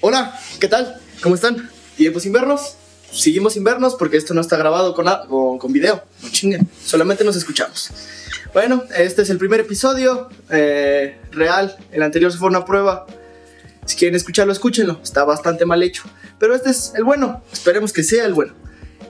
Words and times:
Hola, 0.00 0.38
¿qué 0.60 0.68
tal? 0.68 1.00
¿Cómo 1.22 1.34
están? 1.34 1.70
¿Tiempo 1.96 2.20
sin 2.20 2.32
vernos? 2.32 2.76
Seguimos 3.10 3.54
sin 3.54 3.64
vernos 3.64 3.94
porque 3.94 4.16
esto 4.16 4.34
no 4.34 4.40
está 4.40 4.56
grabado 4.56 4.94
con, 4.94 5.06
con, 5.28 5.58
con 5.58 5.72
video. 5.72 6.02
No 6.22 6.28
chinguen, 6.30 6.68
solamente 6.84 7.24
nos 7.24 7.36
escuchamos. 7.36 7.90
Bueno, 8.52 8.84
este 8.96 9.22
es 9.22 9.30
el 9.30 9.38
primer 9.38 9.60
episodio 9.60 10.28
eh, 10.50 11.18
real. 11.32 11.76
El 11.92 12.02
anterior 12.02 12.32
fue 12.32 12.48
una 12.48 12.64
prueba. 12.64 13.06
Si 13.84 13.96
quieren 13.96 14.14
escucharlo, 14.14 14.52
escúchenlo. 14.52 15.00
Está 15.02 15.24
bastante 15.24 15.66
mal 15.66 15.82
hecho. 15.82 16.04
Pero 16.38 16.54
este 16.54 16.70
es 16.70 16.92
el 16.94 17.04
bueno. 17.04 17.42
Esperemos 17.52 17.92
que 17.92 18.02
sea 18.02 18.24
el 18.24 18.34
bueno. 18.34 18.54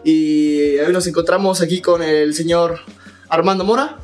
Y 0.05 0.77
hoy 0.79 0.93
nos 0.93 1.07
encontramos 1.07 1.61
aquí 1.61 1.81
con 1.81 2.03
el 2.03 2.35
señor 2.35 2.81
Armando 3.29 3.65
Mora. 3.65 3.99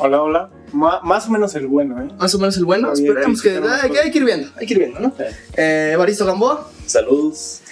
Hola, 0.00 0.22
hola. 0.22 0.50
más 0.72 1.26
o 1.26 1.30
menos 1.30 1.56
el 1.56 1.66
bueno, 1.66 2.00
¿eh? 2.00 2.08
Más 2.18 2.32
o 2.32 2.38
menos 2.38 2.56
el 2.56 2.64
bueno. 2.64 2.92
Esperemos 2.92 3.42
que, 3.42 3.50
hay, 3.50 3.90
que, 3.90 3.98
hay 3.98 4.10
que 4.12 4.18
ir 4.18 4.24
viendo, 4.24 4.48
hay 4.56 4.64
que 4.64 4.74
ir 4.74 4.78
viendo, 4.78 5.00
¿no? 5.00 5.12
Eh, 5.56 5.90
Evaristo 5.92 6.24
Gamboa. 6.24 6.70
Saludos. 6.86 7.62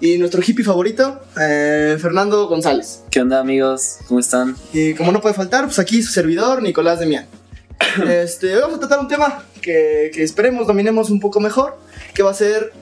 Y 0.00 0.16
nuestro 0.18 0.40
hippie 0.46 0.64
favorito, 0.64 1.20
eh, 1.40 1.96
Fernando 2.00 2.46
González. 2.46 3.02
¿Qué 3.10 3.20
onda, 3.20 3.40
amigos? 3.40 3.98
¿Cómo 4.06 4.20
están? 4.20 4.56
Y 4.72 4.94
como 4.94 5.10
no 5.10 5.20
puede 5.20 5.34
faltar, 5.34 5.64
pues 5.64 5.80
aquí 5.80 6.02
su 6.02 6.12
servidor, 6.12 6.62
Nicolás 6.62 7.00
Demián. 7.00 7.26
este, 8.08 8.54
hoy 8.54 8.60
vamos 8.62 8.76
a 8.76 8.80
tratar 8.80 9.00
un 9.00 9.08
tema 9.08 9.44
que, 9.60 10.12
que 10.14 10.22
esperemos 10.22 10.68
dominemos 10.68 11.10
un 11.10 11.18
poco 11.18 11.40
mejor, 11.40 11.78
que 12.14 12.22
va 12.22 12.30
a 12.30 12.34
ser... 12.34 12.72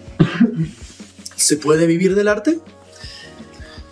¿Se 1.36 1.56
puede 1.56 1.86
vivir 1.86 2.14
del 2.14 2.28
arte? 2.28 2.58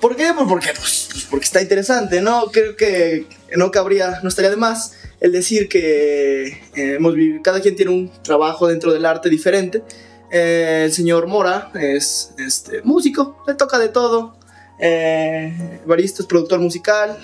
¿Por 0.01 0.17
qué? 0.17 0.33
Pues 0.35 0.47
porque, 0.49 0.69
pues, 0.79 1.09
pues, 1.11 1.25
porque 1.25 1.45
está 1.45 1.61
interesante, 1.61 2.21
¿no? 2.21 2.47
Creo 2.53 2.77
que 2.77 3.27
no 3.57 3.71
cabría, 3.71 4.21
no 4.23 4.29
estaría 4.29 4.51
de 4.51 4.57
más 4.57 4.93
el 5.21 5.33
decir 5.33 5.69
que 5.69 6.47
eh, 6.47 6.61
hemos 6.75 7.15
vivido, 7.15 7.43
cada 7.43 7.61
quien 7.61 7.77
tiene 7.77 7.91
un 7.91 8.11
trabajo 8.23 8.69
dentro 8.69 8.93
del 8.93 9.05
arte 9.05 9.29
diferente. 9.29 9.83
Eh, 10.31 10.83
el 10.85 10.93
señor 10.93 11.27
Mora 11.27 11.71
es 11.75 12.35
este, 12.39 12.83
músico, 12.83 13.43
le 13.47 13.55
toca 13.55 13.79
de 13.79 13.89
todo. 13.89 14.37
Eh, 14.79 15.81
Baristo 15.87 16.23
es 16.23 16.29
productor 16.29 16.61
musical 16.61 17.19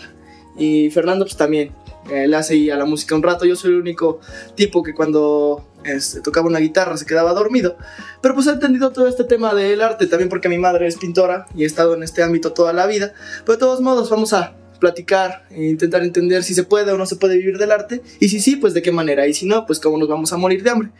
y 0.56 0.90
Fernando 0.90 1.24
pues 1.24 1.36
también 1.36 1.72
eh, 2.10 2.26
le 2.26 2.36
hace 2.36 2.72
a 2.72 2.76
la 2.76 2.84
música 2.84 3.14
un 3.14 3.22
rato. 3.22 3.44
Yo 3.44 3.56
soy 3.56 3.72
el 3.72 3.80
único 3.80 4.20
tipo 4.54 4.82
que 4.82 4.94
cuando 4.94 5.64
este, 5.84 6.20
tocaba 6.20 6.48
una 6.48 6.58
guitarra 6.58 6.96
se 6.96 7.06
quedaba 7.06 7.32
dormido. 7.32 7.76
Pero 8.20 8.34
pues 8.34 8.46
he 8.46 8.50
entendido 8.50 8.90
todo 8.90 9.06
este 9.06 9.24
tema 9.24 9.54
del 9.54 9.80
arte 9.80 10.06
también 10.06 10.28
porque 10.28 10.48
mi 10.48 10.58
madre 10.58 10.86
es 10.86 10.96
pintora 10.96 11.46
y 11.54 11.62
he 11.62 11.66
estado 11.66 11.94
en 11.94 12.02
este 12.02 12.22
ámbito 12.22 12.52
toda 12.52 12.72
la 12.72 12.86
vida. 12.86 13.12
Pero 13.44 13.52
de 13.52 13.58
todos 13.58 13.80
modos 13.80 14.10
vamos 14.10 14.32
a 14.32 14.56
platicar 14.78 15.46
e 15.50 15.64
intentar 15.64 16.02
entender 16.02 16.44
si 16.44 16.54
se 16.54 16.64
puede 16.64 16.92
o 16.92 16.98
no 16.98 17.06
se 17.06 17.16
puede 17.16 17.36
vivir 17.36 17.58
del 17.58 17.72
arte. 17.72 18.02
Y 18.20 18.28
si 18.28 18.40
sí, 18.40 18.56
pues 18.56 18.74
de 18.74 18.82
qué 18.82 18.92
manera. 18.92 19.26
Y 19.26 19.34
si 19.34 19.46
no, 19.46 19.66
pues 19.66 19.80
cómo 19.80 19.98
nos 19.98 20.08
vamos 20.08 20.32
a 20.32 20.36
morir 20.36 20.62
de 20.62 20.70
hambre. 20.70 20.90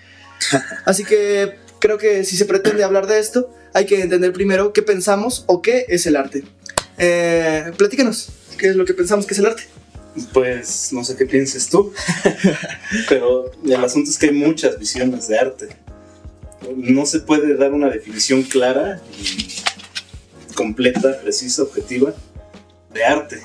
Así 0.85 1.05
que 1.05 1.57
creo 1.81 1.99
que 1.99 2.25
si 2.25 2.37
se 2.37 2.45
pretende 2.45 2.83
hablar 2.83 3.07
de 3.07 3.19
esto, 3.19 3.51
hay 3.75 3.87
que 3.87 4.01
entender 4.01 4.33
primero 4.33 4.73
qué 4.73 4.83
pensamos 4.83 5.45
o 5.47 5.61
qué 5.61 5.87
es 5.89 6.07
el 6.07 6.17
arte. 6.17 6.45
Eh, 6.97 7.73
platícanos, 7.77 8.31
¿qué 8.57 8.69
es 8.69 8.77
lo 8.77 8.85
que 8.85 8.95
pensamos 8.95 9.27
que 9.27 9.35
es 9.35 9.41
el 9.41 9.47
arte? 9.47 9.65
Pues 10.33 10.93
no 10.93 11.05
sé 11.05 11.17
qué 11.17 11.27
pienses 11.27 11.69
tú, 11.69 11.93
pero 13.09 13.51
el 13.65 13.85
asunto 13.85 14.11
es 14.11 14.17
que 14.17 14.27
hay 14.27 14.33
muchas 14.33 14.79
visiones 14.79 15.27
de 15.27 15.39
arte. 15.39 15.69
No 16.77 17.05
se 17.05 17.21
puede 17.21 17.57
dar 17.57 17.73
una 17.73 17.91
definición 17.91 18.45
clara 18.45 19.03
y 19.19 19.49
completa, 20.55 21.21
precisa, 21.21 21.65
objetiva 21.65 22.15
de 22.93 23.05
arte. 23.05 23.43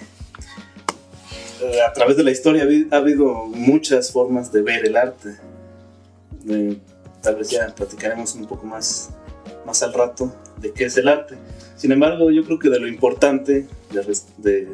Eh, 1.61 1.81
a 1.81 1.91
través 1.91 2.15
de 2.15 2.23
la 2.23 2.31
historia 2.31 2.67
ha 2.91 2.95
habido 2.95 3.45
muchas 3.47 4.11
formas 4.11 4.51
de 4.51 4.61
ver 4.61 4.85
el 4.85 4.95
arte. 4.95 5.35
Eh, 6.47 6.77
tal 7.21 7.35
vez 7.35 7.49
ya 7.49 7.73
platicaremos 7.75 8.35
un 8.35 8.47
poco 8.47 8.65
más, 8.65 9.09
más 9.65 9.83
al 9.83 9.93
rato 9.93 10.33
de 10.61 10.71
qué 10.71 10.85
es 10.85 10.97
el 10.97 11.07
arte. 11.07 11.35
Sin 11.75 11.91
embargo, 11.91 12.31
yo 12.31 12.45
creo 12.45 12.59
que 12.59 12.69
de 12.69 12.79
lo 12.79 12.87
importante 12.87 13.67
de, 13.91 14.17
de 14.37 14.67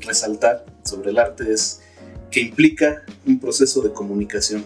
resaltar 0.00 0.64
sobre 0.84 1.10
el 1.10 1.18
arte 1.18 1.52
es 1.52 1.82
que 2.30 2.40
implica 2.40 3.02
un 3.26 3.38
proceso 3.38 3.82
de 3.82 3.92
comunicación. 3.92 4.64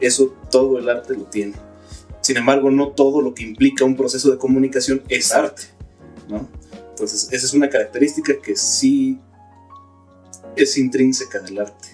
Eso 0.00 0.34
todo 0.50 0.78
el 0.78 0.88
arte 0.88 1.14
lo 1.14 1.24
tiene. 1.24 1.54
Sin 2.20 2.36
embargo, 2.36 2.70
no 2.70 2.88
todo 2.88 3.22
lo 3.22 3.34
que 3.34 3.42
implica 3.42 3.84
un 3.84 3.96
proceso 3.96 4.30
de 4.30 4.36
comunicación 4.36 5.02
es 5.08 5.32
arte. 5.32 5.62
¿no? 6.28 6.46
Entonces, 6.90 7.28
esa 7.32 7.46
es 7.46 7.54
una 7.54 7.70
característica 7.70 8.34
que 8.42 8.54
sí 8.56 9.18
es 10.56 10.78
intrínseca 10.78 11.40
del 11.40 11.58
arte. 11.60 11.88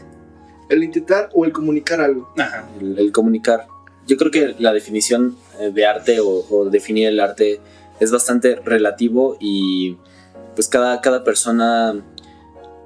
El 0.69 0.82
intentar 0.82 1.31
o 1.34 1.44
el 1.44 1.53
comunicar 1.53 2.00
algo. 2.00 2.32
Ajá. 2.37 2.69
El, 2.81 3.12
comunicar. 3.12 3.66
Yo 4.06 4.16
creo 4.16 4.31
que 4.31 4.54
la 4.59 4.72
definición 4.72 5.37
eh, 5.60 5.70
de 5.72 5.87
arte 5.87 6.19
o, 6.20 6.69
definir 6.70 7.09
el 7.09 7.20
arte 7.20 7.60
es 8.00 8.10
bastante 8.10 8.56
relativo 8.56 9.37
y 9.41 9.97
pues 10.54 10.69
cada, 10.69 11.00
cada 11.00 11.25
persona 11.25 12.03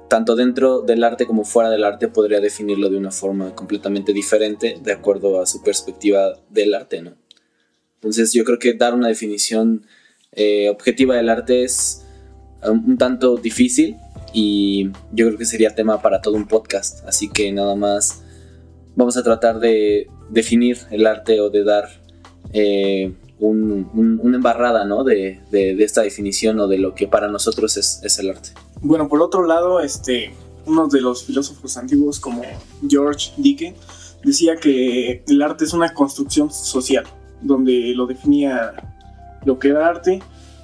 tanto 0.09 0.35
dentro 0.35 0.81
del 0.81 1.03
arte 1.03 1.25
como 1.25 1.45
fuera 1.45 1.69
del 1.69 1.83
arte 1.83 2.07
podría 2.07 2.41
definirlo 2.41 2.89
de 2.89 2.97
una 2.97 3.11
forma 3.11 3.55
completamente 3.55 4.11
diferente 4.11 4.77
de 4.81 4.91
acuerdo 4.91 5.39
a 5.41 5.45
su 5.45 5.61
perspectiva 5.61 6.39
del 6.49 6.73
arte, 6.73 7.01
¿no? 7.01 7.13
Entonces 7.95 8.33
yo 8.33 8.43
creo 8.43 8.59
que 8.59 8.73
dar 8.73 8.93
una 8.93 9.07
definición 9.07 9.85
eh, 10.31 10.69
objetiva 10.69 11.15
del 11.15 11.29
arte 11.29 11.63
es 11.63 12.05
un, 12.63 12.97
tanto 12.97 13.37
difícil 13.37 13.97
y 14.33 14.91
yo 15.11 15.27
creo 15.27 15.37
que 15.37 15.45
sería 15.45 15.75
tema 15.75 16.01
para 16.01 16.21
todo 16.21 16.35
un 16.35 16.47
podcast, 16.47 17.05
así 17.07 17.29
que 17.29 17.51
nada 17.51 17.75
más 17.75 18.21
vamos 18.95 19.17
a 19.17 19.23
tratar 19.23 19.59
de 19.59 20.07
definir 20.29 20.77
el 20.91 21.07
arte 21.07 21.41
o 21.41 21.49
de 21.49 21.63
dar 21.63 21.89
eh, 22.53 23.13
una 23.39 24.35
embarrada 24.35 24.85
¿no? 24.85 25.03
de, 25.03 25.41
esta 25.51 26.01
definición 26.01 26.59
o 26.59 26.67
de 26.67 26.77
lo 26.77 26.93
que 26.93 27.07
para 27.07 27.27
nosotros 27.27 27.77
es, 27.77 28.01
es 28.03 28.19
el 28.19 28.29
arte. 28.29 28.49
Bueno, 28.81 29.07
por 29.07 29.21
otro 29.21 29.45
lado, 29.45 29.79
este, 29.79 30.33
uno 30.65 30.87
de 30.87 31.01
los 31.01 31.23
filósofos 31.23 31.77
antiguos 31.77 32.19
como 32.19 32.43
George 32.87 33.31
Dicke 33.37 33.75
decía 34.23 34.57
que 34.57 35.23
el 35.27 35.41
arte 35.41 35.65
es 35.65 35.73
una 35.73 35.93
construcción 35.93 36.51
social, 36.51 37.05
donde 37.41 37.93
lo 37.95 38.05
definía 38.05 38.73
lo 39.45 39.57
que 39.57 39.69
era 39.69 39.87
arte, 39.87 40.21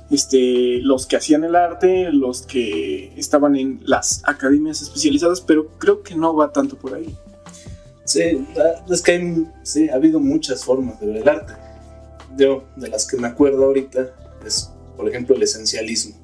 este, 0.09 0.79
los 0.81 1.05
que 1.05 1.17
hacían 1.17 1.43
el 1.43 1.55
arte, 1.55 2.11
los 2.11 2.43
que 2.43 3.13
estaban 3.17 3.55
en 3.55 3.81
las 3.85 4.21
academias 4.25 4.81
especializadas, 4.81 5.41
pero 5.41 5.69
creo 5.77 6.03
que 6.03 6.15
no 6.15 6.35
va 6.35 6.51
tanto 6.51 6.77
por 6.77 6.93
ahí. 6.95 7.15
Sí, 8.03 8.45
es 8.89 9.01
que 9.01 9.45
sí, 9.63 9.89
ha 9.89 9.95
habido 9.95 10.19
muchas 10.19 10.63
formas 10.63 10.99
de 10.99 11.07
ver 11.07 11.17
el 11.17 11.29
arte. 11.29 11.53
Yo, 12.37 12.65
de 12.75 12.89
las 12.89 13.07
que 13.07 13.17
me 13.17 13.27
acuerdo 13.27 13.65
ahorita, 13.65 14.13
es, 14.45 14.71
por 14.95 15.09
ejemplo, 15.09 15.35
el 15.35 15.43
esencialismo. 15.43 16.15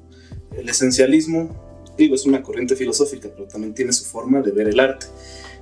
El 0.56 0.68
esencialismo 0.68 1.50
digo, 1.96 2.14
es 2.14 2.26
una 2.26 2.42
corriente 2.42 2.76
filosófica, 2.76 3.28
pero 3.34 3.46
también 3.46 3.74
tiene 3.74 3.92
su 3.92 4.04
forma 4.04 4.40
de 4.40 4.50
ver 4.50 4.68
el 4.68 4.80
arte. 4.80 5.06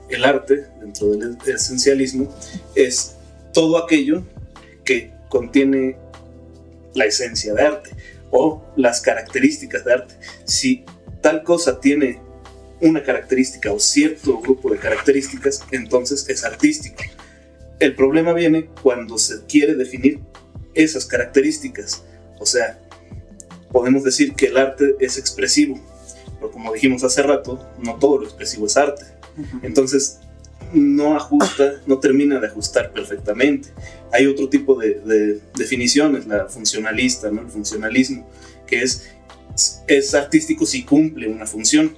El 0.08 0.24
arte, 0.24 0.66
dentro 0.80 1.08
del 1.08 1.36
esencialismo, 1.46 2.32
es 2.74 3.16
todo 3.52 3.82
aquello 3.82 4.22
que 4.84 5.12
contiene 5.28 5.96
la 6.94 7.04
esencia 7.04 7.54
de 7.54 7.62
arte 7.62 7.90
o 8.30 8.62
las 8.76 9.00
características 9.00 9.84
de 9.84 9.92
arte. 9.92 10.14
Si 10.44 10.84
tal 11.20 11.42
cosa 11.42 11.80
tiene 11.80 12.20
una 12.80 13.02
característica 13.02 13.72
o 13.72 13.78
cierto 13.78 14.40
grupo 14.40 14.70
de 14.70 14.78
características, 14.78 15.62
entonces 15.70 16.28
es 16.28 16.44
artístico. 16.44 17.02
El 17.78 17.94
problema 17.94 18.32
viene 18.32 18.68
cuando 18.82 19.18
se 19.18 19.44
quiere 19.46 19.74
definir 19.74 20.20
esas 20.74 21.04
características. 21.06 22.04
O 22.38 22.46
sea, 22.46 22.78
podemos 23.70 24.04
decir 24.04 24.34
que 24.34 24.46
el 24.46 24.56
arte 24.56 24.96
es 25.00 25.18
expresivo, 25.18 25.80
pero 26.38 26.50
como 26.50 26.72
dijimos 26.72 27.04
hace 27.04 27.22
rato, 27.22 27.68
no 27.78 27.96
todo 27.96 28.18
lo 28.18 28.24
expresivo 28.24 28.66
es 28.66 28.76
arte. 28.76 29.04
Entonces, 29.62 30.20
no 30.72 31.16
ajusta, 31.16 31.80
no 31.86 31.98
termina 31.98 32.38
de 32.40 32.46
ajustar 32.46 32.92
perfectamente. 32.92 33.70
Hay 34.12 34.26
otro 34.26 34.48
tipo 34.48 34.76
de, 34.76 35.40
definiciones, 35.56 36.26
la 36.26 36.46
funcionalista, 36.46 37.30
¿no? 37.30 37.42
el 37.42 37.48
funcionalismo, 37.48 38.28
que 38.66 38.82
es, 38.82 39.10
es 39.86 40.14
artístico 40.14 40.66
si 40.66 40.84
cumple 40.84 41.28
una 41.28 41.46
función, 41.46 41.96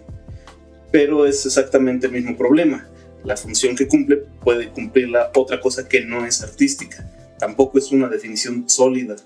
pero 0.91 1.27
es 1.27 1.45
exactamente 1.47 2.07
el 2.07 2.13
mismo 2.13 2.37
problema. 2.37 2.89
La 3.25 3.37
función 3.37 3.77
que 3.77 3.87
cumple 3.87 4.25
puede 4.43 4.71
cumplir 4.71 5.09
la 5.09 5.31
otra 5.35 5.61
cosa 5.61 5.89
que 5.89 6.05
no 6.05 6.27
es 6.27 6.43
artística. 6.43 7.09
Tampoco 7.39 7.79
es 7.79 7.93
una 7.93 8.09
definición 8.09 8.69
sólida, 8.69 9.17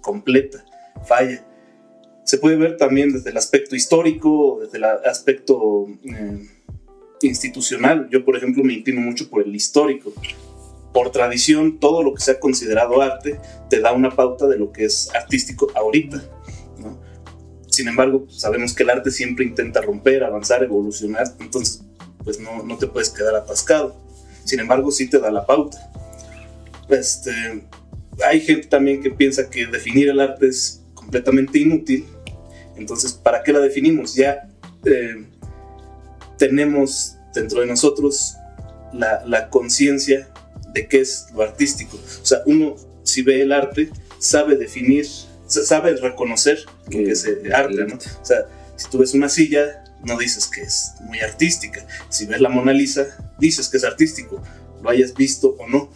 completa, 0.00 0.64
falla 1.06 1.44
se 2.24 2.38
puede 2.38 2.56
ver 2.56 2.76
también 2.76 3.12
desde 3.12 3.30
el 3.30 3.36
aspecto 3.36 3.76
histórico, 3.76 4.58
desde 4.62 4.78
el 4.78 4.84
aspecto 4.84 5.86
eh, 6.04 6.48
institucional. 7.26 8.08
Yo, 8.10 8.24
por 8.24 8.36
ejemplo, 8.36 8.62
me 8.64 8.74
inclino 8.74 9.00
mucho 9.00 9.28
por 9.28 9.42
el 9.42 9.54
histórico. 9.54 10.12
Por 10.92 11.10
tradición, 11.10 11.78
todo 11.78 12.02
lo 12.02 12.14
que 12.14 12.22
se 12.22 12.32
ha 12.32 12.40
considerado 12.40 13.00
arte 13.02 13.40
te 13.68 13.80
da 13.80 13.92
una 13.92 14.10
pauta 14.10 14.46
de 14.46 14.58
lo 14.58 14.72
que 14.72 14.84
es 14.84 15.10
artístico 15.14 15.70
ahorita. 15.74 16.22
Sin 17.68 17.88
embargo, 17.88 18.26
sabemos 18.30 18.72
que 18.72 18.84
el 18.84 18.90
arte 18.90 19.10
siempre 19.10 19.44
intenta 19.44 19.80
romper, 19.80 20.22
avanzar, 20.22 20.62
evolucionar, 20.62 21.26
entonces 21.40 21.82
pues 22.22 22.38
no, 22.38 22.62
no 22.62 22.78
te 22.78 22.86
puedes 22.86 23.10
quedar 23.10 23.34
atascado. 23.34 23.96
Sin 24.44 24.60
embargo, 24.60 24.92
sí 24.92 25.08
te 25.08 25.18
da 25.18 25.32
la 25.32 25.44
pauta. 25.44 25.90
Este, 26.88 27.32
hay 28.24 28.40
gente 28.40 28.68
también 28.68 29.02
que 29.02 29.10
piensa 29.10 29.50
que 29.50 29.66
definir 29.66 30.08
el 30.08 30.20
arte 30.20 30.46
es 30.48 30.82
completamente 30.94 31.58
inútil. 31.58 32.06
Entonces, 32.76 33.12
¿para 33.12 33.42
qué 33.42 33.52
la 33.52 33.60
definimos? 33.60 34.14
Ya 34.14 34.48
eh, 34.84 35.24
tenemos 36.38 37.13
dentro 37.34 37.60
de 37.60 37.66
nosotros 37.66 38.36
la, 38.92 39.22
la 39.26 39.50
conciencia 39.50 40.28
de 40.72 40.88
qué 40.88 41.00
es 41.00 41.26
lo 41.34 41.42
artístico. 41.42 41.96
O 41.96 42.24
sea, 42.24 42.38
uno 42.46 42.76
si 43.04 43.22
ve 43.22 43.42
el 43.42 43.52
arte 43.52 43.90
sabe 44.18 44.56
definir, 44.56 45.06
sabe 45.46 45.94
reconocer 45.96 46.58
que 46.90 47.10
es 47.10 47.26
arte, 47.54 47.84
¿no? 47.86 47.94
O 47.94 48.24
sea, 48.24 48.46
si 48.76 48.90
tú 48.90 48.98
ves 48.98 49.14
una 49.14 49.28
silla, 49.28 49.84
no 50.02 50.18
dices 50.18 50.46
que 50.46 50.62
es 50.62 50.94
muy 51.02 51.20
artística. 51.20 51.86
Si 52.08 52.26
ves 52.26 52.40
la 52.40 52.48
Mona 52.48 52.72
Lisa, 52.72 53.06
dices 53.38 53.68
que 53.68 53.76
es 53.76 53.84
artístico, 53.84 54.42
lo 54.82 54.90
hayas 54.90 55.14
visto 55.14 55.54
o 55.58 55.68
no. 55.68 55.92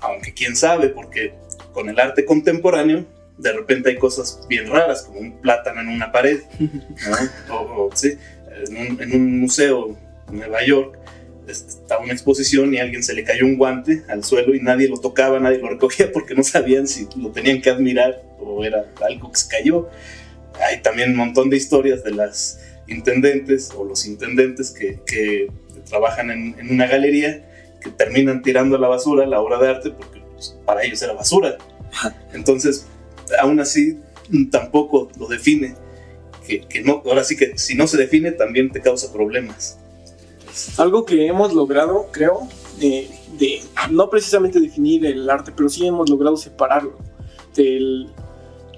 Aunque 0.00 0.34
quién 0.34 0.56
sabe, 0.56 0.88
porque 0.88 1.34
con 1.72 1.88
el 1.88 2.00
arte 2.00 2.24
contemporáneo, 2.24 3.06
de 3.38 3.52
repente 3.52 3.90
hay 3.90 3.98
cosas 3.98 4.40
bien 4.48 4.68
raras, 4.68 5.02
como 5.02 5.20
un 5.20 5.40
plátano 5.40 5.80
en 5.80 5.88
una 5.88 6.10
pared, 6.10 6.40
o, 7.50 7.90
sí, 7.94 8.16
en, 8.68 8.76
un, 8.76 9.02
en 9.02 9.14
un 9.14 9.40
museo 9.40 9.96
Nueva 10.32 10.64
York, 10.64 10.98
estaba 11.46 12.02
una 12.02 12.12
exposición 12.12 12.72
y 12.72 12.78
a 12.78 12.82
alguien 12.82 13.02
se 13.02 13.14
le 13.14 13.24
cayó 13.24 13.44
un 13.44 13.56
guante 13.56 14.02
al 14.08 14.24
suelo 14.24 14.54
y 14.54 14.60
nadie 14.60 14.88
lo 14.88 14.98
tocaba, 14.98 15.40
nadie 15.40 15.58
lo 15.58 15.68
recogía 15.68 16.10
porque 16.12 16.34
no 16.34 16.42
sabían 16.42 16.86
si 16.86 17.08
lo 17.16 17.30
tenían 17.30 17.60
que 17.60 17.70
admirar 17.70 18.22
o 18.40 18.64
era 18.64 18.86
algo 19.04 19.30
que 19.30 19.38
se 19.38 19.48
cayó. 19.48 19.88
Hay 20.68 20.82
también 20.82 21.10
un 21.10 21.16
montón 21.16 21.50
de 21.50 21.56
historias 21.56 22.04
de 22.04 22.12
las 22.12 22.60
intendentes 22.86 23.70
o 23.76 23.84
los 23.84 24.06
intendentes 24.06 24.70
que, 24.70 25.00
que 25.06 25.50
trabajan 25.88 26.30
en, 26.30 26.56
en, 26.58 26.70
una 26.70 26.86
galería 26.86 27.48
que 27.80 27.90
terminan 27.90 28.42
tirando 28.42 28.76
a 28.76 28.78
la 28.78 28.88
basura 28.88 29.26
la 29.26 29.40
obra 29.40 29.58
de 29.58 29.68
arte 29.68 29.90
porque 29.90 30.20
pues, 30.32 30.58
para 30.64 30.82
ellos 30.82 31.02
era 31.02 31.12
basura. 31.14 31.58
Entonces, 32.32 32.86
aún 33.40 33.60
así, 33.60 33.98
tampoco 34.50 35.10
lo 35.18 35.26
define. 35.26 35.74
Que, 36.46 36.60
que 36.62 36.80
no, 36.80 37.02
ahora 37.06 37.22
sí 37.22 37.36
que 37.36 37.56
si 37.56 37.76
no 37.76 37.86
se 37.86 37.96
define 37.96 38.32
también 38.32 38.70
te 38.70 38.80
causa 38.80 39.12
problemas. 39.12 39.78
Algo 40.78 41.04
que 41.04 41.26
hemos 41.26 41.52
logrado, 41.54 42.06
creo, 42.10 42.48
de, 42.78 43.60
no 43.90 44.10
precisamente 44.10 44.60
definir 44.60 45.06
el 45.06 45.28
arte, 45.28 45.52
pero 45.56 45.68
sí 45.68 45.86
hemos 45.86 46.10
logrado 46.10 46.36
separarlo 46.36 46.96
del 47.54 48.08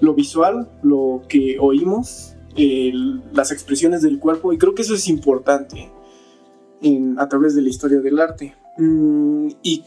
lo 0.01 0.13
visual, 0.13 0.69
lo 0.83 1.23
que 1.29 1.57
oímos, 1.59 2.35
las 3.33 3.51
expresiones 3.51 4.01
del 4.01 4.19
cuerpo, 4.19 4.53
y 4.53 4.57
creo 4.57 4.75
que 4.75 4.81
eso 4.81 4.95
es 4.95 5.07
importante 5.07 5.91
a 7.17 7.27
través 7.27 7.55
de 7.55 7.61
la 7.61 7.69
historia 7.69 7.99
del 7.99 8.19
arte. 8.19 8.53
Mm, 8.77 9.49
y 9.63 9.83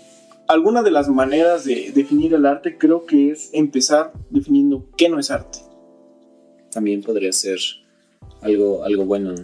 alguna 0.48 0.82
de 0.82 0.90
las 0.90 1.08
maneras 1.08 1.64
de 1.64 1.92
definir 1.94 2.34
el 2.34 2.46
arte 2.46 2.76
creo 2.78 3.04
que 3.04 3.30
es 3.30 3.50
empezar 3.52 4.12
definiendo 4.30 4.86
qué 4.96 5.08
no 5.08 5.18
es 5.18 5.30
arte. 5.30 5.58
También 6.70 7.02
podría 7.02 7.32
ser 7.32 7.58
algo, 8.40 8.82
algo 8.84 9.04
bueno 9.04 9.34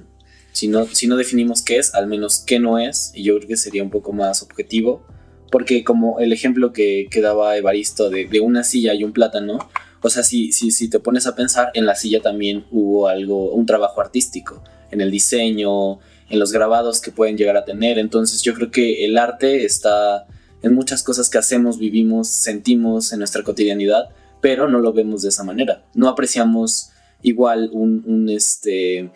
si 0.55 0.69
no, 0.69 0.87
si 0.87 1.09
no 1.09 1.17
definimos 1.17 1.63
qué 1.63 1.79
es, 1.79 1.95
al 1.95 2.07
menos 2.07 2.39
qué 2.39 2.61
no 2.61 2.79
es, 2.79 3.11
y 3.13 3.25
yo 3.25 3.37
creo 3.37 3.49
que 3.49 3.57
sería 3.57 3.83
un 3.83 3.91
poco 3.91 4.13
más 4.13 4.41
objetivo, 4.41 5.05
porque 5.51 5.83
como 5.83 6.21
el 6.21 6.33
ejemplo 6.33 6.73
que, 6.73 7.09
que 7.11 7.21
daba 7.21 7.57
Evaristo 7.57 8.09
de, 8.09 8.27
de, 8.27 8.39
una 8.39 8.63
silla 8.63 8.95
y 8.95 9.03
un 9.03 9.13
plátano, 9.13 9.59
o 10.01 10.11
sea, 10.11 10.23
si, 10.23 10.53
si, 10.53 10.71
si 10.71 10.89
te 10.89 11.01
pones 11.01 11.27
a 11.27 11.35
pensar, 11.35 11.73
en 11.75 11.87
la 11.87 11.97
silla 11.97 12.23
también 12.23 12.67
hubo 12.71 13.09
algo, 13.09 13.53
un 13.53 13.67
trabajo 13.67 14.01
artístico, 14.01 14.63
en 14.93 15.01
el 15.01 15.11
diseño, 15.11 15.99
en 16.31 16.39
los 16.39 16.53
grabados 16.53 17.01
que 17.01 17.11
pueden 17.11 17.37
llegar 17.37 17.57
a 17.57 17.65
tener, 17.65 17.99
entonces 17.99 18.43
yo 18.43 18.55
creo 18.55 18.71
que 18.71 19.05
el 19.05 19.19
arte 19.19 19.65
está 19.65 20.29
en 20.63 20.73
muchas 20.73 21.03
cosas 21.03 21.29
que 21.29 21.39
hacemos, 21.39 21.79
vivimos, 21.79 22.29
sentimos 22.29 23.13
en 23.13 23.19
nuestra 23.19 23.43
cotidianidad, 23.43 24.11
pero 24.41 24.69
no 24.69 24.79
lo 24.79 24.93
vemos 24.93 25.23
de 25.23 25.31
esa 25.31 25.43
manera, 25.43 25.85
no 25.95 26.09
apreciamos 26.09 26.91
igual 27.23 27.71
un, 27.73 28.05
un 28.07 28.29
este 28.29 29.11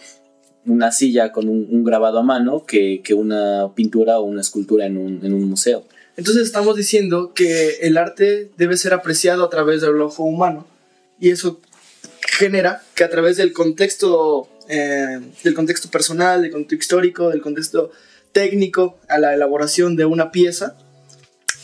una 0.66 0.93
silla 0.93 1.32
con 1.32 1.49
un, 1.49 1.84
grabado 1.84 2.19
a 2.19 2.22
mano 2.22 2.64
que, 2.66 3.00
que, 3.02 3.14
una 3.14 3.72
pintura 3.75 4.19
o 4.19 4.25
una 4.25 4.40
escultura 4.40 4.87
en 4.87 4.96
un, 4.96 5.25
en 5.25 5.32
un, 5.32 5.49
museo. 5.49 5.84
Entonces 6.16 6.44
estamos 6.44 6.76
diciendo 6.76 7.32
que 7.34 7.78
el 7.82 7.96
arte 7.96 8.50
debe 8.56 8.76
ser 8.76 8.93
apreciado 8.93 9.44
a 9.44 9.50
través 9.50 9.81
del 9.81 10.00
ojo 10.00 10.25
humano 10.25 10.66
y 11.20 11.31
eso 11.31 11.60
genera 12.20 12.82
que 12.94 13.05
a 13.05 13.10
través 13.10 13.37
del 13.37 13.52
contexto, 13.52 14.49
eh, 14.69 15.20
del 15.43 15.55
contexto 15.55 15.88
personal, 15.90 16.43
del 16.43 16.50
contexto 16.50 16.75
histórico, 16.75 17.31
del 17.31 17.40
contexto 17.40 17.90
técnico 18.32 18.99
a 19.08 19.19
la 19.19 19.34
elaboración 19.34 19.96
de 19.96 20.05
una 20.05 20.31
pieza, 20.31 20.76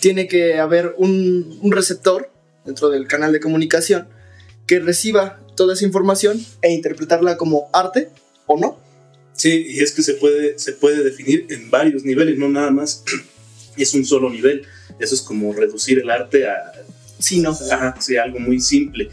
tiene 0.01 0.29
que 0.29 0.59
haber 0.59 0.95
un, 0.99 1.59
un 1.63 1.73
receptor 1.73 2.31
dentro 2.65 2.91
del 2.91 3.07
canal 3.07 3.33
de 3.33 3.41
comunicación 3.41 4.09
que 4.67 4.81
reciba 4.81 5.41
toda 5.57 5.75
esa 5.75 5.85
información 5.85 6.45
e 6.63 6.73
interpretarla 6.73 7.37
como 7.37 7.69
arte 7.73 8.11
o 8.47 8.59
no. 8.59 8.79
Sí, 9.35 9.67
y 9.69 9.81
es 9.81 9.93
que 9.93 10.03
se 10.03 10.15
puede, 10.15 10.59
se 10.59 10.73
puede 10.73 11.03
definir 11.03 11.47
en 11.51 11.71
varios 11.71 12.05
niveles, 12.05 12.39
no 12.39 12.49
nada 12.49 12.71
más 12.71 13.05
es 13.77 13.95
un 13.95 14.05
solo 14.05 14.31
nivel. 14.31 14.67
Eso 14.99 15.15
es 15.15 15.23
como 15.23 15.53
reducir 15.53 15.99
el 15.99 16.11
arte 16.11 16.47
a... 16.47 16.57
Sí, 17.19 17.41
no. 17.41 17.51
Ajá, 17.51 17.97
sí, 18.01 18.17
algo 18.17 18.39
muy 18.39 18.61
simple. 18.61 19.11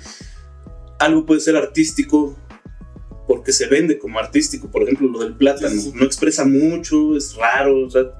Algo 1.00 1.25
puede 1.25 1.41
ser 1.41 1.56
artístico 1.56 2.38
porque 3.27 3.51
se 3.51 3.68
vende 3.68 3.97
como 3.97 4.19
artístico, 4.19 4.69
por 4.69 4.83
ejemplo, 4.83 5.07
lo 5.07 5.19
del 5.19 5.35
plátano. 5.35 5.69
Sí, 5.69 5.79
sí. 5.79 5.91
No 5.95 6.06
expresa 6.06 6.45
mucho, 6.45 7.15
es 7.15 7.35
raro, 7.35 7.88
o 7.88 7.89
sea, 7.89 8.12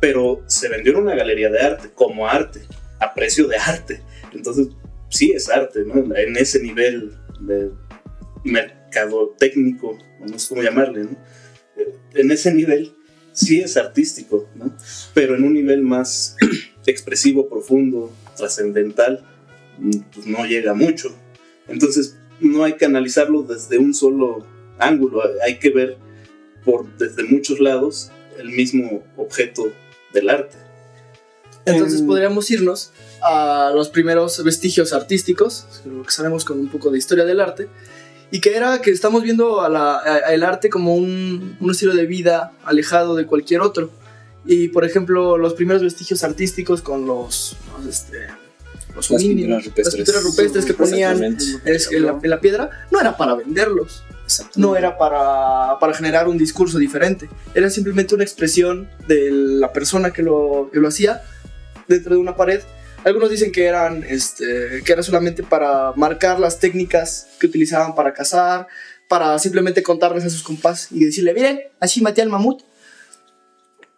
pero 0.00 0.42
se 0.46 0.68
vendió 0.68 0.92
en 0.92 0.98
una 0.98 1.14
galería 1.14 1.48
de 1.48 1.60
arte, 1.60 1.90
como 1.94 2.26
arte, 2.26 2.62
a 2.98 3.14
precio 3.14 3.46
de 3.46 3.56
arte. 3.56 4.02
Entonces, 4.32 4.68
sí 5.08 5.30
es 5.30 5.48
arte, 5.48 5.84
¿no? 5.84 6.14
En 6.16 6.36
ese 6.36 6.60
nivel 6.60 7.16
de 7.40 7.70
mercado 8.92 9.34
técnico, 9.38 9.98
no 10.20 10.38
sé 10.38 10.48
cómo 10.50 10.62
llamarle, 10.62 11.04
¿no? 11.04 11.16
En 12.14 12.30
ese 12.30 12.52
nivel 12.52 12.94
sí 13.32 13.60
es 13.60 13.78
artístico, 13.78 14.48
¿no? 14.54 14.76
Pero 15.14 15.34
en 15.34 15.44
un 15.44 15.54
nivel 15.54 15.80
más 15.82 16.36
expresivo, 16.86 17.48
profundo, 17.48 18.12
trascendental, 18.36 19.24
pues 20.12 20.26
no 20.26 20.44
llega 20.44 20.74
mucho. 20.74 21.10
Entonces 21.68 22.16
no 22.40 22.64
hay 22.64 22.74
que 22.74 22.84
analizarlo 22.84 23.42
desde 23.42 23.78
un 23.78 23.94
solo 23.94 24.46
ángulo, 24.78 25.22
hay 25.42 25.58
que 25.58 25.70
ver 25.70 25.96
por 26.62 26.94
desde 26.98 27.24
muchos 27.24 27.60
lados 27.60 28.10
el 28.38 28.50
mismo 28.50 29.02
objeto 29.16 29.72
del 30.12 30.28
arte. 30.28 30.58
Entonces 31.64 32.02
um, 32.02 32.08
podríamos 32.08 32.50
irnos 32.50 32.92
a 33.22 33.72
los 33.74 33.88
primeros 33.88 34.42
vestigios 34.44 34.92
artísticos, 34.92 35.66
lo 35.86 36.02
que 36.02 36.10
sabemos 36.10 36.44
con 36.44 36.58
un 36.58 36.68
poco 36.68 36.90
de 36.90 36.98
historia 36.98 37.24
del 37.24 37.40
arte, 37.40 37.68
y 38.32 38.40
que 38.40 38.56
era 38.56 38.80
que 38.80 38.90
estamos 38.90 39.22
viendo 39.22 39.60
a 39.60 39.68
la, 39.68 39.96
a, 39.96 40.14
a 40.14 40.32
el 40.32 40.42
arte 40.42 40.70
como 40.70 40.96
un, 40.96 41.54
un, 41.60 41.70
estilo 41.70 41.94
de 41.94 42.06
vida 42.06 42.52
alejado 42.64 43.14
de 43.14 43.26
cualquier 43.26 43.60
otro. 43.60 43.90
Y 44.46 44.68
por 44.68 44.86
ejemplo, 44.86 45.36
los 45.36 45.52
primeros 45.52 45.82
vestigios 45.82 46.24
artísticos 46.24 46.80
con 46.80 47.04
los, 47.04 47.58
los, 47.76 47.86
este, 47.86 48.28
los 48.96 49.10
las, 49.10 49.22
pinturas 49.22 49.64
rupestres. 49.66 49.86
las 49.86 49.94
pinturas 49.96 50.24
rupestres 50.24 50.64
que 50.64 50.72
ponían 50.72 51.22
es, 51.66 51.92
en, 51.92 52.06
la, 52.06 52.18
en, 52.22 52.30
la, 52.30 52.40
piedra, 52.40 52.70
no 52.90 52.98
era 52.98 53.18
para 53.18 53.34
venderlos. 53.34 54.02
No 54.56 54.76
era 54.76 54.96
para, 54.96 55.78
para, 55.78 55.92
generar 55.92 56.26
un 56.26 56.38
discurso 56.38 56.78
diferente. 56.78 57.28
Era 57.54 57.68
simplemente 57.68 58.14
una 58.14 58.24
expresión 58.24 58.88
de 59.06 59.30
la 59.30 59.74
persona 59.74 60.10
que 60.10 60.22
lo, 60.22 60.70
que 60.72 60.80
lo 60.80 60.88
hacía 60.88 61.22
dentro 61.86 62.14
de 62.14 62.20
una 62.20 62.34
pared 62.34 62.62
algunos 63.04 63.30
dicen 63.30 63.52
que 63.52 63.64
eran, 63.64 64.04
este, 64.08 64.82
que 64.84 64.92
era 64.92 65.02
solamente 65.02 65.42
para 65.42 65.92
marcar 65.96 66.38
las 66.38 66.58
técnicas 66.58 67.28
que 67.38 67.46
utilizaban 67.46 67.94
para 67.94 68.12
cazar, 68.12 68.66
para 69.08 69.38
simplemente 69.38 69.82
contarles 69.82 70.24
a 70.24 70.30
sus 70.30 70.42
compás 70.42 70.88
y 70.90 71.04
decirle, 71.04 71.34
miren, 71.34 71.60
así 71.80 72.00
maté 72.00 72.22
al 72.22 72.28
mamut. 72.28 72.62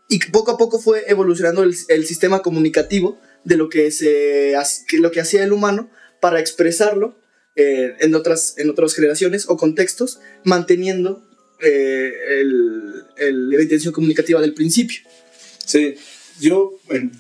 Y 0.08 0.18
poco 0.30 0.52
a 0.52 0.58
poco 0.58 0.78
fue 0.78 1.04
evolucionando 1.06 1.62
el, 1.62 1.75
el 1.88 2.06
sistema 2.06 2.42
comunicativo 2.42 3.18
de 3.44 3.56
lo 3.56 3.68
que, 3.68 3.90
se, 3.90 4.54
lo 4.99 5.11
que 5.11 5.20
hacía 5.20 5.44
el 5.44 5.52
humano 5.52 5.90
para 6.20 6.40
expresarlo 6.40 7.18
eh, 7.56 7.94
en, 8.00 8.14
otras, 8.14 8.54
en 8.58 8.70
otras 8.70 8.94
generaciones 8.94 9.49
o 9.49 9.56
contextos, 9.56 10.20
manteniendo 10.44 11.23
eh, 11.61 12.12
el, 12.40 13.04
el, 13.16 13.50
la 13.50 13.62
intención 13.62 13.92
comunicativa 13.92 14.40
del 14.40 14.54
principio. 14.54 15.00
Sí, 15.64 15.94
yo, 16.40 16.74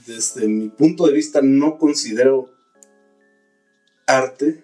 desde 0.06 0.48
mi 0.48 0.68
punto 0.68 1.06
de 1.06 1.12
vista, 1.12 1.40
no 1.42 1.78
considero 1.78 2.52
arte 4.06 4.62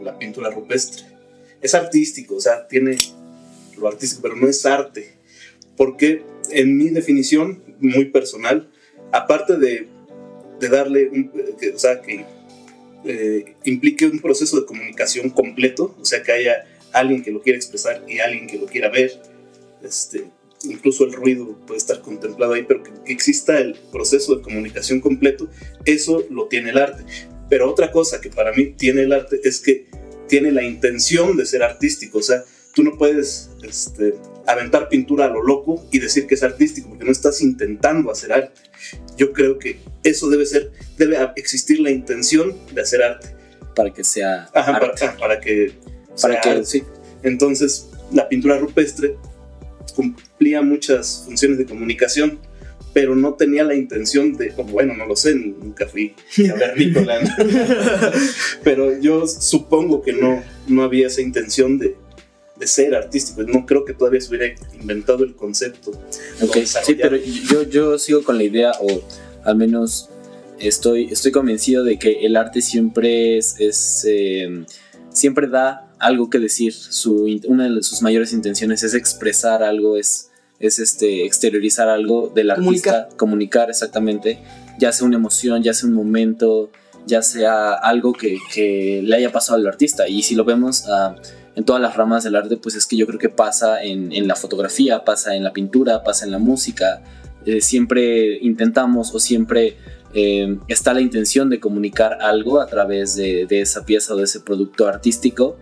la 0.00 0.18
pintura 0.18 0.50
rupestre. 0.50 1.04
Es 1.60 1.74
artístico, 1.74 2.36
o 2.36 2.40
sea, 2.40 2.68
tiene 2.68 2.96
lo 3.76 3.88
artístico, 3.88 4.22
pero 4.22 4.36
no 4.36 4.48
es 4.48 4.64
arte. 4.64 5.12
Porque 5.76 6.24
en 6.50 6.76
mi 6.76 6.88
definición 6.90 7.62
muy 7.80 8.06
personal, 8.06 8.70
aparte 9.12 9.56
de, 9.56 9.88
darle, 10.68 11.08
un, 11.08 11.32
o 11.74 11.78
sea, 11.78 12.00
que 12.00 12.24
eh, 13.04 13.54
implique 13.64 14.06
un 14.06 14.20
proceso 14.20 14.60
de 14.60 14.66
comunicación 14.66 15.30
completo, 15.30 15.96
o 16.00 16.04
sea, 16.04 16.22
que 16.22 16.32
haya 16.32 16.66
alguien 16.92 17.22
que 17.22 17.30
lo 17.30 17.42
quiera 17.42 17.56
expresar 17.56 18.04
y 18.08 18.18
alguien 18.20 18.46
que 18.46 18.58
lo 18.58 18.66
quiera 18.66 18.88
ver, 18.88 19.20
este, 19.82 20.24
incluso 20.64 21.04
el 21.04 21.12
ruido 21.12 21.58
puede 21.66 21.78
estar 21.78 22.00
contemplado 22.00 22.54
ahí, 22.54 22.64
pero 22.66 22.82
que 22.82 22.90
exista 23.06 23.58
el 23.58 23.74
proceso 23.92 24.36
de 24.36 24.42
comunicación 24.42 25.00
completo, 25.00 25.48
eso 25.84 26.24
lo 26.30 26.46
tiene 26.46 26.70
el 26.70 26.78
arte. 26.78 27.04
Pero 27.48 27.70
otra 27.70 27.90
cosa 27.90 28.20
que 28.20 28.30
para 28.30 28.52
mí 28.52 28.72
tiene 28.72 29.02
el 29.02 29.12
arte 29.12 29.40
es 29.44 29.60
que 29.60 29.86
tiene 30.28 30.52
la 30.52 30.62
intención 30.62 31.36
de 31.36 31.46
ser 31.46 31.62
artístico, 31.62 32.18
o 32.18 32.22
sea, 32.22 32.44
tú 32.74 32.82
no 32.82 32.96
puedes 32.96 33.50
este, 33.62 34.14
aventar 34.46 34.88
pintura 34.88 35.24
a 35.24 35.28
lo 35.28 35.42
loco 35.42 35.84
y 35.90 35.98
decir 35.98 36.26
que 36.26 36.34
es 36.34 36.42
artístico, 36.42 36.90
porque 36.90 37.04
no 37.04 37.12
estás 37.12 37.40
intentando 37.40 38.10
hacer 38.10 38.32
arte. 38.32 38.60
Yo 39.16 39.32
creo 39.32 39.58
que 39.58 39.80
eso 40.04 40.28
debe 40.28 40.46
ser, 40.46 40.70
debe 40.96 41.16
existir 41.36 41.80
la 41.80 41.90
intención 41.90 42.56
de 42.72 42.82
hacer 42.82 43.02
arte. 43.02 43.34
Para 43.74 43.92
que 43.92 44.04
sea 44.04 44.48
Ajá, 44.54 44.78
Para, 44.78 45.16
para, 45.16 45.40
que 45.40 45.72
para 46.20 46.40
que, 46.40 46.64
Sí. 46.64 46.82
Entonces, 47.22 47.88
la 48.12 48.28
pintura 48.28 48.58
rupestre 48.58 49.16
cumplía 49.94 50.62
muchas 50.62 51.22
funciones 51.24 51.58
de 51.58 51.66
comunicación, 51.66 52.38
pero 52.92 53.14
no 53.14 53.34
tenía 53.34 53.64
la 53.64 53.74
intención 53.74 54.34
de, 54.34 54.50
bueno, 54.70 54.94
no 54.94 55.06
lo 55.06 55.14
sé, 55.16 55.34
nunca 55.34 55.86
fui 55.86 56.14
a 56.50 56.54
ver 56.54 56.76
Nicolás, 56.76 57.30
pero 58.64 58.98
yo 59.00 59.26
supongo 59.26 60.02
que 60.02 60.12
no, 60.12 60.42
no 60.66 60.82
había 60.82 61.06
esa 61.06 61.20
intención 61.20 61.78
de, 61.78 61.96
de 62.58 62.66
ser 62.66 62.94
artístico. 62.94 63.42
No 63.42 63.66
creo 63.66 63.84
que 63.84 63.94
todavía 63.94 64.20
se 64.20 64.28
hubiera 64.28 64.54
inventado 64.78 65.24
el 65.24 65.34
concepto. 65.34 65.92
sí, 66.84 66.94
pero 66.94 67.16
yo, 67.16 67.62
yo 67.62 67.98
sigo 67.98 68.22
con 68.22 68.36
la 68.36 68.44
idea, 68.44 68.72
o 68.80 69.02
al 69.44 69.56
menos 69.56 70.10
estoy, 70.58 71.04
estoy 71.10 71.32
convencido 71.32 71.84
de 71.84 71.98
que 71.98 72.26
el 72.26 72.36
arte 72.36 72.62
siempre 72.62 73.38
es, 73.38 73.56
es 73.58 74.04
eh, 74.08 74.64
siempre 75.10 75.46
da 75.46 75.87
algo 75.98 76.30
que 76.30 76.38
decir. 76.38 76.72
Su, 76.72 77.26
una 77.46 77.68
de 77.68 77.82
sus 77.82 78.02
mayores 78.02 78.32
intenciones 78.32 78.82
es 78.82 78.94
expresar 78.94 79.62
algo, 79.62 79.96
es, 79.96 80.30
es 80.58 80.78
este, 80.78 81.24
exteriorizar 81.24 81.88
algo 81.88 82.32
del 82.34 82.50
artista, 82.50 83.08
comunicar. 83.16 83.70
exactamente, 83.70 84.38
ya 84.78 84.92
sea 84.92 85.06
una 85.06 85.16
emoción, 85.16 85.62
ya 85.62 85.74
sea 85.74 85.88
un 85.88 85.94
momento, 85.94 86.70
ya 87.06 87.22
sea 87.22 87.72
algo 87.72 88.12
que, 88.12 88.38
que 88.52 89.00
le 89.04 89.16
haya 89.16 89.32
pasado 89.32 89.58
al 89.58 89.66
artista. 89.66 90.08
Y 90.08 90.22
si 90.22 90.34
lo 90.34 90.44
vemos 90.44 90.84
uh, 90.86 91.14
en 91.56 91.64
todas 91.64 91.82
las 91.82 91.96
ramas 91.96 92.24
del 92.24 92.36
arte, 92.36 92.56
pues 92.56 92.74
es 92.74 92.86
que 92.86 92.96
yo 92.96 93.06
creo 93.06 93.18
que 93.18 93.28
pasa 93.28 93.82
en, 93.82 94.12
en 94.12 94.28
la 94.28 94.36
fotografía, 94.36 95.04
pasa 95.04 95.34
en 95.34 95.44
la 95.44 95.52
pintura, 95.52 96.04
pasa 96.04 96.24
en 96.24 96.30
la 96.30 96.38
música. 96.38 97.02
Eh, 97.44 97.60
siempre 97.60 98.38
intentamos 98.42 99.14
o 99.14 99.18
siempre 99.18 99.76
eh, 100.14 100.58
está 100.68 100.94
la 100.94 101.00
intención 101.00 101.50
de 101.50 101.60
comunicar 101.60 102.18
algo 102.20 102.60
a 102.60 102.66
través 102.66 103.14
de, 103.16 103.46
de, 103.46 103.60
esa 103.60 103.84
pieza 103.84 104.14
o 104.14 104.16
de 104.16 104.24
ese 104.24 104.40
producto 104.40 104.86
artístico 104.86 105.56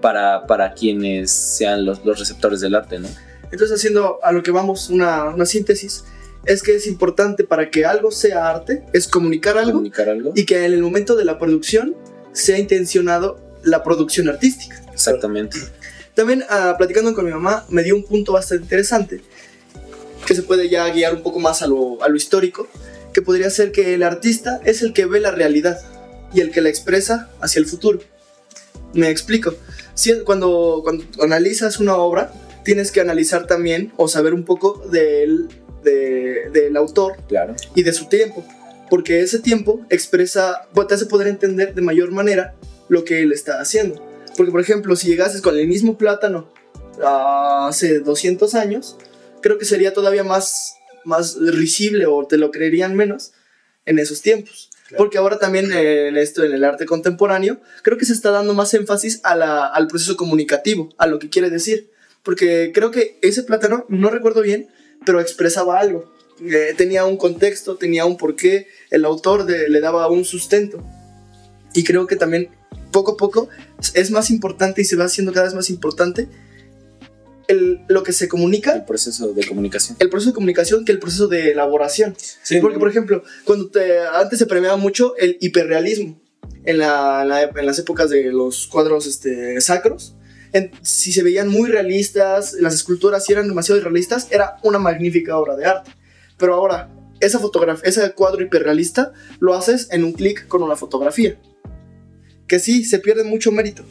para, 0.00 0.46
para 0.46 0.72
quienes 0.74 1.30
sean 1.30 1.84
los, 1.84 2.04
los, 2.04 2.18
receptores 2.18 2.60
del 2.60 2.74
arte, 2.74 2.98
¿no? 2.98 3.08
Entonces, 3.52 3.78
haciendo 3.78 4.18
a 4.22 4.32
lo 4.32 4.42
que 4.42 4.50
vamos 4.50 4.90
una, 4.90 5.26
una, 5.26 5.44
síntesis, 5.44 6.04
es 6.46 6.62
que 6.62 6.74
es 6.74 6.86
importante 6.86 7.44
para 7.44 7.70
que 7.70 7.84
algo 7.84 8.10
sea 8.10 8.48
arte, 8.48 8.84
es 8.92 9.08
comunicar 9.08 9.58
algo, 9.58 9.72
comunicar 9.72 10.08
algo, 10.08 10.32
y 10.34 10.46
que 10.46 10.64
en 10.64 10.72
el 10.72 10.82
momento 10.82 11.16
de 11.16 11.24
la 11.24 11.38
producción 11.38 11.96
sea 12.32 12.58
intencionado 12.58 13.38
la 13.62 13.82
producción 13.82 14.28
artística. 14.28 14.80
Exactamente. 14.92 15.58
También 16.14 16.42
uh, 16.42 16.76
platicando 16.76 17.14
con 17.14 17.24
mi 17.24 17.30
mamá 17.30 17.64
me 17.68 17.82
dio 17.82 17.94
un 17.96 18.04
punto 18.04 18.32
bastante 18.32 18.64
interesante 18.64 19.20
que 20.26 20.34
se 20.34 20.42
puede 20.42 20.68
ya 20.68 20.88
guiar 20.90 21.14
un 21.14 21.22
poco 21.22 21.40
más 21.40 21.62
a 21.62 21.66
lo, 21.66 22.02
a 22.02 22.08
lo 22.08 22.16
histórico, 22.16 22.68
que 23.12 23.22
podría 23.22 23.50
ser 23.50 23.72
que 23.72 23.94
el 23.94 24.02
artista 24.02 24.60
es 24.64 24.82
el 24.82 24.92
que 24.92 25.06
ve 25.06 25.20
la 25.20 25.30
realidad 25.30 25.80
y 26.32 26.40
el 26.40 26.50
que 26.50 26.60
la 26.60 26.68
expresa 26.68 27.30
hacia 27.40 27.58
el 27.58 27.66
futuro. 27.66 28.00
Me 28.92 29.08
explico. 29.08 29.54
Si, 30.00 30.18
cuando, 30.20 30.80
cuando 30.82 31.04
analizas 31.22 31.78
una 31.78 31.94
obra, 31.94 32.32
tienes 32.64 32.90
que 32.90 33.02
analizar 33.02 33.46
también 33.46 33.92
o 33.98 34.08
saber 34.08 34.32
un 34.32 34.46
poco 34.46 34.82
del, 34.90 35.48
de, 35.84 36.48
del 36.54 36.74
autor 36.78 37.18
claro. 37.28 37.54
y 37.74 37.82
de 37.82 37.92
su 37.92 38.06
tiempo, 38.06 38.42
porque 38.88 39.20
ese 39.20 39.40
tiempo 39.40 39.84
expresa, 39.90 40.68
te 40.88 40.94
hace 40.94 41.04
poder 41.04 41.28
entender 41.28 41.74
de 41.74 41.82
mayor 41.82 42.12
manera 42.12 42.54
lo 42.88 43.04
que 43.04 43.20
él 43.20 43.30
está 43.30 43.60
haciendo. 43.60 44.02
Porque, 44.38 44.50
por 44.50 44.62
ejemplo, 44.62 44.96
si 44.96 45.06
llegases 45.06 45.42
con 45.42 45.58
el 45.58 45.68
mismo 45.68 45.98
plátano 45.98 46.50
hace 47.04 48.00
200 48.00 48.54
años, 48.54 48.96
creo 49.42 49.58
que 49.58 49.66
sería 49.66 49.92
todavía 49.92 50.24
más, 50.24 50.76
más 51.04 51.36
risible 51.38 52.06
o 52.06 52.26
te 52.26 52.38
lo 52.38 52.50
creerían 52.50 52.96
menos 52.96 53.32
en 53.84 53.98
esos 53.98 54.22
tiempos. 54.22 54.69
Porque 54.96 55.18
ahora 55.18 55.38
también 55.38 55.72
en 55.72 56.16
esto, 56.16 56.44
en 56.44 56.52
el 56.52 56.64
arte 56.64 56.86
contemporáneo, 56.86 57.60
creo 57.82 57.96
que 57.96 58.04
se 58.04 58.12
está 58.12 58.30
dando 58.30 58.54
más 58.54 58.74
énfasis 58.74 59.20
a 59.22 59.66
al 59.66 59.86
proceso 59.86 60.16
comunicativo, 60.16 60.88
a 60.98 61.06
lo 61.06 61.18
que 61.18 61.28
quiere 61.28 61.50
decir. 61.50 61.90
Porque 62.22 62.72
creo 62.74 62.90
que 62.90 63.18
ese 63.22 63.42
plátano, 63.42 63.86
no 63.88 64.10
recuerdo 64.10 64.42
bien, 64.42 64.68
pero 65.06 65.20
expresaba 65.20 65.78
algo. 65.78 66.12
Eh, 66.42 66.74
tenía 66.76 67.04
un 67.04 67.16
contexto, 67.16 67.76
tenía 67.76 68.04
un 68.04 68.16
porqué, 68.16 68.66
el 68.90 69.04
autor 69.04 69.48
le 69.48 69.80
daba 69.80 70.08
un 70.08 70.24
sustento. 70.24 70.84
Y 71.74 71.84
creo 71.84 72.06
que 72.06 72.16
también 72.16 72.50
poco 72.90 73.12
a 73.12 73.16
poco 73.16 73.48
es 73.94 74.10
más 74.10 74.30
importante 74.30 74.82
y 74.82 74.84
se 74.84 74.96
va 74.96 75.04
haciendo 75.04 75.32
cada 75.32 75.46
vez 75.46 75.54
más 75.54 75.70
importante 75.70 76.28
el, 77.50 77.80
lo 77.88 78.02
que 78.02 78.12
se 78.12 78.28
comunica. 78.28 78.72
El 78.72 78.84
proceso 78.84 79.32
de 79.32 79.46
comunicación. 79.46 79.96
El 80.00 80.08
proceso 80.08 80.30
de 80.30 80.34
comunicación 80.34 80.84
que 80.84 80.92
el 80.92 80.98
proceso 80.98 81.26
de 81.26 81.50
elaboración. 81.50 82.14
Sí, 82.18 82.60
Porque, 82.60 82.78
por 82.78 82.88
ejemplo, 82.88 83.22
cuando 83.44 83.68
te, 83.68 84.00
antes 84.00 84.38
se 84.38 84.46
premiaba 84.46 84.76
mucho 84.76 85.16
el 85.16 85.36
hiperrealismo 85.40 86.20
en, 86.64 86.78
la, 86.78 87.24
la, 87.24 87.42
en 87.42 87.66
las 87.66 87.78
épocas 87.78 88.10
de 88.10 88.32
los 88.32 88.66
cuadros 88.66 89.06
este, 89.06 89.60
sacros. 89.60 90.14
En, 90.52 90.70
si 90.82 91.12
se 91.12 91.22
veían 91.22 91.48
muy 91.48 91.68
realistas, 91.70 92.54
las 92.54 92.74
esculturas 92.74 93.24
si 93.24 93.32
eran 93.32 93.48
demasiado 93.48 93.80
realistas, 93.80 94.28
era 94.30 94.56
una 94.62 94.78
magnífica 94.78 95.36
obra 95.36 95.56
de 95.56 95.66
arte. 95.66 95.90
Pero 96.38 96.54
ahora, 96.54 96.90
esa 97.20 97.38
fotografía, 97.38 97.88
ese 97.88 98.12
cuadro 98.12 98.42
hiperrealista, 98.42 99.12
lo 99.40 99.54
haces 99.54 99.88
en 99.90 100.04
un 100.04 100.12
clic 100.12 100.46
con 100.46 100.62
una 100.62 100.76
fotografía. 100.76 101.38
Que 102.46 102.58
sí, 102.58 102.84
se 102.84 102.98
pierde 102.98 103.24
mucho 103.24 103.52
mérito. 103.52 103.84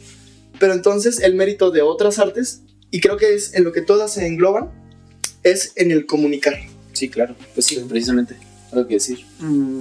Pero 0.58 0.74
entonces 0.74 1.20
el 1.20 1.34
mérito 1.34 1.70
de 1.70 1.80
otras 1.80 2.18
artes 2.18 2.62
y 2.90 3.00
creo 3.00 3.16
que 3.16 3.34
es 3.34 3.54
en 3.54 3.64
lo 3.64 3.72
que 3.72 3.82
todas 3.82 4.14
se 4.14 4.26
engloban, 4.26 4.70
es 5.42 5.72
en 5.76 5.90
el 5.90 6.06
comunicar. 6.06 6.54
Sí, 6.92 7.08
claro. 7.08 7.34
Pues 7.54 7.66
sí, 7.66 7.82
precisamente. 7.88 8.36
Algo 8.72 8.86
que 8.86 8.94
decir. 8.94 9.20
Mm. 9.38 9.80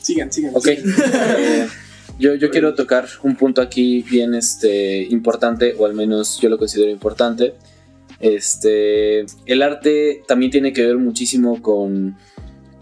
Sigan, 0.00 0.32
sigan. 0.32 0.52
Ok. 0.54 0.66
eh, 0.68 1.68
yo, 2.18 2.34
yo 2.34 2.50
quiero 2.50 2.74
tocar 2.74 3.06
un 3.22 3.36
punto 3.36 3.62
aquí 3.62 4.02
bien 4.02 4.34
este, 4.34 5.02
importante, 5.04 5.74
o 5.78 5.86
al 5.86 5.94
menos 5.94 6.40
yo 6.40 6.48
lo 6.48 6.58
considero 6.58 6.90
importante. 6.90 7.54
Este, 8.20 9.20
el 9.46 9.62
arte 9.62 10.22
también 10.26 10.50
tiene 10.50 10.72
que 10.72 10.86
ver 10.86 10.98
muchísimo 10.98 11.62
con 11.62 12.16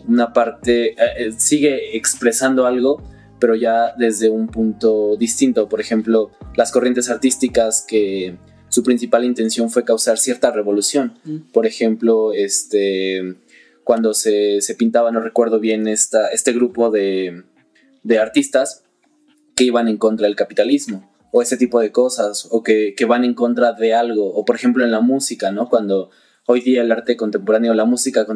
una 0.07 0.33
parte, 0.33 0.97
eh, 0.99 1.33
sigue 1.37 1.97
expresando 1.97 2.67
algo, 2.67 3.03
pero 3.39 3.55
ya 3.55 3.95
desde 3.97 4.31
un 4.31 4.49
punto 4.49 5.17
distinto. 5.17 5.69
Por 5.69 5.81
ejemplo, 5.81 6.31
las 6.57 6.73
corrientes 6.73 7.09
artísticas 7.09 7.85
que 7.87 8.37
su 8.79 8.85
principal 8.85 9.25
intención 9.25 9.71
fue 9.71 9.85
causar 9.85 10.19
cierta 10.19 10.53
revolución. 10.53 11.15
Mm. 11.25 11.51
Por 11.53 11.67
ejemplo, 11.67 12.33
este, 12.33 13.35
cuando 13.83 14.15
se, 14.15 14.61
se, 14.61 14.77
pintaba, 14.77 15.11
no 15.11 15.19
recuerdo 15.19 15.59
bien, 15.59 15.89
esta, 15.89 16.29
este 16.29 16.53
grupo 16.53 16.93
de, 16.93 17.43
de, 18.05 18.19
artistas 18.21 18.85
que 19.57 19.65
iban 19.65 19.89
en 19.89 19.97
contra 19.97 20.29
del 20.29 20.37
capitalismo 20.37 21.11
o 21.33 21.43
ese 21.43 21.57
tipo 21.57 21.81
de 21.81 21.91
cosas, 21.91 22.47
o 22.53 22.63
que, 22.63 22.95
que, 22.97 23.05
van 23.05 23.25
en 23.25 23.35
contra 23.35 23.73
de 23.73 23.95
algo, 23.95 24.33
o 24.33 24.45
por 24.45 24.55
ejemplo 24.55 24.85
en 24.85 24.93
la 24.93 25.01
música, 25.01 25.51
¿no? 25.51 25.69
Cuando 25.69 26.11
hoy 26.47 26.61
día 26.61 26.83
el 26.83 26.93
arte 26.93 27.17
contemporáneo, 27.17 27.75
la 27.75 27.85
música 27.85 28.29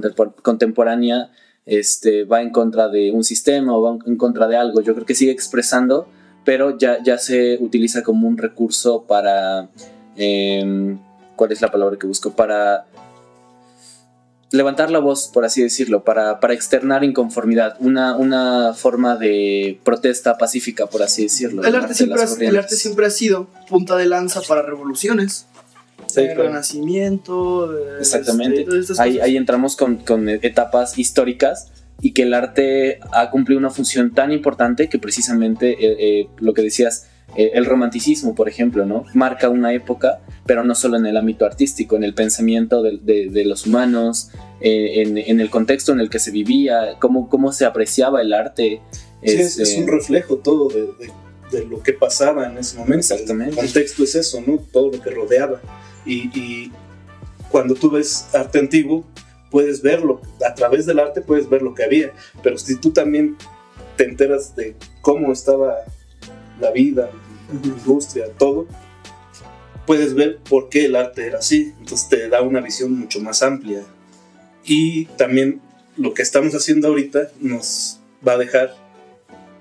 contemporánea, 0.43 1.31
este, 1.67 2.25
va 2.25 2.43
en 2.43 2.51
contra 2.51 2.89
de 2.89 3.13
un 3.13 3.23
sistema 3.23 3.77
o 3.77 3.81
va 3.81 3.97
en 4.07 4.17
contra 4.17 4.49
de 4.49 4.57
algo, 4.57 4.81
yo 4.81 4.93
creo 4.95 5.07
que 5.07 5.15
sigue 5.15 5.31
expresando, 5.31 6.09
pero 6.45 6.77
ya, 6.77 7.01
ya 7.01 7.17
se 7.17 7.59
utiliza 7.61 8.03
como 8.03 8.27
un 8.27 8.39
recurso 8.39 9.07
para 9.07 9.71
eh, 10.17 10.97
¿cuál 11.37 11.53
es 11.53 11.61
la 11.61 11.71
palabra 11.71 11.97
que 11.99 12.07
busco? 12.07 12.33
Para 12.33 12.87
levantar 14.53 14.91
la 14.91 14.99
voz, 14.99 15.29
por 15.33 15.45
así 15.45 15.63
decirlo, 15.63 16.05
para, 16.05 16.39
para 16.39 16.55
externar 16.55 17.05
inconformidad, 17.05 17.77
una, 17.81 18.17
una 18.17 18.75
forma 18.75 19.17
de 19.17 19.81
protesta 19.83 20.37
pacífica, 20.37 20.87
por 20.87 21.03
así 21.03 21.25
decirlo. 21.25 21.65
El 21.65 21.75
arte, 21.75 21.95
siempre 21.95 22.23
ha, 22.23 22.27
el 22.49 22.57
arte 22.57 22.77
siempre 22.77 23.07
ha 23.07 23.11
sido 23.11 23.49
punta 23.69 23.97
de 23.97 24.07
lanza 24.07 24.43
para 24.43 24.63
revoluciones. 24.63 25.47
Sí, 26.07 26.21
claro. 26.25 26.43
renacimiento. 26.43 27.99
Exactamente. 27.99 28.67
Este, 28.79 29.01
ahí, 29.01 29.19
ahí, 29.21 29.37
entramos 29.37 29.77
con, 29.77 29.97
con 29.97 30.29
etapas 30.29 30.99
históricas 30.99 31.73
y 32.03 32.13
que 32.13 32.23
el 32.23 32.35
arte 32.35 33.01
ha 33.13 33.31
cumplido 33.31 33.59
una 33.59 33.71
función 33.71 34.13
tan 34.13 34.33
importante 34.33 34.89
que 34.89 34.99
precisamente 34.99 35.71
eh, 35.71 35.97
eh, 35.99 36.29
lo 36.39 36.53
que 36.53 36.63
decías, 36.63 37.07
el 37.37 37.65
romanticismo, 37.65 38.35
por 38.35 38.49
ejemplo, 38.49 38.85
¿no? 38.85 39.05
Marca 39.15 39.49
una 39.49 39.73
época, 39.73 40.21
pero 40.47 40.65
no 40.65 40.75
solo 40.75 40.97
en 40.99 41.07
el 41.07 41.17
ámbito 41.17 41.47
artístico, 41.47 41.97
en 41.97 42.05
el 42.05 42.15
pensamiento 42.15 42.83
de, 42.83 42.99
de, 42.99 43.29
de 43.31 43.45
los 43.45 43.67
humanos, 43.67 44.31
eh, 44.61 45.03
en, 45.03 45.19
en, 45.19 45.41
el 45.41 45.51
contexto 45.51 45.93
en 45.93 46.01
el 46.01 46.11
que 46.11 46.19
se 46.19 46.31
vivía, 46.31 46.97
cómo, 47.01 47.29
cómo 47.29 47.53
se 47.53 47.65
apreciaba 47.65 48.21
el 48.21 48.33
arte. 48.33 48.81
Sí, 49.25 49.33
es, 49.33 49.59
es, 49.59 49.77
un 49.79 49.89
reflejo 49.89 50.37
todo 50.37 50.69
de, 50.69 50.89
de, 51.51 51.67
lo 51.67 51.83
que 51.83 51.93
pasaba 51.93 52.47
en 52.47 52.59
ese 52.59 52.77
momento. 52.77 53.15
Exactamente. 53.15 53.59
El 53.59 53.67
contexto 53.67 54.05
es 54.05 54.15
eso, 54.15 54.43
¿no? 54.47 54.59
Todo 54.73 54.93
lo 54.93 55.01
que 55.01 55.11
rodeaba. 55.11 55.61
Y, 56.05 56.39
y 56.39 56.73
cuando 57.51 57.75
tú 57.75 57.91
ves 57.91 58.27
arte 58.35 58.59
antiguo, 58.59 59.05
puedes 59.51 59.83
verlo, 59.83 60.21
a 60.45 60.55
través 60.55 60.87
del 60.87 60.99
arte 60.99 61.21
puedes 61.21 61.49
ver 61.49 61.63
lo 61.63 61.75
que 61.75 61.85
había, 61.85 62.13
pero 62.43 62.57
si 62.57 62.81
tú 62.81 62.91
también 62.91 63.37
te 63.97 64.05
enteras 64.05 64.57
de 64.57 64.75
cómo 65.03 65.31
estaba 65.31 65.77
la 66.59 66.71
vida, 66.71 67.11
industria, 67.53 68.27
todo, 68.39 68.67
puedes 69.87 70.15
ver 70.15 70.39
por 70.39 70.69
qué 70.69 70.87
el 70.87 70.97
arte 70.97 71.27
era 71.27 71.39
así, 71.39 71.73
entonces 71.79 72.09
te 72.09 72.29
da 72.29 72.43
una 72.43 72.61
visión 72.61 72.99
mucho 72.99 73.21
más 73.21 73.43
amplia. 73.43 73.83
Y 74.65 75.07
también 75.17 75.61
lo 75.97 76.15
que 76.15 76.23
estamos 76.23 76.55
haciendo 76.55 76.89
ahorita 76.89 77.31
nos 77.41 77.99
va 78.27 78.33
a 78.33 78.39
dejar 78.39 78.75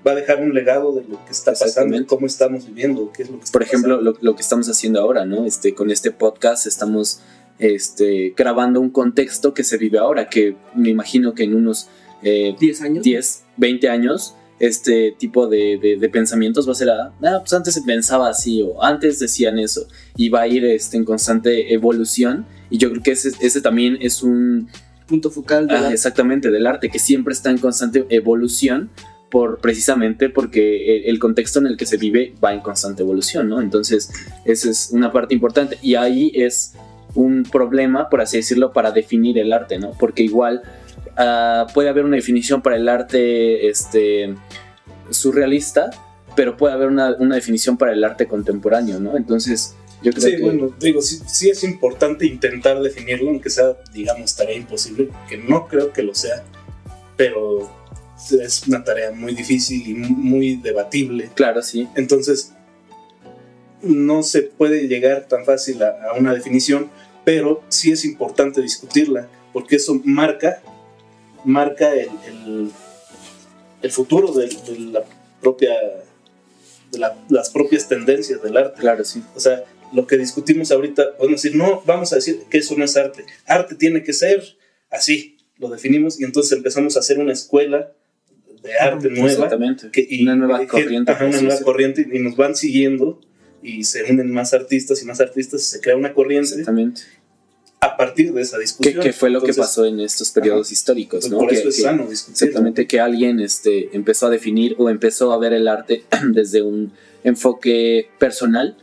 va 0.06 0.12
a 0.12 0.14
dejar 0.16 0.42
un 0.42 0.52
legado 0.52 0.92
de 0.92 1.04
lo 1.04 1.24
que 1.24 1.30
está 1.30 1.52
pasando, 1.52 1.96
cómo 2.06 2.26
estamos 2.26 2.66
viviendo, 2.66 3.12
qué 3.12 3.22
es 3.22 3.30
lo 3.30 3.38
que 3.38 3.44
está 3.44 3.52
Por 3.52 3.62
ejemplo, 3.62 4.00
lo, 4.00 4.16
lo, 4.20 4.34
que 4.34 4.42
estamos 4.42 4.68
haciendo 4.68 5.00
ahora, 5.00 5.24
¿no? 5.24 5.46
Este, 5.46 5.74
con 5.74 5.90
este 5.90 6.10
podcast 6.10 6.66
estamos 6.66 7.20
este, 7.58 8.34
grabando 8.36 8.80
un 8.80 8.90
contexto 8.90 9.54
que 9.54 9.62
se 9.62 9.78
vive 9.78 9.98
ahora, 9.98 10.28
que 10.28 10.56
me 10.74 10.88
imagino 10.88 11.34
que 11.34 11.44
en 11.44 11.54
unos 11.54 11.88
eh, 12.22 12.56
10 12.58 12.82
años. 12.82 13.04
10, 13.04 13.44
20 13.56 13.88
años, 13.88 14.34
este 14.62 15.10
tipo 15.18 15.48
de, 15.48 15.76
de, 15.82 15.96
de 15.96 16.08
pensamientos 16.08 16.68
va 16.68 16.72
a 16.72 16.76
ser, 16.76 16.88
ah, 16.88 17.12
pues 17.40 17.52
antes 17.52 17.74
se 17.74 17.82
pensaba 17.82 18.28
así 18.28 18.62
o 18.62 18.80
antes 18.80 19.18
decían 19.18 19.58
eso 19.58 19.88
y 20.16 20.28
va 20.28 20.42
a 20.42 20.46
ir 20.46 20.64
este, 20.64 20.96
en 20.96 21.04
constante 21.04 21.74
evolución 21.74 22.46
y 22.70 22.78
yo 22.78 22.88
creo 22.90 23.02
que 23.02 23.10
ese, 23.10 23.32
ese 23.40 23.60
también 23.60 23.98
es 24.00 24.22
un 24.22 24.68
punto 25.08 25.32
focal 25.32 25.66
del 25.66 25.78
ah, 25.78 25.80
arte. 25.80 25.94
exactamente 25.94 26.52
del 26.52 26.68
arte 26.68 26.90
que 26.90 27.00
siempre 27.00 27.34
está 27.34 27.50
en 27.50 27.58
constante 27.58 28.06
evolución 28.08 28.90
por 29.32 29.58
precisamente 29.58 30.28
porque 30.28 31.08
el, 31.08 31.18
contexto 31.18 31.58
en 31.58 31.66
el 31.66 31.76
que 31.76 31.84
se 31.84 31.96
vive 31.96 32.32
va 32.42 32.52
en 32.52 32.60
constante 32.60 33.02
evolución, 33.02 33.48
¿no? 33.48 33.60
Entonces, 33.60 34.12
esa 34.44 34.70
es 34.70 34.90
una 34.92 35.10
parte 35.10 35.34
importante 35.34 35.76
y 35.82 35.96
ahí 35.96 36.30
es 36.36 36.74
un 37.14 37.42
problema, 37.42 38.08
por 38.08 38.20
así 38.20 38.36
decirlo, 38.36 38.72
para 38.72 38.92
definir 38.92 39.38
el 39.38 39.52
arte, 39.52 39.78
¿no? 39.78 39.90
Porque 39.98 40.22
igual 40.22 40.62
uh, 41.18 41.66
puede 41.72 41.88
haber 41.88 42.04
una 42.04 42.16
definición 42.16 42.62
para 42.62 42.76
el 42.76 42.88
arte 42.88 43.68
este, 43.68 44.34
surrealista, 45.12 45.90
pero 46.36 46.56
puede 46.56 46.74
haber 46.74 46.88
una, 46.88 47.14
una, 47.16 47.34
definición 47.34 47.76
para 47.76 47.92
el 47.92 48.02
arte 48.04 48.26
contemporáneo, 48.26 49.00
¿no? 49.00 49.16
Entonces, 49.16 49.74
yo 50.02 50.12
creo 50.12 50.22
sí, 50.22 50.36
que... 50.36 50.42
bueno, 50.42 50.74
digo, 50.80 51.02
sí, 51.02 51.20
sí, 51.26 51.50
es 51.50 51.62
importante 51.64 52.26
intentar 52.26 52.80
definirlo, 52.80 53.30
aunque 53.30 53.50
sea, 53.50 53.76
digamos, 53.92 54.34
tarea 54.34 54.56
imposible, 54.56 55.10
que 55.28 55.36
no 55.36 55.68
creo 55.68 55.92
que 55.92 56.02
lo 56.02 56.14
sea, 56.14 56.42
pero 57.16 57.70
es 58.30 58.66
una 58.66 58.82
tarea 58.84 59.12
muy 59.12 59.34
difícil 59.34 59.86
y 59.86 59.94
muy 59.94 60.56
debatible. 60.56 61.30
Claro, 61.34 61.62
sí. 61.62 61.88
Entonces, 61.96 62.52
no 63.82 64.22
se 64.22 64.42
puede 64.42 64.88
llegar 64.88 65.26
tan 65.28 65.44
fácil 65.44 65.82
a, 65.82 65.96
a 66.10 66.18
una 66.18 66.32
definición, 66.32 66.88
pero 67.24 67.62
sí 67.68 67.92
es 67.92 68.04
importante 68.04 68.62
discutirla, 68.62 69.28
porque 69.52 69.76
eso 69.76 70.00
marca, 70.04 70.62
marca 71.44 71.92
el, 71.94 72.10
el, 72.26 72.72
el 73.82 73.90
futuro 73.90 74.32
de, 74.32 74.46
de, 74.46 74.78
la 74.92 75.04
propia, 75.40 75.72
de 76.90 76.98
la, 76.98 77.16
las 77.28 77.50
propias 77.50 77.88
tendencias 77.88 78.42
del 78.42 78.56
arte. 78.56 78.80
Claro, 78.80 79.04
sí. 79.04 79.22
O 79.34 79.40
sea, 79.40 79.64
lo 79.92 80.06
que 80.06 80.16
discutimos 80.16 80.70
ahorita, 80.70 81.16
podemos 81.16 81.42
decir, 81.42 81.56
no, 81.56 81.82
vamos 81.86 82.12
a 82.12 82.16
decir 82.16 82.42
que 82.50 82.58
eso 82.58 82.76
no 82.76 82.84
es 82.84 82.96
arte. 82.96 83.24
Arte 83.46 83.74
tiene 83.74 84.02
que 84.02 84.12
ser 84.12 84.42
así, 84.90 85.36
lo 85.58 85.68
definimos 85.68 86.20
y 86.20 86.24
entonces 86.24 86.52
empezamos 86.52 86.96
a 86.96 87.00
hacer 87.00 87.18
una 87.18 87.32
escuela 87.32 87.92
de 88.62 88.74
arte 88.78 89.10
nueva. 89.10 89.50
Que, 89.92 90.06
y, 90.08 90.22
una 90.22 90.36
nueva 90.36 90.66
corriente. 90.66 91.12
Ajá, 91.12 91.26
una 91.26 91.40
nueva 91.40 91.60
corriente 91.60 92.08
y 92.10 92.18
nos 92.20 92.36
van 92.36 92.54
siguiendo 92.54 93.20
y 93.62 93.84
se 93.84 94.04
unen 94.10 94.30
más 94.30 94.54
artistas 94.54 95.02
y 95.02 95.06
más 95.06 95.20
artistas 95.20 95.62
y 95.62 95.64
se 95.64 95.80
crea 95.80 95.96
una 95.96 96.14
corriente. 96.14 96.50
Exactamente. 96.50 97.02
A 97.82 97.96
partir 97.96 98.32
de 98.32 98.40
esa 98.40 98.58
discusión. 98.58 99.02
Que, 99.02 99.12
fue 99.12 99.28
lo 99.28 99.40
Entonces, 99.40 99.56
que 99.56 99.60
pasó 99.60 99.84
en 99.84 99.98
estos 99.98 100.30
periodos 100.30 100.68
ajá, 100.68 100.72
históricos, 100.72 101.28
¿no? 101.28 101.38
Por 101.38 101.48
que, 101.48 101.56
eso 101.56 101.68
es 101.68 101.76
que, 101.76 101.82
sano 101.82 102.06
discutir. 102.06 102.34
Exactamente, 102.34 102.86
que 102.86 103.00
alguien 103.00 103.40
este, 103.40 103.94
empezó 103.94 104.26
a 104.26 104.30
definir 104.30 104.76
o 104.78 104.88
empezó 104.88 105.32
a 105.32 105.38
ver 105.38 105.52
el 105.52 105.66
arte 105.66 106.04
desde 106.32 106.62
un 106.62 106.92
enfoque 107.24 108.08
personal 108.20 108.76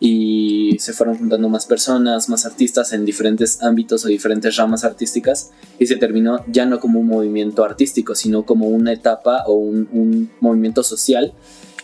y 0.00 0.76
se 0.80 0.92
fueron 0.92 1.16
juntando 1.16 1.48
más 1.48 1.64
personas, 1.64 2.28
más 2.28 2.44
artistas 2.44 2.92
en 2.92 3.04
diferentes 3.04 3.62
ámbitos 3.62 4.04
o 4.04 4.08
diferentes 4.08 4.56
ramas 4.56 4.84
artísticas 4.84 5.52
y 5.78 5.86
se 5.86 5.94
terminó 5.94 6.44
ya 6.48 6.66
no 6.66 6.80
como 6.80 6.98
un 6.98 7.06
movimiento 7.06 7.64
artístico, 7.64 8.16
sino 8.16 8.44
como 8.44 8.66
una 8.66 8.92
etapa 8.92 9.44
o 9.46 9.54
un, 9.54 9.88
un 9.92 10.30
movimiento 10.40 10.82
social 10.82 11.32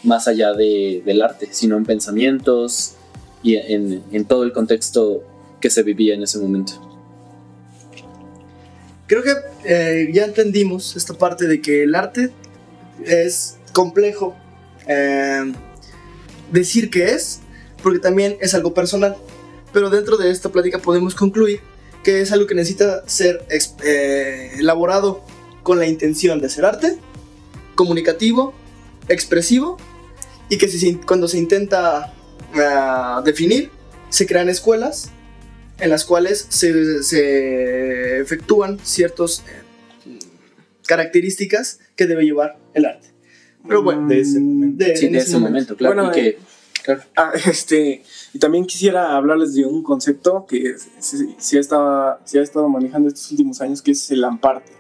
más 0.03 0.27
allá 0.27 0.53
de, 0.53 1.03
del 1.07 1.23
arte, 1.23 1.49
sino 1.53 1.77
en 1.77 1.85
pensamientos 1.85 2.95
y 3.43 3.55
en, 3.55 4.03
en, 4.13 4.25
todo 4.25 4.43
el 4.45 4.53
contexto 4.53 5.23
que 5.61 5.70
se 5.70 5.83
vivía 5.83 6.14
en 6.14 6.23
ese 6.23 6.38
momento. 6.38 6.90
Creo 9.07 9.23
que 9.23 9.35
eh, 9.64 10.11
ya 10.12 10.25
entendimos 10.25 10.96
esta 10.96 11.14
parte 11.14 11.46
de 11.46 11.61
que 11.61 11.83
el 11.83 11.94
arte 11.94 12.31
es 13.05 13.57
complejo 13.73 14.37
eh, 14.87 15.53
decir 16.53 16.90
que 16.90 17.11
es, 17.11 17.40
porque 17.83 17.99
también 17.99 18.37
es 18.40 18.55
algo 18.55 18.73
personal. 18.73 19.16
Pero 19.73 19.90
dentro 19.90 20.16
de 20.16 20.31
esta 20.31 20.51
plática 20.51 20.79
podemos 20.79 21.14
concluir 21.14 21.61
que 22.03 22.20
es 22.20 22.33
algo 22.33 22.46
que 22.46 22.55
necesita 22.55 23.03
ser 23.09 23.44
eh, 23.85 24.53
elaborado 24.59 25.23
con 25.62 25.79
la 25.79 25.87
intención 25.87 26.40
de 26.40 26.46
hacer 26.46 26.64
arte, 26.64 26.96
comunicativo, 27.75 28.55
expresivo, 29.09 29.77
y 30.49 30.59
que 30.59 30.68
si, 30.68 30.94
cuando 30.96 31.29
se 31.29 31.38
intenta 31.38 32.12
uh, 32.55 33.23
definir, 33.23 33.70
se 34.09 34.27
crean 34.27 34.49
escuelas 34.49 35.11
en 35.81 35.90
las 35.90 36.05
cuales 36.05 36.47
se, 36.49 37.03
se 37.03 38.21
efectúan 38.21 38.79
ciertas 38.83 39.45
eh, 40.07 40.19
características 40.87 41.81
que 41.97 42.07
debe 42.07 42.25
llevar 42.25 42.59
el 42.75 42.87
arte. 42.87 43.09
Pero 43.66 43.83
bueno, 43.83 44.09
de 44.09 44.21
ese 44.21 44.40
momento, 44.40 44.85
de, 44.85 44.97
sí, 44.97 45.09
de 45.09 45.19
ese, 45.19 45.29
ese 45.29 45.38
momento, 45.38 45.75
momento, 45.75 45.77
claro. 45.77 45.95
Bueno, 45.95 46.11
y 46.11 46.14
que, 46.14 46.38
Claro. 46.83 47.03
Ah, 47.16 47.33
este, 47.47 48.03
y 48.33 48.38
también 48.38 48.66
quisiera 48.66 49.16
hablarles 49.16 49.55
de 49.55 49.66
un 49.66 49.83
concepto 49.83 50.47
que 50.47 50.77
se, 50.99 51.35
se, 51.38 51.57
ha 51.59 51.61
estado, 51.61 52.19
se, 52.25 52.38
ha 52.38 52.43
estado, 52.43 52.69
manejando 52.69 53.09
estos 53.09 53.31
últimos 53.31 53.61
años, 53.61 53.83
que 53.83 53.93
es 53.93 54.11
el 54.11 54.25
amparte. 54.25 54.73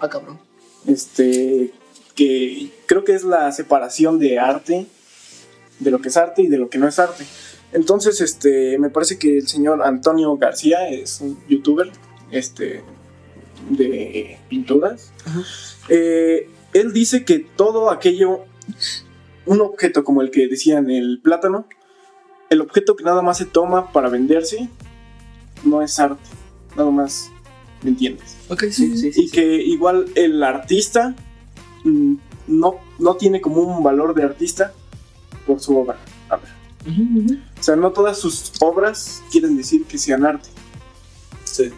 Ah, 0.00 0.08
cabrón. 0.08 0.38
Este, 0.86 1.72
que 2.14 2.70
creo 2.86 3.04
que 3.04 3.14
es 3.14 3.24
la 3.24 3.50
separación 3.52 4.18
de 4.18 4.38
arte, 4.38 4.86
de 5.78 5.90
lo 5.90 6.00
que 6.00 6.08
es 6.08 6.16
arte 6.16 6.42
y 6.42 6.46
de 6.48 6.58
lo 6.58 6.70
que 6.70 6.78
no 6.78 6.88
es 6.88 6.98
arte. 6.98 7.24
Entonces, 7.72 8.20
este, 8.20 8.78
me 8.78 8.90
parece 8.90 9.18
que 9.18 9.38
el 9.38 9.48
señor 9.48 9.82
Antonio 9.82 10.36
García 10.36 10.88
es 10.88 11.20
un 11.20 11.38
youtuber, 11.48 11.90
este, 12.30 12.82
de 13.70 14.38
pinturas. 14.48 15.12
Eh, 15.88 16.48
él 16.72 16.92
dice 16.92 17.24
que 17.24 17.38
todo 17.38 17.90
aquello 17.90 18.44
un 19.46 19.60
objeto 19.62 20.04
como 20.04 20.20
el 20.22 20.30
que 20.30 20.46
decían 20.46 20.90
el 20.90 21.20
plátano, 21.22 21.66
el 22.50 22.60
objeto 22.60 22.96
que 22.96 23.04
nada 23.04 23.22
más 23.22 23.38
se 23.38 23.46
toma 23.46 23.92
para 23.92 24.08
venderse, 24.08 24.68
no 25.64 25.82
es 25.82 25.98
arte, 25.98 26.28
nada 26.76 26.90
más, 26.90 27.30
¿me 27.82 27.90
entiendes? 27.90 28.36
Ok, 28.48 28.64
sí, 28.64 28.96
sí. 28.96 28.96
sí 28.96 29.08
y 29.08 29.28
sí, 29.28 29.30
que 29.30 29.56
sí. 29.56 29.72
igual 29.72 30.06
el 30.14 30.42
artista 30.42 31.14
mmm, 31.84 32.16
no, 32.46 32.76
no 32.98 33.16
tiene 33.16 33.40
como 33.40 33.62
un 33.62 33.82
valor 33.82 34.14
de 34.14 34.22
artista 34.22 34.72
por 35.46 35.60
su 35.60 35.76
obra. 35.78 35.98
A 36.28 36.36
ver. 36.36 36.57
Uh 36.86 36.90
-huh, 36.90 37.16
uh 37.16 37.26
-huh. 37.26 37.40
O 37.58 37.62
sea, 37.62 37.76
no 37.76 37.92
todas 37.92 38.18
sus 38.18 38.52
obras 38.60 39.22
quieren 39.30 39.56
decir 39.56 39.84
que 39.84 39.98
sean 39.98 40.24
arte. 40.24 40.48
Sí. 41.44 41.70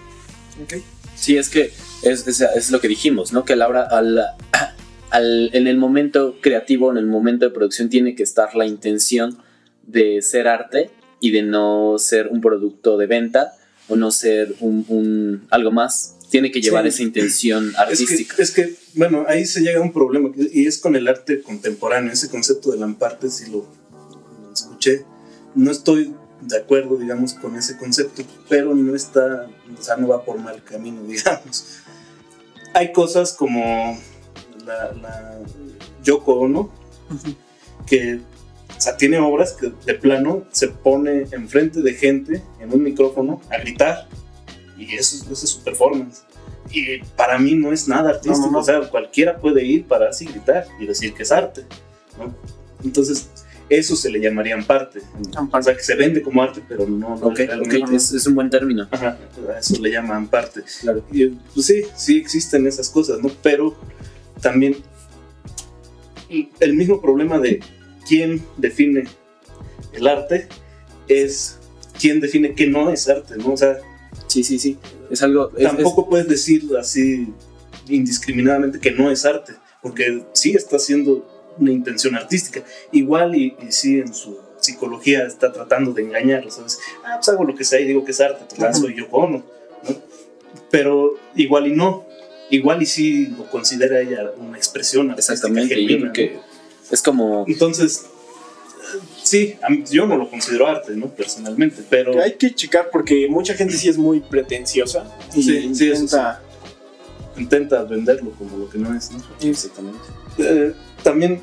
Ok. 0.63 0.75
Sí, 1.17 1.37
es 1.37 1.49
que 1.49 1.73
es, 2.03 2.27
es, 2.27 2.41
es 2.41 2.71
lo 2.71 2.81
que 2.81 2.89
dijimos, 2.89 3.33
¿no? 3.33 3.45
Que 3.45 3.57
la 3.57 3.69
obra, 3.69 3.83
al, 3.83 4.21
al, 5.11 5.51
en 5.53 5.67
el 5.67 5.77
momento 5.77 6.37
creativo, 6.41 6.91
en 6.91 6.99
el 6.99 7.07
momento 7.07 7.45
de 7.45 7.51
producción, 7.51 7.89
tiene 7.89 8.15
que 8.15 8.23
estar 8.23 8.55
la 8.55 8.67
intención 8.67 9.39
de 9.87 10.23
ser 10.23 10.49
arte 10.49 10.91
y 11.21 11.31
de 11.31 11.43
no 11.43 11.97
ser 11.99 12.29
un 12.29 12.41
producto 12.41 12.97
de 12.97 13.07
venta 13.07 13.53
o 13.89 13.97
no 13.97 14.11
ser 14.11 14.55
un, 14.61 14.85
un 14.89 15.47
algo 15.51 15.73
más. 15.73 16.17
Tiene 16.31 16.53
que 16.53 16.61
llevar 16.61 16.85
sí. 16.85 16.89
esa 16.89 17.03
intención 17.03 17.73
artística. 17.77 18.37
Es 18.39 18.53
que, 18.53 18.63
es 18.63 18.69
que, 18.69 18.77
bueno, 18.95 19.25
ahí 19.27 19.45
se 19.47 19.61
llega 19.63 19.81
a 19.81 19.83
un 19.83 19.93
problema 19.93 20.31
y 20.37 20.67
es 20.67 20.79
con 20.79 20.95
el 20.95 21.09
arte 21.09 21.43
contemporáneo. 21.43 22.13
Ese 22.13 22.31
concepto 22.31 22.71
del 22.71 22.83
amparte, 22.85 23.29
si 23.31 23.51
lo 23.51 23.67
escuché, 24.81 25.05
no 25.55 25.71
estoy 25.71 26.15
de 26.41 26.57
acuerdo, 26.57 26.97
digamos, 26.97 27.35
con 27.35 27.55
ese 27.57 27.77
concepto, 27.77 28.23
pero 28.49 28.75
no 28.75 28.95
está, 28.95 29.47
o 29.79 29.83
sea, 29.83 29.97
no 29.97 30.09
va 30.09 30.25
por 30.25 30.39
mal 30.39 30.63
camino, 30.65 31.03
digamos. 31.07 31.81
Hay 32.73 32.93
cosas 32.93 33.35
como 33.35 33.99
la, 34.65 34.93
la 34.93 35.39
Yoko 36.03 36.35
Ono, 36.35 36.61
uh 36.61 37.15
-huh. 37.15 37.37
que 37.87 38.21
o 38.77 38.81
sea, 38.81 38.97
tiene 38.97 39.19
obras 39.19 39.53
que 39.53 39.73
de 39.85 39.95
plano 39.95 40.45
se 40.53 40.69
pone 40.69 41.27
enfrente 41.33 41.83
de 41.83 41.93
gente 41.93 42.43
en 42.61 42.73
un 42.73 42.83
micrófono 42.83 43.43
a 43.51 43.59
gritar. 43.59 44.09
Y 44.79 44.95
eso, 44.95 45.17
eso 45.31 45.45
es 45.45 45.51
su 45.51 45.63
performance. 45.63 46.23
Y 46.71 47.03
para 47.15 47.39
mí 47.39 47.55
no 47.55 47.73
es 47.73 47.87
nada 47.89 48.11
artístico. 48.11 48.39
No, 48.39 48.47
no, 48.47 48.53
no. 48.53 48.59
O 48.61 48.65
sea, 48.65 48.81
cualquiera 48.89 49.37
puede 49.39 49.63
ir 49.67 49.87
para 49.87 50.09
así 50.09 50.25
gritar 50.25 50.67
y 50.79 50.87
decir 50.87 51.13
que 51.13 51.25
es 51.25 51.33
arte. 51.33 51.67
Entonces, 52.83 53.29
eso 53.71 53.97
se 53.97 54.11
le 54.11 54.21
llamaría 54.21 54.55
amparte. 54.55 55.01
O 55.53 55.63
sea, 55.63 55.75
que 55.77 55.83
se 55.83 55.95
vende 55.95 56.21
como 56.23 56.43
arte, 56.43 56.61
pero 56.69 56.87
no. 56.87 57.17
no 57.17 57.27
Ok, 57.29 57.39
realmente. 57.39 57.83
ok, 57.83 57.93
es, 57.93 58.13
es 58.13 58.27
un 58.27 58.35
buen 58.35 58.51
término. 58.51 58.87
Ajá, 58.91 59.17
eso 59.59 59.81
le 59.81 59.91
llaman 59.91 60.27
parte. 60.29 60.63
Claro. 60.83 61.03
Y 61.13 61.27
pues 61.29 61.67
sí, 61.67 61.83
sí 61.97 62.19
existen 62.19 62.67
esas 62.67 62.89
cosas, 62.91 63.21
¿no? 63.23 63.31
Pero 63.43 63.75
también 64.43 64.77
el 66.61 66.75
mismo 66.75 67.01
problema 67.01 67.39
de 67.39 67.61
quién 68.07 68.43
define 68.57 69.05
el 69.93 70.07
arte 70.07 70.49
es 71.09 71.59
quién 71.99 72.21
define 72.21 72.55
qué 72.55 72.67
no 72.67 72.91
es 72.91 73.09
arte, 73.09 73.37
¿no? 73.37 73.53
O 73.53 73.57
sea, 73.57 73.79
Sí, 74.27 74.45
sí, 74.45 74.59
sí. 74.61 74.79
Es 75.11 75.23
algo. 75.23 75.51
es- 75.57 75.65
tampoco 75.65 76.09
puedes 76.09 76.29
decir 76.29 76.65
así 76.79 77.33
indiscriminadamente 77.89 78.79
que 78.79 78.93
no 78.93 79.11
es 79.11 79.25
arte, 79.25 79.55
porque 79.83 80.25
sí 80.35 80.53
está 80.53 80.77
haciendo 80.77 81.27
una 81.59 81.73
intención 81.73 82.15
artística. 82.17 82.63
Igual 82.93 83.35
y, 83.37 83.57
y 83.67 83.73
sí 83.73 83.99
en 84.01 84.15
su 84.15 84.39
psicología 84.61 85.25
está 85.25 85.53
tratando 85.53 85.93
de 85.93 86.03
engañar, 86.03 86.51
¿sabes? 86.51 86.79
Ah, 87.05 87.15
pues 87.17 87.29
hago 87.31 87.45
lo 87.45 87.55
que 87.55 87.65
sea 87.65 87.81
y 87.81 87.87
digo 87.87 88.05
que 88.05 88.13
es 88.13 88.21
arte, 88.21 88.45
total, 88.49 88.75
soy 88.75 88.95
yo 88.97 89.07
Ono, 89.11 89.39
¿no? 89.39 89.95
Pero 90.71 91.15
igual 91.35 91.67
y 91.67 91.73
no, 91.75 92.07
igual 92.51 92.83
y 92.83 92.87
sí 92.87 93.27
lo 93.37 93.51
considera 93.51 94.01
ella 94.01 94.31
una 94.37 94.57
expresión 94.57 95.07
es- 95.07 95.13
artística 95.13 95.33
exactamente. 95.35 95.81
y 95.81 95.87
genuina, 95.89 96.13
que 96.13 96.39
es 96.91 97.03
como. 97.03 97.45
Entonces, 97.49 98.05
sí, 99.23 99.57
yo 99.91 100.07
no 100.07 100.17
lo 100.17 100.29
considero 100.29 100.67
arte, 100.67 100.95
¿no? 100.97 101.09
Personalmente, 101.09 101.83
pero... 101.89 102.21
Hay 102.21 102.35
que 102.35 102.55
checar 102.55 102.91
porque 102.91 103.29
mucha 103.29 103.55
gente 103.55 103.77
sí 103.77 103.89
es 103.89 103.97
muy 103.97 104.21
pretenciosa 104.21 105.05
y 105.35 105.43
Sí, 105.43 105.75
sí, 105.75 105.91
eso 105.91 106.03
intenta 106.03 106.43
intenta 107.41 107.83
venderlo 107.85 108.31
como 108.33 108.57
lo 108.57 108.69
que 108.69 108.79
no 108.79 108.95
es, 108.97 109.11
¿no? 109.13 109.19
Exactamente. 109.41 109.99
Eh, 110.39 110.75
también 111.03 111.41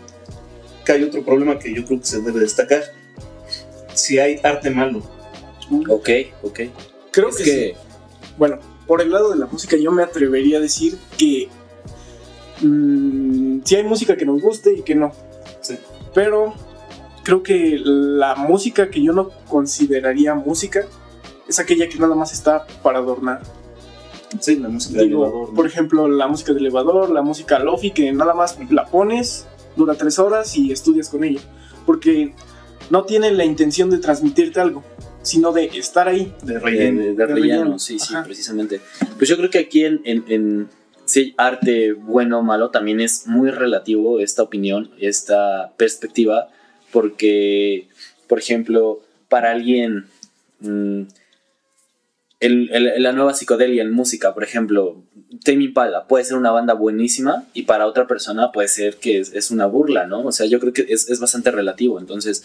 hay 0.88 1.04
otro 1.04 1.24
problema 1.24 1.60
que 1.60 1.74
yo 1.74 1.86
creo 1.86 2.00
que 2.00 2.06
se 2.06 2.22
debe 2.22 2.40
destacar. 2.40 2.84
Si 3.94 4.20
hay 4.20 4.40
arte 4.44 4.70
malo, 4.70 5.02
Ok, 5.90 6.10
ok. 6.44 6.60
creo 7.12 7.30
es 7.30 7.36
que, 7.38 7.44
que. 7.44 7.52
sí. 7.52 7.74
Bueno, 8.38 8.60
por 8.86 9.02
el 9.02 9.12
lado 9.12 9.32
de 9.32 9.38
la 9.38 9.48
música 9.48 9.76
yo 9.76 9.92
me 9.92 10.04
atrevería 10.04 10.60
a 10.60 10.62
decir 10.62 10.98
que 11.18 11.50
mm, 12.62 13.60
sí 13.66 13.76
hay 13.76 13.84
música 13.84 14.16
que 14.16 14.26
nos 14.26 14.42
guste 14.42 14.74
y 14.74 14.82
que 14.84 14.96
no. 14.96 15.12
Sí. 15.62 15.78
Pero 16.14 16.54
creo 17.24 17.44
que 17.44 17.78
la 17.84 18.36
música 18.36 18.90
que 18.90 19.02
yo 19.04 19.12
no 19.14 19.30
consideraría 19.50 20.36
música 20.36 20.86
es 21.48 21.60
aquella 21.60 21.90
que 21.90 21.98
nada 22.00 22.16
más 22.16 22.32
está 22.34 22.66
para 22.82 23.00
adornar. 23.00 23.42
Sí, 24.40 24.56
la 24.58 24.70
música 24.70 25.00
de 25.00 25.06
Digo, 25.08 25.26
elevador, 25.26 25.50
¿no? 25.50 25.56
por 25.56 25.66
ejemplo, 25.68 26.08
la 26.08 26.28
música 26.28 26.54
de 26.54 26.60
elevador, 26.60 27.10
la 27.10 27.22
música 27.22 27.60
lofi, 27.60 27.92
que 27.92 28.12
nada 28.12 28.34
más 28.34 28.58
la 28.72 28.86
pones, 28.86 29.46
dura 29.76 29.96
tres 29.96 30.20
horas 30.20 30.56
y 30.58 30.72
estudias 30.72 31.10
con 31.10 31.24
ella. 31.24 31.42
Porque 31.86 32.34
no 32.90 33.04
tiene 33.04 33.32
la 33.32 33.46
intención 33.46 33.90
de 33.90 33.98
transmitirte 34.00 34.60
algo, 34.60 34.84
sino 35.22 35.52
de 35.52 35.66
estar 35.66 36.08
ahí. 36.08 36.34
de 36.44 36.54
De, 36.54 36.60
relleno. 36.60 37.00
de- 37.02 37.08
de 37.08 37.14
de 37.16 37.26
relleno, 37.26 37.60
relleno, 37.62 37.80
sí, 37.80 38.00
sí, 38.00 38.14
precisamente. 38.24 38.82
Pues 39.18 39.30
yo 39.30 39.38
creo 39.38 39.50
que 39.50 39.60
aquí 39.60 39.84
en, 39.86 40.02
en, 40.06 40.24
en 40.28 40.70
sí, 41.06 41.34
arte 41.38 41.94
bueno 41.94 42.40
o 42.40 42.44
malo 42.44 42.70
también 42.70 43.00
es 43.02 43.28
muy 43.28 43.50
relativo 43.52 44.20
esta 44.20 44.44
opinión, 44.44 44.90
esta 45.00 45.72
perspectiva, 45.78 46.50
porque, 46.92 47.88
por 48.28 48.40
ejemplo, 48.40 49.02
para 49.30 49.52
alguien, 49.52 50.06
mm, 50.62 51.02
el- 52.40 52.70
el- 52.72 53.02
la 53.04 53.12
nueva 53.14 53.34
psicodelia 53.34 53.82
en 53.84 53.92
música, 53.92 54.34
por 54.34 54.44
ejemplo, 54.44 55.04
Tame 55.44 55.66
Impala 55.66 56.08
puede 56.08 56.24
ser 56.24 56.38
una 56.38 56.52
banda 56.52 56.74
buenísima 56.74 57.46
y 57.54 57.64
para 57.64 57.88
otra 57.88 58.08
persona 58.08 58.52
puede 58.52 58.68
ser 58.68 58.98
que 58.98 59.20
es, 59.20 59.34
es 59.34 59.52
una 59.52 59.66
burla, 59.66 60.06
¿no? 60.08 60.22
O 60.26 60.32
sea, 60.32 60.46
yo 60.46 60.60
creo 60.60 60.74
que 60.74 60.86
es, 60.90 61.10
es 61.10 61.20
bastante 61.20 61.52
relativo. 61.52 62.00
Entonces, 62.00 62.44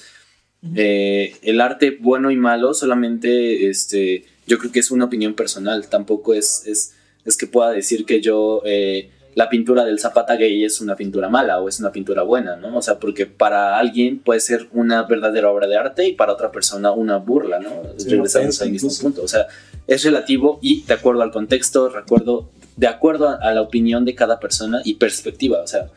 eh, 0.76 1.35
el 1.42 1.61
arte 1.61 1.96
bueno 2.00 2.31
y 2.31 2.37
malo 2.37 2.72
solamente, 2.74 3.68
este, 3.68 4.24
yo 4.46 4.59
creo 4.59 4.70
que 4.72 4.81
es 4.81 4.90
una 4.90 5.07
opinión 5.07 5.35
personal. 5.35 5.88
Tampoco 5.88 6.35
es, 6.35 6.64
es, 6.66 6.94
es 7.24 7.37
que 7.37 7.46
pueda 7.46 7.70
decir 7.72 8.05
que 8.05 8.20
yo, 8.20 8.62
eh, 8.64 9.11
la 9.35 9.49
pintura 9.49 9.85
del 9.85 9.99
Zapata 9.99 10.37
gay 10.37 10.64
es 10.64 10.81
una 10.81 10.97
pintura 10.97 11.29
mala 11.29 11.61
o 11.61 11.68
es 11.68 11.81
una 11.81 11.90
pintura 11.90 12.23
buena, 12.23 12.57
¿no? 12.57 12.77
O 12.77 12.83
sea, 12.83 12.99
porque 12.99 13.27
para 13.27 13.79
alguien 13.79 14.18
puede 14.18 14.40
ser 14.40 14.68
una 14.73 15.05
verdadera 15.05 15.51
obra 15.51 15.66
de 15.66 15.77
arte 15.77 16.07
y 16.07 16.12
para 16.12 16.33
otra 16.33 16.53
persona 16.53 16.92
una 16.92 17.16
burla, 17.16 17.59
¿no? 17.59 17.71
Sí, 17.97 18.11
Regresamos 18.11 18.61
al 18.61 18.71
mismo 18.71 18.90
punto. 19.01 19.23
O 19.23 19.29
sea, 19.29 19.47
es 19.87 20.05
relativo 20.05 20.59
y 20.61 20.83
de 20.83 20.95
acuerdo 20.95 21.23
al 21.23 21.31
contexto, 21.31 21.88
recuerdo, 21.88 22.51
de 22.77 22.87
acuerdo 22.87 23.29
a, 23.29 23.35
a 23.37 23.53
la 23.53 23.62
opinión 23.62 24.05
de 24.05 24.14
cada 24.14 24.38
persona 24.38 24.83
y 24.85 24.95
perspectiva, 24.95 25.62
o 25.62 25.66
sea, 25.66 25.90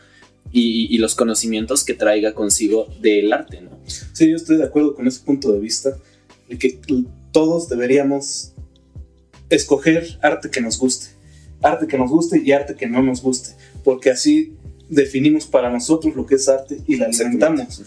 y, 0.52 0.94
y 0.94 0.98
los 1.00 1.16
conocimientos 1.16 1.84
que 1.84 1.94
traiga 1.94 2.34
consigo 2.34 2.88
del 3.02 3.34
arte, 3.34 3.62
¿no? 3.62 3.72
Sí, 3.86 4.30
yo 4.30 4.38
estoy 4.38 4.58
de 4.58 4.64
acuerdo 4.64 4.96
con 4.96 5.08
ese 5.08 5.20
punto 5.26 5.52
de 5.52 5.60
vista, 5.60 5.98
de 6.48 6.58
que 6.58 6.80
todos 7.32 7.68
deberíamos 7.68 8.54
escoger 9.50 10.18
arte 10.22 10.50
que 10.50 10.62
nos 10.62 10.80
guste, 10.80 11.15
arte 11.66 11.88
que 11.88 11.98
nos 11.98 12.10
guste 12.10 12.42
y 12.44 12.52
arte 12.52 12.76
que 12.76 12.88
no 12.88 13.02
nos 13.02 13.22
guste, 13.22 13.52
porque 13.84 14.12
así 14.12 14.54
definimos 14.90 15.46
para 15.46 15.70
nosotros 15.70 16.16
lo 16.16 16.26
que 16.26 16.36
es 16.36 16.48
arte 16.48 16.80
y 16.88 16.98
la 16.98 17.08
alimentamos, 17.08 17.82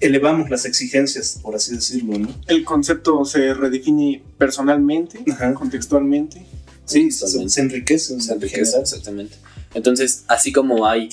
elevamos 0.00 0.50
las 0.50 0.64
exigencias, 0.64 1.38
por 1.42 1.54
así 1.54 1.74
decirlo, 1.74 2.18
¿no? 2.18 2.28
El 2.46 2.64
concepto 2.64 3.24
se 3.24 3.54
redefine 3.54 4.22
personalmente, 4.36 5.18
Ajá. 5.30 5.54
contextualmente. 5.54 6.42
Sí, 6.84 7.10
se, 7.10 7.26
se 7.48 7.60
enriquece, 7.60 8.18
Se 8.20 8.32
enriquece, 8.32 8.78
exactamente. 8.80 9.36
Entonces, 9.74 10.24
así 10.26 10.52
como 10.52 10.86
hay 10.86 11.10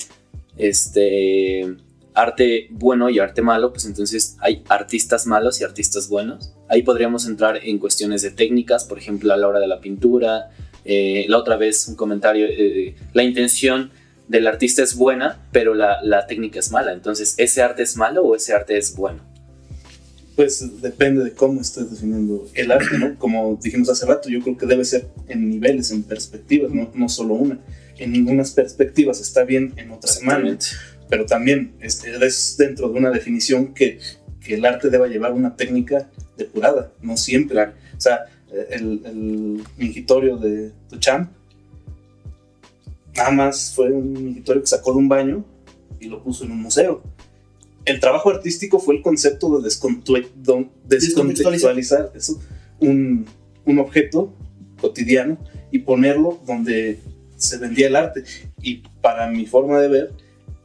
este 0.58 1.76
arte 2.14 2.68
bueno 2.72 3.10
y 3.10 3.20
arte 3.20 3.42
malo, 3.42 3.74
pues 3.74 3.86
entonces 3.86 4.38
hay 4.40 4.64
artistas 4.70 5.28
malos 5.28 5.60
y 5.60 5.66
artistas 5.66 6.08
buenos. 6.08 6.54
Ahí 6.70 6.82
podríamos 6.82 7.28
entrar 7.28 7.60
en 7.62 7.78
cuestiones 7.78 8.22
de 8.22 8.32
técnicas, 8.32 8.86
por 8.86 8.98
ejemplo, 8.98 9.34
a 9.34 9.38
la 9.38 9.48
hora 9.48 9.60
de 9.60 9.68
la 9.68 9.82
pintura. 9.82 10.50
Eh, 10.86 11.26
la 11.28 11.40
otra 11.40 11.58
vez 11.58 11.88
un 11.88 11.96
comentario, 11.96 12.46
eh, 12.48 12.96
la 13.14 13.24
intención 13.24 13.92
del 14.28 14.48
artista 14.48 14.84
es 14.84 14.96
buena, 14.96 15.40
pero 15.52 15.74
la, 15.74 16.02
la 16.04 16.28
técnica 16.28 16.60
es 16.60 16.72
mala. 16.72 16.94
Entonces, 16.94 17.36
¿ese 17.38 17.62
arte 17.62 17.84
es 17.84 17.98
malo 17.98 18.24
o 18.24 18.36
ese 18.36 18.54
arte 18.54 18.78
es 18.78 18.96
bueno? 18.96 19.20
Pues 20.36 20.82
depende 20.82 21.24
de 21.24 21.32
cómo 21.32 21.62
estés 21.62 21.90
definiendo 21.90 22.46
el 22.54 22.72
arte, 22.72 22.98
¿no? 22.98 23.18
Como 23.18 23.58
dijimos 23.62 23.90
hace 23.90 24.06
rato, 24.06 24.30
yo 24.30 24.42
creo 24.42 24.58
que 24.58 24.66
debe 24.66 24.84
ser 24.84 25.08
en 25.28 25.50
niveles, 25.50 25.92
en 25.92 26.04
perspectivas, 26.04 26.72
no, 26.72 26.92
no 26.94 27.08
solo 27.08 27.36
una. 27.36 27.60
En 27.98 28.28
unas 28.28 28.52
perspectivas 28.52 29.22
está 29.22 29.46
bien, 29.46 29.74
en 29.78 29.92
otras 29.92 30.22
mal. 30.22 30.58
Pero 31.08 31.26
también 31.26 31.76
este, 31.80 32.14
es 32.26 32.58
dentro 32.58 32.90
de 32.90 33.00
una 33.00 33.12
definición 33.12 33.74
que, 33.74 34.00
que 34.42 34.56
el 34.56 34.66
arte 34.66 34.90
deba 34.90 35.08
llevar 35.08 35.32
una 35.32 35.56
técnica 35.56 36.10
depurada, 36.36 36.92
no 37.02 37.16
siempre. 37.16 37.62
O 37.62 38.02
sea, 38.02 38.26
el, 38.70 39.02
el 39.06 39.64
mingitorio 39.78 40.38
de 40.38 40.72
Duchamp 40.90 41.30
nada 43.16 43.32
más 43.32 43.74
fue 43.74 43.90
un 43.92 44.14
mingitorio 44.14 44.62
que 44.62 44.68
sacó 44.68 44.92
de 44.92 45.00
un 45.00 45.10
baño 45.10 45.44
y 46.00 46.06
lo 46.08 46.24
puso 46.24 46.44
en 46.44 46.52
un 46.52 46.62
museo. 46.62 47.02
El 47.86 48.00
trabajo 48.00 48.30
artístico 48.30 48.78
fue 48.80 48.96
el 48.96 49.02
concepto 49.02 49.60
de 49.60 49.64
descontextualizar 49.64 52.12
eso, 52.16 52.40
un, 52.80 53.26
un 53.66 53.80
objeto 53.80 54.32
cotidiano 54.82 55.38
y 55.72 55.80
ponerlo 55.80 56.40
donde 56.46 57.00
se 57.38 57.58
vendía 57.58 57.88
el 57.88 57.96
arte. 57.96 58.26
Y 58.62 58.84
para 59.02 59.30
mi 59.30 59.46
forma 59.46 59.80
de 59.80 59.88
ver, 59.88 60.12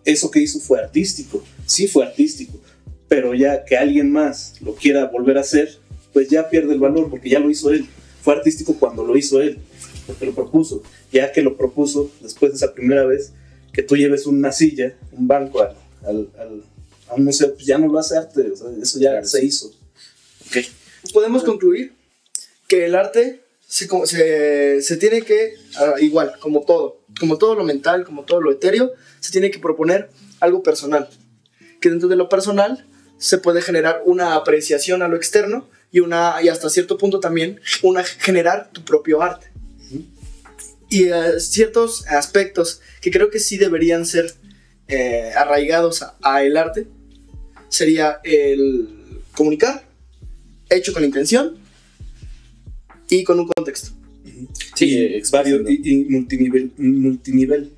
eso 0.05 0.29
que 0.31 0.41
hizo 0.41 0.59
fue 0.61 0.81
artístico, 0.81 1.43
sí 1.67 1.87
fue 1.87 2.05
artístico, 2.07 2.59
pero 3.07 3.35
ya 3.35 3.65
que 3.65 3.77
alguien 3.77 4.11
más 4.11 4.55
lo 4.63 4.75
quiera 4.75 5.05
volver 5.07 5.37
a 5.37 5.43
hacer, 5.43 5.79
pues 6.13 6.29
ya 6.29 6.49
pierde 6.49 6.75
el 6.75 6.81
valor 6.81 7.09
porque 7.11 7.29
ya 7.31 7.39
lo 7.39 7.51
hizo 7.51 7.71
él. 7.71 7.87
Fue 8.23 8.35
artístico 8.35 8.75
cuando 8.79 9.05
lo 9.05 9.17
hizo 9.17 9.41
él, 9.41 9.59
porque 10.07 10.27
lo 10.27 10.35
propuso. 10.35 10.83
Ya 11.13 11.33
que 11.33 11.43
lo 11.43 11.57
propuso, 11.57 12.11
después 12.21 12.53
de 12.53 12.57
esa 12.57 12.75
primera 12.75 13.05
vez, 13.07 13.33
que 13.73 13.83
tú 13.83 13.97
lleves 13.97 14.27
una 14.27 14.53
silla, 14.53 14.95
un 15.13 15.27
banco 15.29 15.61
al, 15.63 15.77
al- 16.07 16.29
al- 16.39 16.63
a 17.09 17.15
un 17.15 17.25
museo, 17.25 17.55
pues 17.55 17.67
ya 17.67 17.79
no 17.79 17.89
lo 17.89 17.99
hace 17.99 18.17
arte, 18.17 18.51
o 18.51 18.57
sea, 18.57 18.69
eso 18.81 18.99
ya 19.01 19.11
Claro. 19.11 19.27
se 19.27 19.45
hizo. 19.45 19.69
Ok. 20.47 20.59
Podemos 21.13 21.43
concluir 21.43 21.93
que 22.69 22.85
el 22.87 22.95
arte 22.95 23.41
se, 23.67 23.89
se, 24.05 24.83
se 24.83 24.97
tiene 24.97 25.23
que, 25.23 25.55
ah, 25.77 25.95
igual, 26.01 26.35
como 26.41 26.61
todo, 26.65 27.01
como 27.19 27.37
todo 27.39 27.55
lo 27.55 27.65
mental, 27.65 28.05
como 28.05 28.25
todo 28.25 28.41
lo 28.41 28.53
etéreo, 28.53 28.93
se 29.21 29.33
tiene 29.33 29.51
que 29.51 29.59
proponer 29.59 30.09
algo 30.41 30.63
personal. 30.63 31.09
Que 31.81 31.89
dentro 31.91 32.09
de 32.09 32.17
lo 32.17 32.29
personal 32.29 32.87
se 33.21 33.39
puede 33.39 33.63
generar 33.63 34.03
una 34.07 34.35
apreciación 34.35 35.03
a 35.03 35.09
lo 35.09 35.15
externo 35.17 35.69
y, 35.93 36.01
una, 36.01 36.37
y 36.43 36.49
hasta 36.49 36.69
cierto 36.71 36.99
punto 36.99 37.21
también 37.21 37.61
una, 37.83 38.03
generar 38.03 38.71
tu 38.73 38.83
propio 38.85 39.23
arte. 39.23 39.47
Y 40.89 41.05
eh, 41.05 41.39
ciertos 41.39 42.05
aspectos 42.09 42.81
que 43.01 43.13
creo 43.13 43.31
que 43.31 43.39
sí 43.39 43.59
deberían 43.59 44.05
ser 44.05 44.35
eh, 44.89 45.31
arraigados 45.37 46.03
a- 46.03 46.17
a 46.21 46.43
el 46.43 46.57
arte 46.57 46.89
sería 47.69 48.19
el 48.25 48.89
comunicar, 49.37 49.85
hecho 50.69 50.93
con 50.93 51.05
intención 51.05 51.57
y 53.09 53.23
con 53.23 53.39
un 53.39 53.47
contexto. 53.47 53.91
Sí, 54.75 54.87
y, 54.89 55.21
varios, 55.31 55.61
expresando. 55.61 55.71
y, 55.71 55.81
y 55.85 56.05
multinivel, 56.07 56.73
multinivel. 56.79 57.73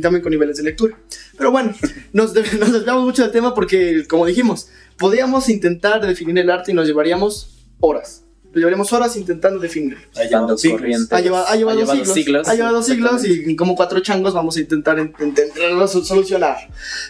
También 0.00 0.22
con 0.22 0.30
niveles 0.30 0.56
de 0.56 0.62
lectura. 0.62 0.96
Pero 1.36 1.50
bueno, 1.50 1.74
nos, 2.12 2.34
nos 2.34 2.72
desviamos 2.72 3.04
mucho 3.04 3.22
del 3.22 3.32
tema 3.32 3.54
porque, 3.54 4.06
como 4.08 4.26
dijimos, 4.26 4.68
podríamos 4.96 5.48
intentar 5.48 6.04
definir 6.06 6.38
el 6.38 6.50
arte 6.50 6.72
y 6.72 6.74
nos 6.74 6.86
llevaríamos 6.86 7.56
horas. 7.80 8.22
Lo 8.52 8.60
llevaríamos 8.60 8.90
horas 8.92 9.16
intentando 9.16 9.60
definirlo. 9.60 9.98
Ha 10.16 10.24
llevado 10.24 10.56
siglos. 10.56 11.12
Ha 11.12 11.20
llevado, 11.20 11.46
ha 11.46 11.56
llevado, 11.56 12.04
siglos, 12.06 12.48
Ha 12.48 12.54
llevado 12.54 12.82
siglos 12.82 13.22
y 13.24 13.54
como 13.54 13.76
cuatro 13.76 14.00
changos 14.00 14.32
vamos 14.32 14.56
a 14.56 14.60
intentar 14.60 14.98
intentarlo 14.98 15.86
solucionar. 15.86 16.56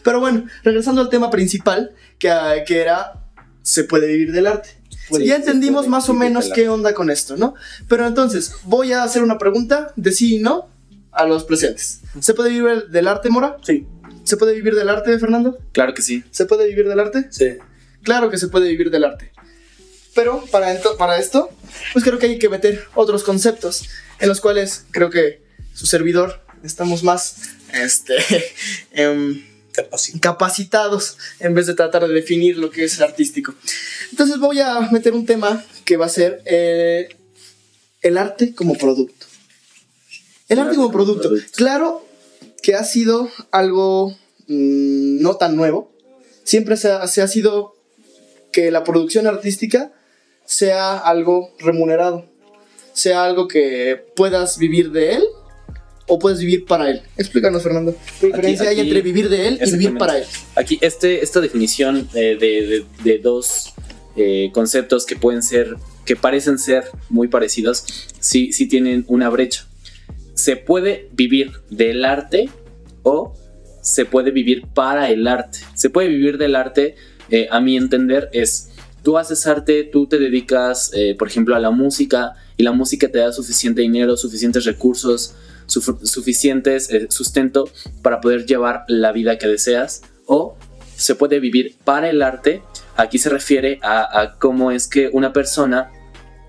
Pero 0.03 0.19
bueno, 0.19 0.47
regresando 0.65 1.01
al 1.01 1.09
tema 1.09 1.31
principal, 1.31 1.93
que, 2.19 2.31
que 2.67 2.81
era, 2.81 3.13
¿se 3.63 3.85
puede 3.85 4.09
vivir 4.09 4.33
del 4.33 4.49
arte? 4.49 4.71
ya 5.25 5.37
entendimos 5.37 5.87
más 5.87 6.09
o 6.09 6.15
menos 6.15 6.51
qué 6.53 6.69
onda 6.69 6.93
con 6.93 7.11
esto, 7.11 7.37
¿no? 7.37 7.55
Pero 7.89 8.07
entonces, 8.09 8.57
voy 8.65 8.93
a 8.93 9.05
hacer 9.05 9.23
una 9.23 9.39
pregunta 9.39 9.93
de 9.95 10.11
sí 10.11 10.37
y 10.37 10.39
no 10.41 10.69
a 11.17 11.25
los 11.27 11.45
presentes. 11.45 12.01
¿Se 12.21 12.35
puede 12.35 12.51
vivir 12.51 12.87
del 12.89 13.09
arte, 13.09 13.31
Mora? 13.31 13.57
Sí. 13.65 13.87
¿Se 14.25 14.37
puede 14.37 14.55
vivir 14.55 14.75
del 14.75 14.89
arte, 14.89 15.19
Fernando? 15.19 15.59
Claro 15.73 15.95
que 15.95 16.03
sí. 16.03 16.25
¿Se 16.31 16.47
puede 16.47 16.67
vivir 16.67 16.89
del 16.89 17.01
arte? 17.01 17.27
Sí. 17.31 17.57
Claro 18.03 18.31
que 18.31 18.39
se 18.39 18.49
puede 18.49 18.69
vivir 18.69 18.91
del 18.91 19.05
arte. 19.05 19.33
Pero 20.15 20.45
para, 20.51 20.75
para 20.99 21.19
esto, 21.19 21.51
pues 21.93 22.05
creo 22.05 22.19
que 22.19 22.27
hay 22.27 22.39
que 22.39 22.49
meter 22.49 22.85
otros 22.95 23.23
conceptos 23.23 23.89
en 24.19 24.29
los 24.29 24.41
cuales 24.41 24.87
creo 24.91 25.11
que 25.11 25.43
su 25.75 25.87
servidor 25.87 26.43
estamos 26.63 27.03
más 27.03 27.37
este, 27.73 28.17
em, 28.93 29.45
capacitados 30.21 31.19
en 31.39 31.55
vez 31.55 31.67
de 31.67 31.75
tratar 31.75 32.07
de 32.07 32.15
definir 32.15 32.57
lo 32.57 32.71
que 32.71 32.85
es 32.85 32.97
el 32.97 33.05
artístico. 33.05 33.55
Entonces 34.11 34.39
voy 34.39 34.61
a 34.61 34.81
meter 34.91 35.13
un 35.13 35.27
tema 35.27 35.65
que 35.85 35.97
va 35.97 36.07
a 36.07 36.11
ser 36.11 36.43
eh, 36.47 37.17
el 38.03 38.17
arte 38.17 38.55
como 38.55 38.75
producto. 38.75 39.26
El, 40.49 40.59
arte, 40.59 40.77
como 40.77 40.93
producto. 40.93 41.31
Claro 41.55 42.05
que 42.63 42.75
ha 42.75 42.85
sido 42.85 43.29
algo 43.51 44.11
mm, 44.47 45.21
no 45.21 45.37
tan 45.37 45.57
nuevo. 45.57 45.93
Siempre 46.45 46.77
se 46.77 46.91
ha, 46.91 47.29
sido 47.29 47.75
que 48.53 48.71
la 48.71 48.85
producción 48.85 49.27
artística 49.27 49.93
sea 50.45 50.97
algo 50.97 51.51
remunerado. 51.59 52.27
Sea 52.93 53.25
algo 53.25 53.49
que 53.49 54.05
puedas 54.15 54.59
vivir 54.59 54.93
de 54.93 55.15
él 55.15 55.25
o 56.07 56.21
puedes 56.21 56.39
vivir 56.39 56.65
para 56.65 56.91
él. 56.91 57.03
Explícanos, 57.17 57.65
Fernando. 57.65 57.97
¿Qué 58.21 58.29
diferencia 58.29 58.69
hay 58.69 58.81
entre 58.81 59.03
vivir 59.03 59.29
de 59.29 59.49
él 59.49 59.59
y 59.61 59.71
vivir 59.73 59.99
para 59.99 60.19
él? 60.19 60.25
Aquí, 60.55 60.79
este, 60.81 61.23
esta 61.25 61.41
definición 61.41 62.09
de, 62.13 62.85
de, 63.03 63.19
dos 63.19 63.75
eh, 64.17 64.51
conceptos 64.53 65.05
que 65.05 65.17
pueden 65.17 65.43
ser, 65.43 65.77
que 66.05 66.15
parecen 66.15 66.61
ser 66.61 66.85
muy 67.09 67.27
parecidos, 67.27 67.85
sí, 68.21 68.53
sí 68.53 68.67
tienen 68.67 69.05
una 69.09 69.29
brecha. 69.29 69.67
Se 70.37 70.57
puede 70.57 71.09
vivir 71.13 71.55
del 71.71 72.05
arte 72.05 72.49
o 73.03 73.35
se 73.81 74.05
puede 74.05 74.31
vivir 74.31 74.67
para 74.73 75.11
el 75.11 75.27
arte. 75.27 75.59
Se 75.75 75.91
puede 75.91 76.09
vivir 76.09 76.39
del 76.39 76.55
arte, 76.55 76.95
eh, 77.31 77.49
a 77.51 77.61
mi 77.61 77.77
entender, 77.77 78.31
es 78.33 78.71
tú 79.03 79.19
haces 79.19 79.47
arte, 79.47 79.85
tú 79.85 80.07
te 80.07 80.19
dedicas, 80.19 80.91
eh, 80.95 81.15
por 81.17 81.29
ejemplo, 81.29 81.55
a 81.55 81.61
la 81.61 81.71
música 81.71 82.35
y 82.57 82.63
la 82.65 82.73
música 82.73 83.09
te 83.09 83.19
da 83.19 83.33
suficiente 83.33 83.81
dinero, 83.83 84.17
suficientes 84.17 84.65
recursos, 84.65 85.35
suficientes 85.67 86.91
eh, 86.91 87.07
sustento 87.11 87.69
para 88.03 88.21
poder 88.21 88.47
llevar 88.47 88.85
la 88.89 89.13
vida 89.13 89.39
que 89.39 89.47
deseas 89.47 90.03
o 90.27 90.57
se 90.97 91.15
puede 91.15 91.41
vivir 91.41 91.77
para 91.85 92.11
el 92.11 92.23
arte. 92.23 92.63
Aquí 92.97 93.19
se 93.19 93.29
refiere 93.29 93.79
a, 93.83 94.37
cómo 94.41 94.71
es 94.71 94.89
que 94.89 95.11
una 95.13 95.33
persona 95.33 95.93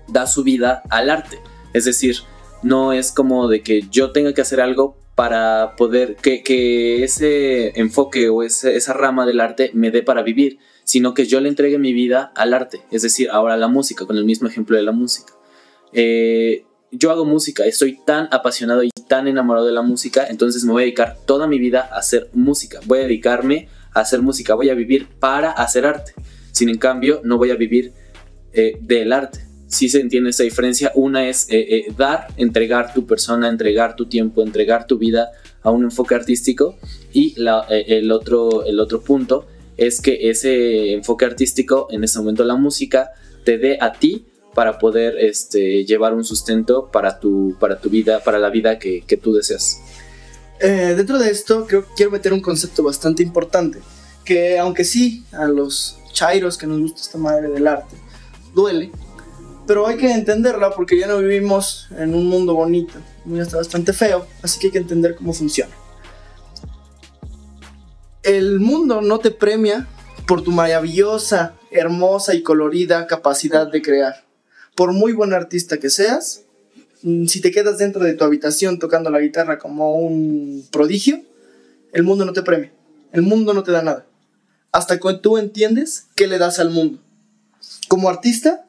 da 0.08 0.26
su 0.26 0.42
vida 0.42 0.82
al 0.90 1.10
arte. 1.10 1.38
Es 1.74 1.84
decir, 1.84 2.16
no 2.62 2.92
es 2.92 3.12
como 3.12 3.48
de 3.48 3.62
que 3.62 3.82
yo 3.90 4.12
tenga 4.12 4.34
que 4.34 4.40
hacer 4.40 4.60
algo 4.60 4.96
para 5.14 5.74
poder 5.76 6.14
que, 6.16 7.02
ese 7.02 7.78
enfoque 7.78 8.28
o 8.28 8.44
esa 8.44 8.92
rama 8.92 9.26
del 9.26 9.40
arte 9.40 9.72
me 9.74 9.90
dé 9.90 10.02
para 10.02 10.22
vivir, 10.22 10.58
sino 10.84 11.12
que 11.12 11.26
yo 11.26 11.40
le 11.40 11.48
entregue 11.48 11.78
mi 11.78 11.92
vida 11.92 12.32
al 12.36 12.54
arte, 12.54 12.82
es 12.92 13.02
decir, 13.02 13.28
ahora 13.30 13.56
la 13.56 13.66
música, 13.66 14.06
con 14.06 14.16
el 14.16 14.24
mismo 14.24 14.46
ejemplo 14.46 14.76
de 14.76 14.84
la 14.84 14.92
música. 14.92 15.32
Eh, 15.92 16.64
yo 16.92 17.10
hago 17.10 17.24
música, 17.24 17.64
estoy 17.64 17.98
tan 18.04 18.28
apasionado 18.30 18.84
y 18.84 18.90
tan 19.08 19.26
enamorado 19.26 19.66
de 19.66 19.72
la 19.72 19.82
música, 19.82 20.26
entonces 20.28 20.64
me 20.64 20.70
voy 20.70 20.82
a 20.82 20.86
dedicar 20.86 21.16
toda 21.26 21.48
mi 21.48 21.58
vida 21.58 21.88
a 21.92 21.98
hacer 21.98 22.30
música. 22.32 22.78
Voy 22.86 23.00
a 23.00 23.02
dedicarme 23.02 23.68
a 23.94 24.00
hacer 24.00 24.22
música, 24.22 24.54
voy 24.54 24.70
a 24.70 24.74
vivir 24.74 25.08
para 25.18 25.50
hacer 25.50 25.84
arte. 25.84 26.14
Sin 26.52 26.68
en 26.68 26.78
cambio, 26.78 27.20
no 27.24 27.38
voy 27.38 27.50
a 27.50 27.56
vivir 27.56 27.92
eh, 28.52 28.78
del 28.80 29.12
arte. 29.12 29.47
Si 29.68 29.90
se 29.90 30.00
entiende 30.00 30.30
esa 30.30 30.42
diferencia, 30.44 30.92
una 30.94 31.28
es 31.28 31.46
eh, 31.50 31.76
eh, 31.76 31.92
dar, 31.96 32.28
entregar 32.38 32.94
tu 32.94 33.06
persona, 33.06 33.48
entregar 33.48 33.96
tu 33.96 34.06
tiempo, 34.06 34.42
entregar 34.42 34.86
tu 34.86 34.96
vida 34.98 35.30
a 35.62 35.70
un 35.70 35.84
enfoque 35.84 36.14
artístico 36.14 36.76
y 37.12 37.34
el, 37.36 38.10
otro, 38.10 38.64
el 38.64 38.80
otro 38.80 39.02
punto 39.02 39.46
es 39.76 40.00
que 40.00 40.30
ese 40.30 40.92
enfoque 40.92 41.26
artístico, 41.26 41.86
en 41.90 42.02
ese 42.02 42.18
momento 42.18 42.44
la 42.44 42.56
música, 42.56 43.12
te 43.44 43.58
dé 43.58 43.78
a 43.80 43.92
ti 43.92 44.26
para 44.54 44.78
poder 44.78 45.16
este, 45.18 45.84
llevar 45.84 46.14
un 46.14 46.24
sustento 46.24 46.90
para 46.90 47.20
tu, 47.20 47.56
para 47.60 47.78
tu 47.78 47.90
vida, 47.90 48.20
para 48.24 48.38
la 48.38 48.50
vida 48.50 48.78
que, 48.78 49.20
tú 49.22 49.32
deseas. 49.32 49.80
Eh, 50.60 50.94
dentro 50.96 51.18
de 51.18 51.30
esto, 51.30 51.64
creo 51.66 51.82
que 51.82 51.92
quiero 51.94 52.10
meter 52.10 52.32
un 52.32 52.40
concepto 52.40 52.82
bastante 52.82 53.22
importante, 53.22 53.78
que 54.24 54.58
aunque 54.58 54.82
sí, 54.82 55.24
a 55.30 55.46
los 55.46 55.98
chairos 56.12 56.58
que 56.58 56.66
nos 56.66 56.80
gusta 56.80 57.02
esta 57.02 57.18
madre 57.18 57.48
del 57.48 57.68
arte, 57.68 57.94
duele, 58.52 58.90
pero 59.68 59.86
hay 59.86 59.98
que 59.98 60.10
entenderla 60.10 60.70
porque 60.70 60.98
ya 60.98 61.06
no 61.06 61.18
vivimos 61.18 61.86
en 61.96 62.14
un 62.14 62.26
mundo 62.26 62.54
bonito, 62.54 62.94
ya 63.26 63.42
está 63.42 63.58
bastante 63.58 63.92
feo, 63.92 64.26
así 64.42 64.58
que 64.58 64.66
hay 64.66 64.72
que 64.72 64.78
entender 64.78 65.14
cómo 65.14 65.32
funciona. 65.32 65.72
El 68.24 68.58
mundo 68.58 69.00
no 69.00 69.20
te 69.20 69.30
premia 69.30 69.86
por 70.26 70.42
tu 70.42 70.50
maravillosa, 70.50 71.54
hermosa 71.70 72.34
y 72.34 72.42
colorida 72.42 73.06
capacidad 73.06 73.70
de 73.70 73.80
crear 73.80 74.26
por 74.78 74.92
muy 74.92 75.12
buen 75.12 75.34
artista 75.34 75.78
que 75.78 75.90
seas, 75.90 76.44
mm, 77.02 77.26
si 77.26 77.40
te 77.40 77.50
quedas 77.50 77.78
dentro 77.78 78.04
de 78.04 78.14
tu 78.14 78.22
habitación 78.22 78.78
tocando 78.78 79.10
la 79.10 79.18
guitarra 79.18 79.58
como 79.58 79.96
un 79.96 80.64
prodigio, 80.70 81.20
el 81.92 82.04
mundo 82.04 82.24
no 82.24 82.32
te 82.32 82.42
premia. 82.42 82.72
El 83.10 83.22
mundo 83.22 83.54
no 83.54 83.64
te 83.64 83.72
da 83.72 83.82
nada. 83.82 84.06
Hasta 84.70 85.00
que 85.00 85.14
tú 85.14 85.36
entiendes 85.36 86.06
qué 86.14 86.28
le 86.28 86.38
das 86.38 86.60
al 86.60 86.70
mundo. 86.70 87.00
Como 87.88 88.08
artista, 88.08 88.67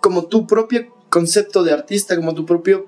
como 0.00 0.26
tu 0.26 0.46
propio 0.46 0.94
concepto 1.08 1.62
de 1.62 1.72
artista, 1.72 2.16
como 2.16 2.34
tu 2.34 2.46
propio 2.46 2.86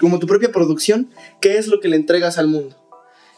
como 0.00 0.18
tu 0.18 0.26
propia 0.26 0.50
producción, 0.50 1.10
qué 1.40 1.56
es 1.56 1.68
lo 1.68 1.80
que 1.80 1.88
le 1.88 1.96
entregas 1.96 2.36
al 2.38 2.48
mundo. 2.48 2.76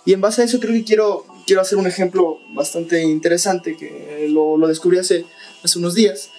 Y 0.06 0.12
en 0.12 0.20
base 0.20 0.42
a 0.42 0.44
eso 0.44 0.58
creo 0.60 0.72
que 0.72 0.84
quiero, 0.84 1.26
quiero 1.46 1.60
hacer 1.60 1.76
un 1.76 1.86
ejemplo 1.86 2.38
bastante 2.54 3.02
interesante 3.02 3.76
que 3.76 4.28
lo, 4.30 4.56
lo 4.56 4.68
descubrí 4.68 4.98
hace, 4.98 5.26
hace 5.62 5.78
unos 5.78 5.94
días 5.94 6.30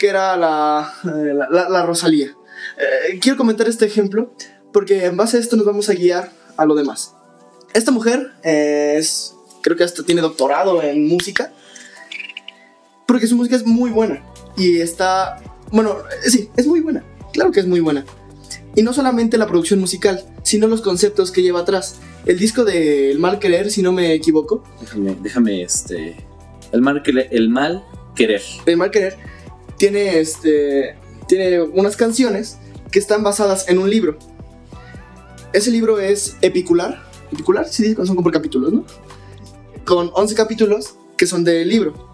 que 0.00 0.08
era 0.08 0.36
la, 0.38 0.94
eh, 1.04 1.34
la, 1.50 1.82
Rosalía. 1.84 2.34
Eh, 2.78 3.18
quiero 3.20 3.36
comentar 3.36 3.68
este 3.68 3.84
ejemplo 3.84 4.34
porque 4.72 5.04
en 5.04 5.16
base 5.16 5.36
a 5.36 5.40
esto 5.40 5.56
nos 5.56 5.66
vamos 5.66 5.90
a 5.90 5.94
guiar 5.94 6.32
a 6.56 6.64
lo 6.64 6.74
demás. 6.74 7.14
Esta 7.74 7.92
mujer 7.92 8.32
es, 8.42 9.34
creo 9.62 9.76
que 9.76 9.84
hasta 9.84 10.02
tiene 10.02 10.22
doctorado 10.22 10.82
en 10.82 11.06
música, 11.06 11.52
porque 13.06 13.26
su 13.26 13.36
música 13.36 13.56
es 13.56 13.66
muy 13.66 13.90
buena 13.90 14.24
y 14.56 14.80
está, 14.80 15.42
bueno, 15.70 15.96
sí, 16.22 16.50
es 16.56 16.66
muy 16.66 16.80
buena, 16.80 17.04
claro 17.32 17.52
que 17.52 17.60
es 17.60 17.66
muy 17.66 17.80
buena. 17.80 18.04
Y 18.76 18.82
no 18.82 18.92
solamente 18.92 19.36
la 19.36 19.46
producción 19.46 19.80
musical, 19.80 20.24
sino 20.42 20.68
los 20.68 20.80
conceptos 20.80 21.32
que 21.32 21.42
lleva 21.42 21.60
atrás. 21.60 21.96
El 22.24 22.38
disco 22.38 22.64
de 22.64 23.10
El 23.10 23.18
Mal 23.18 23.38
Querer, 23.38 23.70
si 23.70 23.82
no 23.82 23.92
me 23.92 24.12
equivoco. 24.14 24.62
Déjame, 24.80 25.16
déjame 25.20 25.62
este. 25.62 26.16
El 26.72 26.82
mal, 26.82 27.02
el 27.04 27.48
mal 27.48 27.84
querer. 28.14 28.42
El 28.66 28.76
mal 28.76 28.90
querer 28.90 29.16
tiene, 29.76 30.20
este, 30.20 30.96
tiene 31.26 31.62
unas 31.62 31.96
canciones 31.96 32.58
que 32.92 32.98
están 32.98 33.22
basadas 33.22 33.68
en 33.68 33.78
un 33.78 33.90
libro. 33.90 34.18
Ese 35.52 35.70
libro 35.70 35.98
es 35.98 36.36
epicular. 36.42 37.02
Epicular, 37.32 37.68
sí, 37.68 37.94
son 37.94 38.08
como 38.08 38.22
por 38.22 38.32
capítulos, 38.32 38.72
¿no? 38.72 38.84
Con 39.84 40.10
11 40.14 40.34
capítulos 40.34 40.96
que 41.16 41.26
son 41.26 41.44
del 41.44 41.68
libro. 41.68 42.09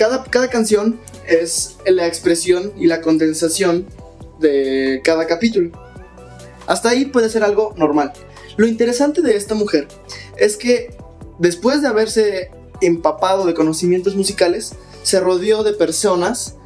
Cada, 0.00 0.24
cada 0.24 0.48
canción 0.48 0.98
es 1.28 1.76
la 1.84 2.06
expresión 2.06 2.72
y 2.78 2.86
la 2.86 3.02
condensación 3.02 3.84
de 4.38 5.02
cada 5.04 5.26
capítulo. 5.26 5.72
Hasta 6.66 6.88
ahí 6.88 7.04
puede 7.04 7.28
ser 7.28 7.44
algo 7.44 7.74
normal. 7.76 8.14
Lo 8.56 8.66
interesante 8.66 9.20
de 9.20 9.36
esta 9.36 9.54
mujer 9.54 9.88
es 10.38 10.56
que 10.56 10.96
después 11.38 11.82
de 11.82 11.88
haberse 11.88 12.50
empapado 12.80 13.44
de 13.44 13.52
conocimientos 13.52 14.16
musicales, 14.16 14.72
se 15.02 15.20
rodeó 15.20 15.64
de 15.64 15.74
personas 15.74 16.56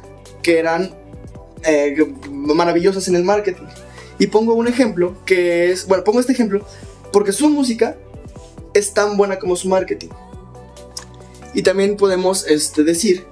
que 0.41 0.57
eran 0.57 0.95
eh, 1.65 1.93
maravillosas 2.31 3.09
en 3.09 3.17
el 3.17 3.25
marketing. 3.25 3.65
Y 4.17 4.27
pongo 4.27 4.53
un 4.53 4.69
ejemplo 4.69 5.13
que 5.25 5.73
es, 5.73 5.87
bueno, 5.87 6.05
pongo 6.05 6.21
este 6.21 6.31
ejemplo 6.31 6.65
porque 7.11 7.33
su 7.33 7.49
música 7.49 7.97
es 8.73 8.93
tan 8.93 9.17
buena 9.17 9.39
como 9.39 9.57
su 9.57 9.67
marketing. 9.67 10.07
Y 11.55 11.63
también 11.63 11.95
podemos 11.95 12.45
este, 12.47 12.83
decir 12.83 13.25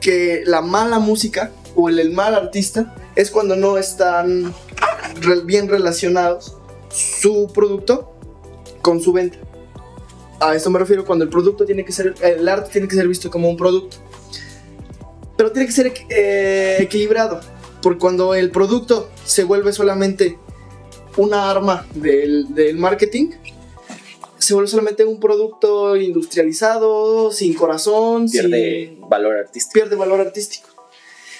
que 0.00 0.42
la 0.46 0.62
mala 0.62 1.00
música 1.00 1.50
o 1.74 1.88
el, 1.88 2.12
mal 2.12 2.34
artista 2.34 2.94
es 3.16 3.30
cuando 3.30 3.56
no 3.56 3.76
están 3.76 4.54
bien 5.44 5.68
relacionados 5.68 6.56
su 6.88 7.50
producto 7.52 8.14
con 8.82 9.02
su 9.02 9.12
venta. 9.12 9.38
A 10.40 10.54
esto 10.54 10.70
me 10.70 10.78
refiero 10.78 11.04
cuando 11.04 11.24
el 11.24 11.30
producto 11.30 11.64
tiene 11.64 11.84
que 11.84 11.90
ser, 11.90 12.14
el 12.22 12.48
arte 12.48 12.70
tiene 12.70 12.86
que 12.86 12.94
ser 12.94 13.08
visto 13.08 13.30
como 13.30 13.50
un 13.50 13.56
producto. 13.56 13.96
Pero 15.36 15.50
tiene 15.50 15.66
que 15.66 15.72
ser 15.72 15.92
eh, 16.10 16.76
equilibrado, 16.78 17.40
porque 17.82 17.98
cuando 17.98 18.34
el 18.34 18.52
producto 18.52 19.10
se 19.24 19.42
vuelve 19.42 19.72
solamente 19.72 20.38
una 21.16 21.50
arma 21.50 21.84
del, 21.94 22.54
del 22.54 22.76
marketing, 22.76 23.32
se 24.48 24.54
vuelve 24.54 24.68
solamente 24.68 25.04
un 25.04 25.20
producto 25.20 25.96
industrializado, 25.96 27.30
sin 27.32 27.54
corazón, 27.54 28.28
Pierde 28.30 28.94
sin- 28.96 29.08
valor 29.08 29.36
artístico. 29.36 29.72
pierde 29.74 29.94
valor 29.96 30.20
artístico. 30.20 30.68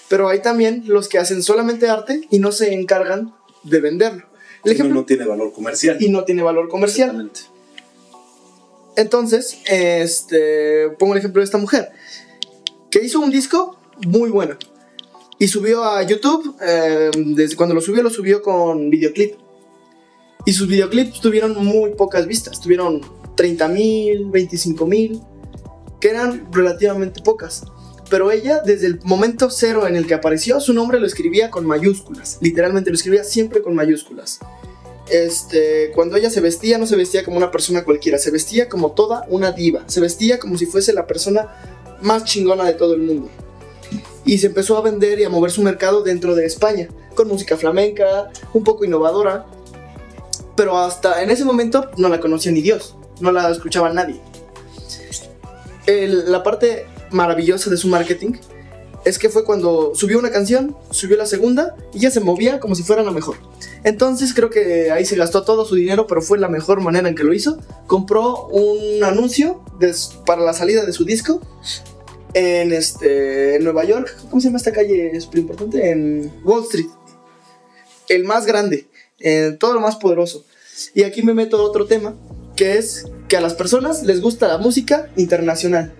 Pero 0.08 0.28
hay 0.28 0.40
también 0.40 0.84
los 0.86 1.08
que 1.08 1.18
hacen 1.18 1.42
solamente 1.42 1.88
arte 1.88 2.22
y 2.30 2.38
no 2.38 2.52
se 2.52 2.72
encargan 2.72 3.34
de 3.64 3.80
venderlo. 3.80 4.24
El 4.64 4.70
no, 4.70 4.72
ejemplo, 4.72 4.94
no 5.00 5.06
tiene 5.06 5.24
valor 5.24 5.52
comercial. 5.52 5.96
y 6.00 6.08
no 6.08 6.24
tiene 6.24 6.42
valor 6.42 6.68
comercial. 6.68 7.10
Exactamente. 7.10 7.40
Entonces, 8.96 9.58
este, 9.66 10.88
pongo 10.98 11.12
el 11.14 11.18
ejemplo 11.20 11.40
de 11.40 11.44
esta 11.44 11.58
mujer, 11.58 11.90
que 12.90 13.04
hizo 13.04 13.20
un 13.20 13.30
disco 13.30 13.78
muy 14.06 14.30
bueno. 14.30 14.56
Y 15.38 15.46
subió 15.48 15.84
a 15.84 16.02
YouTube, 16.02 16.56
eh, 16.60 17.10
desde 17.14 17.54
cuando 17.54 17.74
lo 17.74 17.80
subió, 17.80 18.02
lo 18.02 18.10
subió 18.10 18.42
con 18.42 18.90
videoclip. 18.90 19.34
Y 20.48 20.54
sus 20.54 20.66
videoclips 20.66 21.20
tuvieron 21.20 21.62
muy 21.62 21.90
pocas 21.90 22.26
vistas, 22.26 22.58
tuvieron 22.58 23.02
30 23.34 23.68
mil, 23.68 24.30
25 24.30 24.86
mil, 24.86 25.20
que 26.00 26.08
eran 26.08 26.50
relativamente 26.50 27.20
pocas. 27.20 27.64
Pero 28.08 28.30
ella, 28.30 28.62
desde 28.64 28.86
el 28.86 28.98
momento 29.04 29.50
cero 29.50 29.86
en 29.86 29.94
el 29.94 30.06
que 30.06 30.14
apareció, 30.14 30.58
su 30.58 30.72
nombre 30.72 31.00
lo 31.00 31.06
escribía 31.06 31.50
con 31.50 31.66
mayúsculas. 31.66 32.38
Literalmente 32.40 32.88
lo 32.88 32.96
escribía 32.96 33.24
siempre 33.24 33.60
con 33.60 33.74
mayúsculas. 33.74 34.38
Este, 35.10 35.90
cuando 35.94 36.16
ella 36.16 36.30
se 36.30 36.40
vestía, 36.40 36.78
no 36.78 36.86
se 36.86 36.96
vestía 36.96 37.26
como 37.26 37.36
una 37.36 37.50
persona 37.50 37.84
cualquiera, 37.84 38.16
se 38.16 38.30
vestía 38.30 38.70
como 38.70 38.92
toda 38.92 39.26
una 39.28 39.52
diva. 39.52 39.84
Se 39.86 40.00
vestía 40.00 40.38
como 40.38 40.56
si 40.56 40.64
fuese 40.64 40.94
la 40.94 41.06
persona 41.06 41.48
más 42.00 42.24
chingona 42.24 42.64
de 42.64 42.72
todo 42.72 42.94
el 42.94 43.02
mundo. 43.02 43.28
Y 44.24 44.38
se 44.38 44.46
empezó 44.46 44.78
a 44.78 44.80
vender 44.80 45.20
y 45.20 45.24
a 45.24 45.28
mover 45.28 45.50
su 45.50 45.62
mercado 45.62 46.02
dentro 46.02 46.34
de 46.34 46.46
España, 46.46 46.88
con 47.14 47.28
música 47.28 47.58
flamenca, 47.58 48.30
un 48.54 48.64
poco 48.64 48.86
innovadora. 48.86 49.44
Pero 50.58 50.76
hasta 50.76 51.22
en 51.22 51.30
ese 51.30 51.44
momento 51.44 51.88
no 51.98 52.08
la 52.08 52.18
conocía 52.18 52.50
ni 52.50 52.62
Dios, 52.62 52.96
no 53.20 53.30
la 53.30 53.48
escuchaba 53.48 53.92
nadie. 53.92 54.20
La 55.86 56.42
parte 56.42 56.84
maravillosa 57.12 57.70
de 57.70 57.76
su 57.76 57.86
marketing 57.86 58.32
es 59.04 59.20
que 59.20 59.28
fue 59.28 59.44
cuando 59.44 59.94
subió 59.94 60.18
una 60.18 60.32
canción, 60.32 60.76
subió 60.90 61.16
la 61.16 61.26
segunda 61.26 61.76
y 61.94 62.00
ya 62.00 62.10
se 62.10 62.18
movía 62.18 62.58
como 62.58 62.74
si 62.74 62.82
fuera 62.82 63.04
la 63.04 63.12
mejor. 63.12 63.36
Entonces 63.84 64.34
creo 64.34 64.50
que 64.50 64.90
ahí 64.90 65.04
se 65.04 65.14
gastó 65.14 65.44
todo 65.44 65.64
su 65.64 65.76
dinero, 65.76 66.08
pero 66.08 66.22
fue 66.22 66.38
la 66.38 66.48
mejor 66.48 66.80
manera 66.80 67.08
en 67.08 67.14
que 67.14 67.22
lo 67.22 67.32
hizo. 67.32 67.58
Compró 67.86 68.48
un 68.48 69.04
anuncio 69.04 69.62
para 70.26 70.42
la 70.42 70.54
salida 70.54 70.84
de 70.84 70.92
su 70.92 71.04
disco 71.04 71.40
en, 72.34 72.72
este, 72.72 73.54
en 73.54 73.62
Nueva 73.62 73.84
York. 73.84 74.12
¿Cómo 74.28 74.40
se 74.40 74.48
llama 74.48 74.58
esta 74.58 74.72
calle 74.72 75.20
súper 75.20 75.38
importante? 75.38 75.88
En 75.88 76.32
Wall 76.42 76.64
Street. 76.64 76.88
El 78.08 78.24
más 78.24 78.44
grande, 78.44 78.88
eh, 79.20 79.56
todo 79.60 79.72
lo 79.72 79.80
más 79.80 79.94
poderoso. 79.94 80.44
Y 80.94 81.02
aquí 81.02 81.22
me 81.22 81.34
meto 81.34 81.56
a 81.58 81.62
otro 81.62 81.86
tema, 81.86 82.14
que 82.56 82.76
es 82.78 83.06
que 83.28 83.36
a 83.36 83.40
las 83.40 83.54
personas 83.54 84.02
les 84.02 84.20
gusta 84.20 84.48
la 84.48 84.58
música 84.58 85.08
internacional. 85.16 85.92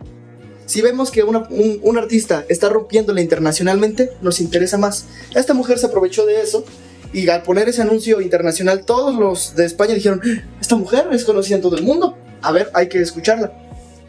Si 0.67 0.83
vemos 0.83 1.11
que 1.11 1.23
una- 1.23 1.47
un, 1.51 1.79
un 1.83 1.99
artista 1.99 2.45
está 2.49 2.69
rompiéndola 2.69 3.21
internacionalmente, 3.21 4.11
nos 4.21 4.41
interesa 4.41 4.77
más. 4.79 5.07
Esta 5.35 5.55
mujer 5.55 5.79
se 5.79 5.87
aprovechó 5.87 6.27
de 6.27 6.41
eso 6.43 6.65
y 7.13 7.29
al 7.29 7.43
poner 7.43 7.69
ese 7.69 7.81
anuncio 7.83 8.21
internacional, 8.21 8.85
todos 8.85 9.15
los 9.19 9.55
de 9.57 9.65
España 9.65 9.95
dijeron, 9.95 10.21
esta 10.61 10.77
mujer 10.77 11.09
es 11.13 11.25
conocida 11.25 11.57
en 11.57 11.63
todo 11.63 11.77
el 11.77 11.83
mundo. 11.85 12.17
A 12.43 12.53
ver, 12.53 12.71
hay 12.75 12.89
que 12.89 13.01
escucharla. 13.01 13.53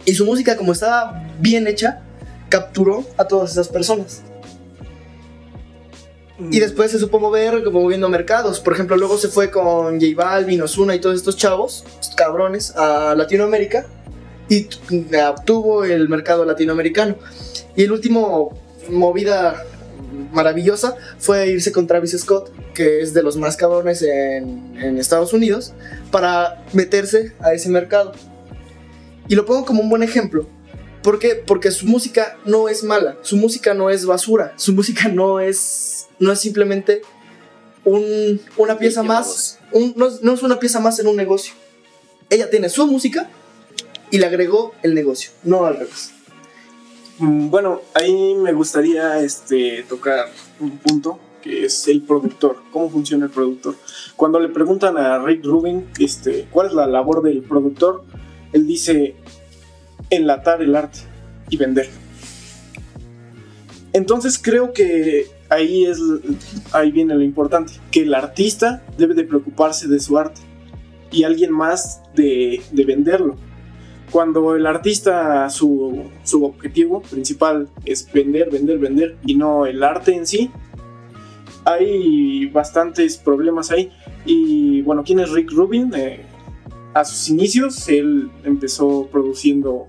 Y 0.06 0.14
su 0.16 0.26
música, 0.26 0.58
como 0.58 0.74
estaba 0.74 1.24
bien 1.40 1.66
hecha, 1.68 2.02
capturó 2.50 3.06
a 3.18 3.26
todas 3.26 3.52
esas 3.52 3.70
personas. 3.70 4.22
Y 6.52 6.60
después 6.60 6.92
se 6.92 7.00
supo 7.00 7.20
mover 7.20 7.64
como 7.64 7.82
moviendo 7.82 8.08
mercados. 8.08 8.60
Por 8.62 8.74
ejemplo, 8.74 8.96
luego 8.96 9.18
se 9.18 9.28
fue 9.28 9.52
con 9.52 10.00
J 10.00 10.14
Balvin, 10.16 10.62
Ozuna 10.62 10.96
y 10.96 11.00
todos 11.00 11.16
estos 11.18 11.36
chavos, 11.36 11.84
cabrones, 12.16 12.74
a 12.78 13.14
Latinoamérica 13.16 13.86
y 14.48 14.62
t- 14.64 14.78
obtuvo 15.28 15.84
el 15.84 16.08
mercado 16.08 16.46
latinoamericano. 16.46 17.16
Y 17.76 17.84
el 17.84 17.92
último 17.92 18.58
movida 18.90 19.64
maravillosa 20.32 20.96
fue 21.18 21.50
irse 21.50 21.72
con 21.72 21.88
Travis 21.88 22.18
Scott, 22.18 22.52
que 22.74 23.02
es 23.02 23.14
de 23.14 23.22
los 23.22 23.36
más 23.36 23.58
cabrones 23.58 24.02
en, 24.02 24.78
en 24.82 24.98
Estados 24.98 25.34
Unidos, 25.34 25.74
para 26.10 26.64
meterse 26.74 27.34
a 27.42 27.54
ese 27.54 27.70
mercado. 27.70 28.14
Y 29.28 29.36
lo 29.36 29.46
pongo 29.46 29.66
como 29.66 29.82
un 29.82 29.90
buen 29.90 30.04
ejemplo. 30.04 30.48
¿Por 31.04 31.18
qué? 31.20 31.36
Porque 31.36 31.72
su 31.72 31.86
música 31.88 32.38
no 32.46 32.68
es 32.70 32.84
mala, 32.84 33.18
su 33.22 33.38
música 33.38 33.74
no 33.74 33.90
es 33.90 34.06
basura, 34.06 34.54
su 34.58 34.74
música 34.74 35.08
no 35.08 35.40
es, 35.40 36.08
no 36.20 36.32
es 36.32 36.40
simplemente 36.40 37.02
un- 37.86 38.42
una 38.58 38.78
pieza 38.78 39.02
más, 39.04 39.60
un- 39.72 39.94
no, 39.96 40.08
es- 40.08 40.22
no 40.22 40.34
es 40.34 40.44
una 40.44 40.60
pieza 40.60 40.80
más 40.80 41.00
en 41.00 41.08
un 41.08 41.16
negocio. 41.16 41.54
Ella 42.30 42.50
tiene 42.50 42.70
su 42.70 42.86
música 42.86 43.30
y 44.12 44.18
le 44.18 44.26
agregó 44.26 44.74
el 44.84 44.94
negocio, 44.94 45.32
no 45.44 45.66
al 45.66 45.78
revés. 45.78 46.12
Mm, 47.20 47.50
Bueno, 47.50 47.82
ahí 47.94 48.36
me 48.36 48.54
gustaría 48.54 49.20
este, 49.22 49.84
tocar 49.88 50.30
un 50.60 50.78
punto 50.78 51.20
que 51.42 51.66
es 51.66 51.88
el 51.88 52.02
productor, 52.02 52.58
cómo 52.72 52.90
funciona 52.90 53.26
el 53.26 53.32
productor. 53.32 53.76
Cuando 54.18 54.40
le 54.42 54.50
preguntan 54.50 54.98
a 54.98 55.20
Rick 55.24 55.46
Rubin 55.46 55.88
este, 55.98 56.48
cuál 56.52 56.68
es 56.68 56.74
la 56.74 56.86
labor 56.88 57.22
del 57.24 57.42
productor, 57.42 58.04
él 58.52 58.68
dice 58.68 59.16
enlatar 60.10 60.62
el 60.62 60.76
arte 60.76 61.00
y 61.50 61.58
venderlo. 61.58 61.94
Entonces 63.94 64.40
creo 64.42 64.74
que 64.74 65.28
ahí, 65.50 65.86
es, 65.86 66.00
ahí 66.72 66.92
viene 66.92 67.16
lo 67.16 67.24
importante, 67.24 67.74
que 67.92 68.02
el 68.02 68.14
artista 68.14 68.84
debe 68.98 69.16
de 69.16 69.24
preocuparse 69.24 69.88
de 69.88 70.00
su 70.00 70.18
arte 70.18 70.42
y 71.12 71.24
alguien 71.24 71.52
más 71.52 72.02
de, 72.16 72.62
de 72.72 72.86
venderlo 72.86 73.36
cuando 74.12 74.56
el 74.56 74.66
artista 74.66 75.50
su, 75.50 76.10
su 76.24 76.44
objetivo 76.44 77.02
principal 77.02 77.70
es 77.86 78.12
vender, 78.12 78.50
vender, 78.50 78.80
vender 78.80 79.18
y 79.26 79.36
no 79.36 79.66
el 79.66 79.84
arte 79.84 80.16
en 80.16 80.26
sí, 80.26 80.50
hay 81.66 82.48
bastantes 82.48 83.18
problemas 83.18 83.72
ahí. 83.72 83.92
Y 84.26 84.82
bueno, 84.82 85.04
¿quién 85.04 85.20
es 85.20 85.30
Rick 85.32 85.52
Rubin? 85.52 85.94
Eh, 85.96 86.26
a 86.94 87.06
sus 87.06 87.30
inicios 87.30 87.88
él 87.88 88.30
empezó 88.44 89.08
produciendo 89.12 89.88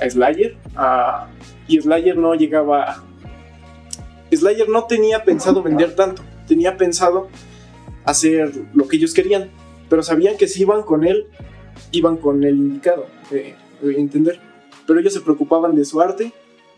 a 0.00 0.08
Slayer 0.08 0.56
a- 0.76 1.28
y 1.66 1.80
Slayer 1.80 2.16
no 2.16 2.34
llegaba... 2.34 3.02
Slayer 4.30 4.68
no 4.68 4.84
tenía 4.84 5.24
pensado 5.24 5.62
vender 5.62 5.94
tanto, 5.94 6.22
tenía 6.48 6.76
pensado 6.76 7.28
hacer 8.04 8.52
lo 8.74 8.88
que 8.88 8.96
ellos 8.96 9.14
querían, 9.14 9.50
pero 9.88 10.02
sabían 10.02 10.36
que 10.36 10.48
si 10.48 10.62
iban 10.62 10.82
con 10.82 11.04
él, 11.04 11.26
iban 11.92 12.16
con 12.16 12.42
el 12.44 12.56
indicado, 12.56 13.06
eh, 13.30 13.54
entender. 13.82 14.40
Pero 14.86 14.98
ellos 15.00 15.12
se 15.12 15.20
preocupaban 15.20 15.74
de 15.76 15.84
su 15.84 16.00
arte 16.00 16.32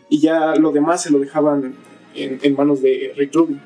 y 0.09 0.19
ya 0.19 0.55
lo 0.55 0.71
demás 0.71 1.01
se 1.03 1.09
lo 1.09 1.19
dejaban 1.19 1.75
en 2.15 2.55
manos 2.55 2.81
de 2.81 3.13
Rick 3.17 3.33
Rubin. 3.35 3.59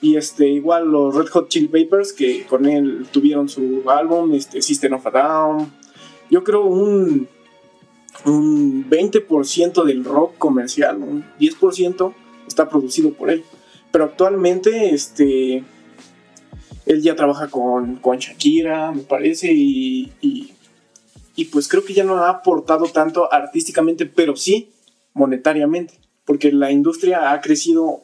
Y 0.00 0.16
este, 0.16 0.48
igual 0.48 0.88
los 0.88 1.14
Red 1.14 1.28
Hot 1.28 1.48
Chili 1.48 1.68
Papers, 1.68 2.12
que 2.12 2.44
con 2.46 2.66
él 2.66 3.06
tuvieron 3.10 3.48
su 3.48 3.82
álbum, 3.88 4.34
este, 4.34 4.60
System 4.62 4.94
of 4.94 5.06
a 5.06 5.10
Down. 5.10 5.72
Yo 6.30 6.44
creo 6.44 6.64
un, 6.64 7.28
un 8.24 8.90
20% 8.90 9.84
del 9.84 10.04
rock 10.04 10.36
comercial, 10.38 11.02
un 11.02 11.24
10% 11.40 12.14
está 12.46 12.68
producido 12.68 13.12
por 13.12 13.30
él. 13.30 13.44
Pero 13.90 14.04
actualmente, 14.04 14.94
este, 14.94 15.64
él 16.84 17.02
ya 17.02 17.16
trabaja 17.16 17.48
con, 17.48 17.96
con 17.96 18.18
Shakira, 18.18 18.92
me 18.92 19.02
parece, 19.02 19.52
y, 19.52 20.12
y, 20.20 20.52
y 21.34 21.44
pues 21.46 21.68
creo 21.68 21.84
que 21.84 21.94
ya 21.94 22.04
no 22.04 22.16
ha 22.16 22.28
aportado 22.28 22.86
tanto 22.86 23.32
artísticamente, 23.32 24.06
pero 24.06 24.36
sí 24.36 24.70
monetariamente, 25.14 25.94
porque 26.24 26.52
la 26.52 26.70
industria 26.70 27.32
ha 27.32 27.40
crecido 27.40 28.02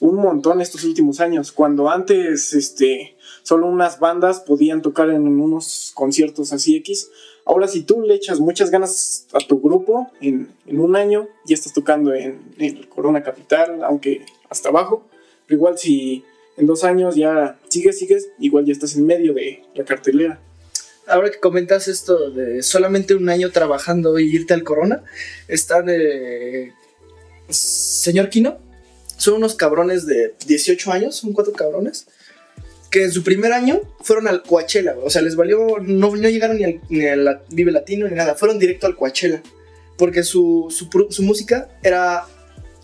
un 0.00 0.16
montón 0.16 0.60
estos 0.60 0.84
últimos 0.84 1.20
años. 1.20 1.52
Cuando 1.52 1.90
antes, 1.90 2.52
este, 2.54 3.16
solo 3.42 3.66
unas 3.66 4.00
bandas 4.00 4.40
podían 4.40 4.82
tocar 4.82 5.10
en 5.10 5.26
unos 5.26 5.92
conciertos 5.94 6.52
así 6.52 6.76
X. 6.76 7.10
Ahora 7.44 7.68
si 7.68 7.82
tú 7.82 8.00
le 8.02 8.14
echas 8.14 8.40
muchas 8.40 8.70
ganas 8.70 9.26
a 9.32 9.38
tu 9.38 9.60
grupo, 9.60 10.10
en, 10.20 10.48
en 10.66 10.80
un 10.80 10.96
año 10.96 11.28
ya 11.46 11.54
estás 11.54 11.72
tocando 11.72 12.14
en, 12.14 12.40
en 12.58 12.78
el 12.78 12.88
Corona 12.88 13.22
Capital, 13.22 13.84
aunque 13.84 14.24
hasta 14.48 14.70
abajo. 14.70 15.06
Pero 15.46 15.58
igual 15.58 15.78
si 15.78 16.24
en 16.56 16.66
dos 16.66 16.84
años 16.84 17.14
ya 17.14 17.58
sigues, 17.68 17.98
sigues, 17.98 18.30
igual 18.38 18.64
ya 18.64 18.72
estás 18.72 18.96
en 18.96 19.06
medio 19.06 19.34
de 19.34 19.62
la 19.74 19.84
cartelera. 19.84 20.40
Ahora 21.06 21.30
que 21.30 21.40
comentas 21.40 21.88
esto 21.88 22.30
de 22.30 22.62
solamente 22.62 23.14
un 23.14 23.28
año 23.28 23.50
trabajando 23.50 24.18
y 24.18 24.34
irte 24.34 24.54
al 24.54 24.62
corona, 24.62 25.02
están 25.48 25.86
eh, 25.88 26.72
señor 27.48 28.28
Kino, 28.28 28.58
son 29.20 29.34
unos 29.34 29.54
cabrones 29.54 30.06
de 30.06 30.34
18 30.46 30.92
años, 30.92 31.16
son 31.16 31.32
cuatro 31.34 31.52
cabrones, 31.52 32.06
que 32.90 33.04
en 33.04 33.12
su 33.12 33.22
primer 33.22 33.52
año 33.52 33.82
fueron 34.00 34.26
al 34.28 34.42
Coachella, 34.42 34.96
o 35.02 35.10
sea, 35.10 35.20
les 35.20 35.36
valió, 35.36 35.78
no, 35.80 36.16
no 36.16 36.28
llegaron 36.28 36.56
ni 36.56 36.64
al, 36.64 36.80
ni 36.88 37.06
al 37.06 37.42
Vive 37.50 37.70
Latino 37.70 38.08
ni 38.08 38.14
nada, 38.14 38.34
fueron 38.34 38.58
directo 38.58 38.86
al 38.86 38.96
Coachella, 38.96 39.42
porque 39.98 40.22
su, 40.22 40.68
su, 40.70 40.88
su 41.10 41.22
música 41.22 41.68
era, 41.82 42.24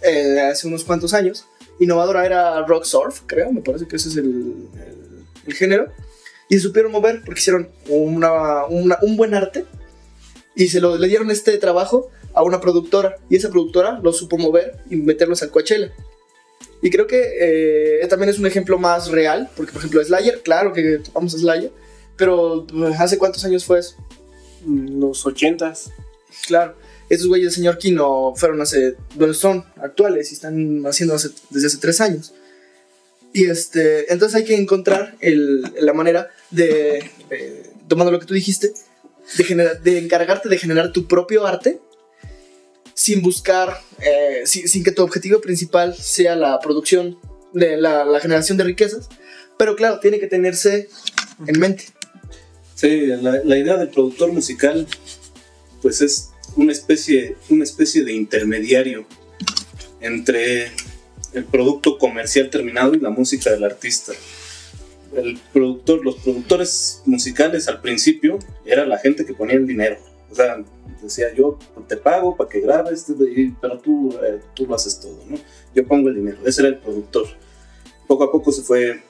eh, 0.02 0.40
hace 0.40 0.66
unos 0.66 0.84
cuantos 0.84 1.14
años, 1.14 1.46
innovadora, 1.80 2.26
era 2.26 2.64
rock 2.66 2.84
surf, 2.84 3.22
creo, 3.26 3.50
me 3.50 3.62
parece 3.62 3.88
que 3.88 3.96
ese 3.96 4.10
es 4.10 4.16
el, 4.16 4.26
el, 4.26 5.24
el 5.46 5.54
género, 5.54 5.90
y 6.50 6.58
supieron 6.58 6.92
mover 6.92 7.22
porque 7.24 7.40
hicieron 7.40 7.70
una, 7.88 8.66
una, 8.66 8.98
un 9.00 9.16
buen 9.16 9.34
arte 9.34 9.64
y 10.54 10.68
se 10.68 10.80
lo, 10.80 10.96
le 10.98 11.08
dieron 11.08 11.30
este 11.30 11.56
trabajo 11.58 12.10
a 12.32 12.42
una 12.42 12.60
productora. 12.60 13.16
Y 13.28 13.36
esa 13.36 13.50
productora 13.50 13.98
lo 14.02 14.12
supo 14.12 14.38
mover 14.38 14.78
y 14.90 14.96
meterlos 14.96 15.42
al 15.42 15.50
Coachella. 15.50 15.92
Y 16.82 16.90
creo 16.90 17.06
que 17.06 18.00
eh, 18.02 18.06
también 18.08 18.30
es 18.30 18.38
un 18.38 18.46
ejemplo 18.46 18.78
más 18.78 19.08
real, 19.10 19.50
porque 19.56 19.72
por 19.72 19.80
ejemplo 19.80 20.04
Slayer, 20.04 20.42
claro 20.42 20.72
que 20.72 20.98
topamos 20.98 21.34
a 21.34 21.38
Slayer, 21.38 21.72
pero 22.16 22.66
pues, 22.66 22.98
¿hace 23.00 23.18
cuántos 23.18 23.44
años 23.44 23.64
fue 23.64 23.80
eso? 23.80 23.96
Los 24.66 25.24
ochentas. 25.26 25.90
Claro, 26.46 26.76
estos 27.08 27.28
güeyes 27.28 27.50
de 27.50 27.54
señor 27.54 27.78
Kino 27.78 28.34
fueron 28.36 28.60
hace, 28.60 28.96
bueno, 29.14 29.34
son 29.34 29.64
actuales 29.76 30.30
y 30.30 30.34
están 30.34 30.84
haciendo 30.86 31.14
hace, 31.14 31.30
desde 31.50 31.68
hace 31.68 31.78
tres 31.78 32.00
años. 32.00 32.34
Y 33.32 33.46
este, 33.46 34.12
entonces 34.12 34.36
hay 34.36 34.44
que 34.44 34.56
encontrar 34.56 35.16
el, 35.20 35.62
la 35.80 35.92
manera 35.92 36.30
de, 36.50 37.10
eh, 37.30 37.70
tomando 37.88 38.10
lo 38.10 38.18
que 38.18 38.26
tú 38.26 38.34
dijiste, 38.34 38.72
de, 39.36 39.44
generar, 39.44 39.82
de 39.82 39.98
encargarte 39.98 40.48
de 40.48 40.58
generar 40.58 40.92
tu 40.92 41.06
propio 41.06 41.46
arte 41.46 41.80
sin 42.96 43.20
buscar, 43.20 43.82
eh, 44.00 44.40
sin, 44.46 44.66
sin, 44.66 44.82
que 44.82 44.90
tu 44.90 45.02
objetivo 45.02 45.42
principal 45.42 45.94
sea 45.94 46.34
la 46.34 46.58
producción, 46.60 47.18
de 47.52 47.76
la, 47.76 48.04
la, 48.04 48.20
generación 48.20 48.56
de 48.56 48.64
riquezas, 48.64 49.08
pero 49.58 49.76
claro, 49.76 50.00
tiene 50.00 50.18
que 50.18 50.26
tenerse 50.26 50.88
en 51.46 51.60
mente. 51.60 51.84
Sí, 52.74 53.06
la, 53.06 53.40
la, 53.44 53.58
idea 53.58 53.76
del 53.76 53.90
productor 53.90 54.32
musical, 54.32 54.86
pues 55.82 56.00
es 56.00 56.30
una 56.56 56.72
especie, 56.72 57.36
una 57.50 57.64
especie 57.64 58.02
de 58.02 58.14
intermediario 58.14 59.06
entre 60.00 60.72
el 61.34 61.44
producto 61.44 61.98
comercial 61.98 62.48
terminado 62.48 62.94
y 62.94 63.00
la 63.00 63.10
música 63.10 63.50
del 63.50 63.64
artista. 63.64 64.12
El 65.14 65.38
productor, 65.52 66.02
los 66.02 66.16
productores 66.16 67.02
musicales 67.04 67.68
al 67.68 67.82
principio 67.82 68.38
era 68.64 68.86
la 68.86 68.98
gente 68.98 69.26
que 69.26 69.34
ponía 69.34 69.56
el 69.56 69.66
dinero. 69.66 69.98
O 70.30 70.34
sea, 70.34 70.62
decía 71.02 71.32
yo 71.34 71.58
te 71.86 71.96
pago 71.96 72.36
para 72.36 72.50
que 72.50 72.60
grabes, 72.60 73.06
pero 73.60 73.78
tú, 73.78 74.16
eh, 74.22 74.40
tú 74.54 74.66
lo 74.66 74.74
haces 74.74 74.98
todo, 75.00 75.18
¿no? 75.28 75.36
Yo 75.74 75.86
pongo 75.86 76.08
el 76.08 76.16
dinero, 76.16 76.38
ese 76.44 76.62
era 76.62 76.70
el 76.70 76.78
productor. 76.78 77.26
Poco 78.06 78.24
a 78.24 78.32
poco 78.32 78.52
se 78.52 78.62
fue 78.62 79.02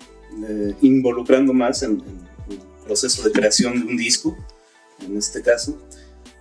eh, 0.48 0.74
involucrando 0.82 1.52
más 1.52 1.82
en, 1.82 1.92
en, 1.92 2.26
el 2.50 2.58
proceso 2.84 3.22
de 3.22 3.32
creación 3.32 3.80
de 3.80 3.86
un 3.86 3.96
disco, 3.96 4.36
en 5.00 5.16
este 5.16 5.42
caso, 5.42 5.76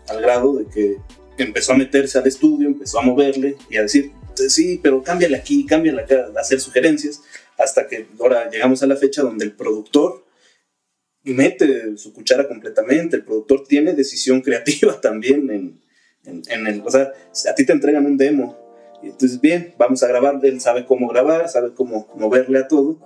al 0.07 0.21
grado 0.21 0.55
de 0.55 0.65
que 0.65 0.97
empezó 1.37 1.73
a 1.73 1.77
meterse 1.77 2.17
al 2.17 2.27
estudio, 2.27 2.67
empezó 2.67 2.99
a 2.99 3.01
moverle 3.01 3.57
y 3.69 3.77
a 3.77 3.81
decir, 3.81 4.11
sí, 4.49 4.79
pero 4.81 5.03
cámbiale 5.03 5.37
aquí, 5.37 5.65
cámbiale 5.65 6.01
acá, 6.01 6.27
a 6.35 6.39
hacer 6.39 6.59
sugerencias, 6.59 7.21
hasta 7.57 7.87
que 7.87 8.07
ahora 8.19 8.49
llegamos 8.49 8.83
a 8.83 8.87
la 8.87 8.95
fecha 8.95 9.21
donde 9.21 9.45
el 9.45 9.53
productor 9.53 10.24
mete 11.33 11.97
su 11.97 12.13
cuchara 12.13 12.47
completamente, 12.47 13.17
el 13.17 13.23
productor 13.23 13.65
tiene 13.67 13.93
decisión 13.93 14.41
creativa 14.41 14.99
también 15.01 15.49
en, 15.49 15.79
en, 16.25 16.41
en, 16.47 16.67
el, 16.67 16.81
o 16.81 16.89
sea, 16.89 17.11
a 17.49 17.55
ti 17.55 17.65
te 17.65 17.73
entregan 17.73 18.05
un 18.05 18.17
demo, 18.17 18.65
entonces 19.09 19.39
bien, 19.39 19.73
vamos 19.77 20.01
a 20.03 20.07
grabar, 20.07 20.39
él 20.43 20.59
sabe 20.61 20.85
cómo 20.85 21.07
grabar, 21.07 21.47
sabe 21.49 21.73
cómo 21.73 22.07
moverle 22.15 22.59
a 22.59 22.67
todo, 22.67 22.97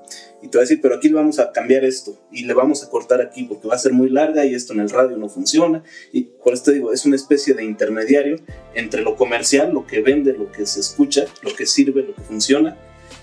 y 0.41 0.47
te 0.47 0.57
va 0.57 0.61
a 0.61 0.65
decir, 0.65 0.79
pero 0.81 0.95
aquí 0.95 1.09
le 1.09 1.15
vamos 1.15 1.39
a 1.39 1.51
cambiar 1.51 1.83
esto, 1.83 2.17
y 2.31 2.45
le 2.45 2.53
vamos 2.53 2.83
a 2.83 2.89
cortar 2.89 3.21
aquí 3.21 3.43
porque 3.43 3.67
va 3.67 3.75
a 3.75 3.79
ser 3.79 3.93
muy 3.93 4.09
larga 4.09 4.45
y 4.45 4.53
esto 4.53 4.73
en 4.73 4.79
el 4.79 4.89
radio 4.89 5.17
no 5.17 5.29
funciona, 5.29 5.83
y 6.11 6.23
por 6.23 6.53
esto 6.53 6.71
digo, 6.71 6.93
es 6.93 7.05
una 7.05 7.15
especie 7.15 7.53
de 7.53 7.63
intermediario 7.63 8.37
entre 8.73 9.01
lo 9.01 9.15
comercial, 9.15 9.73
lo 9.73 9.85
que 9.85 10.01
vende, 10.01 10.33
lo 10.33 10.51
que 10.51 10.65
se 10.65 10.79
escucha, 10.79 11.25
lo 11.41 11.53
que 11.55 11.65
sirve, 11.65 12.03
lo 12.03 12.15
que 12.15 12.21
funciona, 12.21 12.77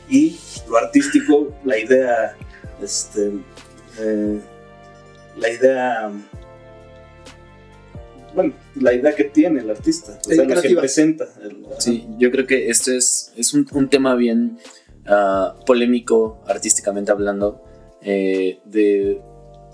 y 0.08 0.38
lo 0.68 0.76
artístico, 0.76 1.54
la 1.64 1.78
idea, 1.78 2.36
este, 2.82 3.32
eh, 3.98 4.40
la 5.36 5.50
idea 5.50 6.10
bueno, 8.36 8.52
la 8.74 8.92
idea 8.92 9.14
que 9.14 9.24
tiene 9.24 9.60
el 9.60 9.70
artista, 9.70 10.18
o 10.20 10.28
sea, 10.28 10.44
lo 10.44 10.60
que 10.60 10.76
presenta. 10.76 11.26
El, 11.42 11.64
sí, 11.78 12.06
yo 12.18 12.30
creo 12.30 12.46
que 12.46 12.68
esto 12.68 12.92
es, 12.92 13.32
es 13.34 13.54
un, 13.54 13.66
un 13.72 13.88
tema 13.88 14.14
bien 14.14 14.58
uh, 15.08 15.64
polémico, 15.64 16.44
artísticamente 16.46 17.10
hablando, 17.10 17.64
eh, 18.02 18.60
de 18.66 19.22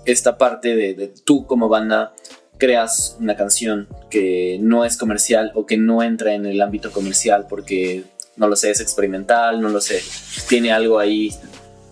esta 0.05 0.37
parte 0.37 0.77
de, 0.77 0.93
de, 0.93 1.07
tú 1.09 1.45
como 1.45 1.67
banda 1.67 2.13
creas 2.57 3.17
una 3.19 3.35
canción 3.35 3.89
que 4.09 4.57
no 4.61 4.85
es 4.85 4.95
comercial 4.95 5.51
o 5.55 5.65
que 5.65 5.75
no 5.75 6.01
entra 6.01 6.33
en 6.33 6.45
el 6.45 6.61
ámbito 6.61 6.91
comercial 6.93 7.47
porque, 7.49 8.05
no 8.37 8.47
lo 8.47 8.55
sé, 8.55 8.71
es 8.71 8.79
experimental, 8.79 9.59
no 9.59 9.67
lo 9.67 9.81
sé, 9.81 10.01
tiene 10.47 10.71
algo 10.71 10.99
ahí 10.99 11.31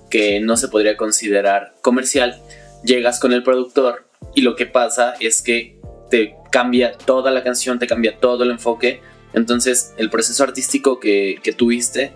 que 0.10 0.40
no 0.40 0.56
se 0.56 0.70
podría 0.70 0.96
considerar 0.96 1.74
comercial 1.82 2.42
llegas 2.84 3.20
con 3.20 3.34
el 3.34 3.44
productor 3.44 4.06
y 4.36 4.42
lo 4.42 4.56
que 4.56 4.66
pasa 4.66 5.16
es 5.20 5.42
que 5.42 5.80
te 6.10 6.36
cambia 6.52 6.94
toda 6.98 7.32
la 7.32 7.44
canción, 7.44 7.80
te 7.80 7.88
cambia 7.88 8.18
todo 8.20 8.44
el 8.44 8.52
enfoque. 8.52 9.02
Entonces 9.34 9.94
el 9.98 10.10
proceso 10.10 10.44
artístico 10.44 11.00
que, 11.00 11.40
que 11.42 11.54
tuviste 11.54 12.12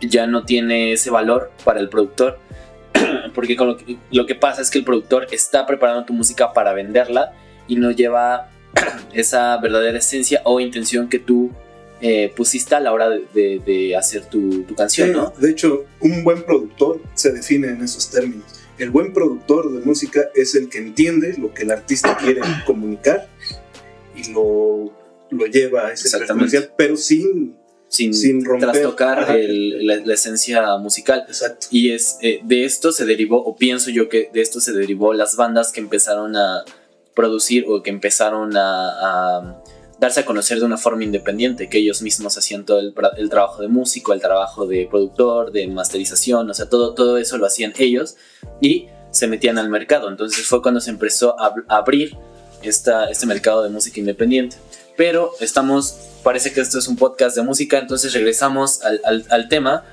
ya 0.00 0.26
no 0.26 0.44
tiene 0.44 0.92
ese 0.92 1.10
valor 1.10 1.50
para 1.64 1.80
el 1.80 1.88
productor. 1.88 2.38
Porque 3.34 3.56
con 3.56 3.68
lo, 3.68 3.76
que, 3.76 3.96
lo 4.10 4.26
que 4.26 4.34
pasa 4.34 4.62
es 4.62 4.70
que 4.70 4.78
el 4.78 4.84
productor 4.84 5.26
está 5.32 5.66
preparando 5.66 6.04
tu 6.04 6.12
música 6.12 6.52
para 6.52 6.72
venderla 6.72 7.32
y 7.66 7.76
no 7.76 7.90
lleva 7.90 8.50
esa 9.12 9.56
verdadera 9.58 9.98
esencia 9.98 10.42
o 10.44 10.60
intención 10.60 11.08
que 11.08 11.18
tú 11.18 11.50
eh, 12.00 12.32
pusiste 12.36 12.74
a 12.74 12.80
la 12.80 12.92
hora 12.92 13.08
de, 13.08 13.24
de, 13.32 13.62
de 13.64 13.96
hacer 13.96 14.26
tu, 14.26 14.64
tu 14.64 14.74
canción, 14.74 15.08
sí, 15.08 15.14
¿no? 15.14 15.32
De 15.38 15.50
hecho, 15.50 15.84
un 16.00 16.24
buen 16.24 16.42
productor 16.42 17.00
se 17.14 17.30
define 17.30 17.68
en 17.68 17.80
esos 17.80 18.10
términos 18.10 18.61
el 18.82 18.90
buen 18.90 19.12
productor 19.12 19.72
de 19.72 19.80
música 19.84 20.28
es 20.34 20.54
el 20.54 20.68
que 20.68 20.78
entiende 20.78 21.34
lo 21.38 21.54
que 21.54 21.62
el 21.62 21.70
artista 21.70 22.16
quiere 22.16 22.40
comunicar 22.66 23.28
y 24.16 24.32
lo, 24.32 24.92
lo 25.30 25.46
lleva 25.46 25.86
a 25.86 25.92
ese 25.92 26.26
comercial, 26.26 26.72
pero 26.76 26.96
sin, 26.96 27.56
sin, 27.88 28.12
sin 28.14 28.44
romper, 28.44 28.72
trastocar 28.72 29.36
el, 29.36 29.86
la, 29.86 29.96
la, 29.96 30.14
esencia 30.14 30.76
musical. 30.78 31.24
Exacto. 31.28 31.68
Y 31.70 31.92
es, 31.92 32.18
eh, 32.20 32.40
de 32.44 32.64
esto 32.64 32.92
se 32.92 33.04
derivó, 33.04 33.42
o 33.42 33.56
pienso 33.56 33.90
yo 33.90 34.08
que 34.08 34.30
de 34.32 34.40
esto 34.40 34.60
se 34.60 34.72
derivó 34.72 35.14
las 35.14 35.36
bandas 35.36 35.72
que 35.72 35.80
empezaron 35.80 36.36
a 36.36 36.64
producir 37.14 37.64
o 37.68 37.82
que 37.82 37.90
empezaron 37.90 38.56
a, 38.56 38.88
a 38.88 39.62
darse 40.02 40.18
a 40.18 40.24
conocer 40.24 40.58
de 40.58 40.64
una 40.64 40.78
forma 40.78 41.04
independiente, 41.04 41.68
que 41.68 41.78
ellos 41.78 42.02
mismos 42.02 42.36
hacían 42.36 42.64
todo 42.64 42.80
el, 42.80 43.30
trabajo 43.30 43.62
de 43.62 43.68
músico, 43.68 44.12
el 44.12 44.20
trabajo 44.20 44.66
de 44.66 44.88
productor, 44.90 45.52
de 45.52 45.68
masterización, 45.68 46.50
o 46.50 46.54
sea, 46.54 46.68
todo, 46.68 46.92
todo 46.92 47.18
eso 47.18 47.38
lo 47.38 47.46
hacían 47.46 47.72
ellos 47.78 48.16
y 48.60 48.88
se 49.12 49.28
metían 49.28 49.58
al 49.58 49.68
mercado. 49.68 50.08
Entonces 50.08 50.44
fue 50.44 50.60
cuando 50.60 50.80
se 50.80 50.90
empezó 50.90 51.38
a, 51.38 51.54
abrir 51.68 52.16
esta, 52.64 53.10
este 53.10 53.26
mercado 53.26 53.62
de 53.62 53.68
música 53.68 54.00
independiente. 54.00 54.56
Pero 54.96 55.30
estamos, 55.38 55.96
parece 56.24 56.52
que 56.52 56.62
esto 56.62 56.80
es 56.80 56.88
un 56.88 56.96
podcast 56.96 57.36
de 57.36 57.42
música, 57.42 57.78
entonces 57.78 58.12
regresamos 58.12 58.82
al, 58.82 59.24
al 59.30 59.48
tema. 59.48 59.84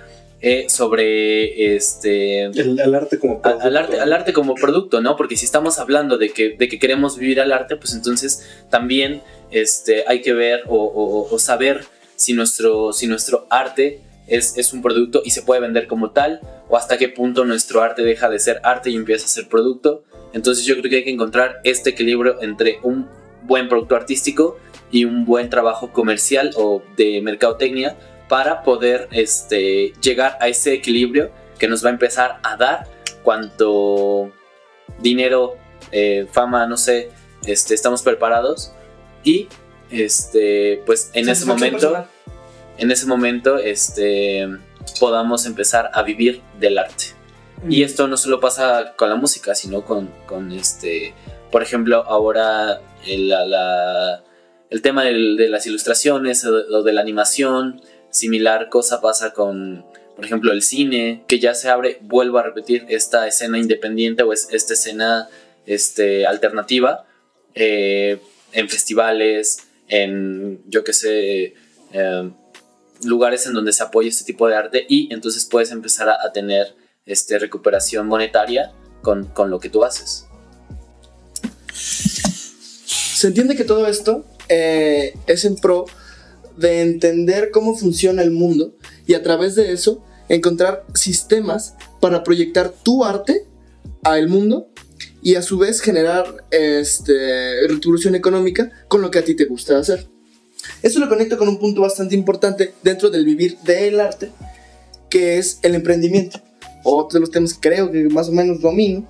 Eh, 0.42 0.70
sobre 0.70 1.76
este 1.76 2.44
el, 2.44 2.80
el, 2.80 2.96
arte 2.96 3.20
como 3.20 3.42
producto. 3.42 3.68
Al, 3.68 3.76
arte, 3.76 4.00
al 4.00 4.14
arte 4.14 4.32
como 4.32 4.56
producto, 4.56 5.02
¿no? 5.02 5.18
Porque 5.18 5.36
si 5.36 5.44
estamos 5.44 5.80
hablando 5.80 6.18
de 6.18 6.30
que, 6.30 6.56
de 6.58 6.70
que 6.70 6.80
queremos 6.80 7.18
vivir 7.18 7.42
al 7.42 7.52
arte, 7.52 7.76
pues 7.76 7.94
entonces 7.94 8.48
también 8.70 9.22
este, 9.52 10.06
hay 10.08 10.22
que 10.22 10.32
ver 10.32 10.62
o, 10.68 10.78
o, 10.78 11.30
o, 11.30 11.40
saber 11.40 11.84
si 12.16 12.32
nuestro, 12.32 12.94
si 12.94 13.08
nuestro 13.08 13.48
arte 13.50 14.00
es, 14.28 14.58
es, 14.58 14.72
un 14.72 14.82
producto 14.82 15.22
y 15.26 15.32
se 15.32 15.42
puede 15.42 15.60
vender 15.60 15.88
como 15.88 16.12
tal, 16.12 16.40
o 16.70 16.78
hasta 16.78 16.98
qué 16.98 17.10
punto 17.10 17.44
nuestro 17.44 17.82
arte 17.82 18.04
deja 18.04 18.30
de 18.30 18.40
ser 18.40 18.62
arte 18.64 18.92
y 18.92 18.96
empieza 18.96 19.26
a 19.26 19.30
ser 19.30 19.50
producto. 19.50 20.06
Entonces 20.32 20.64
yo 20.64 20.78
creo 20.78 20.90
que 20.90 20.98
hay 20.98 21.04
que 21.04 21.12
encontrar 21.12 21.60
este 21.66 21.90
equilibrio 21.90 22.42
entre 22.42 22.80
un 22.84 23.10
buen 23.44 23.68
producto 23.68 23.98
artístico 23.98 24.58
y 24.90 25.04
un 25.04 25.26
buen 25.26 25.50
trabajo 25.50 25.92
comercial 25.92 26.52
o 26.56 26.82
de 26.96 27.22
mercadotecnia 27.22 27.98
para 28.30 28.64
poder 28.64 29.10
este, 29.12 29.92
llegar 30.02 30.38
a 30.40 30.48
ese 30.48 30.74
equilibrio 30.74 31.32
que 31.58 31.68
nos 31.68 31.84
va 31.84 31.90
a 31.90 31.92
empezar 31.92 32.40
a 32.44 32.56
dar 32.56 32.88
cuanto 33.24 34.32
dinero, 35.00 35.58
eh, 35.92 36.28
fama, 36.32 36.66
no 36.68 36.78
sé, 36.78 37.10
este, 37.46 37.74
estamos 37.74 38.02
preparados 38.04 38.72
y 39.24 39.50
este, 39.90 40.82
pues 40.86 41.10
en 41.14 41.28
ese 41.28 41.46
momento, 41.46 41.78
personal. 41.78 42.08
en 42.78 42.92
ese 42.92 43.06
momento, 43.08 43.58
este, 43.58 44.48
podamos 45.00 45.46
empezar 45.46 45.90
a 45.94 46.04
vivir 46.04 46.42
del 46.60 46.78
arte. 46.78 47.06
Mm. 47.64 47.72
Y 47.72 47.84
esto 47.84 48.08
no 48.08 48.16
solo 48.16 48.40
pasa 48.40 48.94
con 48.96 49.10
la 49.10 49.16
música, 49.16 49.56
sino 49.56 49.84
con, 49.84 50.08
con 50.26 50.52
este, 50.52 51.14
por 51.52 51.64
ejemplo, 51.64 52.04
ahora 52.08 52.80
el, 53.06 53.30
la, 53.30 54.24
el 54.70 54.82
tema 54.82 55.04
del, 55.04 55.36
de 55.36 55.50
las 55.50 55.66
ilustraciones 55.66 56.46
o 56.46 56.56
de, 56.56 56.76
o 56.76 56.84
de 56.84 56.94
la 56.94 57.02
animación, 57.02 57.82
similar 58.12 58.70
cosa 58.70 59.02
pasa 59.02 59.34
con, 59.34 59.86
por 60.16 60.26
ejemplo, 60.26 60.52
el 60.52 60.62
cine, 60.62 61.24
que 61.28 61.40
ya 61.40 61.54
se 61.54 61.70
abre, 61.70 62.00
vuelvo 62.02 62.38
a 62.38 62.44
repetir, 62.44 62.86
esta 62.90 63.28
escena 63.28 63.58
independiente 63.58 64.24
o 64.24 64.34
es, 64.34 64.48
esta 64.52 64.74
escena 64.74 65.30
este, 65.66 66.26
alternativa 66.26 67.06
eh, 67.56 68.20
en 68.52 68.70
festivales, 68.70 69.60
en, 69.88 70.62
yo 70.68 70.84
qué 70.84 70.94
sé, 70.94 71.54
em, 71.92 72.34
lugares 73.04 73.46
en 73.46 73.54
donde 73.54 73.74
se 73.74 73.84
apoya 73.84 74.10
este 74.10 74.26
tipo 74.26 74.48
de 74.48 74.56
arte 74.56 74.86
y 74.90 75.14
entonces 75.14 75.46
puedes 75.46 75.72
empezar 75.72 76.10
a, 76.10 76.32
tener 76.32 76.76
este, 77.06 77.40
recuperación 77.40 78.08
monetaria 78.08 78.72
con, 79.02 79.26
con 79.26 79.50
lo 79.50 79.60
que 79.60 79.70
tú 79.70 79.84
haces. 79.84 80.26
Se 81.74 83.28
entiende 83.28 83.56
que 83.56 83.64
todo 83.64 83.88
esto 83.88 84.26
eh, 84.48 85.14
es 85.28 85.46
en 85.46 85.56
pro 85.56 85.86
de 86.60 86.82
entender 86.82 87.52
cómo 87.52 87.76
funciona 87.76 88.22
el 88.22 88.32
mundo 88.32 88.76
y 89.08 89.14
a 89.14 89.24
través 89.24 89.56
de 89.56 89.72
eso 89.72 90.04
encontrar 90.28 90.86
sistemas 90.94 91.76
para 92.00 92.24
proyectar 92.24 92.70
tu 92.70 93.04
arte 93.04 93.48
al 94.04 94.28
mundo 94.28 94.70
y 95.22 95.36
a 95.36 95.42
su 95.42 95.58
vez 95.58 95.82
generar 95.82 96.46
este, 96.52 97.68
retribución 97.68 98.16
económica 98.16 98.72
con 98.88 99.02
lo 99.02 99.12
que 99.12 99.20
a 99.20 99.26
ti 99.26 99.36
te 99.36 99.46
gusta 99.46 99.78
hacer. 99.78 100.08
Eso 100.82 101.00
lo 101.00 101.10
conecto 101.10 101.38
con 101.38 101.48
un 101.48 101.60
punto 101.60 101.82
bastante 101.82 102.16
importante 102.16 102.74
dentro 102.84 103.10
del 103.10 103.26
vivir 103.26 103.58
del 103.60 104.00
arte, 104.00 104.32
que 105.10 105.38
es 105.38 105.60
el 105.64 105.76
emprendimiento. 105.76 106.42
Otro 106.84 107.18
de 107.18 107.22
los 107.22 107.32
temas 107.32 107.54
que 107.54 107.70
creo 107.70 107.92
que 107.92 108.04
más 108.10 108.30
o 108.30 108.32
menos 108.32 108.62
domino, 108.62 109.08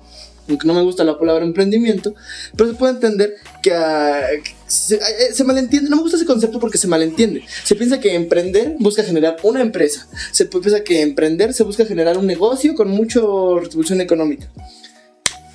aunque 0.48 0.66
no 0.66 0.74
me 0.74 0.82
gusta 0.82 1.04
la 1.04 1.18
palabra 1.18 1.44
emprendimiento, 1.44 2.14
pero 2.56 2.70
se 2.70 2.76
puede 2.76 2.94
entender 2.94 3.34
que, 3.62 3.72
ah, 3.72 4.26
se, 4.66 4.96
eh, 4.96 5.32
se, 5.32 5.44
malentiende, 5.44 5.90
no 5.90 5.96
me 5.96 6.02
gusta 6.02 6.16
ese 6.16 6.26
concepto 6.26 6.58
porque 6.60 6.78
se 6.78 6.88
malentiende. 6.88 7.44
Se 7.64 7.74
piensa 7.74 8.00
que 8.00 8.14
emprender 8.14 8.76
busca 8.78 9.02
generar 9.02 9.36
una 9.42 9.60
empresa, 9.60 10.08
se 10.32 10.46
piensa 10.46 10.82
que 10.82 11.02
emprender 11.02 11.52
se 11.54 11.62
busca 11.62 11.84
generar 11.84 12.18
un 12.18 12.26
negocio 12.26 12.74
con 12.74 12.88
mucha 12.88 13.20
retribución 13.60 14.00
económica. 14.00 14.50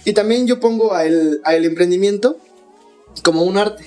Y 0.05 0.13
también 0.13 0.45
yo 0.45 0.59
pongo 0.59 0.93
al 0.93 1.41
el 1.45 1.65
emprendimiento 1.65 2.37
como 3.23 3.43
un 3.43 3.57
arte. 3.57 3.85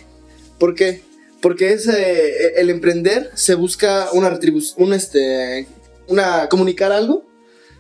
¿Por 0.59 0.75
qué? 0.75 1.03
Porque 1.41 1.73
es, 1.73 1.87
eh, 1.87 2.55
el 2.57 2.71
emprender 2.71 3.31
se 3.35 3.55
busca 3.55 4.09
una 4.13 4.29
retribución, 4.29 4.93
este, 4.93 5.69
una, 6.09 6.49
comunicar 6.49 6.91
algo 6.91 7.28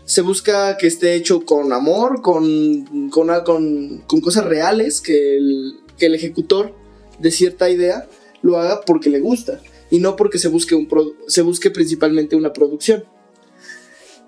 se 0.08 0.22
busca 0.22 0.78
que 0.78 0.86
esté 0.86 1.14
hecho 1.16 1.44
con 1.44 1.70
amor, 1.70 2.22
con, 2.22 3.10
con, 3.10 3.28
con, 3.44 3.98
con 4.06 4.20
cosas 4.22 4.46
reales, 4.46 5.02
que 5.02 5.36
el, 5.36 5.80
que 5.98 6.06
el, 6.06 6.14
ejecutor 6.14 6.74
de 7.18 7.30
cierta 7.30 7.68
idea 7.68 8.08
lo 8.40 8.58
haga 8.58 8.80
porque 8.86 9.10
le 9.10 9.20
gusta 9.20 9.60
y 9.90 9.98
no 9.98 10.16
porque 10.16 10.38
se 10.38 10.48
busque, 10.48 10.74
un 10.74 10.88
se 11.26 11.42
busque 11.42 11.70
principalmente 11.70 12.36
una 12.36 12.54
producción. 12.54 13.04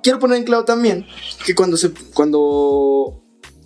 Quiero 0.02 0.18
poner 0.18 0.36
en 0.36 0.44
claro 0.44 0.66
también 0.66 1.06
que 1.46 1.54
cuando, 1.54 1.78
se, 1.78 1.92
cuando 2.12 3.22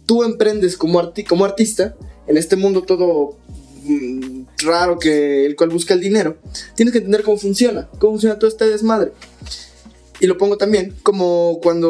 tú 0.06 0.22
emprendes 0.22 0.76
como, 0.76 1.00
arti 1.00 1.24
como 1.24 1.44
artista, 1.44 1.96
en 2.28 2.36
este 2.36 2.54
mundo 2.54 2.82
todo 2.82 3.38
mm, 3.82 4.42
raro 4.58 5.00
que 5.00 5.46
el 5.46 5.56
cual 5.56 5.70
busca 5.70 5.94
el 5.94 6.00
dinero, 6.00 6.36
tienes 6.76 6.92
que 6.92 6.98
entender 6.98 7.24
cómo 7.24 7.38
funciona, 7.38 7.88
cómo 7.98 8.12
funciona 8.12 8.38
todo 8.38 8.46
este 8.46 8.68
desmadre. 8.68 9.10
Y 10.20 10.26
lo 10.26 10.38
pongo 10.38 10.56
también 10.56 10.94
como 11.02 11.58
cuando, 11.62 11.88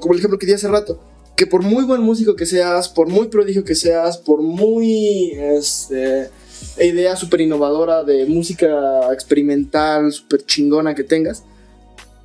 como 0.00 0.12
el 0.12 0.18
ejemplo 0.18 0.38
que 0.38 0.46
di 0.46 0.52
hace 0.52 0.68
rato, 0.68 1.00
que 1.36 1.46
por 1.46 1.62
muy 1.62 1.84
buen 1.84 2.02
músico 2.02 2.36
que 2.36 2.46
seas, 2.46 2.88
por 2.88 3.08
muy 3.08 3.28
prodigio 3.28 3.64
que 3.64 3.74
seas, 3.74 4.18
por 4.18 4.42
muy 4.42 5.32
este, 5.32 6.30
idea 6.78 7.16
súper 7.16 7.42
innovadora 7.42 8.04
de 8.04 8.26
música 8.26 9.12
experimental, 9.12 10.12
súper 10.12 10.44
chingona 10.44 10.94
que 10.94 11.04
tengas, 11.04 11.44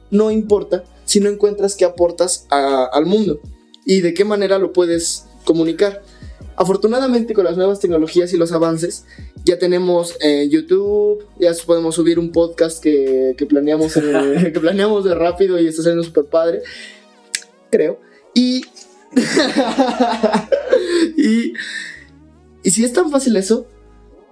no 0.09 0.31
importa 0.31 0.83
si 1.05 1.19
no 1.19 1.29
encuentras 1.29 1.75
qué 1.75 1.85
aportas 1.85 2.45
al 2.49 3.05
mundo 3.05 3.39
y 3.85 4.01
de 4.01 4.13
qué 4.13 4.23
manera 4.23 4.59
lo 4.59 4.71
puedes 4.71 5.25
comunicar. 5.45 6.03
Afortunadamente 6.55 7.33
con 7.33 7.45
las 7.45 7.57
nuevas 7.57 7.79
tecnologías 7.79 8.33
y 8.33 8.37
los 8.37 8.51
avances 8.51 9.05
ya 9.43 9.57
tenemos 9.57 10.15
eh, 10.21 10.47
YouTube, 10.49 11.25
ya 11.39 11.51
podemos 11.65 11.95
subir 11.95 12.19
un 12.19 12.31
podcast 12.31 12.81
que, 12.81 13.35
que 13.37 13.45
planeamos, 13.45 13.93
que 13.93 14.59
planeamos 14.59 15.03
de 15.03 15.15
rápido 15.15 15.59
y 15.59 15.67
está 15.67 15.83
siendo 15.83 16.03
súper 16.03 16.25
padre, 16.25 16.61
creo. 17.69 17.99
Y, 18.33 18.63
y, 21.17 21.53
y 22.63 22.69
si 22.69 22.83
es 22.83 22.93
tan 22.93 23.09
fácil 23.09 23.35
eso, 23.35 23.67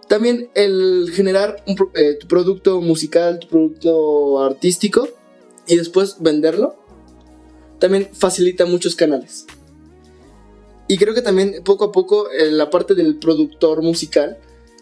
también 0.07 0.49
el 0.55 1.12
generar 1.14 1.64
un, 1.68 1.76
eh, 1.93 2.18
tu 2.20 2.28
producto 2.28 2.82
musical, 2.82 3.39
tu 3.39 3.47
producto 3.47 4.43
artístico 4.43 5.07
y 5.68 5.76
después 5.76 6.18
venderlo, 6.20 6.76
también 7.80 8.10
facilita 8.14 8.66
muchos 8.66 8.95
canales. 8.95 9.45
Y 10.88 10.97
creo 10.97 11.14
que 11.14 11.22
también 11.22 11.62
poco 11.64 11.86
a 11.86 11.91
poco 11.91 12.32
eh, 12.32 12.51
la 12.51 12.72
parte 12.72 12.95
del 12.95 13.18
productor 13.18 13.84
musical 13.84 14.39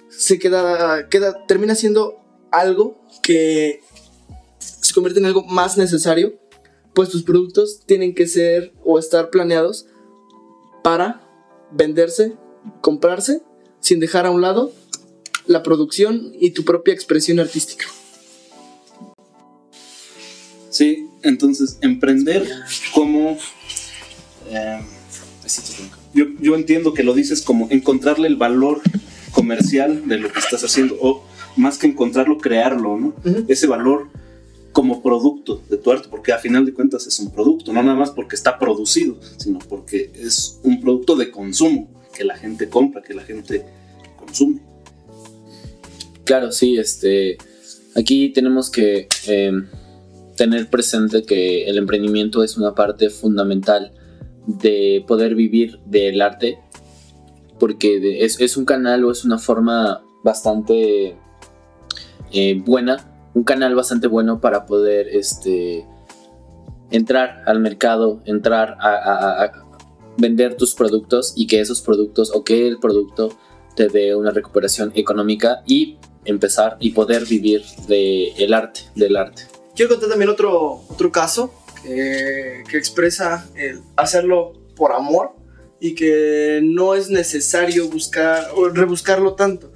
se 0.10 0.40
queda, 0.40 1.10
queda, 1.10 1.46
termina 1.46 1.76
siendo 1.76 2.20
algo 2.52 3.02
que 3.22 3.82
se 4.60 4.94
convierte 4.94 5.20
en 5.20 5.26
algo 5.26 5.44
más 5.44 5.78
necesario, 5.78 6.40
pues 6.94 7.10
tus 7.10 7.24
productos 7.24 7.82
tienen 7.86 8.16
que 8.16 8.28
ser 8.28 8.74
o 8.84 9.00
estar 9.00 9.30
planeados 9.30 9.86
para 10.84 11.22
venderse, 11.72 12.36
comprarse, 12.82 13.42
sin 13.80 14.00
dejar 14.00 14.26
a 14.26 14.32
un 14.32 14.42
lado 14.42 14.72
la 15.46 15.64
producción 15.64 16.34
y 16.40 16.52
tu 16.52 16.64
propia 16.64 16.94
expresión 16.94 17.40
artística. 17.40 17.86
Sí, 20.70 21.08
entonces 21.24 21.78
emprender 21.82 22.48
como... 22.94 23.38
Eh, 24.50 24.82
yo, 26.14 26.26
yo 26.40 26.56
entiendo 26.56 26.94
que 26.94 27.04
lo 27.04 27.14
dices 27.14 27.42
como 27.42 27.68
encontrarle 27.70 28.28
el 28.28 28.36
valor 28.36 28.82
comercial 29.32 30.08
de 30.08 30.18
lo 30.18 30.32
que 30.32 30.40
estás 30.40 30.64
haciendo, 30.64 30.98
o 31.02 31.24
más 31.56 31.78
que 31.78 31.88
encontrarlo, 31.88 32.38
crearlo, 32.38 32.98
¿no? 32.98 33.14
Ese 33.48 33.68
valor 33.68 34.10
como 34.72 35.02
producto 35.02 35.64
de 35.70 35.78
tu 35.78 35.92
arte, 35.92 36.08
porque 36.10 36.32
a 36.32 36.38
final 36.38 36.66
de 36.66 36.74
cuentas 36.74 37.08
es 37.08 37.20
un 37.20 37.32
producto, 37.32 37.74
no 37.74 37.82
nada 37.82 37.98
más 37.98 38.12
porque 38.12 38.36
está 38.36 38.60
producido, 38.60 39.18
sino 39.38 39.58
porque 39.60 40.12
es 40.14 40.60
un 40.64 40.80
producto 40.82 41.16
de 41.16 41.32
consumo, 41.32 41.90
que 42.16 42.24
la 42.24 42.38
gente 42.38 42.70
compra, 42.70 43.02
que 43.02 43.14
la 43.14 43.24
gente 43.24 43.66
consume. 44.18 44.62
Claro, 46.26 46.52
sí, 46.52 46.78
este, 46.78 47.38
aquí 47.96 48.30
tenemos 48.30 48.70
que 48.70 49.08
eh, 49.28 49.52
tener 50.36 50.70
presente 50.70 51.24
que 51.24 51.66
el 51.66 51.78
emprendimiento 51.78 52.44
es 52.44 52.58
una 52.58 52.76
parte 52.76 53.10
fundamental 53.10 53.94
de 54.46 55.04
poder 55.08 55.36
vivir 55.36 55.80
del 55.86 56.22
arte, 56.22 56.60
porque 57.60 58.24
es, 58.24 58.58
un 58.58 58.66
canal 58.66 59.04
o 59.06 59.12
es 59.12 59.26
una 59.26 59.38
forma 59.38 60.04
bastante 60.24 61.18
eh, 62.32 62.62
buena, 62.66 63.30
un 63.34 63.44
canal 63.44 63.76
bastante 63.76 64.08
bueno 64.08 64.42
para 64.42 64.66
poder 64.66 65.08
este, 65.10 65.86
entrar 66.92 67.44
al 67.46 67.60
mercado, 67.60 68.22
entrar 68.26 68.78
a, 68.80 69.52
vender 70.20 70.56
tus 70.56 70.74
productos 70.74 71.34
y 71.36 71.46
que 71.46 71.60
esos 71.60 71.82
productos 71.82 72.32
o 72.34 72.44
que 72.44 72.68
el 72.68 72.80
producto 72.80 73.38
te 73.76 73.88
dé 73.88 74.16
una 74.16 74.32
recuperación 74.32 74.92
económica 74.96 75.62
y 75.68 76.00
empezar 76.26 76.76
y 76.80 76.90
poder 76.92 77.26
vivir 77.26 77.64
del 77.88 78.52
arte, 78.54 78.82
del 78.96 79.16
arte. 79.16 79.44
Quiero 79.76 79.92
contar 79.92 80.10
también 80.10 80.32
otro, 80.32 80.82
otro 80.90 81.12
caso 81.12 81.54
que, 81.84 82.78
expresa 82.78 83.48
el 83.56 83.82
hacerlo 83.96 84.54
por 84.76 84.92
amor 84.92 85.36
y 85.80 85.96
que 85.96 86.60
no 86.64 86.96
es 86.96 87.10
necesario 87.10 87.88
buscar 87.90 88.50
o 88.56 88.70
rebuscarlo 88.70 89.36
tanto. 89.36 89.72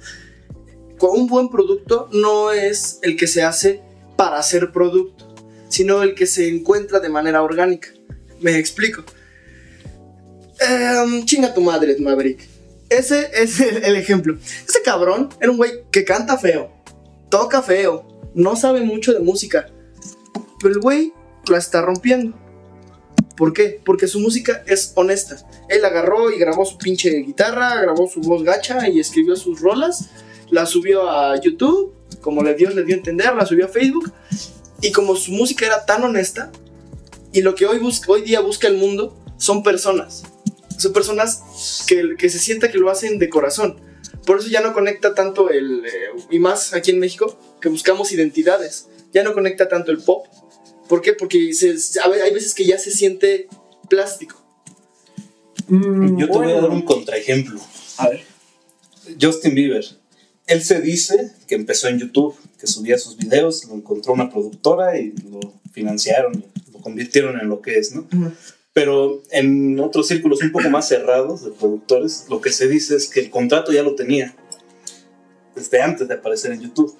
Un 1.00 1.26
buen 1.26 1.48
producto 1.48 2.08
no 2.12 2.52
es 2.52 3.00
el 3.02 3.16
que 3.16 3.26
se 3.26 3.42
hace 3.42 3.82
para 4.16 4.38
hacer 4.38 4.70
producto, 4.70 5.34
sino 5.68 6.02
el 6.02 6.14
que 6.14 6.26
se 6.26 6.48
encuentra 6.48 7.00
de 7.00 7.08
manera 7.08 7.42
orgánica. 7.42 7.88
Me 8.40 8.56
explico. 8.56 9.02
Em, 10.60 11.24
chinga 11.24 11.52
tu 11.52 11.60
madre, 11.60 11.96
Maverick. 11.98 12.48
Ese 12.88 13.30
es 13.34 13.58
el 13.60 13.96
ejemplo. 13.96 14.36
Ese 14.68 14.82
cabrón 14.82 15.28
era 15.40 15.50
un 15.50 15.56
güey 15.56 15.72
que 15.90 16.04
canta 16.04 16.38
feo, 16.38 16.70
toca 17.30 17.62
feo, 17.62 18.06
no 18.34 18.54
sabe 18.54 18.82
mucho 18.82 19.12
de 19.12 19.20
música. 19.20 19.70
Pero 20.60 20.74
el 20.74 20.80
güey 20.80 21.12
la 21.48 21.58
está 21.58 21.82
rompiendo. 21.82 22.38
¿Por 23.36 23.52
qué? 23.52 23.80
Porque 23.84 24.06
su 24.06 24.20
música 24.20 24.62
es 24.66 24.92
honesta. 24.94 25.36
Él 25.68 25.84
agarró 25.84 26.30
y 26.30 26.38
grabó 26.38 26.64
su 26.64 26.76
pinche 26.78 27.10
guitarra, 27.10 27.80
grabó 27.80 28.08
su 28.08 28.20
voz 28.20 28.42
gacha 28.42 28.88
y 28.88 29.00
escribió 29.00 29.36
sus 29.36 29.60
rolas, 29.60 30.10
la 30.50 30.66
subió 30.66 31.08
a 31.10 31.40
YouTube, 31.40 31.94
como 32.20 32.42
le 32.42 32.54
Dios 32.54 32.74
le 32.74 32.84
dio 32.84 32.94
a 32.94 32.98
entender, 32.98 33.34
la 33.34 33.46
subió 33.46 33.66
a 33.66 33.68
Facebook. 33.68 34.12
Y 34.80 34.92
como 34.92 35.16
su 35.16 35.32
música 35.32 35.64
era 35.64 35.86
tan 35.86 36.04
honesta, 36.04 36.50
y 37.32 37.40
lo 37.40 37.54
que 37.54 37.66
hoy, 37.66 37.78
busca, 37.78 38.12
hoy 38.12 38.22
día 38.22 38.40
busca 38.40 38.68
el 38.68 38.76
mundo 38.76 39.16
son 39.38 39.62
personas. 39.62 40.22
Son 40.78 40.92
personas 40.92 41.84
que, 41.86 42.14
que 42.18 42.28
se 42.28 42.38
sienta 42.38 42.70
que 42.70 42.78
lo 42.78 42.90
hacen 42.90 43.18
de 43.18 43.28
corazón. 43.28 43.80
Por 44.26 44.38
eso 44.38 44.48
ya 44.48 44.60
no 44.60 44.72
conecta 44.72 45.14
tanto 45.14 45.50
el... 45.50 45.84
Eh, 45.84 45.90
y 46.30 46.38
más 46.38 46.74
aquí 46.74 46.90
en 46.90 47.00
México, 47.00 47.38
que 47.60 47.68
buscamos 47.68 48.12
identidades. 48.12 48.88
Ya 49.12 49.22
no 49.24 49.32
conecta 49.32 49.68
tanto 49.68 49.90
el 49.90 49.98
pop 49.98 50.26
¿Por 50.88 51.00
qué? 51.02 51.12
Porque 51.14 51.52
se- 51.54 51.76
hay 52.00 52.32
veces 52.32 52.54
que 52.54 52.64
ya 52.64 52.78
se 52.78 52.90
siente 52.90 53.48
plástico. 53.88 54.36
Mm, 55.68 56.18
Yo 56.18 56.26
te 56.26 56.32
voy 56.32 56.44
a 56.50 56.52
bueno. 56.54 56.62
dar 56.62 56.70
un 56.70 56.82
contraejemplo. 56.82 57.60
A 57.98 58.08
ver. 58.08 58.22
Justin 59.20 59.54
Bieber. 59.54 59.84
Él 60.46 60.62
se 60.62 60.80
dice 60.80 61.30
que 61.46 61.54
empezó 61.54 61.88
en 61.88 61.98
YouTube, 61.98 62.34
que 62.58 62.66
subía 62.66 62.98
sus 62.98 63.16
videos, 63.16 63.64
lo 63.66 63.74
encontró 63.74 64.12
una 64.12 64.28
productora 64.30 64.98
y 64.98 65.12
lo 65.30 65.40
financiaron, 65.72 66.44
lo 66.72 66.80
convirtieron 66.80 67.40
en 67.40 67.48
lo 67.48 67.62
que 67.62 67.78
es, 67.78 67.94
¿no? 67.94 68.06
Pero 68.72 69.22
en 69.30 69.78
otros 69.80 70.08
círculos 70.08 70.42
un 70.42 70.50
poco 70.50 70.68
más 70.70 70.88
cerrados 70.88 71.44
de 71.44 71.50
productores, 71.50 72.26
lo 72.28 72.40
que 72.40 72.50
se 72.52 72.68
dice 72.68 72.96
es 72.96 73.08
que 73.08 73.20
el 73.20 73.30
contrato 73.30 73.70
ya 73.72 73.82
lo 73.82 73.94
tenía 73.94 74.34
desde 75.54 75.80
antes 75.80 76.08
de 76.08 76.14
aparecer 76.14 76.52
en 76.52 76.62
YouTube. 76.62 76.94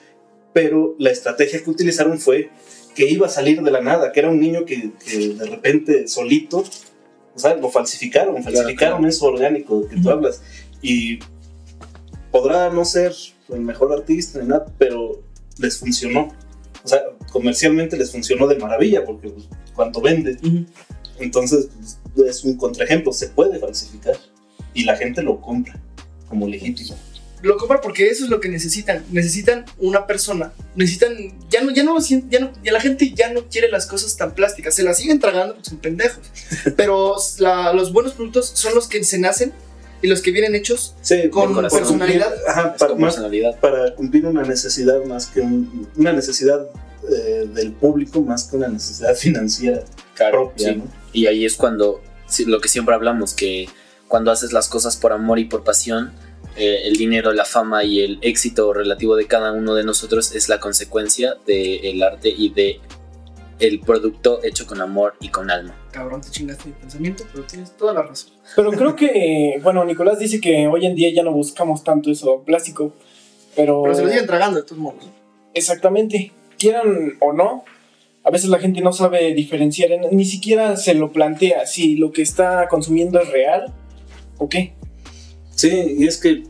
Pero 0.53 0.95
la 0.99 1.11
estrategia 1.11 1.63
que 1.65 1.71
utilizaron 1.71 2.19
fue 2.21 2.51
que 2.95 3.09
iba 3.09 3.27
a 3.27 3.31
salir 3.31 3.63
de 3.63 3.71
la 3.71 3.81
nada, 3.81 4.13
que 4.13 4.21
era 4.21 4.31
un 4.31 4.41
niño 4.41 4.65
que, 4.65 4.93
que 5.05 5.29
de 5.31 5.47
repente 5.47 6.09
solito, 6.09 6.65
o 7.35 7.39
sea, 7.39 7.55
lo 7.55 7.71
falsificaron, 7.71 8.43
falsificaron 8.43 9.07
eso 9.07 9.27
orgánico 9.27 9.89
que 9.89 9.97
tú 9.97 10.11
hablas. 10.11 10.43
Y 10.83 11.21
podrá 12.31 12.71
no 12.71 12.85
ser 12.85 13.15
el 13.49 13.61
mejor 13.61 13.93
artista 13.93 14.41
ni 14.41 14.49
nada, 14.49 14.67
pero 14.79 15.23
les 15.59 15.79
funcionó. 15.79 16.29
O 16.85 16.89
sea, 16.89 17.01
comercialmente 17.31 17.97
les 17.97 18.11
funcionó 18.11 18.47
de 18.49 18.57
maravilla, 18.57 19.05
porque 19.05 19.29
pues, 19.31 19.49
cuánto 19.75 20.01
vende. 20.01 20.39
Entonces, 21.19 21.69
pues, 22.15 22.29
es 22.29 22.45
un 22.45 22.57
contraejemplo, 22.57 23.13
se 23.13 23.29
puede 23.29 23.59
falsificar 23.59 24.17
y 24.75 24.85
la 24.85 24.97
gente 24.97 25.23
lo 25.23 25.41
compra 25.41 25.81
como 26.29 26.49
legítimo. 26.49 26.97
Lo 27.43 27.57
compran 27.57 27.81
porque 27.83 28.09
eso 28.09 28.25
es 28.25 28.31
lo 28.31 28.41
que 28.41 28.49
necesitan. 28.49 29.05
Necesitan 29.11 29.65
una 29.79 30.07
persona. 30.07 30.53
Necesitan. 30.77 31.13
Ya 31.51 31.61
no, 31.63 31.73
ya 31.73 31.83
no 31.83 31.95
lo 31.95 32.01
sienten. 32.01 32.31
Ya, 32.31 32.41
no, 32.41 32.53
ya 32.63 32.73
la 32.73 32.81
gente 32.81 33.13
ya 33.15 33.33
no 33.33 33.49
quiere 33.49 33.69
las 33.71 33.87
cosas 33.87 34.17
tan 34.17 34.35
plásticas. 34.35 34.75
Se 34.75 34.83
las 34.85 34.97
siguen 34.99 35.19
tragando 35.19 35.55
porque 35.55 35.71
son 35.71 35.79
pendejos. 35.79 36.21
Pero 36.77 37.17
la- 37.39 37.73
los 37.73 37.93
buenos 37.93 38.13
productos 38.13 38.51
son 38.55 38.75
los 38.75 38.87
que 38.89 39.03
se 39.05 39.19
nacen 39.19 39.53
y 40.03 40.07
los 40.09 40.21
que 40.23 40.31
vienen 40.33 40.55
hechos 40.55 40.95
Sí, 41.03 41.29
con 41.31 41.55
personalidad. 41.69 42.33
Ajá, 42.49 42.73
Es 42.75 42.79
para, 42.79 42.93
con 42.93 43.01
más 43.01 43.15
personalidad. 43.15 43.59
para 43.61 43.95
cumplir 43.95 44.27
una 44.27 44.43
necesidad 44.43 45.05
más 45.05 45.27
que 45.27 45.41
un- 45.41 45.89
una 45.97 46.13
necesidad 46.13 46.67
eh, 47.11 47.49
del 47.53 47.73
público 47.73 48.21
más 48.23 48.45
que 48.45 48.57
una 48.57 48.69
necesidad 48.69 49.15
financiera 49.17 49.83
Claro, 50.15 50.49
propia, 50.51 50.69
sí. 50.69 50.77
¿no? 50.77 50.85
Y 51.13 51.27
ahí 51.27 51.45
es 51.45 51.55
cuando, 51.57 52.01
lo 52.47 52.61
que 52.61 52.69
siempre 52.69 52.95
hablamos, 52.95 53.35
que 53.35 53.69
cuando 54.07 54.31
haces 54.31 54.53
las 54.53 54.69
cosas 54.69 54.97
por 54.97 55.13
amor 55.13 55.39
y 55.41 55.47
por 55.47 55.65
pasión, 55.65 56.13
eh, 56.57 56.83
el 56.85 56.97
dinero, 56.97 57.33
la 57.33 57.45
fama 57.45 57.85
y 57.85 58.01
el 58.01 58.19
éxito 58.23 58.73
relativo 58.73 59.17
de 59.17 59.27
cada 59.27 59.53
uno 59.53 59.75
de 59.75 59.85
nosotros 59.85 60.35
es 60.35 60.49
la 60.49 60.61
consecuencia 60.61 61.37
del 61.47 62.03
arte 62.03 62.29
y 62.29 62.51
de 62.51 62.81
el 63.59 63.81
producto 63.81 64.43
hecho 64.43 64.67
con 64.67 64.81
amor 64.81 65.15
y 65.21 65.29
con 65.29 65.51
alma. 65.51 65.77
Cabrón, 65.93 66.21
te 66.21 66.31
chingaste 66.31 66.69
mi 66.69 66.75
pensamiento, 66.75 67.25
pero 67.33 67.45
tienes 67.45 67.77
toda 67.77 67.93
la 67.93 68.03
razón. 68.03 68.33
Pero 68.57 68.73
creo 68.73 68.97
que, 68.97 69.07
eh, 69.07 69.61
bueno, 69.63 69.85
Nicolás 69.85 70.19
dice 70.19 70.41
que 70.41 70.67
hoy 70.67 70.85
en 70.85 70.97
día 70.97 71.13
ya 71.15 71.23
no 71.23 71.33
buscamos 71.33 71.85
tanto 71.85 72.11
eso 72.11 72.43
plástico, 72.43 72.93
pero... 73.55 73.83
Pero 73.83 73.95
se 73.95 74.03
lo 74.03 74.09
siguen 74.09 74.27
tragando 74.27 74.57
de 74.59 74.65
todos 74.65 74.79
modos. 74.79 75.05
Exactamente, 75.55 76.33
quieran 76.59 77.17
o 77.21 77.33
no, 77.33 77.65
a 78.25 78.31
veces 78.31 78.51
la 78.51 78.59
gente 78.59 78.81
no 78.81 78.93
sabe 78.93 79.35
diferenciar, 79.35 79.91
ni 80.11 80.25
siquiera 80.25 80.77
se 80.77 80.95
lo 80.95 81.13
plantea 81.13 81.67
si 81.67 81.97
lo 81.97 82.13
que 82.13 82.23
está 82.23 82.69
consumiendo 82.69 83.21
es 83.21 83.29
real 83.29 83.73
o 84.39 84.49
qué. 84.49 84.75
Sí, 85.63 85.95
y 85.97 86.09
es 86.09 86.17
que 86.17 86.43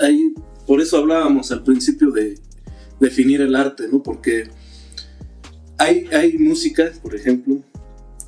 ahí, 0.00 0.34
por 0.68 0.80
eso 0.80 0.96
hablábamos 0.96 1.50
al 1.50 1.64
principio 1.64 2.12
de 2.12 2.38
definir 3.00 3.40
el 3.40 3.56
arte, 3.56 3.88
¿no? 3.90 4.00
Porque 4.00 4.44
hay, 5.78 6.06
hay 6.12 6.38
música, 6.38 6.92
por 7.02 7.16
ejemplo, 7.16 7.56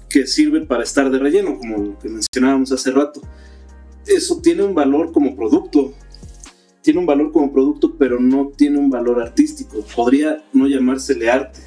que 0.09 0.27
sirve 0.27 0.63
para 0.67 0.83
estar 0.83 1.09
de 1.09 1.21
relleno, 1.21 1.57
como 1.57 1.79
lo 1.79 1.99
que 2.01 2.09
mencionábamos 2.09 2.73
hace 2.73 2.91
rato. 2.91 3.21
Eso 4.09 4.41
tiene 4.41 4.65
un 4.65 4.75
valor 4.75 5.13
como 5.13 5.37
producto, 5.37 5.95
tiene 6.83 6.99
un 6.99 7.07
valor 7.07 7.31
como 7.31 7.53
producto, 7.53 7.95
pero 7.97 8.19
no 8.19 8.49
tiene 8.57 8.81
un 8.81 8.91
valor 8.91 9.23
artístico. 9.23 9.85
Podría 9.95 10.45
no 10.53 10.67
llamársele 10.67 11.31
arte. 11.31 11.61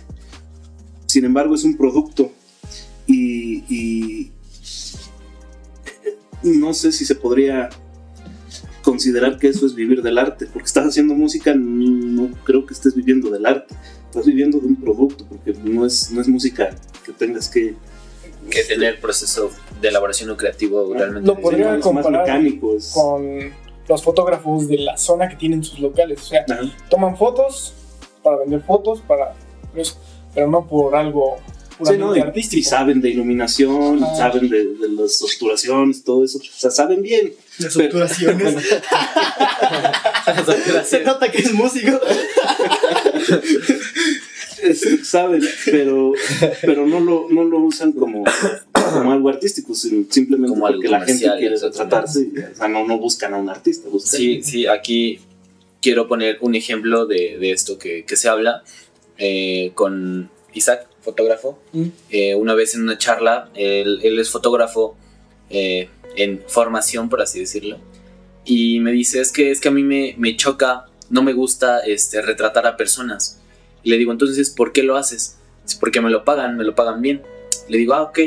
Sin 1.06 1.24
embargo, 1.24 1.56
es 1.56 1.64
un 1.64 1.78
producto 1.78 2.34
y, 3.06 3.64
y 3.74 4.32
no 6.44 6.74
sé 6.74 6.92
si 6.92 7.06
se 7.06 7.16
podría 7.16 7.70
considerar 8.92 9.38
que 9.38 9.50
eso 9.50 9.66
es 9.66 9.76
vivir 9.76 10.02
del 10.02 10.18
arte, 10.18 10.46
porque 10.46 10.66
estás 10.68 10.86
haciendo 10.88 11.14
música, 11.14 11.54
no 11.54 12.30
creo 12.46 12.66
que 12.66 12.74
estés 12.74 12.96
viviendo 12.96 13.30
del 13.30 13.46
arte, 13.46 13.76
estás 14.06 14.26
viviendo 14.26 14.60
de 14.60 14.68
un 14.68 14.78
producto, 14.78 15.26
porque 15.28 15.54
no 15.62 15.86
es, 15.86 16.10
no 16.12 16.22
es 16.22 16.28
música 16.30 16.70
que 17.06 17.12
tengas 17.12 17.50
que... 17.50 17.76
Que 18.50 18.64
tener 18.64 19.02
proceso 19.02 19.52
de 19.82 19.90
elaboración 19.90 20.30
o 20.30 20.38
creativo 20.38 20.94
realmente. 20.94 21.28
Lo 21.28 21.38
podría 21.38 21.78
comparar 21.82 22.22
mecánico, 22.22 22.78
es- 22.78 22.94
Con 22.94 23.52
los 23.90 24.02
fotógrafos 24.02 24.70
de 24.70 24.78
la 24.78 24.96
zona 24.96 25.28
que 25.28 25.36
tienen 25.36 25.66
sus 25.66 25.80
locales, 25.80 26.22
o 26.22 26.26
sea, 26.26 26.46
Ajá. 26.50 26.62
toman 26.90 27.18
fotos 27.18 27.74
para 28.24 28.38
vender 28.38 28.62
fotos, 28.62 29.02
para 29.02 29.34
eso, 29.76 29.96
pero 30.34 30.48
no 30.50 30.66
por 30.66 30.96
algo 30.96 31.38
Sí, 31.86 31.98
¿no? 31.98 32.16
y, 32.16 32.20
artístico. 32.20 32.60
y 32.60 32.64
saben 32.64 33.02
de 33.02 33.10
iluminación, 33.10 34.00
saben 34.18 34.50
de, 34.50 34.66
de 34.66 34.90
las 34.90 35.22
obturaciones, 35.22 36.04
todo 36.04 36.24
eso, 36.24 36.40
o 36.40 36.42
sea, 36.42 36.72
saben 36.72 37.02
bien. 37.02 37.34
Las 37.60 37.76
Pero- 37.76 37.88
obturaciones. 37.88 38.56
se 40.86 41.04
nota 41.04 41.32
que 41.32 41.40
es 41.40 41.54
músico. 41.54 42.00
Saben, 45.04 45.42
pero, 45.66 46.14
pero 46.62 46.88
no, 46.88 47.00
lo, 47.00 47.28
no 47.30 47.44
lo 47.44 47.60
usan 47.60 47.92
como, 47.92 48.24
como 48.72 49.12
algo 49.12 49.30
artístico, 49.30 49.76
sino 49.76 50.06
simplemente 50.10 50.50
Como 50.50 50.66
algo 50.66 50.80
porque 50.80 50.90
la 50.90 51.06
gente 51.06 51.30
quiere 51.38 51.58
retratarse, 51.58 52.28
o 52.54 52.56
sea, 52.56 52.68
no, 52.68 52.86
no 52.86 52.98
buscan 52.98 53.34
a 53.36 53.38
un 53.38 53.50
artista, 53.50 53.88
buscan 53.90 54.20
Sí, 54.20 54.42
sí, 54.44 54.66
aquí 54.66 55.20
quiero 55.82 56.08
poner 56.08 56.40
un 56.42 56.56
ejemplo 56.56 57.06
de, 57.06 57.38
de 57.38 57.52
esto 57.52 57.78
que, 57.78 58.04
que 58.04 58.16
se 58.16 58.30
habla 58.30 58.64
eh, 59.20 59.72
con 59.76 60.30
Isaac, 60.54 60.88
fotógrafo. 61.02 61.60
Mm. 61.74 61.86
Eh, 62.10 62.36
una 62.36 62.54
vez 62.54 62.76
en 62.76 62.84
una 62.84 62.98
charla, 62.98 63.50
él, 63.54 64.00
él 64.04 64.20
es 64.20 64.30
fotógrafo 64.30 64.98
eh, 65.50 65.90
en 66.16 66.44
formación, 66.48 67.10
por 67.10 67.22
así 67.22 67.40
decirlo, 67.40 67.80
y 68.44 68.80
me 68.80 68.92
dice, 68.92 69.20
es 69.20 69.32
que, 69.32 69.52
es 69.52 69.60
que 69.60 69.68
a 69.68 69.72
mí 69.72 69.84
me, 69.84 70.16
me 70.18 70.36
choca, 70.36 70.86
no 71.10 71.22
me 71.22 71.34
gusta 71.34 71.80
este, 71.80 72.22
retratar 72.22 72.66
a 72.66 72.78
personas. 72.78 73.40
Y 73.84 73.90
le 73.90 73.98
digo, 73.98 74.12
entonces, 74.12 74.50
¿por 74.50 74.72
qué 74.72 74.84
lo 74.84 74.96
haces? 74.96 75.38
Dice, 75.64 75.78
porque 75.80 76.02
me 76.02 76.10
lo 76.10 76.24
pagan, 76.24 76.56
me 76.58 76.64
lo 76.64 76.74
pagan 76.74 77.02
bien. 77.02 77.24
Le 77.68 77.78
digo, 77.78 77.94
ah, 77.94 78.04
ok. 78.04 78.20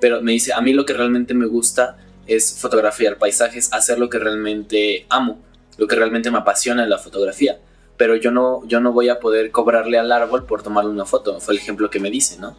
Pero 0.00 0.20
me 0.20 0.32
dice, 0.32 0.52
a 0.52 0.60
mí 0.60 0.72
lo 0.72 0.84
que 0.84 0.94
realmente 0.94 1.32
me 1.32 1.46
gusta 1.46 1.96
es 2.26 2.58
fotografiar 2.58 3.18
paisajes, 3.18 3.72
hacer 3.72 3.98
lo 3.98 4.08
que 4.08 4.18
realmente 4.18 5.06
amo, 5.08 5.40
lo 5.78 5.86
que 5.86 5.96
realmente 5.96 6.30
me 6.30 6.38
apasiona 6.38 6.82
en 6.82 6.90
la 6.90 6.98
fotografía. 6.98 7.60
Pero 7.96 8.16
yo 8.16 8.30
no, 8.30 8.66
yo 8.66 8.80
no 8.80 8.92
voy 8.92 9.08
a 9.08 9.20
poder 9.20 9.50
cobrarle 9.50 9.98
al 9.98 10.10
árbol 10.12 10.44
por 10.46 10.62
tomarle 10.62 10.90
una 10.90 11.04
foto, 11.06 11.40
fue 11.40 11.54
el 11.54 11.60
ejemplo 11.60 11.90
que 11.90 12.00
me 12.00 12.10
dice, 12.10 12.38
¿no? 12.38 12.56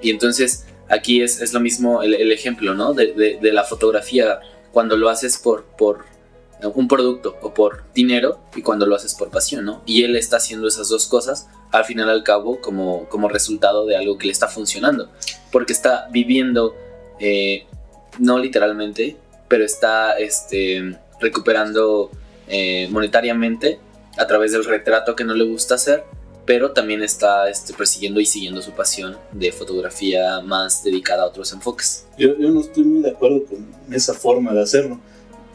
Y 0.00 0.10
entonces 0.10 0.66
aquí 0.88 1.22
es, 1.22 1.40
es 1.40 1.52
lo 1.52 1.60
mismo 1.60 2.02
el, 2.02 2.30
ejemplo, 2.32 2.74
¿no? 2.74 2.92
De, 2.94 3.12
de- 3.12 3.38
de 3.40 3.52
la 3.52 3.64
fotografía, 3.64 4.40
cuando 4.72 4.96
lo 4.96 5.08
haces 5.08 5.38
por, 5.38 5.64
por 5.64 6.04
un 6.74 6.88
producto 6.88 7.36
o 7.42 7.52
por 7.52 7.82
dinero 7.94 8.38
y 8.54 8.62
cuando 8.62 8.86
lo 8.86 8.94
haces 8.94 9.14
por 9.14 9.30
pasión, 9.30 9.64
¿no? 9.64 9.82
Y 9.84 10.04
él 10.04 10.16
está 10.16 10.36
haciendo 10.38 10.68
esas 10.68 10.88
dos 10.88 11.06
cosas 11.06 11.48
al 11.72 11.84
final 11.84 12.08
al 12.08 12.22
cabo 12.22 12.60
como, 12.60 13.08
como 13.08 13.28
resultado 13.28 13.84
de 13.84 13.96
algo 13.96 14.16
que 14.16 14.26
le 14.26 14.32
está 14.32 14.48
funcionando, 14.48 15.10
porque 15.52 15.72
está 15.72 16.08
viviendo, 16.10 16.74
eh, 17.18 17.66
no 18.18 18.38
literalmente, 18.38 19.16
pero 19.48 19.64
está 19.64 20.16
este, 20.18 20.96
recuperando 21.20 22.10
eh, 22.48 22.88
monetariamente 22.90 23.78
a 24.16 24.26
través 24.26 24.52
del 24.52 24.64
retrato 24.64 25.14
que 25.14 25.24
no 25.24 25.34
le 25.34 25.44
gusta 25.44 25.74
hacer, 25.74 26.04
pero 26.44 26.72
también 26.72 27.02
está 27.02 27.50
este, 27.50 27.74
persiguiendo 27.74 28.20
y 28.20 28.26
siguiendo 28.26 28.62
su 28.62 28.72
pasión 28.72 29.18
de 29.32 29.50
fotografía 29.52 30.40
más 30.40 30.84
dedicada 30.84 31.24
a 31.24 31.26
otros 31.26 31.52
enfoques. 31.52 32.06
Yo, 32.16 32.36
yo 32.38 32.50
no 32.50 32.60
estoy 32.60 32.84
muy 32.84 33.02
de 33.02 33.10
acuerdo 33.10 33.44
con 33.44 33.66
esa 33.92 34.14
forma 34.14 34.52
de 34.54 34.62
hacerlo. 34.62 35.00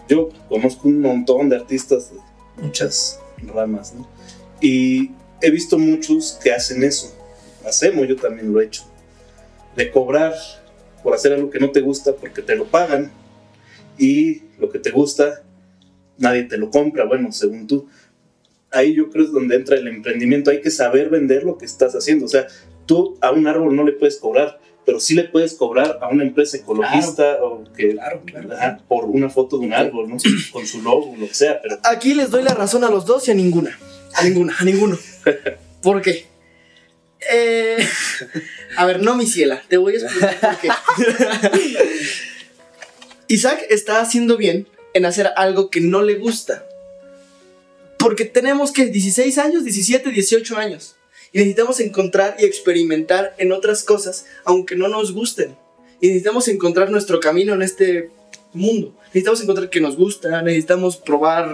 Yo 0.10 0.30
conozco 0.50 0.88
un 0.88 1.00
montón 1.00 1.50
de 1.50 1.56
artistas 1.56 2.12
de 2.12 2.20
muchas 2.62 3.20
ramas, 3.38 3.94
¿no? 3.94 4.08
Y 4.60 5.12
he 5.42 5.50
visto 5.50 5.80
muchos 5.80 6.38
que 6.44 6.52
hacen 6.52 6.84
eso. 6.84 7.16
Hacemos, 7.66 8.08
yo 8.08 8.16
también 8.16 8.52
lo 8.52 8.60
he 8.60 8.66
hecho. 8.66 8.84
De 9.76 9.90
cobrar 9.90 10.34
por 11.02 11.16
hacer 11.16 11.34
algo 11.34 11.50
que 11.50 11.60
no 11.60 11.72
te 11.72 11.80
gusta 11.80 12.14
porque 12.14 12.42
te 12.42 12.56
lo 12.56 12.66
pagan 12.66 13.12
y 13.98 14.44
lo 14.60 14.70
que 14.70 14.80
te 14.80 14.92
gusta 14.92 15.42
nadie 16.22 16.44
te 16.44 16.58
lo 16.58 16.70
compra, 16.70 17.06
bueno, 17.06 17.32
según 17.32 17.68
tú. 17.68 17.88
Ahí 18.72 18.94
yo 18.96 19.10
creo 19.10 19.26
es 19.26 19.32
donde 19.32 19.56
entra 19.56 19.76
el 19.76 19.88
emprendimiento. 19.88 20.52
Hay 20.52 20.62
que 20.62 20.72
saber 20.72 21.10
vender 21.10 21.44
lo 21.44 21.58
que 21.58 21.66
estás 21.66 21.94
haciendo. 21.94 22.26
O 22.26 22.30
sea, 22.30 22.48
tú 22.86 23.18
a 23.22 23.32
un 23.32 23.48
árbol 23.48 23.76
no 23.76 23.84
le 23.84 23.92
puedes 23.92 24.18
cobrar, 24.18 24.60
pero 24.86 25.00
sí 25.00 25.14
le 25.14 25.26
puedes 25.26 25.54
cobrar 25.54 26.00
a 26.02 26.08
una 26.08 26.24
empresa 26.24 26.58
ecologista 26.58 27.44
o 27.44 27.64
que 27.76 27.92
Claro, 27.92 28.22
claro. 28.26 28.54
Ajá, 28.54 28.80
por 28.88 29.06
una 29.06 29.30
foto 29.30 29.58
de 29.58 29.66
un 29.66 29.74
árbol, 29.74 30.10
¿no? 30.10 30.18
Con 30.52 30.66
su 30.66 30.82
logo, 30.82 31.16
lo 31.18 31.28
que 31.28 31.34
sea, 31.34 31.62
pero 31.62 31.80
Aquí 31.84 32.14
les 32.14 32.30
doy 32.32 32.44
la 32.44 32.54
razón 32.54 32.84
a 32.84 32.90
los 32.90 33.06
dos 33.06 33.28
y 33.28 33.32
a 33.32 33.34
ninguna. 33.34 33.78
A 34.14 34.24
ninguna, 34.24 34.56
a 34.58 34.64
ninguno. 34.64 34.98
¿Por 35.82 36.02
qué? 36.02 36.26
Eh, 37.32 37.78
a 38.78 38.86
ver, 38.86 39.04
no, 39.04 39.16
mi 39.16 39.28
ciela, 39.28 39.62
te 39.68 39.78
voy 39.78 39.94
a 39.94 39.98
explicar 39.98 40.40
por 40.40 40.60
qué. 40.60 40.70
Isaac 43.28 43.64
está 43.70 44.02
haciendo 44.02 44.38
bien 44.38 44.68
en 44.94 45.06
hacer 45.06 45.30
algo 45.36 45.70
que 45.70 45.82
no 45.82 46.02
le 46.02 46.16
gusta. 46.16 46.66
Porque 48.02 48.26
tenemos 48.26 48.72
que 48.72 48.88
16 48.88 49.38
años, 49.38 49.64
17, 49.64 50.10
18 50.10 50.58
años. 50.58 50.96
Y 51.32 51.38
necesitamos 51.38 51.80
encontrar 51.80 52.36
y 52.40 52.46
experimentar 52.46 53.36
en 53.38 53.52
otras 53.52 53.84
cosas, 53.84 54.26
aunque 54.44 54.76
no 54.76 54.88
nos 54.88 55.14
gusten. 55.14 55.56
Y 56.02 56.08
necesitamos 56.08 56.48
encontrar 56.48 56.90
nuestro 56.90 57.20
camino 57.20 57.54
en 57.54 57.62
este 57.62 58.10
mundo. 58.54 58.98
Necesitamos 59.08 59.42
encontrar 59.42 59.70
que 59.70 59.80
nos 59.80 59.96
gusta, 59.96 60.42
necesitamos 60.42 60.98
probar 60.98 61.48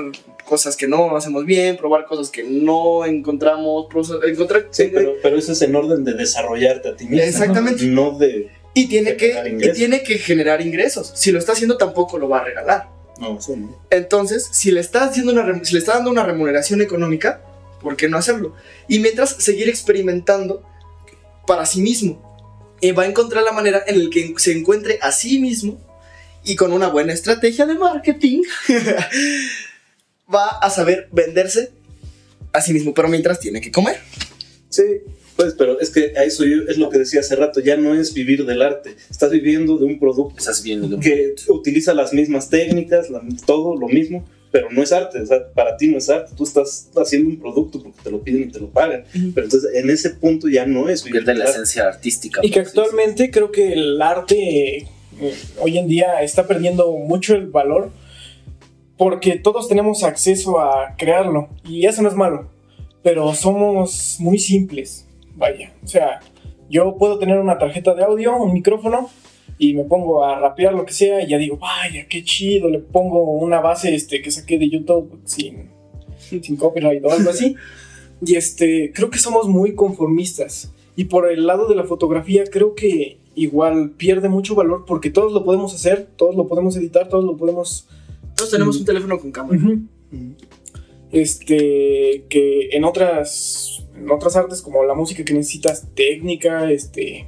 cosas 0.45 0.75
que 0.77 0.87
no 0.87 1.15
hacemos 1.15 1.45
bien, 1.45 1.77
probar 1.77 2.05
cosas 2.05 2.29
que 2.29 2.43
no 2.43 3.05
encontramos, 3.05 3.87
encontrar... 4.25 4.67
Sí, 4.71 4.89
pero, 4.91 5.15
pero 5.21 5.37
eso 5.37 5.51
es 5.51 5.61
en 5.61 5.75
orden 5.75 6.03
de 6.03 6.13
desarrollarte 6.13 6.89
a 6.89 6.95
ti 6.95 7.05
mismo. 7.05 7.23
Exactamente. 7.23 7.85
No 7.85 8.17
de... 8.17 8.49
Y 8.73 8.87
tiene, 8.87 9.17
que, 9.17 9.57
y 9.59 9.73
tiene 9.73 10.03
que 10.03 10.19
generar 10.19 10.61
ingresos. 10.61 11.11
Si 11.15 11.31
lo 11.31 11.39
está 11.39 11.53
haciendo, 11.53 11.77
tampoco 11.77 12.19
lo 12.19 12.29
va 12.29 12.39
a 12.39 12.43
regalar. 12.43 12.96
No, 13.19 13.37
eso 13.39 13.55
no. 13.55 13.75
Entonces, 13.89 14.47
si 14.51 14.71
le 14.71 14.79
está 14.79 15.05
haciendo 15.05 15.31
una 15.31 15.43
rem- 15.43 15.63
si 15.63 15.73
le 15.73 15.79
está 15.79 15.93
dando 15.95 16.11
una 16.11 16.23
remuneración 16.23 16.81
económica, 16.81 17.41
¿por 17.81 17.95
qué 17.95 18.07
no 18.09 18.17
hacerlo? 18.17 18.53
Y 18.87 18.99
mientras 18.99 19.29
seguir 19.31 19.69
experimentando 19.69 20.63
para 21.45 21.65
sí 21.65 21.81
mismo. 21.81 22.25
Y 22.79 22.91
va 22.91 23.03
a 23.03 23.07
encontrar 23.07 23.43
la 23.43 23.51
manera 23.53 23.81
en 23.87 24.03
la 24.03 24.09
que 24.11 24.35
se 24.37 24.55
encuentre 24.55 24.99
a 25.01 25.11
sí 25.11 25.39
mismo 25.39 25.79
y 26.43 26.55
con 26.55 26.71
una 26.73 26.87
buena 26.89 27.11
estrategia 27.13 27.65
de 27.65 27.73
marketing 27.73 28.43
va 30.33 30.47
a 30.61 30.69
saber 30.69 31.07
venderse 31.11 31.71
a 32.53 32.61
sí 32.61 32.73
mismo, 32.73 32.93
pero 32.93 33.07
mientras 33.07 33.39
tiene 33.39 33.61
que 33.61 33.71
comer. 33.71 33.99
Sí, 34.69 34.83
pues, 35.37 35.53
pero 35.57 35.79
es 35.79 35.89
que 35.91 36.13
a 36.17 36.23
eso 36.25 36.43
yo, 36.43 36.63
es 36.67 36.77
lo 36.77 36.89
que 36.89 36.97
decía 36.99 37.21
hace 37.21 37.35
rato, 37.37 37.61
ya 37.61 37.77
no 37.77 37.93
es 37.95 38.13
vivir 38.13 38.45
del 38.45 38.61
arte, 38.61 38.95
estás 39.09 39.31
viviendo 39.31 39.77
de 39.77 39.85
un 39.85 39.99
producto 39.99 40.35
Estás 40.37 40.61
viendo. 40.63 40.99
que 40.99 41.35
utiliza 41.47 41.93
las 41.93 42.11
mismas 42.11 42.49
técnicas, 42.49 43.09
la- 43.09 43.21
todo 43.45 43.75
lo 43.77 43.87
mismo, 43.87 44.25
pero 44.51 44.69
no 44.71 44.81
es 44.81 44.91
arte, 44.91 45.21
o 45.21 45.25
sea, 45.25 45.51
para 45.53 45.77
ti 45.77 45.87
no 45.89 45.97
es 45.97 46.09
arte, 46.09 46.31
tú 46.35 46.43
estás 46.43 46.89
haciendo 46.95 47.29
un 47.29 47.37
producto 47.39 47.81
porque 47.83 47.99
te 48.03 48.09
lo 48.11 48.21
piden 48.21 48.43
y 48.49 48.51
te 48.51 48.59
lo 48.59 48.69
pagan, 48.69 49.03
pero 49.35 49.45
entonces 49.45 49.69
en 49.75 49.89
ese 49.89 50.09
punto 50.11 50.47
ya 50.49 50.65
no 50.65 50.89
es 50.89 51.03
vivir 51.03 51.23
Pierde 51.23 51.37
la 51.37 51.45
arte. 51.45 51.55
esencia 51.57 51.87
artística. 51.87 52.41
Y 52.43 52.49
que 52.51 52.59
actualmente 52.61 53.29
creo 53.29 53.51
que 53.51 53.73
el 53.73 54.01
arte 54.01 54.77
eh, 55.19 55.33
hoy 55.59 55.77
en 55.77 55.87
día 55.87 56.21
está 56.21 56.47
perdiendo 56.47 56.91
mucho 56.93 57.35
el 57.35 57.47
valor 57.47 57.91
porque 58.97 59.37
todos 59.37 59.67
tenemos 59.67 60.03
acceso 60.03 60.59
a 60.59 60.95
crearlo 60.97 61.49
y 61.67 61.85
eso 61.85 62.01
no 62.01 62.09
es 62.09 62.15
malo, 62.15 62.49
pero 63.03 63.33
somos 63.35 64.15
muy 64.19 64.39
simples, 64.39 65.06
vaya. 65.37 65.73
O 65.83 65.87
sea, 65.87 66.19
yo 66.69 66.97
puedo 66.97 67.17
tener 67.17 67.39
una 67.39 67.57
tarjeta 67.57 67.93
de 67.93 68.03
audio, 68.03 68.35
un 68.35 68.53
micrófono 68.53 69.09
y 69.57 69.73
me 69.73 69.85
pongo 69.85 70.25
a 70.25 70.39
rapear 70.39 70.73
lo 70.73 70.85
que 70.85 70.93
sea 70.93 71.23
y 71.23 71.27
ya 71.27 71.37
digo, 71.37 71.57
vaya, 71.57 72.05
qué 72.09 72.23
chido, 72.23 72.69
le 72.69 72.79
pongo 72.79 73.23
una 73.23 73.61
base 73.61 73.95
este, 73.95 74.21
que 74.21 74.31
saqué 74.31 74.59
de 74.59 74.69
YouTube 74.69 75.21
sin, 75.23 75.69
sin 76.17 76.57
copyright 76.57 77.03
o 77.05 77.11
algo 77.11 77.29
así. 77.29 77.55
Y 78.19 78.35
este, 78.35 78.91
creo 78.95 79.11
que 79.11 79.19
somos 79.19 79.47
muy 79.47 79.75
conformistas. 79.75 80.73
Y 80.95 81.03
por 81.05 81.31
el 81.31 81.45
lado 81.45 81.67
de 81.67 81.75
la 81.75 81.83
fotografía, 81.83 82.45
creo 82.45 82.73
que 82.73 83.19
igual 83.35 83.91
pierde 83.91 84.29
mucho 84.29 84.55
valor 84.55 84.85
porque 84.87 85.11
todos 85.11 85.31
lo 85.31 85.43
podemos 85.43 85.73
hacer, 85.75 86.07
todos 86.15 86.35
lo 86.35 86.47
podemos 86.47 86.75
editar, 86.75 87.07
todos 87.07 87.23
lo 87.23 87.37
podemos. 87.37 87.87
Todos 88.35 88.49
tenemos 88.49 88.77
un 88.77 88.85
teléfono 88.85 89.19
con 89.19 89.31
cámara. 89.31 89.61
Este, 91.11 92.25
que 92.29 92.69
en 92.71 92.83
otras, 92.83 93.86
en 93.97 94.09
otras 94.11 94.35
artes 94.35 94.61
como 94.61 94.83
la 94.83 94.93
música 94.93 95.23
que 95.25 95.33
necesitas 95.33 95.87
técnica, 95.95 96.69
este, 96.71 97.27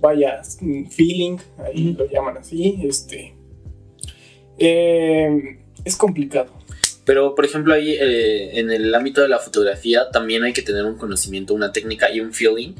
vaya, 0.00 0.42
mm, 0.60 0.86
feeling, 0.86 1.38
ahí 1.58 1.90
Ujú. 1.90 1.98
lo 2.04 2.10
llaman 2.10 2.36
así, 2.38 2.80
este, 2.84 3.34
eh, 4.58 5.58
es 5.84 5.96
complicado. 5.96 6.50
Pero, 7.04 7.34
por 7.34 7.44
ejemplo, 7.44 7.74
ahí 7.74 7.96
eh, 7.98 8.60
en 8.60 8.70
el 8.70 8.94
ámbito 8.94 9.22
de 9.22 9.28
la 9.28 9.38
fotografía 9.38 10.10
también 10.12 10.44
hay 10.44 10.52
que 10.52 10.62
tener 10.62 10.84
un 10.84 10.96
conocimiento, 10.96 11.52
una 11.54 11.72
técnica 11.72 12.10
y 12.12 12.20
un 12.20 12.32
feeling 12.32 12.74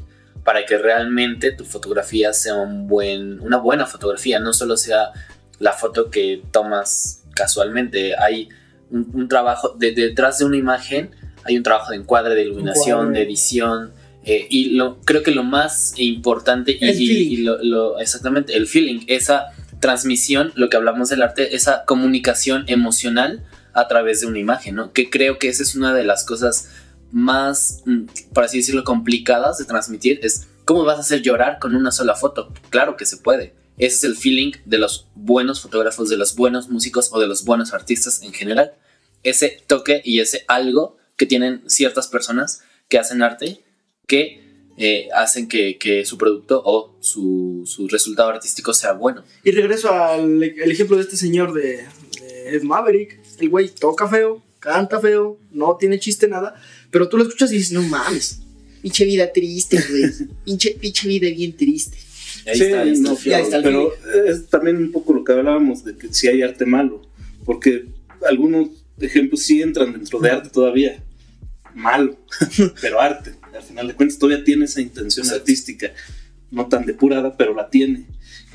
para 0.45 0.65
que 0.65 0.77
realmente 0.77 1.51
tu 1.51 1.65
fotografía 1.65 2.31
sea 2.33 2.55
un 2.55 2.87
buen, 2.87 3.39
una 3.41 3.57
buena 3.57 3.85
fotografía, 3.85 4.39
no 4.39 4.53
solo 4.53 4.77
sea 4.77 5.11
la 5.59 5.73
foto 5.73 6.09
que 6.09 6.41
tomas 6.51 7.23
casualmente. 7.35 8.15
Hay 8.17 8.49
un, 8.91 9.09
un 9.13 9.27
trabajo, 9.27 9.69
de- 9.77 9.91
detrás 9.93 10.39
de 10.39 10.45
una 10.45 10.57
imagen 10.57 11.11
hay 11.45 11.57
un 11.57 11.63
trabajo 11.63 11.91
de 11.91 11.97
encuadre, 11.97 12.35
de 12.35 12.43
iluminación, 12.43 12.99
Encuadre. 12.99 13.19
de 13.19 13.25
edición. 13.25 13.91
eh, 14.25 14.47
y 14.49 14.69
lo, 14.71 15.01
creo 15.01 15.21
que 15.21 15.31
lo 15.31 15.43
más 15.43 15.93
importante 15.97 16.77
y, 16.79 16.85
El 16.85 17.01
y- 17.01 17.07
feeling. 17.07 17.29
y 17.31 17.37
lo- 17.37 17.61
lo- 17.61 17.99
exactamente 17.99 18.55
el 18.55 18.67
feeling, 18.67 19.01
esa 19.07 19.47
transmisión, 19.81 20.53
lo 20.55 20.69
que 20.69 20.77
hablamos 20.77 21.09
del 21.09 21.21
arte, 21.21 21.55
esa 21.57 21.83
comunicación 21.85 22.63
emocional 22.67 23.43
a 23.73 23.87
través 23.89 24.21
de 24.21 24.27
una 24.27 24.39
imagen, 24.39 24.75
¿no? 24.75 24.93
Que 24.93 25.09
creo 25.09 25.39
que 25.39 25.49
esa 25.49 25.61
es 25.63 25.75
una 25.75 25.93
de 25.93 26.05
las 26.05 26.23
cosas 26.23 26.69
más, 27.11 27.81
mm, 27.85 28.03
por 28.33 28.45
así 28.45 28.57
decirlo, 28.59 28.83
complicadas 28.85 29.57
de 29.57 29.65
transmitir, 29.65 30.19
es 30.23 30.47
cómo 30.65 30.85
vas 30.85 30.97
a 30.97 31.01
hacer 31.01 31.21
llorar 31.21 31.59
con 31.59 31.75
una 31.75 31.91
sola 31.91 32.15
foto. 32.15 32.53
Claro 32.69 32.95
que 32.95 33.05
se 33.05 33.17
puede. 33.17 33.53
Ese 33.77 33.95
es 33.97 34.03
el 34.05 34.15
feeling 34.15 34.53
de 34.65 34.77
los 34.77 35.07
buenos 35.15 35.59
fotógrafos, 35.61 36.09
de 36.09 36.15
los 36.17 36.35
buenos 36.35 36.69
músicos 36.69 37.09
o 37.11 37.19
de 37.19 37.27
los 37.27 37.43
buenos 37.43 37.73
artistas 37.73 38.21
en 38.23 38.31
general. 38.31 38.71
Ese 39.23 39.57
toque 39.67 40.01
y 40.05 40.19
ese 40.21 40.45
algo 40.47 40.95
que 41.17 41.25
tienen 41.25 41.61
ciertas 41.67 42.07
personas 42.07 42.61
que 42.89 42.97
hacen 42.97 43.21
arte 43.21 43.61
que 44.07 44.43
eh, 44.77 45.07
hacen 45.13 45.47
que, 45.47 45.77
que 45.77 46.05
su 46.05 46.17
producto 46.17 46.61
o 46.65 46.97
su, 46.99 47.63
su 47.65 47.87
resultado 47.87 48.29
artístico 48.29 48.73
sea 48.73 48.93
bueno. 48.93 49.23
Y 49.43 49.51
regreso 49.51 49.91
al 49.91 50.41
el 50.41 50.71
ejemplo 50.71 50.97
de 50.97 51.03
este 51.03 51.15
señor 51.15 51.53
de, 51.53 51.85
de 52.19 52.55
Ed 52.55 52.63
Maverick. 52.63 53.19
El 53.39 53.49
güey 53.49 53.69
toca 53.69 54.07
feo, 54.07 54.41
canta 54.59 54.99
feo, 54.99 55.37
no 55.51 55.75
tiene 55.77 55.99
chiste 55.99 56.27
nada, 56.27 56.55
pero 56.89 57.07
tú 57.07 57.17
lo 57.17 57.23
escuchas 57.23 57.51
y 57.51 57.57
dices, 57.57 57.71
no 57.71 57.81
mames. 57.83 58.39
Pinche 58.81 59.05
vida 59.05 59.31
triste, 59.31 59.77
güey. 59.89 60.03
Pinche, 60.45 60.75
pinche 60.79 61.07
vida 61.07 61.29
bien 61.29 61.55
triste. 61.55 61.97
Ahí 62.45 62.57
Sí, 62.57 62.63
está, 62.63 62.81
ahí 62.81 62.89
está 62.89 63.09
no, 63.09 63.17
ahí 63.35 63.41
está 63.41 63.57
el 63.57 63.63
pero 63.63 63.93
es 64.27 64.47
también 64.47 64.77
un 64.77 64.91
poco 64.91 65.13
lo 65.13 65.23
que 65.23 65.31
hablábamos 65.31 65.85
de 65.85 65.95
que 65.95 66.13
si 66.13 66.27
hay 66.27 66.41
arte 66.41 66.65
malo, 66.65 67.01
porque 67.45 67.85
algunos 68.27 68.67
ejemplos 68.99 69.41
sí 69.41 69.61
entran 69.61 69.93
dentro 69.93 70.19
de 70.19 70.29
arte 70.29 70.49
todavía, 70.49 71.03
malo, 71.73 72.17
pero 72.81 72.99
arte. 72.99 73.33
Al 73.53 73.61
final 73.63 73.87
de 73.87 73.93
cuentas 73.95 74.17
todavía 74.17 74.43
tiene 74.43 74.65
esa 74.65 74.81
intención 74.81 75.25
Exacto. 75.25 75.41
artística, 75.43 75.93
no 76.51 76.67
tan 76.67 76.85
depurada, 76.85 77.35
pero 77.37 77.53
la 77.53 77.69
tiene. 77.69 78.05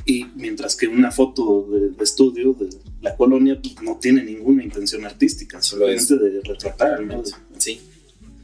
Y 0.05 0.27
mientras 0.37 0.75
que 0.75 0.89
una 0.89 1.11
foto 1.11 1.69
de, 1.71 1.91
de 1.91 2.05
estudio 2.05 2.55
de 2.55 2.69
la 3.03 3.15
colonia 3.15 3.59
pues, 3.61 3.81
no 3.83 3.99
tiene 4.01 4.23
ninguna 4.25 4.65
intención 4.65 5.05
artística, 5.05 5.61
Solo 5.61 5.87
es- 5.89 6.07
solamente 6.07 6.39
de 6.39 6.41
retratar. 6.53 7.01
¿no? 7.03 7.23
Sí. 7.59 7.81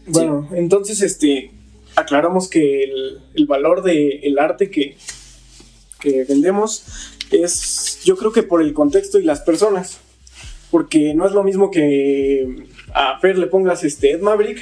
Bueno, 0.07 0.49
entonces 0.55 1.01
este 1.01 1.51
aclaramos 1.97 2.49
que 2.49 2.83
el, 2.85 3.21
el 3.35 3.47
valor 3.47 3.83
del 3.83 4.39
arte 4.39 4.71
que, 4.71 4.97
que 6.01 6.25
vendemos 6.25 6.85
es 7.31 8.01
yo 8.05 8.17
creo 8.17 8.33
que 8.33 8.43
por 8.43 8.61
el 8.61 8.73
contexto 8.75 9.19
y 9.19 9.25
las 9.25 9.41
personas. 9.41 9.99
Porque 10.75 11.15
no 11.15 11.25
es 11.25 11.31
lo 11.33 11.45
mismo 11.45 11.71
que 11.71 12.67
a 12.93 13.17
Fer 13.21 13.39
le 13.39 13.47
pongas 13.47 13.85
este 13.85 14.11
Ed 14.11 14.21
Maverick 14.21 14.61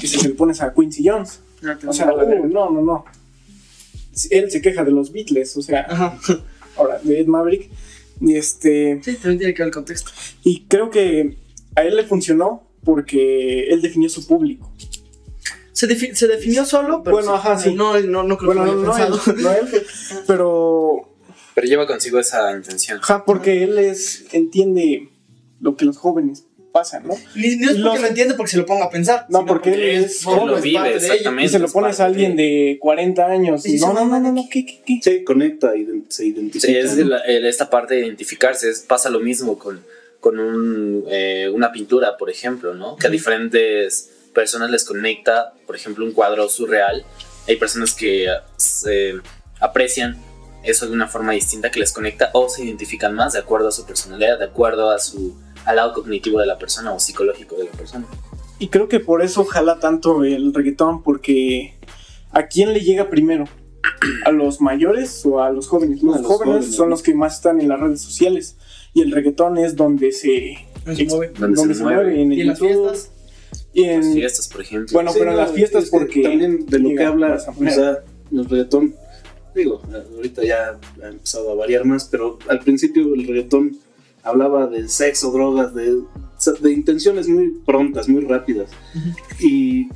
que 0.00 0.06
si 0.06 0.18
se 0.18 0.28
le 0.28 0.34
pones 0.34 0.62
a 0.62 0.72
Quincy 0.72 1.06
Jones. 1.06 1.40
O 1.86 1.92
sea, 1.92 2.06
uh, 2.14 2.46
no, 2.46 2.70
no, 2.70 2.80
no. 2.80 3.04
Él 4.30 4.50
se 4.50 4.62
queja 4.62 4.82
de 4.82 4.92
los 4.92 5.12
Beatles, 5.12 5.54
o 5.58 5.60
sea, 5.60 5.86
Ajá. 5.90 6.18
ahora 6.78 6.98
de 7.02 7.20
Ed 7.20 7.26
Maverick. 7.26 7.68
Y 8.22 8.34
este. 8.36 8.98
Sí, 9.04 9.16
también 9.16 9.38
tiene 9.40 9.52
que 9.52 9.60
ver 9.62 9.68
el 9.68 9.74
contexto. 9.74 10.10
Y 10.42 10.64
creo 10.68 10.88
que 10.88 11.36
a 11.74 11.82
él 11.82 11.96
le 11.96 12.04
funcionó 12.04 12.66
porque 12.82 13.68
él 13.68 13.82
definió 13.82 14.08
su 14.08 14.26
público. 14.26 14.72
Se, 15.72 15.86
defi- 15.86 16.14
se 16.14 16.28
definió 16.28 16.64
solo, 16.64 17.02
pero. 17.02 17.16
Bueno, 17.18 17.34
ajá, 17.34 17.58
sí. 17.58 17.74
No, 17.74 18.00
no, 18.00 18.22
no 18.22 18.38
creo 18.38 18.54
Bueno, 18.54 18.64
que 18.64 18.70
no, 18.70 18.76
lo 18.76 18.82
no, 18.86 18.94
haya 18.94 19.06
él, 19.08 19.12
pensado. 19.12 19.36
no 19.36 19.50
él, 19.52 19.82
pero 20.26 21.14
Pero 21.54 21.66
lleva 21.66 21.86
consigo 21.86 22.18
esa 22.18 22.56
intención. 22.56 23.00
ajá, 23.02 23.22
porque 23.26 23.62
él 23.64 23.76
es 23.78 24.24
entiende 24.32 25.10
lo 25.60 25.76
que 25.76 25.84
los 25.84 25.96
jóvenes 25.96 26.44
pasan, 26.72 27.06
¿no? 27.06 27.14
Ni, 27.34 27.56
no 27.56 27.70
es 27.70 27.76
porque 27.78 27.78
Los- 27.78 28.00
lo 28.02 28.06
entiende 28.08 28.34
porque 28.34 28.50
se 28.50 28.58
lo 28.58 28.66
ponga 28.66 28.84
a 28.84 28.90
pensar. 28.90 29.24
No, 29.30 29.46
porque 29.46 29.72
él 29.72 29.82
es- 29.82 30.20
forma, 30.20 30.52
lo 30.52 30.60
vive, 30.60 30.74
parte 30.76 30.90
de 30.90 30.96
ello. 30.98 31.06
exactamente. 31.06 31.44
Y 31.46 31.48
se 31.48 31.58
lo 31.58 31.66
es 31.66 31.72
pones 31.72 32.00
a 32.00 32.04
alguien 32.04 32.36
de 32.36 32.76
40 32.80 33.26
años 33.26 33.64
Y 33.64 33.68
y 33.70 33.72
dice, 33.72 33.86
no, 33.86 33.94
no, 33.94 34.00
no, 34.04 34.20
no, 34.20 34.20
"No, 34.20 34.32
no, 34.32 34.48
¿qué, 34.50 34.66
qué, 34.66 34.82
qué? 34.84 34.98
Sí, 35.02 35.24
conecta, 35.24 35.74
ident- 35.74 36.04
se 36.10 36.26
identifica. 36.26 36.66
Sí, 36.66 36.76
es 36.76 36.96
la- 36.98 37.20
el- 37.20 37.46
esta 37.46 37.70
parte 37.70 37.94
de 37.94 38.00
identificarse. 38.06 38.68
es- 38.68 38.80
pasa 38.80 39.08
lo 39.08 39.20
mismo 39.20 39.58
con, 39.58 39.82
con 40.20 40.38
un, 40.38 41.04
eh, 41.08 41.48
una 41.52 41.72
pintura, 41.72 42.16
por 42.18 42.28
ejemplo, 42.28 42.74
¿no? 42.74 42.96
Que 42.96 43.06
a 43.06 43.10
diferentes 43.10 44.10
personas 44.34 44.70
les 44.70 44.84
conecta, 44.84 45.54
por 45.66 45.76
ejemplo, 45.76 46.04
un 46.04 46.12
cuadro 46.12 46.46
surreal. 46.50 47.04
Hay 47.48 47.56
personas 47.56 47.94
que 47.94 48.26
se 48.58 49.14
aprecian 49.60 50.18
eso 50.66 50.86
de 50.86 50.92
una 50.92 51.06
forma 51.08 51.32
distinta 51.32 51.70
que 51.70 51.80
les 51.80 51.92
conecta 51.92 52.30
o 52.34 52.48
se 52.48 52.64
identifican 52.64 53.14
más 53.14 53.32
de 53.34 53.38
acuerdo 53.40 53.68
a 53.68 53.72
su 53.72 53.84
personalidad, 53.86 54.38
de 54.38 54.44
acuerdo 54.46 54.90
a 54.90 54.98
su 54.98 55.34
al 55.64 55.76
lado 55.76 55.92
cognitivo 55.94 56.38
de 56.38 56.46
la 56.46 56.58
persona 56.58 56.92
o 56.92 57.00
psicológico 57.00 57.56
de 57.56 57.64
la 57.64 57.70
persona. 57.72 58.06
Y 58.58 58.68
creo 58.68 58.88
que 58.88 59.00
por 59.00 59.22
eso 59.22 59.44
jala 59.44 59.80
tanto 59.80 60.22
el 60.24 60.54
reggaetón, 60.54 61.02
porque 61.02 61.74
¿a 62.30 62.46
quién 62.46 62.72
le 62.72 62.80
llega 62.80 63.10
primero? 63.10 63.44
¿A 64.24 64.30
los 64.30 64.60
mayores 64.60 65.24
o 65.26 65.42
a 65.42 65.50
los 65.50 65.66
jóvenes? 65.68 66.02
Los, 66.02 66.16
A 66.16 66.18
los 66.20 66.26
jóvenes, 66.26 66.54
jóvenes. 66.56 66.74
son 66.76 66.90
los 66.90 67.02
que 67.02 67.14
más 67.14 67.36
están 67.36 67.60
en 67.60 67.68
las 67.68 67.80
redes 67.80 68.00
sociales 68.00 68.56
y 68.94 69.02
el 69.02 69.10
reggaetón 69.12 69.58
es 69.58 69.76
donde 69.76 70.12
se, 70.12 70.56
se 70.94 71.04
mueve. 71.06 71.32
Donde, 71.38 71.56
donde 71.56 71.74
se, 71.74 71.82
mueve. 71.82 72.22
en 72.22 72.32
el 72.32 72.38
Y 72.38 72.40
en 72.42 72.46
las 72.48 72.58
YouTube, 72.60 72.88
fiestas. 72.90 73.10
y 73.74 73.84
en- 73.84 74.00
Las 74.04 74.12
fiestas, 74.14 74.48
por 74.48 74.60
ejemplo. 74.62 74.92
Bueno, 74.94 75.10
pero 75.16 75.30
en 75.32 75.36
las 75.36 75.50
fiestas 75.52 75.84
es 75.84 75.90
que 75.90 75.98
porque 75.98 76.22
También 76.22 76.64
de 76.66 76.78
lo 76.78 76.88
que 76.96 77.04
habla, 77.04 77.34
o 77.34 77.38
sea, 77.70 78.02
el 78.32 78.44
reggaetón, 78.48 78.94
digo, 79.56 79.82
ahorita 80.16 80.44
ya 80.44 80.78
ha 81.02 81.08
empezado 81.08 81.52
a 81.52 81.54
variar 81.54 81.84
más, 81.84 82.04
pero 82.04 82.38
al 82.48 82.60
principio 82.60 83.14
el 83.14 83.26
reggaetón 83.26 83.78
hablaba 84.22 84.66
de 84.66 84.88
sexo, 84.88 85.30
drogas, 85.30 85.74
de, 85.74 86.02
de 86.60 86.72
intenciones 86.72 87.28
muy 87.28 87.50
prontas, 87.64 88.08
muy 88.08 88.22
rápidas. 88.22 88.70
Y 89.40 89.88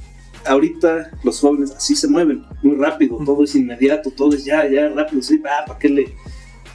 ahorita 0.44 1.10
los 1.24 1.40
jóvenes 1.40 1.72
así 1.72 1.94
se 1.94 2.08
mueven, 2.08 2.44
muy 2.62 2.76
rápido, 2.76 3.18
todo 3.24 3.44
es 3.44 3.54
inmediato, 3.54 4.10
todo 4.10 4.34
es 4.34 4.44
ya, 4.44 4.68
ya, 4.68 4.88
rápido, 4.88 5.22
sí, 5.22 5.40
ah, 5.44 5.64
¿para 5.66 5.78
qué 5.78 5.88
le 5.88 6.04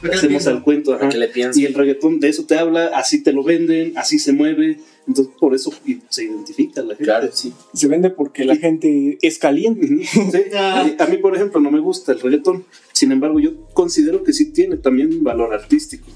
qué 0.00 0.08
le 0.08 0.14
hacemos 0.14 0.46
al 0.46 0.62
cuento? 0.62 0.92
Ajá. 0.92 1.08
Para 1.08 1.12
que 1.12 1.18
le. 1.18 1.50
Y 1.54 1.64
el 1.64 1.74
reggaetón 1.74 2.20
de 2.20 2.28
eso 2.28 2.44
te 2.44 2.58
habla, 2.58 2.90
así 2.94 3.22
te 3.22 3.32
lo 3.32 3.42
venden, 3.42 3.96
así 3.96 4.18
se 4.18 4.32
mueve, 4.32 4.78
entonces 5.06 5.32
por 5.38 5.54
eso 5.54 5.72
se 6.08 6.24
identifica 6.24 6.80
la 6.82 6.88
gente. 6.90 7.04
Claro, 7.04 7.28
sí. 7.32 7.52
se 7.72 7.86
vende 7.88 8.10
porque 8.10 8.44
la 8.44 8.56
gente 8.56 9.18
es 9.22 9.38
caliente. 9.38 9.86
Sí. 10.06 10.42
A 10.56 11.06
mí, 11.06 11.16
por 11.18 11.34
ejemplo, 11.36 11.60
no 11.60 11.70
me 11.70 11.80
gusta 11.80 12.12
el 12.12 12.20
reggaetón. 12.20 12.64
Sin 12.92 13.12
embargo, 13.12 13.38
yo 13.40 13.66
considero 13.74 14.22
que 14.24 14.32
sí 14.32 14.52
tiene 14.52 14.76
también 14.76 15.12
un 15.12 15.22
valor 15.24 15.52
artístico. 15.54 16.06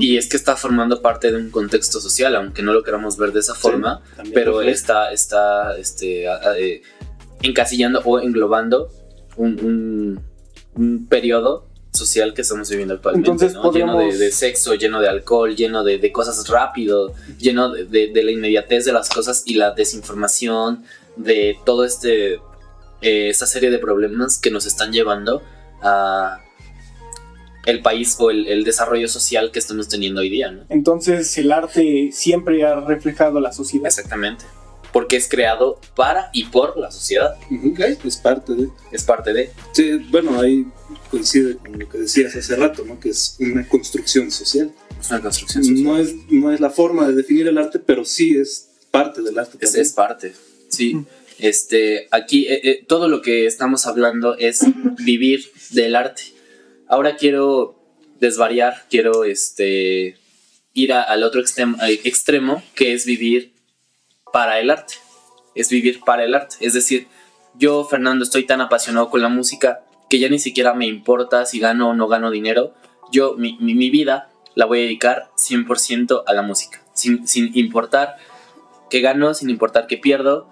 Y 0.00 0.16
es 0.16 0.26
que 0.28 0.36
está 0.36 0.56
formando 0.56 1.00
parte 1.02 1.30
de 1.30 1.36
un 1.36 1.50
contexto 1.50 2.00
social, 2.00 2.34
aunque 2.34 2.62
no 2.62 2.72
lo 2.72 2.82
queramos 2.82 3.16
ver 3.16 3.30
de 3.32 3.38
esa 3.38 3.54
forma, 3.54 4.02
pero 4.34 4.60
está, 4.60 5.12
está 5.12 5.78
este, 5.78 6.26
a- 6.26 6.34
a- 6.50 6.58
eh, 6.58 6.82
encasillando 7.42 8.00
o 8.04 8.18
englobando 8.18 8.88
un, 9.36 9.64
un- 9.64 10.20
un 10.74 11.06
periodo 11.06 11.67
social 11.98 12.32
que 12.32 12.42
estamos 12.42 12.70
viviendo 12.70 12.94
actualmente, 12.94 13.30
Entonces, 13.30 13.54
¿no? 13.54 13.70
lleno 13.72 13.98
de, 13.98 14.30
sexo, 14.32 14.74
lleno 14.74 15.00
de 15.00 15.08
alcohol, 15.08 15.54
lleno 15.54 15.84
de, 15.84 15.98
de 15.98 16.10
cosas 16.12 16.48
rápido, 16.48 17.12
lleno 17.38 17.70
de, 17.70 17.84
de- 17.84 18.08
de 18.12 18.22
la 18.22 18.30
inmediatez 18.30 18.84
de 18.86 18.92
las 18.92 19.08
cosas 19.10 19.42
y 19.44 19.54
la 19.54 19.72
desinformación, 19.72 20.84
de 21.16 21.56
todo 21.66 21.84
este 21.84 22.34
eh, 23.00 23.28
esta 23.28 23.46
serie 23.46 23.70
de 23.70 23.78
problemas 23.78 24.38
que 24.38 24.50
nos 24.50 24.64
están 24.66 24.92
llevando 24.92 25.42
a 25.82 26.40
el 27.66 27.80
país 27.82 28.16
o 28.18 28.30
el, 28.30 28.46
el 28.46 28.64
desarrollo 28.64 29.08
social 29.08 29.50
que 29.52 29.58
estamos 29.58 29.88
teniendo 29.88 30.20
hoy 30.22 30.30
día, 30.30 30.50
¿no? 30.50 30.62
Entonces 30.70 31.36
el 31.38 31.52
arte 31.52 32.10
siempre 32.12 32.64
ha 32.64 32.80
reflejado 32.80 33.40
la 33.40 33.52
sociedad. 33.52 33.86
Exactamente. 33.86 34.44
Porque 34.92 35.16
es 35.16 35.28
creado 35.28 35.78
para 35.94 36.30
y 36.32 36.44
por 36.46 36.78
la 36.78 36.90
sociedad. 36.90 37.36
Es 38.04 38.16
parte 38.16 38.54
de. 38.54 38.68
Es 38.90 39.04
parte 39.04 39.34
de. 39.34 39.50
Sí, 39.72 39.98
bueno, 40.10 40.40
ahí 40.40 40.64
coincide 41.08 41.56
con 41.56 41.78
lo 41.78 41.88
que 41.88 41.98
decías 41.98 42.34
hace 42.36 42.56
rato, 42.56 42.84
¿no? 42.84 42.98
Que 43.00 43.10
es 43.10 43.36
una 43.40 43.66
construcción 43.68 44.30
social. 44.30 44.72
Es 45.00 45.10
una 45.10 45.20
construcción 45.20 45.64
social. 45.64 45.84
No 45.84 45.98
es, 45.98 46.14
no 46.30 46.52
es 46.52 46.60
la 46.60 46.70
forma 46.70 47.06
de 47.08 47.14
definir 47.14 47.46
el 47.48 47.58
arte, 47.58 47.78
pero 47.78 48.04
sí 48.04 48.36
es 48.36 48.68
parte 48.90 49.22
del 49.22 49.38
arte. 49.38 49.58
Es, 49.60 49.74
es 49.74 49.92
parte. 49.92 50.34
Sí. 50.68 50.96
Este, 51.38 52.08
aquí 52.10 52.46
eh, 52.48 52.60
eh, 52.64 52.84
todo 52.88 53.08
lo 53.08 53.22
que 53.22 53.46
estamos 53.46 53.86
hablando 53.86 54.36
es 54.36 54.60
vivir 55.04 55.50
del 55.70 55.94
arte. 55.96 56.22
Ahora 56.88 57.16
quiero 57.16 57.76
desvariar, 58.20 58.86
quiero 58.90 59.24
este, 59.24 60.16
ir 60.74 60.92
a- 60.92 61.02
al 61.02 61.22
otro 61.22 61.40
extremo, 61.40 61.76
al 61.80 61.92
extremo, 62.04 62.62
que 62.74 62.92
es 62.92 63.04
vivir 63.06 63.52
para 64.32 64.58
el 64.60 64.70
arte. 64.70 64.94
Es 65.54 65.68
vivir 65.70 66.00
para 66.04 66.24
el 66.24 66.34
arte. 66.34 66.56
Es 66.60 66.72
decir, 66.72 67.06
yo, 67.56 67.84
Fernando, 67.84 68.24
estoy 68.24 68.44
tan 68.44 68.60
apasionado 68.60 69.08
con 69.10 69.22
la 69.22 69.28
música 69.28 69.80
que 70.08 70.18
ya 70.18 70.28
ni 70.28 70.38
siquiera 70.38 70.74
me 70.74 70.86
importa 70.86 71.44
si 71.46 71.58
gano 71.60 71.90
o 71.90 71.94
no 71.94 72.08
gano 72.08 72.30
dinero. 72.30 72.74
Yo, 73.12 73.34
mi, 73.36 73.56
mi- 73.60 73.90
vida 73.90 74.30
la 74.54 74.66
voy 74.66 74.80
a 74.80 74.82
dedicar 74.82 75.30
100% 75.36 76.22
a 76.26 76.32
la 76.32 76.42
música, 76.42 76.82
sin, 76.94 77.26
sin 77.26 77.56
importar 77.56 78.16
que 78.90 79.00
gano, 79.00 79.34
sin 79.34 79.50
importar 79.50 79.86
que 79.86 79.98
pierdo. 79.98 80.48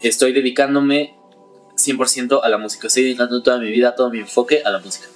Estoy 0.00 0.32
dedicándome 0.32 1.14
100% 1.76 2.40
a 2.42 2.48
la 2.48 2.58
música. 2.58 2.86
Estoy 2.88 3.04
dedicando 3.04 3.42
toda 3.42 3.58
mi 3.58 3.70
vida, 3.70 3.94
todo 3.94 4.10
mi 4.10 4.18
enfoque 4.18 4.62
a 4.64 4.70
la 4.70 4.78
música. 4.80 5.06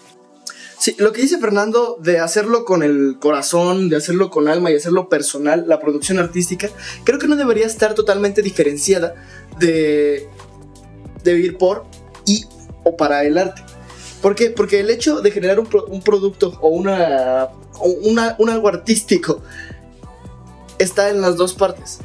Sí, 0.78 0.95
lo 0.99 1.12
que 1.12 1.20
dice 1.20 1.39
Fernando 1.39 1.99
de 2.01 2.20
hacerlo 2.20 2.64
con 2.64 2.83
el 2.83 3.18
corazón, 3.20 3.91
de 3.91 3.97
hacerlo 3.97 4.31
con 4.31 4.49
alma 4.49 4.70
y 4.70 4.76
hacerlo 4.76 5.11
personal, 5.11 5.64
la 5.68 5.78
producción 5.78 6.18
artística, 6.18 6.70
creo 7.05 7.18
que 7.18 7.28
no 7.28 7.37
debería 7.37 7.66
estar 7.66 7.95
totalmente 7.95 8.41
diferenciada 8.41 9.14
de, 9.59 10.26
de 11.22 11.35
vivir 11.35 11.59
por 11.59 11.85
y 12.24 12.47
o 12.85 12.97
para 12.97 13.24
el 13.24 13.39
arte. 13.39 13.62
¿Por 14.22 14.35
qué? 14.35 14.51
Porque 14.51 14.81
el 14.81 14.91
hecho 14.91 15.20
de 15.20 15.31
generar 15.31 15.59
un, 15.61 15.66
pro- 15.66 15.87
un 15.87 16.03
producto 16.03 16.59
o, 16.61 16.68
o 16.68 17.89
una- 18.05 18.37
un 18.39 18.51
algo 18.51 18.68
artístico 18.68 19.41
está 20.78 21.11
en 21.11 21.20
las 21.20 21.37
dos 21.37 21.55
partes. 21.55 21.99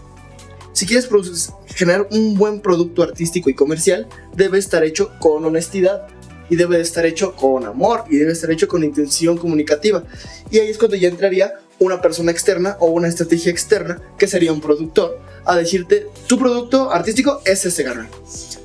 Si 0.73 0.85
quieres 0.85 1.09
produ- 1.09 1.53
generar 1.67 2.07
un 2.11 2.35
buen 2.37 2.59
producto 2.61 3.03
artístico 3.03 3.49
y 3.49 3.53
comercial, 3.53 4.07
debe 4.35 4.57
estar 4.59 4.83
hecho 4.83 5.11
con 5.19 5.43
honestidad 5.45 6.07
y 6.49 6.57
debe 6.57 6.77
de 6.77 6.83
estar 6.83 7.05
hecho 7.05 7.33
con 7.35 7.65
amor 7.65 8.03
y 8.09 8.17
debe 8.17 8.33
estar 8.33 8.51
hecho 8.51 8.67
con 8.67 8.83
intención 8.83 9.37
comunicativa. 9.37 10.03
Y 10.51 10.59
ahí 10.59 10.69
es 10.69 10.77
cuando 10.77 10.95
ya 10.97 11.07
entraría 11.07 11.53
una 11.79 12.01
persona 12.01 12.31
externa 12.31 12.77
o 12.79 12.87
una 12.87 13.07
estrategia 13.07 13.51
externa, 13.51 14.01
que 14.17 14.27
sería 14.27 14.53
un 14.53 14.61
productor, 14.61 15.19
a 15.45 15.55
decirte, 15.55 16.07
tu 16.27 16.37
producto 16.37 16.91
artístico 16.91 17.41
es 17.45 17.65
ese 17.65 17.83
garra. 17.83 18.07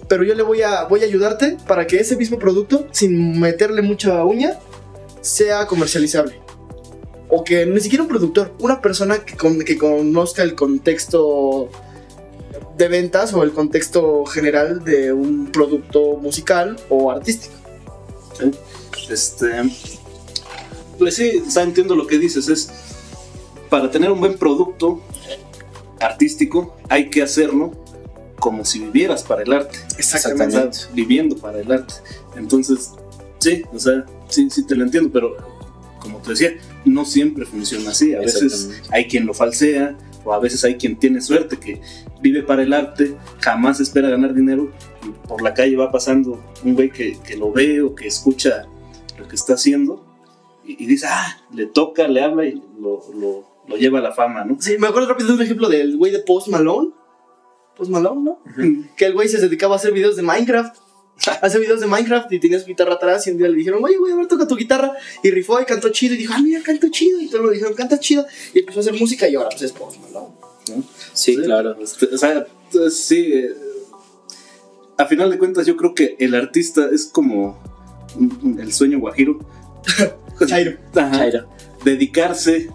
Pero 0.08 0.24
yo 0.24 0.34
le 0.34 0.42
voy 0.42 0.62
a, 0.62 0.84
voy 0.84 1.02
a 1.02 1.04
ayudarte 1.04 1.56
para 1.66 1.86
que 1.86 2.00
ese 2.00 2.16
mismo 2.16 2.38
producto, 2.38 2.86
sin 2.90 3.38
meterle 3.38 3.82
mucha 3.82 4.24
uña, 4.24 4.58
sea 5.20 5.66
comercializable. 5.66 6.40
O 7.28 7.44
que 7.44 7.64
ni 7.64 7.80
siquiera 7.80 8.02
un 8.02 8.08
productor, 8.08 8.52
una 8.58 8.80
persona 8.80 9.18
que, 9.24 9.36
con- 9.36 9.60
que 9.60 9.78
conozca 9.78 10.42
el 10.42 10.54
contexto 10.56 11.70
de 12.76 12.88
ventas 12.88 13.32
o 13.34 13.42
el 13.44 13.52
contexto 13.52 14.24
general 14.24 14.82
de 14.82 15.12
un 15.12 15.52
producto 15.52 16.16
musical 16.16 16.76
o 16.88 17.10
artístico. 17.10 17.54
Este, 19.08 19.48
pues 20.98 21.14
sí, 21.14 21.42
entiendo 21.56 21.94
lo 21.94 22.06
que 22.06 22.18
dices. 22.18 22.48
Es 22.48 22.70
para 23.68 23.90
tener 23.90 24.10
un 24.10 24.18
buen 24.18 24.36
producto 24.36 25.00
artístico 26.01 26.76
hay 26.88 27.11
que 27.11 27.22
hacerlo 27.22 27.72
como 28.38 28.64
si 28.64 28.78
vivieras 28.80 29.22
para 29.22 29.42
el 29.42 29.53
arte. 29.53 29.78
Exactamente. 29.98 30.78
Viviendo 30.94 31.36
para 31.36 31.61
el 31.61 31.70
arte. 31.70 31.94
Entonces, 32.36 32.92
sí, 33.38 33.62
o 33.72 33.78
sea, 33.78 34.07
sí, 34.28 34.48
sí 34.51 34.66
te 34.66 34.74
lo 34.74 34.84
entiendo, 34.84 35.11
pero 35.12 35.36
como 36.01 36.18
te 36.18 36.30
decía, 36.30 36.53
no 36.86 37.05
siempre 37.05 37.44
funciona 37.44 37.90
así. 37.90 38.14
A 38.14 38.20
veces 38.20 38.70
hay 38.90 39.07
quien 39.07 39.26
lo 39.26 39.34
falsea 39.34 39.96
o 40.24 40.32
a 40.32 40.38
veces 40.38 40.64
hay 40.64 40.76
quien 40.76 40.98
tiene 40.98 41.20
suerte 41.20 41.59
que 41.59 41.80
vive 42.22 42.42
para 42.42 42.62
el 42.62 42.72
arte, 42.72 43.14
jamás 43.40 43.80
espera 43.80 44.09
ganar 44.11 44.34
dinero 44.34 44.70
y 45.07 45.28
por 45.28 45.42
la 45.42 45.53
calle 45.55 45.76
va 45.76 45.90
pasando 45.90 46.42
un 46.64 46.74
güey 46.74 46.90
que, 46.90 47.18
que 47.20 47.36
lo 47.36 47.53
ve 47.53 47.80
o 47.82 47.94
que 47.94 48.07
escucha 48.07 48.64
lo 49.18 49.26
que 49.28 49.36
está 49.36 49.55
haciendo 49.55 50.05
y, 50.66 50.82
y 50.82 50.86
dice, 50.86 51.07
ah, 51.09 51.38
le 51.53 51.66
toca, 51.66 52.07
le 52.09 52.22
habla 52.22 52.44
y 52.46 52.62
lo, 52.78 53.03
lo- 53.14 53.49
lo 53.70 53.76
lleva 53.76 54.00
a 54.00 54.02
la 54.02 54.12
fama, 54.12 54.44
¿no? 54.44 54.60
Sí, 54.60 54.76
me 54.78 54.88
acuerdo 54.88 55.08
rápido 55.08 55.28
de 55.28 55.34
un 55.36 55.42
ejemplo 55.42 55.68
del 55.68 55.96
güey 55.96 56.12
de 56.12 56.18
Post 56.18 56.48
Malone. 56.48 56.90
Post 57.76 57.90
Malone, 57.90 58.22
¿no? 58.22 58.42
Que 58.96 59.06
el 59.06 59.14
güey 59.14 59.28
se 59.28 59.38
dedicaba 59.38 59.74
a 59.74 59.76
hacer 59.76 59.92
videos 59.92 60.16
de 60.16 60.22
Minecraft. 60.22 60.76
Hace 61.42 61.58
videos 61.58 61.80
de 61.80 61.86
Minecraft 61.86 62.32
y 62.32 62.40
tenía 62.40 62.58
su 62.58 62.66
guitarra 62.66 62.94
atrás 62.94 63.26
y 63.26 63.30
un 63.30 63.38
día 63.38 63.48
le 63.48 63.56
dijeron, 63.56 63.82
oye, 63.84 63.96
güey, 63.96 64.12
a 64.12 64.16
ver, 64.16 64.26
toca 64.26 64.46
tu 64.48 64.56
guitarra. 64.56 64.92
Y 65.22 65.30
rifó 65.30 65.60
y 65.60 65.64
cantó 65.64 65.90
chido 65.90 66.14
y 66.14 66.18
dijo, 66.18 66.32
ah, 66.36 66.42
mira, 66.42 66.60
canto 66.62 66.88
chido. 66.90 67.20
Y 67.20 67.28
todos 67.28 67.46
le 67.46 67.52
dijeron, 67.52 67.74
canta 67.74 67.98
chido. 68.00 68.26
Y 68.52 68.58
empezó 68.58 68.80
a 68.80 68.82
hacer 68.82 68.94
música 68.94 69.28
y 69.28 69.36
ahora 69.36 69.50
pues 69.50 69.62
es 69.62 69.72
Post 69.72 69.98
Malone. 70.00 70.34
Sí, 71.12 71.36
claro. 71.36 71.76
Este, 71.80 72.06
o 72.06 72.18
sea, 72.18 72.46
sí. 72.90 73.32
eh, 73.32 73.54
a 74.98 75.06
final 75.06 75.30
de 75.30 75.38
cuentas, 75.38 75.66
yo 75.66 75.76
creo 75.76 75.94
que 75.94 76.16
el 76.18 76.34
artista 76.34 76.88
es 76.92 77.06
como 77.06 77.62
el 78.58 78.72
sueño 78.72 78.98
guajiro. 78.98 79.38
Chairo. 80.46 80.76
Ajá. 80.94 81.18
Chairo. 81.18 81.48
Dedicarse 81.84 82.68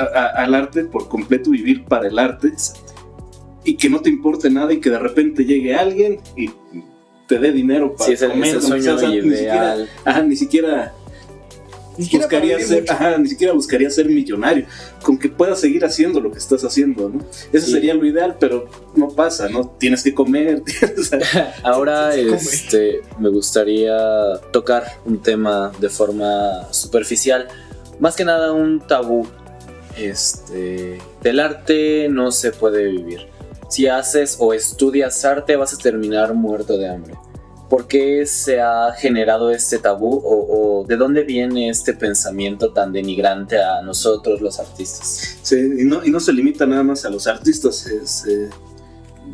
a- 0.00 0.04
a- 0.24 0.26
al 0.44 0.54
arte 0.54 0.84
por 0.84 1.08
completo, 1.08 1.50
vivir 1.50 1.84
para 1.84 2.08
el 2.08 2.18
arte. 2.18 2.52
Y 3.64 3.76
que 3.76 3.90
no 3.90 4.00
te 4.00 4.08
importe 4.10 4.48
nada 4.50 4.72
y 4.72 4.80
que 4.80 4.90
de 4.90 4.98
repente 4.98 5.44
llegue 5.44 5.74
alguien 5.74 6.18
y 6.36 6.50
te 7.28 7.38
dé 7.38 7.52
dinero 7.52 7.92
para 7.94 8.06
Sí, 8.06 8.12
es 8.14 8.22
el, 8.22 8.30
comer, 8.30 8.48
es 8.48 8.54
el 8.54 8.60
que 8.60 8.66
sueño 8.66 8.94
o 8.94 8.98
sea, 8.98 9.08
ni 9.10 9.14
siquiera- 9.20 9.42
ideal. 9.44 9.88
Ajá, 10.04 10.22
ni 10.22 10.36
siquiera 10.36 10.92
Ni 11.98 12.04
siquiera 12.04 12.24
buscaría 12.24 12.60
ser, 12.60 12.84
ajá, 12.88 13.18
ni 13.18 13.28
siquiera 13.28 13.52
buscaría 13.52 13.90
ser 13.90 14.06
millonario, 14.06 14.64
con 15.02 15.18
que 15.18 15.28
puedas 15.28 15.60
seguir 15.60 15.84
haciendo 15.84 16.18
lo 16.20 16.32
que 16.32 16.38
estás 16.38 16.64
haciendo, 16.64 17.10
¿no? 17.10 17.20
Eso 17.52 17.66
Sí. 17.66 17.72
sería 17.72 17.92
lo 17.92 18.06
ideal, 18.06 18.36
pero 18.40 18.68
no 18.96 19.08
pasa, 19.08 19.50
¿no? 19.50 19.68
Tienes 19.78 20.02
que 20.02 20.14
comer, 20.14 20.62
sea, 20.96 21.54
Ahora 21.62 22.12
Se 22.12 22.24
come. 22.24 22.36
este, 22.38 23.00
me 23.18 23.28
gustaría 23.28 23.98
tocar 24.50 24.84
un 25.04 25.20
tema 25.20 25.72
de 25.78 25.90
forma 25.90 26.72
superficial, 26.72 27.48
más 27.98 28.16
que 28.16 28.24
nada 28.24 28.52
un 28.52 28.80
tabú. 28.80 29.26
Este, 29.96 30.98
del 31.22 31.40
arte 31.40 32.08
no 32.08 32.32
se 32.32 32.52
puede 32.52 32.84
vivir. 32.84 33.28
Si 33.68 33.86
haces 33.86 34.36
o 34.40 34.52
estudias 34.52 35.24
arte 35.24 35.56
vas 35.56 35.74
a 35.74 35.78
terminar 35.78 36.34
muerto 36.34 36.76
de 36.76 36.88
hambre. 36.88 37.14
¿por 37.70 37.86
qué 37.86 38.26
se 38.26 38.60
ha 38.60 38.92
generado 38.92 39.50
este 39.50 39.78
tabú 39.78 40.12
o, 40.12 40.80
o, 40.80 40.86
de 40.86 40.96
dónde 40.96 41.22
viene 41.22 41.70
este 41.70 41.94
pensamiento 41.94 42.72
tan 42.72 42.92
denigrante 42.92 43.62
a 43.62 43.80
nosotros 43.80 44.40
los 44.40 44.58
artistas? 44.58 45.38
Sí, 45.42 45.56
y 45.56 45.84
no, 45.84 46.04
y 46.04 46.10
no 46.10 46.18
se 46.18 46.32
limita 46.32 46.66
nada 46.66 46.82
más 46.82 47.04
a 47.04 47.10
los 47.10 47.28
artistas, 47.28 47.76
se, 47.76 48.06
se 48.06 48.50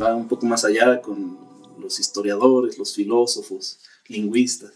va 0.00 0.14
un 0.14 0.28
poco 0.28 0.44
más 0.44 0.64
allá 0.66 1.00
con 1.00 1.38
los 1.80 1.98
historiadores, 1.98 2.78
los 2.78 2.94
filósofos, 2.94 3.78
lingüistas, 4.06 4.72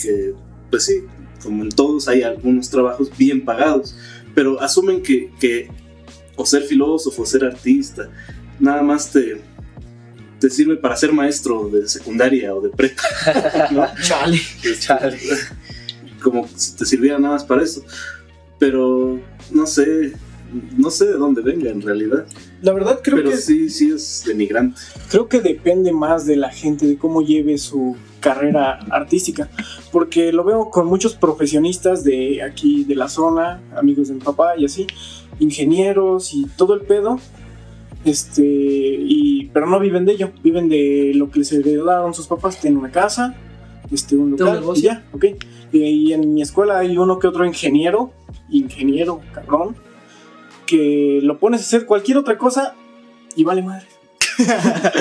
que 0.00 0.34
pues 0.70 0.84
sí, 0.84 1.02
como 1.42 1.64
en 1.64 1.70
todos 1.70 2.08
hay 2.08 2.22
algunos 2.22 2.68
trabajos 2.68 3.10
bien 3.16 3.42
pagados, 3.42 3.94
pero 4.34 4.60
asumen 4.60 5.02
que, 5.02 5.30
que 5.40 5.68
o 6.36 6.46
ser 6.46 6.62
filósofo, 6.62 7.22
o 7.22 7.26
ser 7.26 7.44
artista, 7.44 8.08
nada 8.58 8.82
más 8.82 9.10
te, 9.10 9.40
te 10.38 10.50
sirve 10.50 10.76
para 10.76 10.96
ser 10.96 11.12
maestro 11.12 11.68
de 11.68 11.86
secundaria 11.88 12.54
o 12.54 12.60
de 12.60 12.70
prepa, 12.70 13.02
¿no? 13.70 13.86
Chale. 14.02 14.40
Chale. 14.78 15.18
Como 16.22 16.48
si 16.56 16.76
te 16.76 16.84
sirviera 16.84 17.18
nada 17.18 17.34
más 17.34 17.44
para 17.44 17.62
eso. 17.62 17.84
Pero 18.58 19.20
no 19.50 19.66
sé, 19.66 20.12
no 20.76 20.90
sé 20.90 21.06
de 21.06 21.12
dónde 21.12 21.42
venga 21.42 21.70
en 21.70 21.82
realidad. 21.82 22.26
La 22.62 22.72
verdad 22.72 23.00
creo 23.02 23.16
Pero 23.16 23.30
que 23.30 23.36
sí, 23.36 23.68
sí 23.70 23.90
es 23.90 24.24
denigrante. 24.26 24.80
creo 25.10 25.28
que 25.28 25.40
depende 25.40 25.92
más 25.92 26.26
de 26.26 26.36
la 26.36 26.50
gente, 26.50 26.86
de 26.86 26.96
cómo 26.98 27.22
lleve 27.22 27.56
su 27.58 27.96
carrera 28.20 28.78
artística. 28.90 29.48
Porque 29.90 30.32
lo 30.32 30.44
veo 30.44 30.70
con 30.70 30.86
muchos 30.86 31.14
profesionistas 31.14 32.04
de 32.04 32.42
aquí, 32.42 32.84
de 32.84 32.94
la 32.94 33.08
zona, 33.08 33.60
amigos 33.76 34.08
de 34.08 34.14
mi 34.14 34.20
papá 34.20 34.56
y 34.56 34.64
así, 34.64 34.86
ingenieros 35.38 36.32
y 36.34 36.46
todo 36.56 36.74
el 36.74 36.82
pedo. 36.82 37.18
Este, 38.04 38.44
y, 38.44 39.46
pero 39.52 39.66
no 39.66 39.78
viven 39.78 40.04
de 40.04 40.12
ello, 40.12 40.30
viven 40.42 40.68
de 40.68 41.12
lo 41.14 41.30
que 41.30 41.40
les 41.40 41.52
heredaron 41.52 42.14
sus 42.14 42.26
papás. 42.26 42.60
Tienen 42.60 42.78
una 42.78 42.90
casa, 42.90 43.34
este, 43.90 44.16
un 44.16 44.32
local, 44.32 44.62
y 44.76 44.82
ya, 44.82 45.04
ok. 45.12 45.24
Y, 45.72 45.78
y 45.82 46.12
en 46.12 46.34
mi 46.34 46.42
escuela 46.42 46.78
hay 46.78 46.96
uno 46.96 47.18
que 47.18 47.26
otro 47.26 47.44
ingeniero, 47.44 48.12
ingeniero, 48.48 49.20
cabrón, 49.32 49.76
que 50.66 51.20
lo 51.22 51.38
pones 51.38 51.60
a 51.60 51.64
hacer 51.64 51.84
cualquier 51.84 52.18
otra 52.18 52.38
cosa 52.38 52.74
y 53.36 53.44
vale 53.44 53.62
madre. 53.62 53.86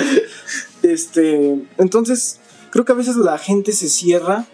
este, 0.84 1.60
entonces, 1.78 2.40
creo 2.72 2.86
que 2.86 2.92
a 2.92 2.96
veces 2.96 3.16
la 3.16 3.38
gente 3.38 3.72
se 3.72 3.90
cierra 3.90 4.46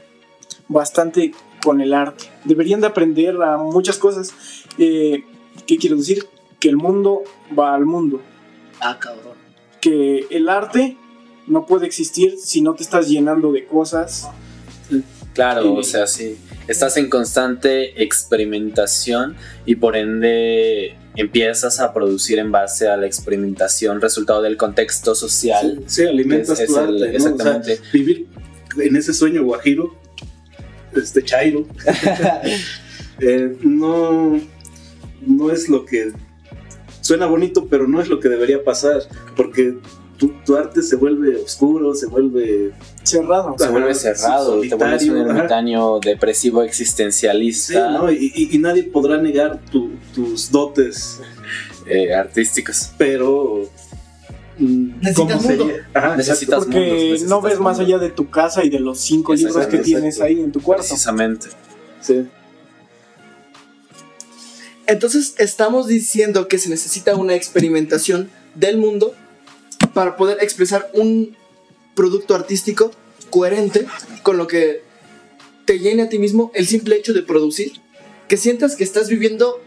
bastante 0.68 1.34
con 1.64 1.82
el 1.82 1.94
arte. 1.94 2.26
Deberían 2.44 2.82
de 2.82 2.88
aprender 2.88 3.42
a 3.42 3.58
muchas 3.58 3.98
cosas. 3.98 4.34
Eh, 4.78 5.24
¿Qué 5.66 5.78
quiero 5.78 5.98
decir? 5.98 6.28
Que 6.60 6.70
el 6.70 6.78
mundo 6.78 7.24
va 7.58 7.74
al 7.74 7.86
mundo. 7.86 8.22
Ah, 8.80 8.98
cabrón. 9.00 9.34
Que 9.82 10.28
el 10.30 10.50
arte 10.50 10.98
no 11.48 11.66
puede 11.66 11.86
existir 11.86 12.38
si 12.38 12.62
no 12.62 12.74
te 12.76 12.84
estás 12.84 13.08
llenando 13.08 13.52
de 13.52 13.66
cosas. 13.66 14.30
Claro, 15.34 15.74
o 15.74 15.84
sea, 15.84 16.08
sí. 16.08 16.38
Estás 16.68 16.98
en 16.98 17.10
constante 17.10 18.04
experimentación 18.04 19.36
y 19.66 19.76
por 19.76 19.96
ende 19.96 20.96
empiezas 21.16 21.80
a 21.80 21.94
producir 21.94 22.40
en 22.40 22.52
base 22.52 22.88
a 22.88 22.98
la 22.98 23.06
experimentación 23.06 24.02
resultado 24.02 24.42
del 24.42 24.58
contexto 24.58 25.16
social. 25.16 25.82
Sí, 25.88 26.04
alimentas 26.06 26.60
Es- 26.60 26.70
es 26.70 26.76
tu 26.76 26.80
el- 26.80 26.84
arte, 26.84 26.92
¿no? 26.94 26.98
O 26.98 27.00
sea, 27.00 27.14
exactamente. 27.32 27.80
vivir 27.94 28.28
en 28.78 28.96
ese 28.96 29.14
sueño 29.14 29.44
guajiro, 29.44 29.96
este 30.96 31.24
chairo, 31.24 31.66
eh, 33.20 33.56
no, 33.62 34.40
no 35.26 35.52
es 35.52 35.70
lo 35.70 35.86
que 35.86 36.12
suena 37.02 37.26
bonito, 37.26 37.68
pero 37.70 37.88
no 37.88 38.02
es 38.02 38.08
lo 38.10 38.20
que 38.20 38.30
debería 38.30 38.64
pasar, 38.64 39.02
porque 39.36 39.76
tu, 40.18 40.30
tu 40.46 40.56
arte 40.56 40.82
se 40.82 40.96
vuelve 40.96 41.36
oscuro, 41.38 41.94
se 41.96 42.08
vuelve 42.08 42.72
Cerrado. 43.04 43.56
Se 43.58 43.68
vuelve 43.70 43.94
cerrado, 43.94 44.60
te 44.62 44.74
vuelves 44.76 45.04
un 45.10 45.18
ermitaño 45.18 46.00
depresivo 46.00 46.62
Sí, 46.62 46.68
existencialista, 46.68 47.90
¿no? 47.92 48.12
y, 48.12 48.32
y- 48.34 48.56
y 48.56 48.58
nadie 48.60 48.84
podrá 48.84 49.18
negar 49.22 49.60
tu- 49.72 49.92
tus 50.14 50.50
dotes, 50.52 51.20
eh, 51.86 52.14
artísticos. 52.16 52.92
pero 52.98 53.70
mm, 54.58 55.00
Necesitas 55.02 55.16
¿cómo 55.16 55.36
mundo. 55.36 55.66
sería? 55.66 55.90
Ajá, 55.94 56.16
Necesitas 56.16 56.42
exacto. 56.64 56.66
mundos, 56.78 56.88
Porque 56.90 57.04
necesitas 57.04 57.30
no 57.30 57.42
ves 57.42 57.60
más 57.60 57.80
allá 57.80 57.98
de 58.00 58.10
tu 58.10 58.30
casa 58.30 58.64
y 58.64 58.70
de 58.70 58.80
los 58.80 59.00
cinco 59.00 59.34
libros 59.36 59.68
que 59.68 59.78
tienes 59.80 60.16
exacto. 60.16 60.24
ahí 60.26 60.40
en 60.40 60.52
tu 60.52 60.62
cuarto. 60.62 60.84
Precisamente. 60.88 61.48
Sí. 62.02 62.26
Entonces 64.88 65.36
estamos 65.40 65.88
diciendo 65.88 66.48
que 66.48 66.58
se 66.60 66.70
necesita 66.70 67.16
una 67.16 67.34
experimentación 67.36 68.30
del 68.54 68.78
mundo 68.78 69.14
para 69.96 70.18
poder 70.18 70.40
expresar 70.42 70.92
un 70.94 71.38
producto 71.96 72.36
artístico 72.36 72.92
coherente 73.30 73.88
con 74.24 74.38
lo 74.38 74.46
que 74.46 74.84
te 75.64 75.80
llene 75.80 76.04
a 76.04 76.10
ti 76.10 76.20
mismo 76.20 76.52
el 76.54 76.68
simple 76.68 76.98
hecho 76.98 77.14
de 77.14 77.24
producir. 77.24 77.72
Que 78.28 78.36
sientas 78.36 78.76
que 78.76 78.84
estás 78.84 79.08
viviendo 79.08 79.64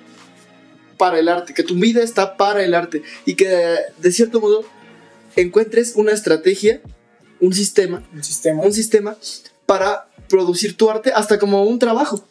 para 0.99 1.19
el 1.19 1.29
arte, 1.29 1.55
que 1.55 1.63
tu 1.63 1.75
vida 1.77 2.03
está 2.03 2.37
para 2.37 2.63
el 2.63 2.75
arte 2.75 3.03
y 3.25 3.37
que 3.37 3.49
de 3.49 4.13
cierto 4.13 4.39
modo 4.41 4.65
encuentres 5.35 5.95
una 5.97 6.13
estrategia, 6.13 6.83
un 7.41 7.55
sistema 7.55 8.07
Un 8.13 8.23
sistema. 8.23 8.63
un 8.63 8.73
sistema 8.73 9.17
para 9.65 10.11
producir 10.29 10.77
tu 10.77 10.91
arte 10.91 11.11
hasta 11.15 11.39
como 11.39 11.65
un 11.65 11.79
trabajo. 11.79 12.28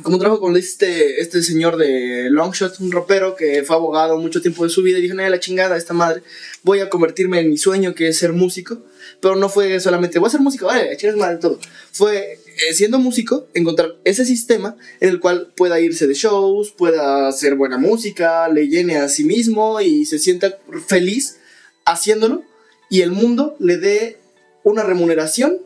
Como 0.00 0.18
trabajo 0.18 0.40
con 0.40 0.56
este, 0.56 1.20
este 1.20 1.42
señor 1.42 1.76
de 1.76 2.30
Longshot, 2.30 2.80
un 2.80 2.92
rapero 2.92 3.36
que 3.36 3.62
fue 3.62 3.76
abogado 3.76 4.16
mucho 4.16 4.40
tiempo 4.40 4.64
de 4.64 4.70
su 4.70 4.82
vida 4.82 4.98
y 4.98 5.02
dijo, 5.02 5.14
no, 5.14 5.28
la 5.28 5.38
chingada, 5.38 5.76
esta 5.76 5.92
madre, 5.92 6.22
voy 6.62 6.80
a 6.80 6.88
convertirme 6.88 7.40
en 7.40 7.50
mi 7.50 7.58
sueño 7.58 7.94
que 7.94 8.08
es 8.08 8.16
ser 8.16 8.32
músico. 8.32 8.78
Pero 9.20 9.36
no 9.36 9.50
fue 9.50 9.78
solamente, 9.80 10.18
voy 10.18 10.28
a 10.28 10.30
ser 10.30 10.40
músico, 10.40 10.66
vale, 10.66 10.96
chingas 10.96 11.16
madre 11.16 11.36
todo. 11.36 11.58
Fue, 11.92 12.40
eh, 12.68 12.74
siendo 12.74 12.98
músico, 12.98 13.48
encontrar 13.52 13.96
ese 14.04 14.24
sistema 14.24 14.76
en 15.00 15.10
el 15.10 15.20
cual 15.20 15.52
pueda 15.54 15.78
irse 15.78 16.06
de 16.06 16.14
shows, 16.14 16.72
pueda 16.72 17.28
hacer 17.28 17.54
buena 17.54 17.76
música, 17.76 18.48
le 18.48 18.68
llene 18.68 18.96
a 18.96 19.10
sí 19.10 19.24
mismo 19.24 19.78
y 19.82 20.06
se 20.06 20.18
sienta 20.18 20.58
feliz 20.86 21.36
haciéndolo 21.84 22.42
y 22.88 23.02
el 23.02 23.10
mundo 23.10 23.56
le 23.58 23.76
dé 23.76 24.18
una 24.64 24.82
remuneración 24.82 25.58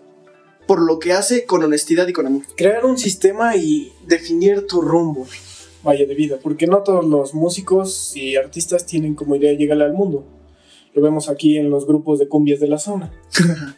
por 0.66 0.82
lo 0.82 0.98
que 0.98 1.12
hace 1.12 1.44
con 1.44 1.62
honestidad 1.62 2.06
y 2.08 2.12
con 2.12 2.26
amor. 2.26 2.42
Crear 2.56 2.84
un 2.84 2.98
sistema 2.98 3.56
y 3.56 3.92
definir 4.06 4.66
tu 4.66 4.80
rumbo, 4.80 5.26
vaya 5.82 6.06
de 6.06 6.14
vida, 6.14 6.38
porque 6.42 6.66
no 6.66 6.82
todos 6.82 7.04
los 7.04 7.34
músicos 7.34 8.16
y 8.16 8.36
artistas 8.36 8.86
tienen 8.86 9.14
como 9.14 9.36
idea 9.36 9.52
llegar 9.52 9.80
al 9.80 9.92
mundo. 9.92 10.24
Lo 10.94 11.02
vemos 11.02 11.28
aquí 11.28 11.56
en 11.56 11.70
los 11.70 11.86
grupos 11.86 12.18
de 12.18 12.28
cumbias 12.28 12.58
de 12.58 12.68
la 12.68 12.78
zona. 12.78 13.12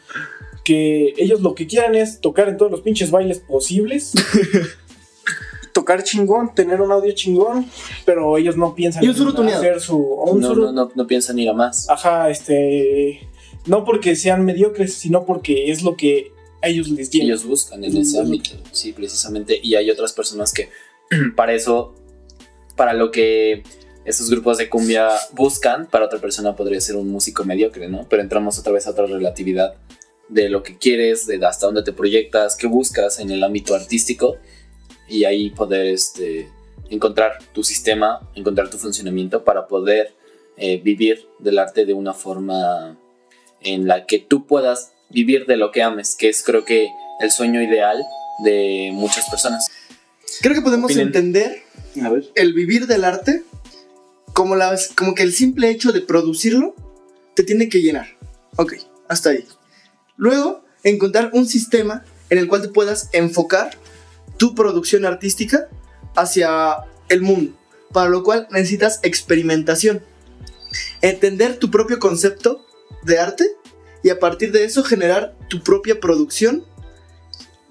que 0.63 1.13
ellos 1.17 1.41
lo 1.41 1.55
que 1.55 1.67
quieren 1.67 1.95
es 1.95 2.19
tocar 2.21 2.49
en 2.49 2.57
todos 2.57 2.71
los 2.71 2.81
pinches 2.81 3.11
bailes 3.11 3.39
posibles. 3.39 4.13
tocar 5.73 6.03
chingón, 6.03 6.53
tener 6.55 6.81
un 6.81 6.91
audio 6.91 7.11
chingón, 7.13 7.65
pero 8.05 8.37
ellos 8.37 8.57
no 8.57 8.75
piensan 8.75 9.03
Y 9.03 9.09
un 9.09 9.15
en 9.17 9.49
hacer 9.49 9.79
su 9.79 9.97
un 9.97 10.41
No, 10.41 10.55
no, 10.55 10.71
no, 10.71 10.91
no 10.93 11.07
piensan 11.07 11.39
ir 11.39 11.49
a 11.49 11.53
más. 11.53 11.89
Ajá, 11.89 12.29
este 12.29 13.27
no 13.65 13.85
porque 13.85 14.15
sean 14.15 14.45
mediocres, 14.45 14.93
sino 14.93 15.25
porque 15.25 15.71
es 15.71 15.83
lo 15.83 15.95
que 15.95 16.31
ellos 16.61 16.89
les 16.89 17.09
llena. 17.09 17.25
ellos 17.25 17.45
buscan 17.45 17.83
en 17.83 17.97
ese 17.97 18.19
ámbito, 18.19 18.51
sí, 18.71 18.93
precisamente. 18.93 19.59
Y 19.61 19.75
hay 19.75 19.89
otras 19.89 20.13
personas 20.13 20.53
que 20.53 20.69
para 21.35 21.53
eso, 21.53 21.95
para 22.75 22.93
lo 22.93 23.11
que 23.11 23.63
esos 24.05 24.29
grupos 24.29 24.57
de 24.57 24.69
cumbia 24.69 25.09
buscan, 25.33 25.87
para 25.87 26.05
otra 26.05 26.19
persona 26.19 26.55
podría 26.55 26.81
ser 26.81 26.95
un 26.95 27.09
músico 27.09 27.43
mediocre, 27.43 27.87
¿no? 27.87 28.07
Pero 28.09 28.21
entramos 28.21 28.57
otra 28.57 28.73
vez 28.73 28.87
a 28.87 28.91
otra 28.91 29.05
relatividad 29.05 29.75
de 30.27 30.49
lo 30.49 30.63
que 30.63 30.77
quieres, 30.77 31.27
de 31.27 31.43
hasta 31.45 31.65
dónde 31.65 31.83
te 31.83 31.93
proyectas, 31.93 32.55
qué 32.55 32.67
buscas 32.67 33.19
en 33.19 33.31
el 33.31 33.43
ámbito 33.43 33.75
artístico 33.75 34.37
y 35.07 35.25
ahí 35.25 35.49
poder 35.49 35.87
este, 35.87 36.49
encontrar 36.89 37.39
tu 37.53 37.63
sistema, 37.63 38.29
encontrar 38.35 38.69
tu 38.69 38.77
funcionamiento 38.77 39.43
para 39.43 39.67
poder 39.67 40.13
eh, 40.57 40.79
vivir 40.83 41.27
del 41.39 41.57
arte 41.57 41.85
de 41.85 41.93
una 41.93 42.13
forma 42.13 42.97
en 43.61 43.87
la 43.87 44.05
que 44.05 44.19
tú 44.19 44.45
puedas 44.45 44.93
vivir 45.09 45.45
de 45.45 45.57
lo 45.57 45.71
que 45.71 45.81
ames, 45.83 46.15
que 46.17 46.29
es 46.29 46.43
creo 46.43 46.65
que 46.65 46.87
el 47.19 47.31
sueño 47.31 47.61
ideal 47.61 47.97
de 48.43 48.91
muchas 48.93 49.29
personas. 49.29 49.67
Creo 50.41 50.53
que 50.53 50.61
podemos 50.61 50.91
Opinen. 50.91 51.07
entender 51.07 51.63
A 52.03 52.09
ver. 52.09 52.25
el 52.35 52.53
vivir 52.53 52.87
del 52.87 53.03
arte 53.03 53.43
como, 54.33 54.55
las, 54.55 54.89
como 54.89 55.15
que 55.15 55.23
el 55.23 55.33
simple 55.33 55.69
hecho 55.69 55.91
de 55.91 56.01
producirlo 56.01 56.75
te 57.35 57.43
tiene 57.43 57.69
que 57.69 57.81
llenar. 57.81 58.07
Ok, 58.55 58.75
hasta 59.07 59.31
ahí. 59.31 59.45
Luego, 60.15 60.63
encontrar 60.83 61.31
un 61.33 61.47
sistema 61.47 62.05
en 62.29 62.37
el 62.37 62.47
cual 62.47 62.61
te 62.61 62.69
puedas 62.69 63.09
enfocar 63.11 63.77
tu 64.37 64.55
producción 64.55 65.05
artística 65.05 65.67
hacia 66.15 66.77
el 67.09 67.21
mundo, 67.21 67.57
para 67.91 68.09
lo 68.09 68.23
cual 68.23 68.47
necesitas 68.51 68.99
experimentación. 69.03 70.01
Entender 71.01 71.57
tu 71.57 71.71
propio 71.71 71.99
concepto 71.99 72.65
de 73.03 73.19
arte 73.19 73.45
y 74.03 74.09
a 74.09 74.19
partir 74.19 74.51
de 74.51 74.63
eso 74.63 74.83
generar 74.83 75.35
tu 75.49 75.61
propia 75.61 75.99
producción 75.99 76.65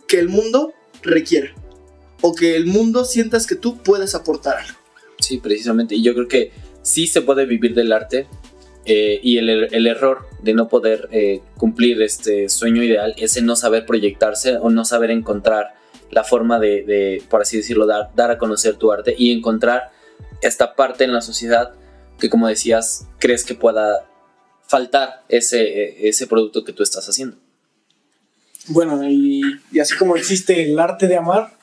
que 0.06 0.18
el 0.18 0.28
mundo 0.28 0.74
requiera 1.02 1.54
o 2.20 2.34
que 2.34 2.56
el 2.56 2.66
mundo 2.66 3.04
sientas 3.04 3.46
que 3.46 3.54
tú 3.54 3.78
puedes 3.78 4.14
aportar 4.14 4.56
algo. 4.58 4.78
Sí, 5.20 5.38
precisamente. 5.38 5.94
Y 5.94 6.02
yo 6.02 6.14
creo 6.14 6.28
que 6.28 6.52
sí 6.82 7.06
se 7.06 7.22
puede 7.22 7.46
vivir 7.46 7.74
del 7.74 7.92
arte 7.92 8.26
eh, 8.84 9.20
y 9.22 9.38
el, 9.38 9.50
el 9.50 9.86
error 9.86 10.26
de 10.42 10.54
no 10.54 10.68
poder 10.68 11.08
eh, 11.12 11.42
cumplir 11.56 12.00
este 12.02 12.48
sueño 12.48 12.82
ideal 12.82 13.14
es 13.18 13.36
el 13.36 13.44
no 13.44 13.56
saber 13.56 13.84
proyectarse 13.84 14.56
o 14.56 14.70
no 14.70 14.84
saber 14.84 15.10
encontrar 15.10 15.74
la 16.10 16.24
forma 16.24 16.58
de, 16.58 16.84
de, 16.84 17.22
por 17.28 17.42
así 17.42 17.58
decirlo, 17.58 17.86
dar, 17.86 18.10
dar 18.14 18.30
a 18.30 18.38
conocer 18.38 18.76
tu 18.76 18.90
arte 18.90 19.14
y 19.18 19.30
encontrar 19.30 19.90
esta 20.40 20.74
parte 20.74 21.04
en 21.04 21.12
la 21.12 21.20
sociedad 21.20 21.72
que, 22.18 22.30
como 22.30 22.48
decías, 22.48 23.06
crees 23.18 23.44
que 23.44 23.54
pueda 23.54 24.06
faltar 24.68 25.24
ese, 25.28 26.08
ese 26.08 26.26
producto 26.26 26.62
que 26.62 26.72
tú 26.72 26.82
estás 26.82 27.08
haciendo. 27.08 27.36
Bueno, 28.68 29.02
y, 29.08 29.42
y 29.72 29.80
así 29.80 29.96
como 29.96 30.14
existe 30.14 30.62
el 30.62 30.78
arte 30.78 31.08
de 31.08 31.16
amar, 31.16 31.56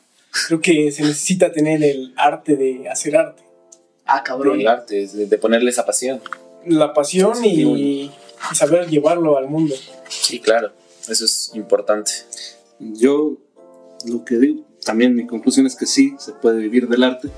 creo 0.47 0.60
que 0.60 0.91
se 0.91 1.03
necesita 1.03 1.51
tener 1.51 1.84
el 1.84 2.14
arte 2.18 2.56
de 2.56 2.89
hacer 2.89 3.16
arte. 3.16 3.43
Ah, 4.06 4.24
cabrón. 4.24 4.60
El 4.60 4.68
arte, 4.68 5.08
de, 5.08 5.28
de 5.28 5.38
ponerle 5.38 5.70
esa 5.70 5.86
pasión. 5.86 6.20
La 6.66 6.93
pasión 6.93 7.45
y, 7.45 7.62
y 7.62 8.12
saber 8.53 8.89
llevarlo 8.89 9.38
al 9.38 9.47
mundo. 9.47 9.76
Sí, 10.10 10.39
claro, 10.39 10.72
eso 11.08 11.26
es 11.26 11.51
importante. 11.53 12.12
Yo 12.80 13.38
lo 14.08 14.26
que 14.26 14.38
digo, 14.38 14.66
también 14.84 15.16
mi 15.16 15.28
conclusión 15.28 15.68
es 15.68 15.76
que 15.76 15.86
sí, 15.86 16.16
se 16.18 16.32
puede 16.32 16.58
vivir 16.58 16.88
del 16.88 17.03
arte, 17.03 17.30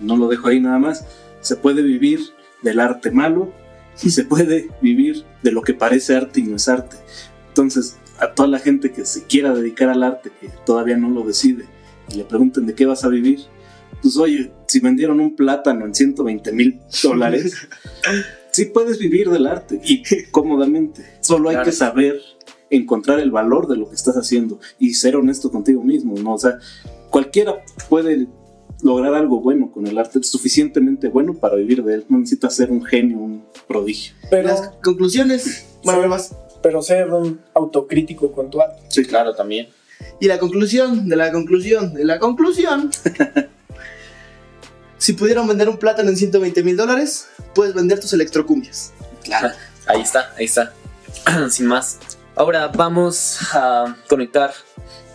no 0.00 0.16
lo 0.16 0.28
dejo 0.28 0.48
ahí 0.48 0.60
nada 0.60 0.78
más, 0.78 1.04
se 1.40 1.56
puede 1.56 1.82
vivir 1.82 2.20
del 2.62 2.78
arte 2.78 3.10
malo 3.10 3.52
y 4.02 4.10
se 4.10 4.24
puede 4.24 4.68
vivir 4.80 5.24
de 5.42 5.52
lo 5.52 5.62
que 5.62 5.74
parece 5.74 6.14
arte 6.16 6.40
y 6.40 6.44
no 6.44 6.56
es 6.56 6.68
arte. 6.68 6.96
Entonces, 7.48 7.96
a 8.18 8.32
toda 8.34 8.48
la 8.48 8.58
gente 8.58 8.92
que 8.92 9.04
se 9.04 9.24
quiera 9.24 9.54
dedicar 9.54 9.88
al 9.88 10.02
arte, 10.02 10.30
que 10.40 10.48
todavía 10.66 10.96
no 10.96 11.08
lo 11.10 11.22
decide, 11.24 11.64
y 12.12 12.16
le 12.16 12.24
pregunten 12.24 12.66
de 12.66 12.74
qué 12.74 12.86
vas 12.86 13.04
a 13.04 13.08
vivir, 13.08 13.40
pues 14.02 14.16
oye, 14.16 14.52
si 14.66 14.80
vendieron 14.80 15.20
un 15.20 15.34
plátano 15.34 15.84
en 15.86 15.94
120 15.94 16.52
mil 16.52 16.80
dólares, 17.02 17.54
sí 18.52 18.66
puedes 18.66 18.98
vivir 18.98 19.28
del 19.30 19.46
arte 19.46 19.80
y 19.84 20.02
cómodamente. 20.30 21.04
Solo 21.20 21.48
hay 21.48 21.56
Claro. 21.56 21.66
que 21.66 21.72
saber 21.72 22.20
encontrar 22.70 23.18
el 23.20 23.30
valor 23.30 23.66
de 23.66 23.76
lo 23.76 23.88
que 23.88 23.94
estás 23.96 24.16
haciendo 24.16 24.60
y 24.78 24.94
ser 24.94 25.16
honesto 25.16 25.50
contigo 25.50 25.82
mismo, 25.82 26.14
¿no? 26.18 26.34
O 26.34 26.38
sea, 26.38 26.58
cualquiera 27.10 27.54
puede 27.88 28.26
lograr 28.82 29.14
algo 29.14 29.40
bueno 29.40 29.70
con 29.72 29.86
el 29.86 29.98
arte, 29.98 30.22
suficientemente 30.22 31.08
bueno 31.08 31.34
para 31.34 31.56
vivir 31.56 31.82
de 31.82 31.94
él. 31.94 32.06
No 32.08 32.18
necesitas 32.18 32.54
ser 32.54 32.70
un 32.70 32.84
genio, 32.84 33.18
un 33.18 33.44
prodigio. 33.66 34.14
Pero, 34.30 34.48
Las 34.48 34.68
conclusiones. 34.82 35.66
Bueno, 35.84 36.02
Sí. 36.02 36.08
más. 36.08 36.34
pero 36.62 36.82
ser 36.82 37.10
un 37.12 37.40
autocrítico 37.54 38.32
con 38.32 38.50
tu 38.50 38.60
arte. 38.60 38.82
Sí, 38.88 39.04
Claro, 39.04 39.34
también. 39.34 39.68
Y 40.20 40.26
la 40.26 40.38
conclusión 40.38 41.08
de 41.08 41.16
la 41.16 41.30
conclusión 41.32 41.94
de 41.94 42.04
la 42.04 42.18
conclusión. 42.18 42.90
si 44.98 45.12
pudieran 45.12 45.46
vender 45.46 45.68
un 45.68 45.76
plátano 45.78 46.10
en 46.10 46.16
120 46.16 46.62
mil 46.62 46.76
dólares, 46.76 47.28
puedes 47.54 47.74
vender 47.74 48.00
tus 48.00 48.12
electrocumbias. 48.12 48.92
Claro. 49.24 49.50
Ahí 49.86 50.02
está, 50.02 50.34
ahí 50.36 50.44
está. 50.44 50.74
Sin 51.50 51.64
más. 51.66 51.98
Ahora 52.36 52.68
vamos 52.68 53.38
a 53.54 53.96
conectar 54.06 54.52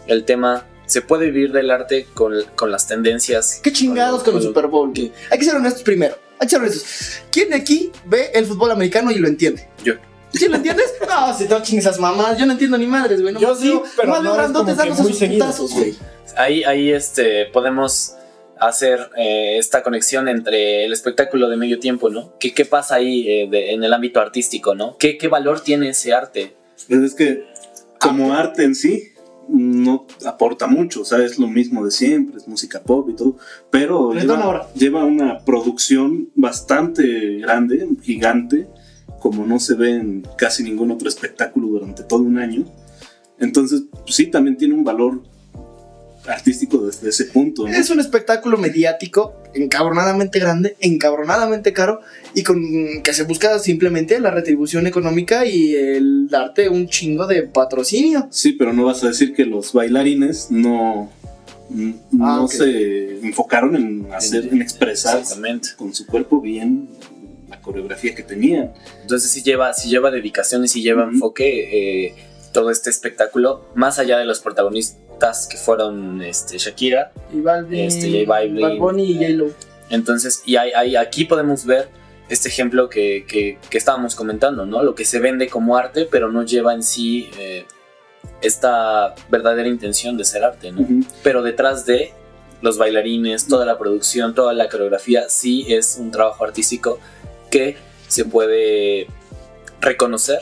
el 0.07 0.25
tema. 0.25 0.65
¿Se 0.85 1.01
puede 1.01 1.27
vivir 1.27 1.51
del 1.51 1.71
arte 1.71 2.07
con, 2.13 2.33
con 2.55 2.71
las 2.71 2.87
tendencias? 2.87 3.59
¿Qué 3.63 3.71
chingados 3.71 4.23
con 4.23 4.35
el 4.35 4.41
Super 4.41 4.67
Bowl? 4.67 4.91
¿Qué? 4.93 5.11
Hay 5.31 5.39
que 5.39 5.45
ser 5.45 5.55
honestos 5.55 5.83
primero. 5.83 6.15
Hay 6.39 6.47
que 6.47 6.51
ser 6.51 6.59
honestos. 6.59 6.83
¿Quién 7.31 7.49
de 7.49 7.55
aquí 7.55 7.91
ve 8.05 8.31
el 8.33 8.45
fútbol 8.45 8.71
americano 8.71 9.09
y 9.11 9.15
lo 9.15 9.27
entiende? 9.27 9.67
Yo. 9.83 9.93
¿Sí 10.33 10.47
lo 10.47 10.55
entiendes? 10.57 10.93
No, 11.07 11.37
si 11.37 11.45
te 11.45 11.61
chingues 11.61 11.85
esas 11.85 11.99
mamás. 11.99 12.37
Yo 12.39 12.45
no 12.47 12.53
entiendo 12.53 12.77
ni 12.77 12.87
madres, 12.87 13.21
güey. 13.21 13.35
Yo 13.35 13.41
Nomás 13.41 13.59
sí, 13.59 13.67
veo- 13.69 13.83
pero 13.95 14.19
no 14.21 14.31
es 14.31 14.37
grandotes 14.37 14.97
sus 14.97 15.17
seguido. 15.17 15.45
putazos, 15.45 15.73
güey. 15.73 15.95
Ahí, 16.35 16.63
ahí 16.63 16.91
este, 16.91 17.45
podemos 17.45 18.15
hacer 18.59 19.09
eh, 19.15 19.57
esta 19.59 19.83
conexión 19.83 20.27
entre 20.27 20.85
el 20.85 20.91
espectáculo 20.93 21.49
de 21.49 21.57
medio 21.57 21.79
tiempo, 21.79 22.09
¿no? 22.09 22.33
¿Qué, 22.39 22.53
qué 22.53 22.65
pasa 22.65 22.95
ahí 22.95 23.27
eh, 23.29 23.47
de- 23.49 23.73
en 23.73 23.83
el 23.83 23.93
ámbito 23.93 24.19
artístico, 24.21 24.73
¿no? 24.73 24.97
¿Qué, 24.97 25.17
¿Qué 25.19 25.27
valor 25.27 25.59
tiene 25.61 25.89
ese 25.89 26.13
arte? 26.13 26.55
Pues 26.87 27.01
es 27.01 27.13
que 27.13 27.45
como 27.99 28.33
arte 28.33 28.63
en 28.63 28.73
sí 28.75 29.12
no 29.49 30.05
aporta 30.25 30.67
mucho, 30.67 31.01
o 31.01 31.05
sea, 31.05 31.23
es 31.23 31.39
lo 31.39 31.47
mismo 31.47 31.85
de 31.85 31.91
siempre, 31.91 32.37
es 32.37 32.47
música 32.47 32.81
pop 32.81 33.09
y 33.09 33.15
todo, 33.15 33.37
pero 33.69 34.13
lleva, 34.13 34.71
lleva 34.73 35.05
una 35.05 35.39
producción 35.39 36.29
bastante 36.35 37.39
grande, 37.39 37.87
gigante, 38.01 38.67
como 39.19 39.45
no 39.45 39.59
se 39.59 39.75
ve 39.75 39.95
en 39.95 40.27
casi 40.37 40.63
ningún 40.63 40.91
otro 40.91 41.07
espectáculo 41.07 41.67
durante 41.67 42.03
todo 42.03 42.23
un 42.23 42.37
año. 42.37 42.65
Entonces, 43.39 43.83
pues 43.91 44.15
sí, 44.15 44.27
también 44.27 44.57
tiene 44.57 44.73
un 44.73 44.83
valor 44.83 45.23
artístico 46.27 46.85
desde 46.85 47.09
ese 47.09 47.25
punto. 47.25 47.67
¿no? 47.67 47.73
Es 47.73 47.89
un 47.89 47.99
espectáculo 47.99 48.57
mediático, 48.57 49.33
encabronadamente 49.53 50.39
grande, 50.39 50.75
encabronadamente 50.79 51.73
caro, 51.73 51.99
y 52.33 52.43
con 52.43 53.01
que 53.03 53.13
se 53.13 53.23
busca 53.23 53.59
simplemente 53.59 54.19
la 54.19 54.31
retribución 54.31 54.87
económica 54.87 55.45
y 55.45 55.75
el 55.75 56.27
darte 56.29 56.69
un 56.69 56.87
chingo 56.87 57.27
de 57.27 57.43
patrocinio. 57.43 58.27
Sí, 58.31 58.53
pero 58.53 58.73
no 58.73 58.85
vas 58.85 59.03
a 59.03 59.07
decir 59.09 59.33
que 59.33 59.45
los 59.45 59.73
bailarines 59.73 60.49
no, 60.51 61.11
Ah, 61.71 62.37
no 62.37 62.45
ok. 62.45 62.51
se 62.51 63.19
enfocaron 63.25 63.75
en 63.75 64.07
hacer, 64.13 64.47
en 64.51 64.61
expresar 64.61 65.19
Exactamente. 65.19 65.69
con 65.77 65.93
su 65.93 66.05
cuerpo 66.05 66.39
bien 66.39 66.89
la 67.49 67.59
coreografía 67.61 68.13
que 68.13 68.21
tenían. 68.23 68.73
Entonces 69.01 69.31
sí 69.31 69.41
lleva, 69.41 69.73
sí 69.73 69.89
lleva 69.89 70.11
dedicación 70.11 70.63
y 70.63 70.67
sí 70.67 70.81
lleva 70.83 71.03
enfoque 71.03 72.07
eh, 72.07 72.15
todo 72.51 72.69
este 72.69 72.89
espectáculo, 72.91 73.65
más 73.75 73.97
allá 73.97 74.17
de 74.19 74.25
los 74.25 74.39
protagonistas 74.39 74.99
que 75.49 75.57
fueron 75.57 76.21
este, 76.21 76.57
Shakira. 76.57 77.11
Y 77.33 77.39
Balvin, 77.41 77.79
Este, 77.85 78.11
J 78.11 78.23
Balvin. 78.27 78.61
Bad 78.61 78.77
Bunny 78.77 79.03
y 79.03 79.15
J-Lo. 79.15 79.51
Entonces, 79.89 80.43
y 80.45 80.55
hay, 80.57 80.71
hay- 80.71 80.95
aquí 80.95 81.25
podemos 81.25 81.65
ver 81.65 81.87
este 82.29 82.49
ejemplo 82.49 82.89
que, 82.89 83.25
que- 83.27 83.57
que 83.69 83.77
estábamos 83.77 84.15
comentando, 84.15 84.65
¿no? 84.65 84.83
Lo 84.83 84.95
que 84.95 85.05
se 85.05 85.19
vende 85.19 85.47
como 85.47 85.77
arte, 85.77 86.07
pero 86.09 86.29
no 86.31 86.43
lleva 86.43 86.73
en 86.73 86.83
sí 86.83 87.29
eh, 87.39 87.65
esta 88.41 89.15
verdadera 89.29 89.67
intención 89.69 90.17
de 90.17 90.25
ser 90.25 90.43
arte, 90.43 90.71
¿no? 90.71 90.85
Pero 91.21 91.41
detrás 91.41 91.85
de 91.85 92.11
los 92.61 92.77
bailarines, 92.77 93.47
toda 93.47 93.65
la 93.65 93.77
producción, 93.77 94.33
toda 94.33 94.53
la 94.53 94.67
coreografía, 94.69 95.29
sí 95.29 95.65
es 95.69 95.97
un 95.99 96.11
trabajo 96.11 96.43
artístico 96.43 96.99
que 97.51 97.77
se 98.07 98.25
puede 98.25 99.07
reconocer. 99.81 100.39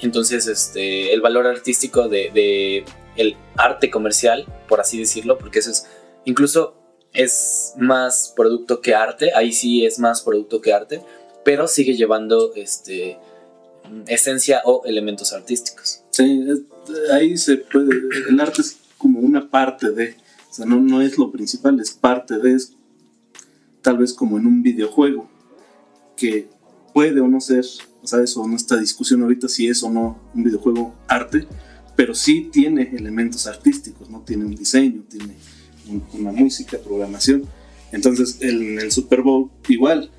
Entonces, 0.00 0.46
este, 0.46 1.12
el 1.14 1.20
valor 1.22 1.46
artístico 1.46 2.08
de, 2.08 2.30
de 2.32 2.84
el 3.16 3.36
arte 3.56 3.90
comercial, 3.90 4.46
por 4.68 4.80
así 4.80 4.98
decirlo, 4.98 5.38
porque 5.38 5.60
eso 5.60 5.70
es, 5.70 5.86
incluso 6.24 6.74
es 7.12 7.74
más 7.78 8.32
producto 8.36 8.80
que 8.80 8.94
arte, 8.94 9.32
ahí 9.34 9.52
sí 9.52 9.86
es 9.86 9.98
más 9.98 10.22
producto 10.22 10.60
que 10.60 10.72
arte, 10.72 11.02
pero 11.44 11.66
sigue 11.68 11.96
llevando 11.96 12.52
este, 12.54 13.18
esencia 14.06 14.62
o 14.64 14.82
elementos 14.84 15.32
artísticos. 15.32 16.02
Sí, 16.10 16.44
ahí 17.12 17.36
se 17.36 17.58
puede, 17.58 17.90
el 18.28 18.40
arte 18.40 18.62
es 18.62 18.78
como 18.98 19.20
una 19.20 19.48
parte 19.48 19.90
de, 19.90 20.16
o 20.50 20.54
sea, 20.54 20.66
no, 20.66 20.80
no 20.80 21.00
es 21.02 21.18
lo 21.18 21.30
principal, 21.30 21.80
es 21.80 21.90
parte 21.90 22.38
de, 22.38 22.54
es 22.54 22.72
tal 23.82 23.98
vez 23.98 24.12
como 24.12 24.38
en 24.38 24.46
un 24.46 24.62
videojuego, 24.62 25.28
que 26.16 26.48
puede 26.92 27.20
o 27.20 27.28
no 27.28 27.40
ser, 27.40 27.64
o 28.02 28.06
sea, 28.06 28.22
eso 28.22 28.46
no 28.46 28.56
está 28.56 28.76
discusión 28.76 29.22
ahorita 29.22 29.48
si 29.48 29.68
es 29.68 29.82
o 29.82 29.90
no 29.90 30.18
un 30.34 30.44
videojuego 30.44 30.94
arte, 31.08 31.46
pero 31.96 32.14
sí 32.14 32.50
tiene 32.52 32.92
elementos 32.96 33.46
artísticos, 33.46 34.08
¿no? 34.10 34.20
Tiene 34.20 34.44
un 34.44 34.54
diseño, 34.54 35.02
tiene 35.08 35.34
un- 35.88 36.04
una 36.20 36.30
música, 36.32 36.78
programación. 36.78 37.44
Entonces, 37.92 38.38
en 38.42 38.78
el 38.78 38.92
Super 38.92 39.22
Bowl, 39.22 39.50
igual, 39.68 40.10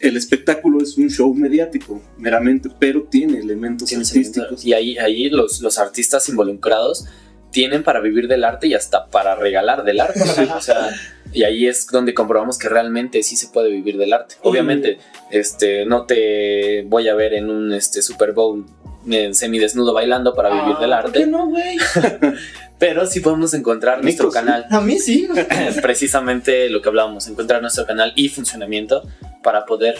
el 0.00 0.16
espectáculo 0.16 0.82
es 0.82 0.98
un 0.98 1.08
show 1.08 1.32
mediático, 1.34 2.02
meramente, 2.18 2.68
pero 2.78 3.04
tiene 3.04 3.38
elementos 3.38 3.88
Tiene 3.88 4.04
artísticos. 4.04 4.64
Y 4.64 4.74
ahí, 4.74 4.98
ahí 4.98 5.30
los, 5.30 5.60
los 5.62 5.78
artistas 5.78 6.28
involucrados 6.28 7.06
tienen 7.50 7.82
para 7.82 8.00
vivir 8.00 8.28
del 8.28 8.44
arte 8.44 8.66
y 8.66 8.74
hasta 8.74 9.06
para 9.08 9.34
regalar 9.36 9.84
del 9.84 10.00
arte. 10.00 10.20
o 10.54 10.60
sea, 10.60 10.90
y 11.32 11.44
ahí 11.44 11.66
es 11.66 11.86
donde 11.86 12.12
comprobamos 12.12 12.58
que 12.58 12.68
realmente 12.68 13.22
sí 13.22 13.36
se 13.36 13.48
puede 13.48 13.70
vivir 13.70 13.96
del 13.96 14.12
arte. 14.12 14.34
Obviamente, 14.42 14.98
este, 15.30 15.86
no 15.86 16.04
te 16.04 16.82
voy 16.82 17.08
a 17.08 17.14
ver 17.14 17.32
en 17.32 17.48
un 17.48 17.72
este, 17.72 18.02
Super 18.02 18.32
Bowl 18.32 18.66
eh, 19.10 19.34
semidesnudo 19.34 19.92
bailando 19.92 20.34
para 20.34 20.50
vivir 20.50 20.76
del 20.78 20.92
Ah, 20.92 21.02
¿Por 21.02 21.12
qué 21.12 21.18
arte, 21.20 21.30
no, 21.30 21.48
güey? 21.48 21.76
pero 22.78 23.06
sí 23.06 23.20
podemos 23.20 23.54
encontrar 23.54 24.02
nuestro 24.02 24.30
canal. 24.30 24.66
A 24.70 24.80
mí 24.80 24.98
sí. 24.98 25.28
precisamente 25.82 26.68
lo 26.68 26.82
que 26.82 26.88
hablábamos, 26.88 27.26
encontrar 27.28 27.62
nuestro 27.62 27.86
canal 27.86 28.12
y 28.16 28.28
funcionamiento 28.28 29.02
para 29.42 29.64
poder 29.64 29.96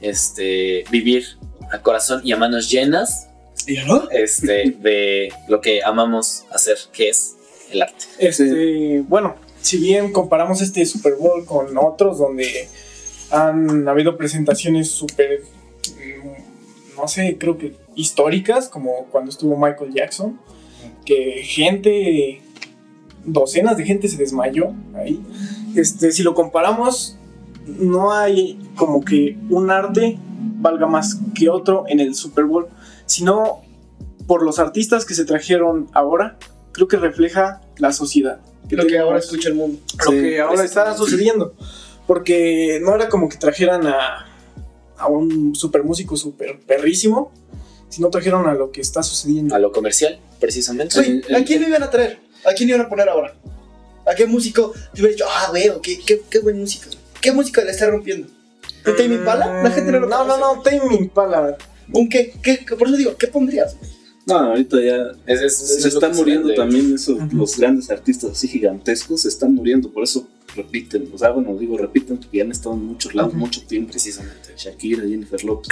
este, 0.00 0.84
vivir 0.90 1.24
a 1.70 1.78
corazón 1.78 2.20
y 2.24 2.32
a 2.32 2.36
manos 2.36 2.70
llenas 2.70 3.28
¿Ya 3.66 3.84
no? 3.84 4.08
este, 4.10 4.76
de 4.78 5.32
lo 5.48 5.60
que 5.60 5.82
amamos 5.82 6.44
hacer, 6.50 6.78
que 6.92 7.10
es 7.10 7.36
el 7.70 7.82
arte. 7.82 8.06
Este, 8.18 9.04
bueno, 9.06 9.36
si 9.60 9.78
bien 9.78 10.12
comparamos 10.12 10.60
este 10.62 10.84
Super 10.86 11.14
Bowl 11.14 11.44
con 11.44 11.76
otros 11.76 12.18
donde 12.18 12.68
han 13.30 13.86
habido 13.88 14.16
presentaciones 14.16 14.90
súper, 14.90 15.42
no 16.98 17.08
sé, 17.08 17.36
creo 17.38 17.56
que 17.56 17.76
históricas, 17.94 18.68
como 18.68 19.06
cuando 19.10 19.30
estuvo 19.30 19.56
Michael 19.56 19.94
Jackson, 19.94 20.38
que 21.04 21.42
gente, 21.42 22.42
docenas 23.24 23.76
de 23.76 23.84
gente 23.84 24.08
se 24.08 24.16
desmayó 24.16 24.74
ahí. 24.94 25.22
Este, 25.74 26.10
si 26.12 26.22
lo 26.22 26.34
comparamos, 26.34 27.16
no 27.66 28.12
hay 28.12 28.58
como 28.76 29.04
que 29.04 29.38
un 29.48 29.70
arte 29.70 30.18
valga 30.60 30.86
más 30.86 31.18
que 31.34 31.48
otro 31.48 31.84
en 31.88 32.00
el 32.00 32.14
Super 32.14 32.44
Bowl, 32.44 32.68
sino 33.06 33.62
por 34.26 34.42
los 34.42 34.58
artistas 34.58 35.04
que 35.04 35.14
se 35.14 35.24
trajeron 35.24 35.88
ahora, 35.92 36.36
creo 36.72 36.88
que 36.88 36.96
refleja 36.96 37.60
la 37.78 37.92
sociedad. 37.92 38.40
Lo 38.68 38.86
que 38.86 38.98
ahora 38.98 39.18
escucha 39.18 39.48
el 39.48 39.54
mundo. 39.54 39.78
Lo 40.04 40.10
Sí, 40.10 40.20
que 40.20 40.40
ahora 40.40 40.64
está 40.64 40.94
sucediendo. 40.94 41.54
Porque 42.06 42.80
no 42.82 42.94
era 42.94 43.08
como 43.08 43.28
que 43.28 43.36
trajeran 43.36 43.86
a, 43.86 44.27
a 44.98 45.06
un 45.08 45.54
super 45.54 45.82
músico 45.84 46.16
super 46.16 46.58
perrísimo, 46.60 47.32
sino 47.88 48.10
trajeron 48.10 48.46
a 48.48 48.54
lo 48.54 48.70
que 48.70 48.80
está 48.80 49.02
sucediendo. 49.02 49.54
A 49.54 49.58
lo 49.58 49.72
comercial, 49.72 50.18
precisamente. 50.40 50.98
¿a 51.34 51.44
quién 51.44 51.62
le 51.62 51.68
iban 51.68 51.82
a 51.82 51.90
traer? 51.90 52.18
¿A 52.44 52.52
quién 52.54 52.68
le 52.68 52.74
iban 52.74 52.86
a 52.86 52.88
poner 52.88 53.08
ahora? 53.08 53.34
¿A 54.06 54.14
qué 54.14 54.26
músico 54.26 54.72
te 54.94 55.00
hubiera 55.00 55.12
dicho, 55.12 55.24
ah, 55.28 55.46
güey, 55.50 55.70
qué, 55.82 55.98
qué, 56.04 56.22
qué 56.30 56.38
buen 56.40 56.58
músico? 56.58 56.86
¿Qué 57.20 57.32
música 57.32 57.62
le 57.64 57.70
está 57.70 57.86
rompiendo? 57.90 58.28
¿Un 58.86 58.96
Tame 58.96 59.14
Impala? 59.16 59.62
La 59.62 59.70
gente 59.70 59.90
no 59.92 60.00
lo 60.00 60.06
No, 60.06 60.24
no, 60.24 60.34
conoce. 60.38 60.76
no, 60.76 60.80
Tame 60.80 60.94
Impala. 60.96 61.56
¿Un 61.92 62.08
qué? 62.08 62.32
¿Qué? 62.42 62.64
Por 62.78 62.88
eso 62.88 62.96
digo, 62.96 63.16
¿qué 63.16 63.26
pondrías? 63.26 63.76
No, 64.26 64.36
ahorita 64.38 64.76
ya 64.80 64.96
Es- 65.26 65.40
es- 65.40 65.60
es 65.60 65.82
se 65.82 65.88
lo 65.90 65.94
están 65.94 66.14
muriendo 66.16 66.52
también 66.54 66.94
esos, 66.94 67.16
los 67.32 67.56
grandes 67.56 67.90
artistas 67.90 68.32
así 68.32 68.46
gigantescos, 68.48 69.22
se 69.22 69.28
están 69.28 69.54
muriendo, 69.54 69.90
por 69.90 70.04
eso 70.04 70.28
repiten. 70.58 71.08
O 71.14 71.18
sea, 71.18 71.30
bueno, 71.30 71.56
digo 71.56 71.78
repiten 71.78 72.18
porque 72.18 72.36
ya 72.38 72.44
han 72.44 72.50
estado 72.52 72.74
en 72.74 72.84
muchos 72.84 73.14
lados 73.14 73.32
mucho 73.34 73.62
tiempo. 73.66 73.90
Precisamente. 73.92 74.50
Shakira, 74.56 75.02
Jennifer 75.02 75.42
Lopez. 75.44 75.68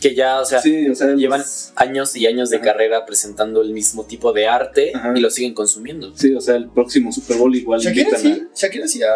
Que 0.00 0.14
ya, 0.14 0.40
o 0.40 0.44
sea, 0.44 0.60
sí, 0.62 0.88
o 0.88 0.94
sea, 0.94 1.14
llevan 1.14 1.40
los- 1.40 1.72
años 1.76 2.14
y 2.16 2.26
años 2.26 2.48
de 2.48 2.56
Ajá. 2.56 2.64
carrera 2.66 3.04
presentando 3.06 3.60
el 3.60 3.72
mismo 3.72 4.04
tipo 4.04 4.32
de 4.32 4.46
arte 4.46 4.92
Ajá. 4.94 5.12
y 5.16 5.20
lo 5.20 5.30
siguen 5.30 5.52
consumiendo. 5.52 6.12
Sí, 6.16 6.32
o 6.34 6.40
sea, 6.40 6.56
el 6.56 6.68
próximo 6.68 7.12
Super 7.12 7.36
Bowl 7.38 7.54
igual 7.54 7.80
Shakira 7.80 8.16
sí, 8.18 8.44
Shakira 8.54 8.86
sí 8.86 9.02
ha... 9.02 9.08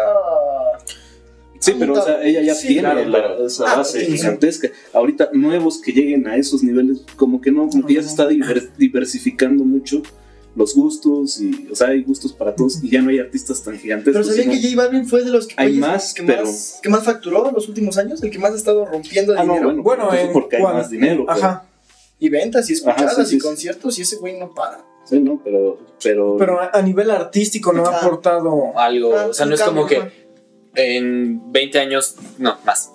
Sí, 1.59 1.73
pero 1.79 1.93
o 1.93 2.01
sea, 2.03 2.21
ella 2.23 2.41
ya 2.41 2.53
Sí, 2.53 2.67
tiene 2.67 2.81
claro, 2.81 3.05
la- 3.05 3.19
claro. 3.23 3.47
esa 3.47 3.71
Ah, 3.73 3.77
base 3.77 4.01
sí, 4.01 4.05
sí. 4.05 4.17
gigantesca. 4.17 4.69
Ahorita 4.93 5.29
nuevos 5.33 5.81
que 5.81 5.91
lleguen 5.93 6.27
a 6.27 6.35
esos 6.35 6.61
niveles, 6.61 7.03
como 7.15 7.41
que 7.41 7.51
no, 7.51 7.67
como 7.69 7.87
que 7.87 7.95
ya 7.95 8.03
se 8.03 8.09
está 8.09 8.27
diver- 8.29 8.69
diversificando 8.77 9.63
mucho 9.63 10.03
los 10.55 10.73
gustos 10.75 11.39
y, 11.41 11.67
o 11.71 11.75
sea, 11.75 11.89
hay 11.89 12.03
gustos 12.03 12.31
para 12.33 12.55
todos 12.55 12.81
y 12.83 12.89
ya 12.89 13.01
no 13.01 13.09
hay 13.09 13.19
artistas 13.19 13.61
tan 13.61 13.77
gigantescos. 13.77 14.13
Pero 14.13 14.23
¿sabían 14.23 14.53
sino- 14.55 14.61
que 14.61 14.75
J 14.75 14.81
Balvin 14.83 15.05
fue 15.07 15.23
de 15.23 15.29
los 15.29 15.47
que, 15.47 15.55
Hay 15.57 15.73
más, 15.77 16.13
que, 16.13 16.23
pero- 16.23 16.43
más, 16.45 16.79
que 16.81 16.89
más 16.89 17.03
facturó 17.03 17.47
en 17.49 17.53
los 17.55 17.67
últimos 17.67 17.97
años? 17.97 18.23
El 18.23 18.31
que 18.31 18.39
más 18.39 18.51
ha 18.53 18.55
estado 18.55 18.85
rompiendo 18.85 19.33
Ah, 19.33 19.43
no, 19.43 19.53
dinero. 19.53 19.65
bueno, 19.67 19.83
Bueno, 19.83 20.07
pues 20.09 20.21
en 20.21 20.33
porque 20.33 20.55
hay 20.57 20.63
más 20.63 20.89
dinero. 20.89 21.25
pero- 21.27 21.37
Ajá. 21.37 21.65
Y 22.17 22.29
ventas 22.29 22.69
y 22.69 22.73
escuchadas 22.73 23.13
Ajá, 23.13 23.23
sí, 23.25 23.31
sí, 23.31 23.35
y 23.35 23.39
sí. 23.41 23.45
conciertos 23.45 23.99
y 23.99 24.01
ese 24.03 24.15
güey 24.15 24.39
no 24.39 24.53
para. 24.53 24.83
Sí, 25.03 25.19
no, 25.19 25.39
pero, 25.43 25.77
pero, 26.01 26.37
Pero 26.37 26.59
a, 26.73 26.81
nivel 26.81 27.11
artístico 27.11 27.73
no 27.73 27.85
ha 27.85 27.99
aportado. 27.99 28.71
Algo, 28.77 29.15
Ah, 29.15 29.27
o 29.27 29.33
sea, 29.33 29.45
no 29.45 29.53
es 29.55 29.61
como 29.61 29.85
que 29.85 30.01
en 30.75 31.51
20 31.51 31.79
años, 31.79 32.15
no, 32.37 32.57
más, 32.65 32.91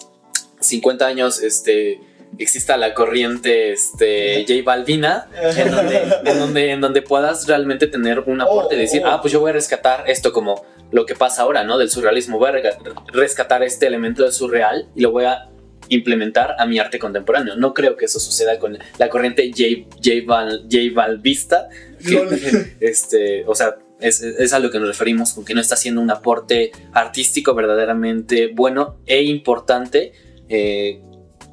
50 0.61 1.07
años, 1.07 1.43
este, 1.43 2.01
exista 2.39 2.77
la 2.77 2.94
corriente, 2.94 3.73
este, 3.73 4.44
J 4.48 4.62
Balvina, 4.65 5.28
en 5.57 5.70
donde, 5.70 5.97
en 6.24 6.39
donde, 6.39 6.70
en 6.73 6.81
donde 6.81 7.02
puedas 7.02 7.47
realmente 7.47 7.86
tener 7.86 8.20
un 8.20 8.40
aporte, 8.40 8.74
Oh, 8.74 8.78
decir, 8.78 9.02
oh. 9.05 9.09
ah, 9.09 9.20
pues 9.20 9.32
yo 9.32 9.40
voy 9.40 9.51
a 9.51 9.55
rescatar 9.55 10.05
esto 10.09 10.32
como 10.32 10.65
lo 10.90 11.07
que 11.07 11.15
pasa 11.15 11.43
ahora, 11.43 11.65
¿no? 11.65 11.78
Del 11.78 11.90
surrealismo, 11.90 12.39
voy 12.39 12.51
a 12.51 12.55
rescatar 13.12 13.62
este 13.62 13.86
elemento 13.86 14.23
del 14.23 14.32
surreal 14.32 14.89
y 14.94 15.02
lo 15.02 15.11
voy 15.12 15.24
a 15.24 15.48
implementar 15.89 16.55
a 16.59 16.66
mi 16.66 16.78
arte 16.78 16.98
contemporáneo. 16.98 17.57
No 17.57 17.74
creo 17.74 17.97
que 17.97 18.05
eso 18.07 18.20
suceda 18.20 18.59
con 18.59 18.78
la 18.98 19.09
corriente 19.09 19.51
J, 19.51 19.89
J, 19.97 20.11
Bal- 20.27 20.62
J 20.70 20.78
Balvista, 20.94 21.69
que, 22.07 22.77
este, 22.81 23.44
o 23.47 23.55
sea, 23.55 23.77
es, 24.01 24.23
es 24.23 24.52
a 24.52 24.59
lo 24.61 24.70
que 24.70 24.78
nos 24.78 24.89
referimos 24.89 25.35
con 25.35 25.44
que 25.44 25.52
no 25.52 25.61
está 25.61 25.74
haciendo 25.74 26.01
un 26.01 26.11
aporte 26.11 26.73
artístico 26.93 27.55
verdaderamente 27.55 28.51
bueno 28.55 28.97
e 29.05 29.23
importante 29.24 30.12
eh, 30.48 31.02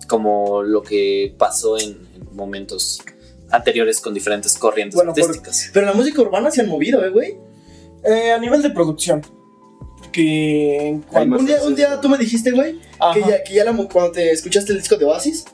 como 0.07 0.63
lo 0.63 0.81
que 0.84 1.35
pasó 1.38 1.77
en, 1.77 2.07
en 2.15 2.35
momentos 2.35 3.01
anteriores 3.49 3.99
con 3.99 4.13
diferentes 4.13 4.57
corrientes 4.57 4.95
Bueno, 4.95 5.13
por- 5.13 5.21
artísticas. 5.23 5.69
Pero 5.73 5.85
la 5.85 5.93
música 5.93 6.21
urbana 6.21 6.51
se 6.51 6.61
han 6.61 6.69
movido, 6.69 7.03
¿eh, 7.05 7.09
güey? 7.09 7.38
Eh, 8.03 8.31
a 8.31 8.38
nivel 8.39 8.61
de 8.61 8.69
producción. 8.71 9.21
Que 10.11 10.99
Un 11.11 11.45
día, 11.45 11.61
un 11.63 11.75
día 11.75 11.99
tú 12.01 12.09
me 12.09 12.17
dijiste, 12.17 12.51
güey, 12.51 12.79
que 13.13 13.21
ya, 13.21 13.43
que 13.43 13.53
ya 13.53 13.63
la, 13.63 13.73
cuando 13.91 14.11
te 14.11 14.31
escuchaste 14.31 14.71
el 14.71 14.79
disco 14.79 14.95
de 14.95 15.05
Oasis, 15.05 15.45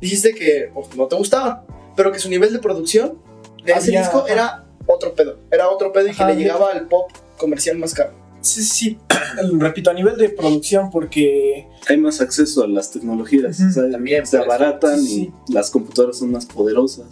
dijiste 0.00 0.34
que 0.34 0.70
pues, 0.74 0.94
no 0.96 1.06
te 1.06 1.16
gustaba, 1.16 1.64
pero 1.96 2.12
que 2.12 2.18
su 2.18 2.28
nivel 2.28 2.52
de 2.52 2.58
producción 2.58 3.18
de 3.64 3.72
ese 3.72 3.90
disco 3.92 4.26
era 4.28 4.66
otro 4.86 5.14
pedo. 5.14 5.38
Era 5.50 5.68
otro 5.68 5.92
pedo 5.92 6.06
y 6.08 6.10
que 6.14 6.22
Ajá, 6.22 6.30
le 6.32 6.36
llegaba 6.36 6.70
al 6.72 6.86
pop 6.88 7.10
comercial 7.36 7.78
más 7.78 7.94
caro. 7.94 8.12
Sí, 8.46 8.62
sí. 8.62 8.98
Repito, 9.58 9.90
a 9.90 9.94
nivel 9.94 10.16
de 10.16 10.28
producción, 10.30 10.90
porque. 10.90 11.66
hay 11.88 11.96
más 11.98 12.20
acceso 12.20 12.62
a 12.62 12.68
las 12.68 12.90
tecnologías. 12.90 13.58
Ujú. 13.60 13.68
o 13.68 13.72
sea, 13.72 13.90
También, 13.90 14.26
se 14.26 14.38
abaratan 14.38 15.00
Sí. 15.00 15.32
y 15.48 15.52
las 15.52 15.70
computadoras 15.70 16.18
son 16.18 16.30
más 16.30 16.46
poderosas. 16.46 17.06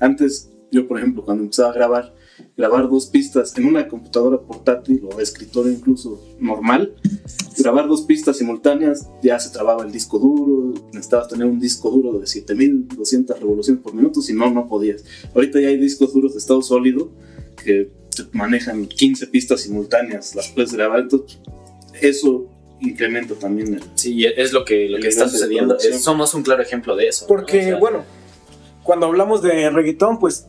Antes, 0.00 0.50
yo 0.70 0.86
por 0.86 0.98
ejemplo, 0.98 1.24
cuando 1.24 1.44
empezaba 1.44 1.70
a 1.70 1.72
grabar, 1.74 2.14
grabar 2.56 2.88
dos 2.90 3.06
pistas 3.06 3.56
en 3.56 3.64
una 3.66 3.86
computadora 3.88 4.40
portátil 4.40 5.02
o 5.10 5.16
de 5.16 5.22
escritorio 5.22 5.70
incluso 5.72 6.20
normal, 6.40 6.94
grabar 7.56 7.86
dos 7.88 8.02
pistas 8.02 8.38
simultáneas, 8.38 9.08
ya 9.22 9.38
se 9.38 9.50
trababa 9.50 9.84
el 9.84 9.92
disco 9.92 10.18
duro, 10.18 10.74
necesitabas 10.92 11.28
tener 11.28 11.46
un 11.46 11.60
disco 11.60 11.90
duro 11.90 12.18
de 12.18 12.26
7200 12.26 13.38
revoluciones 13.38 13.82
por 13.82 13.94
minuto, 13.94 14.20
si 14.20 14.32
no, 14.32 14.50
no 14.50 14.66
podías. 14.68 15.04
Ahorita 15.34 15.60
ya 15.60 15.68
hay 15.68 15.78
discos 15.78 16.12
duros 16.12 16.32
de 16.32 16.38
estado 16.40 16.60
sólido 16.62 17.12
que 17.64 17.92
manejan 18.32 18.86
15 18.86 19.26
pistas 19.28 19.60
simultáneas, 19.62 20.34
las 20.34 20.48
puedes 20.48 20.72
grabar, 20.72 21.00
entonces 21.00 21.38
eso 22.00 22.46
incrementa 22.80 23.34
también 23.34 23.74
el... 23.74 23.82
Sí, 23.94 24.24
es 24.24 24.52
lo 24.52 24.64
que, 24.64 24.88
lo 24.88 24.98
que 24.98 25.08
está 25.08 25.28
sucediendo. 25.28 25.76
Es- 25.78 26.02
somos 26.02 26.34
un 26.34 26.42
claro 26.42 26.62
ejemplo 26.62 26.96
de 26.96 27.08
eso. 27.08 27.24
¿no? 27.24 27.28
Porque, 27.28 27.58
O 27.58 27.62
sea, 27.62 27.78
bueno, 27.78 28.04
cuando 28.82 29.06
hablamos 29.06 29.40
de 29.42 29.70
reggaetón, 29.70 30.18
pues 30.18 30.46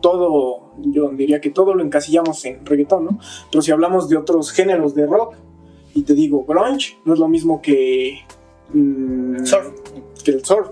todo, 0.00 0.72
yo 0.78 1.08
diría 1.10 1.40
que 1.40 1.50
todo 1.50 1.74
lo 1.74 1.82
encasillamos 1.82 2.44
en 2.44 2.64
reggaetón, 2.64 3.04
¿no? 3.06 3.18
Pero 3.50 3.62
si 3.62 3.72
hablamos 3.72 4.08
de 4.08 4.16
otros 4.16 4.52
géneros 4.52 4.94
de 4.94 5.06
rock, 5.06 5.34
y 5.94 6.02
te 6.02 6.14
digo, 6.14 6.44
grunge, 6.44 6.96
no 7.04 7.14
es 7.14 7.18
lo 7.20 7.28
mismo 7.28 7.60
que. 7.62 8.20
mm, 8.72 9.44
Surf. 9.44 9.68
Que 10.24 10.30
el 10.32 10.44
surf, 10.44 10.68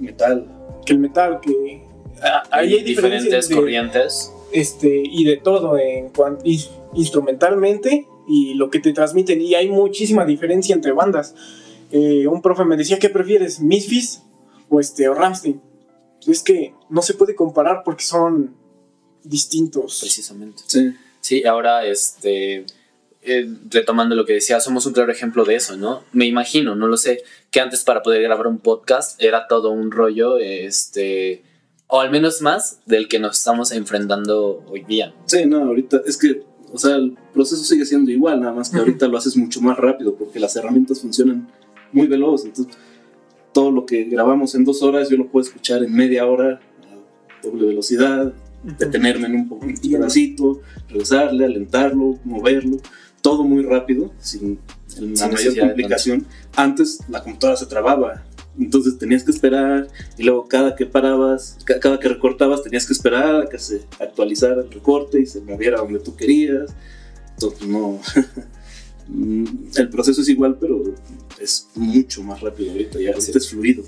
metal. 0.00 0.46
que 0.84 0.92
el 0.94 0.98
metal, 0.98 1.40
que. 1.40 1.82
ah, 2.22 2.42
hay 2.50 2.68
diferentes 2.82 2.86
diferentes 2.86 3.48
de- 3.48 3.54
corrientes. 3.54 4.32
Este, 4.54 5.02
y 5.04 5.24
de 5.24 5.36
todo 5.36 5.76
en 5.76 6.12
instrumentalmente 6.94 8.06
y 8.28 8.54
lo 8.54 8.70
que 8.70 8.78
te 8.78 8.92
transmiten. 8.92 9.42
Y 9.42 9.54
hay 9.54 9.68
muchísima 9.68 10.24
diferencia 10.24 10.74
entre 10.74 10.92
bandas. 10.92 11.34
Eh, 11.90 12.26
un 12.26 12.40
profe 12.40 12.64
me 12.64 12.76
decía, 12.76 12.98
¿qué 12.98 13.10
prefieres? 13.10 13.60
¿Misfits 13.60 14.22
o, 14.68 14.80
este, 14.80 15.08
o 15.08 15.14
Rammstein? 15.14 15.60
Es 16.26 16.42
que 16.42 16.72
no 16.88 17.02
se 17.02 17.14
puede 17.14 17.34
comparar 17.34 17.82
porque 17.84 18.04
son 18.04 18.54
distintos. 19.24 19.98
Precisamente. 20.00 20.62
Sí. 20.66 20.94
Sí, 21.20 21.44
ahora, 21.44 21.86
este, 21.86 22.64
eh, 23.22 23.48
retomando 23.70 24.14
lo 24.14 24.26
que 24.26 24.34
decía, 24.34 24.60
somos 24.60 24.86
un 24.86 24.92
claro 24.92 25.10
ejemplo 25.10 25.44
de 25.44 25.56
eso, 25.56 25.76
¿no? 25.76 26.04
Me 26.12 26.26
imagino, 26.26 26.76
no 26.76 26.86
lo 26.86 26.98
sé, 26.98 27.22
que 27.50 27.60
antes 27.60 27.82
para 27.82 28.02
poder 28.02 28.22
grabar 28.22 28.46
un 28.46 28.58
podcast 28.58 29.20
era 29.22 29.48
todo 29.48 29.70
un 29.70 29.90
rollo, 29.90 30.36
este, 30.38 31.42
o 31.86 32.00
al 32.00 32.10
menos 32.10 32.40
más 32.42 32.80
del 32.86 33.08
que 33.08 33.18
nos 33.18 33.38
estamos 33.38 33.70
enfrentando 33.72 34.62
hoy 34.68 34.84
día. 34.84 35.14
Sí, 35.26 35.46
no, 35.46 35.58
ahorita 35.64 36.00
es 36.06 36.16
que, 36.16 36.42
o 36.72 36.78
sea, 36.78 36.96
el 36.96 37.16
proceso 37.32 37.62
sigue 37.62 37.84
siendo 37.84 38.10
igual, 38.10 38.40
nada 38.40 38.52
más 38.52 38.70
que 38.70 38.78
ahorita 38.78 39.06
lo 39.08 39.16
haces 39.18 39.36
mucho 39.36 39.60
más 39.60 39.76
rápido 39.76 40.14
porque 40.14 40.40
las 40.40 40.56
herramientas 40.56 41.00
funcionan 41.00 41.48
muy 41.92 42.06
veloz. 42.06 42.44
Entonces, 42.44 42.76
todo 43.52 43.70
lo 43.70 43.86
que 43.86 44.04
grabamos 44.04 44.54
en 44.56 44.64
dos 44.64 44.82
horas 44.82 45.08
yo 45.08 45.16
lo 45.16 45.28
puedo 45.28 45.46
escuchar 45.46 45.84
en 45.84 45.92
media 45.92 46.26
hora 46.26 46.60
a 46.60 47.46
doble 47.46 47.66
velocidad, 47.66 48.32
detenerme 48.64 49.26
en 49.28 49.34
un, 49.36 49.48
po- 49.48 49.56
un 49.56 49.74
pedacito, 49.76 50.60
regresarle, 50.88 51.44
alentarlo, 51.44 52.18
moverlo, 52.24 52.78
todo 53.22 53.44
muy 53.44 53.62
rápido, 53.62 54.10
sin 54.18 54.58
la 54.88 54.94
Sin 54.94 55.10
mayor 55.12 55.30
necesidad 55.30 55.52
de 55.54 55.60
complicación. 55.68 56.26
Antes 56.56 56.98
la 57.08 57.22
computadora 57.22 57.56
se 57.58 57.66
trababa. 57.66 58.24
Entonces 58.58 58.98
tenías 58.98 59.24
que 59.24 59.32
esperar 59.32 59.88
y 60.16 60.22
luego 60.22 60.46
cada 60.46 60.76
que 60.76 60.86
parabas, 60.86 61.58
ca- 61.64 61.80
cada 61.80 61.98
que 61.98 62.08
recortabas 62.08 62.62
tenías 62.62 62.86
que 62.86 62.92
esperar 62.92 63.42
a 63.42 63.48
que 63.48 63.58
se 63.58 63.82
actualizara 64.00 64.62
el 64.62 64.70
recorte 64.70 65.20
y 65.20 65.26
se 65.26 65.40
moviera 65.40 65.78
donde 65.78 65.98
tú 65.98 66.14
querías. 66.14 66.72
Entonces 67.32 67.66
no, 67.66 67.98
el 69.76 69.88
proceso 69.90 70.22
es 70.22 70.28
igual 70.28 70.56
pero 70.60 70.82
es 71.40 71.68
mucho 71.74 72.22
más 72.22 72.40
rápido 72.40 72.70
ahorita, 72.72 73.00
ya 73.00 73.12
ahorita 73.12 73.38
es 73.38 73.48
fluido. 73.50 73.82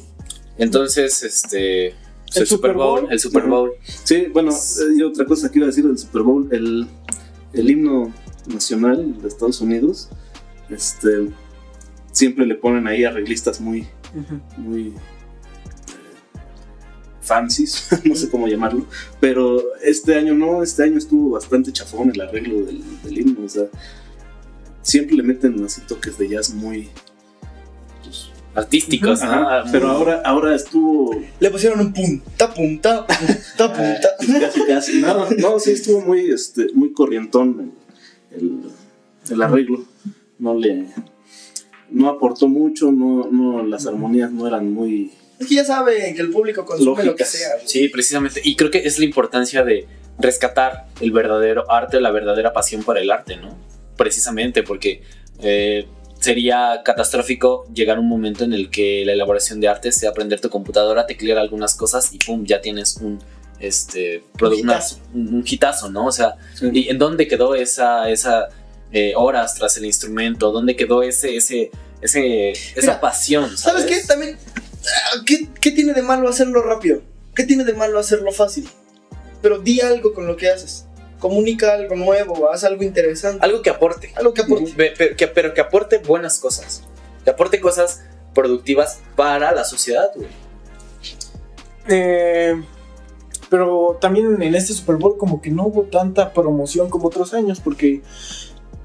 Entonces, 0.59 1.23
este, 1.23 1.89
el, 2.35 2.47
Super 2.47 2.73
Bowl, 2.73 3.03
Bowl. 3.03 3.13
el 3.13 3.21
Super 3.21 3.47
Bowl, 3.47 3.71
Sí, 4.05 4.27
bueno, 4.33 4.51
y 4.97 5.03
otra 5.03 5.25
cosa 5.27 5.51
que 5.51 5.59
iba 5.59 5.67
a 5.67 5.69
decir 5.69 5.87
del 5.87 5.99
Super 5.99 6.23
Bowl, 6.23 6.49
el, 6.51 6.87
el 7.53 7.71
himno 7.71 8.13
nacional 8.47 9.21
de 9.21 9.29
Estados 9.29 9.61
Unidos, 9.61 10.09
este, 10.71 11.29
siempre 12.11 12.47
le 12.47 12.55
ponen 12.55 12.87
ahí 12.89 13.05
arreglistas 13.05 13.61
muy, 13.61 13.87
Muy 14.57 14.89
eh, 14.89 14.93
fancies, 17.21 17.89
no 18.05 18.15
sé 18.15 18.31
cómo 18.31 18.47
llamarlo, 18.47 18.87
pero 19.21 19.63
este 19.83 20.15
año 20.15 20.35
no, 20.35 20.63
este 20.63 20.85
año 20.85 20.99
estuvo 20.99 21.31
bastante 21.31 21.73
chafón 21.73 22.11
el 22.15 22.21
arreglo 22.21 22.65
del, 22.65 22.83
del 23.03 23.19
himno, 23.19 23.45
o 23.45 23.49
sea, 23.49 23.65
siempre 24.83 25.17
le 25.17 25.23
meten 25.25 25.63
así 25.65 25.81
toques 25.83 26.17
de 26.19 26.29
jazz 26.29 26.55
muy, 26.55 26.89
pues, 28.05 28.29
artísticos, 28.55 29.23
¿no? 29.23 29.31
Ajá, 29.31 29.65
pero 29.73 29.89
ahora, 29.89 30.23
ahora 30.25 30.55
estuvo 30.55 31.15
Le 31.41 31.51
pusieron 31.51 31.81
un 31.81 31.93
punta, 31.93 32.55
punta, 32.55 33.05
punta, 33.07 33.75
punta. 33.75 34.09
casi, 34.41 34.65
casi. 34.67 35.01
No, 35.01 35.29
no, 35.31 35.59
sí 35.59 35.73
estuvo 35.73 36.01
muy, 36.03 36.31
este, 36.31 36.69
muy 36.75 36.93
corrientón 36.93 37.73
el, 38.31 38.39
el- 38.41 38.61
el 39.29 39.43
arreglo. 39.43 39.85
No 40.39 40.55
le. 40.55 40.87
No 41.91 42.09
aportó 42.09 42.49
mucho, 42.49 42.91
no, 42.93 43.29
no, 43.31 43.65
las 43.65 43.87
armonías 43.87 44.31
no 44.33 44.47
eran 44.47 44.73
muy. 44.73 45.13
Es 45.39 45.47
que 45.47 45.55
ya 45.57 45.65
saben 45.65 46.15
que 46.15 46.21
el 46.23 46.31
público 46.31 46.65
consume 46.65 47.05
lo 47.05 47.15
que 47.15 47.25
sea. 47.25 47.49
Sí, 47.65 47.89
precisamente. 47.89 48.41
Y 48.45 48.57
creo 48.57 48.71
que 48.71 48.79
es 48.79 48.99
la 48.99 49.05
importancia 49.05 49.63
de 49.65 49.87
rescatar 50.19 50.87
el 51.01 51.13
verdadero 51.13 51.71
arte, 51.71 52.01
la 52.01 52.11
verdadera 52.11 52.53
pasión 52.53 52.83
por 52.83 52.97
el 52.99 53.11
arte, 53.11 53.37
¿no? 53.37 53.57
Precisamente 53.97 54.63
porque 54.63 55.03
eh, 55.41 55.87
sería 56.19 56.81
catastrófico 56.85 57.67
llegar 57.75 57.99
a 57.99 58.01
un 58.01 58.09
momento 58.09 58.45
en 58.45 58.53
el 58.55 58.71
que 58.71 59.05
la 59.05 59.13
elaboración 59.13 59.61
de 59.61 59.69
arte 59.69 59.93
sea 59.93 60.11
aprender 60.11 60.41
tu 60.41 60.49
computadora, 60.49 61.07
teclear 61.07 61.37
algunas 61.39 61.75
cosas 61.75 62.13
y 62.15 62.19
pum, 62.19 62.45
ya 62.47 62.61
tienes 62.63 62.97
un 62.97 63.19
este 63.61 64.23
una- 64.43 64.81
un, 65.15 65.35
un 65.37 65.45
hitazo, 65.47 65.91
¿no? 65.91 66.07
O 66.07 66.13
sea, 66.13 66.35
Sí. 66.55 66.69
¿y 66.73 66.89
en 66.89 66.99
dónde 66.99 67.27
quedó 67.29 67.55
esa, 67.55 68.11
esa 68.11 68.49
eh, 68.93 69.13
horas 69.17 69.55
tras 69.55 69.77
el 69.77 69.87
instrumento? 69.87 70.53
¿Dónde 70.53 70.77
quedó 70.77 71.03
ese, 71.03 71.37
ese, 71.37 71.71
ese, 72.01 72.51
esa 72.51 72.81
Mira, 72.81 73.01
pasión? 73.01 73.57
¿Sabes 73.57 73.83
¿sabes, 73.83 73.87
qué? 73.87 74.07
También, 74.07 74.39
ah, 74.39 75.23
¿qué, 75.27 75.49
¿qué 75.61 75.71
tiene 75.71 75.93
de 75.93 76.03
malo 76.03 76.29
hacerlo 76.29 76.63
rápido? 76.63 77.03
¿Qué 77.35 77.45
tiene 77.45 77.65
de 77.65 77.75
malo 77.75 77.99
hacerlo 77.99 78.33
fácil? 78.33 78.69
Pero 79.43 79.59
di 79.59 79.81
algo 79.81 80.15
con 80.15 80.27
lo 80.27 80.37
que 80.37 80.49
haces. 80.49 80.87
Comunica 81.19 81.73
algo 81.73 81.97
nuevo, 81.97 82.51
haz 82.51 82.65
algo 82.65 82.83
interesante. 82.83 83.45
Algo 83.45 83.63
que 83.63 83.71
aporte. 83.71 84.13
Algo 84.17 84.35
que 84.35 84.43
aporte. 84.43 84.73
Pero 84.77 85.17
que, 85.17 85.29
pero 85.29 85.55
que 85.55 85.61
aporte 85.61 85.99
buenas 85.99 86.39
cosas. 86.39 86.83
Que 87.25 87.31
aporte 87.31 87.61
cosas 87.61 88.03
productivas 88.35 89.01
para 89.17 89.53
la 89.53 89.65
sociedad, 89.65 90.11
güey. 90.15 90.29
Eh, 91.89 92.63
pero 93.49 93.99
también 94.01 94.43
en 94.43 94.55
este 94.55 94.73
Super 94.73 94.97
Bowl 94.97 95.17
como 95.17 95.41
que 95.41 95.51
no 95.51 95.67
hubo 95.67 95.85
tanta 95.85 96.33
promoción 96.33 96.91
como 96.91 97.09
otros 97.09 97.33
años, 97.33 97.61
porque 97.61 98.03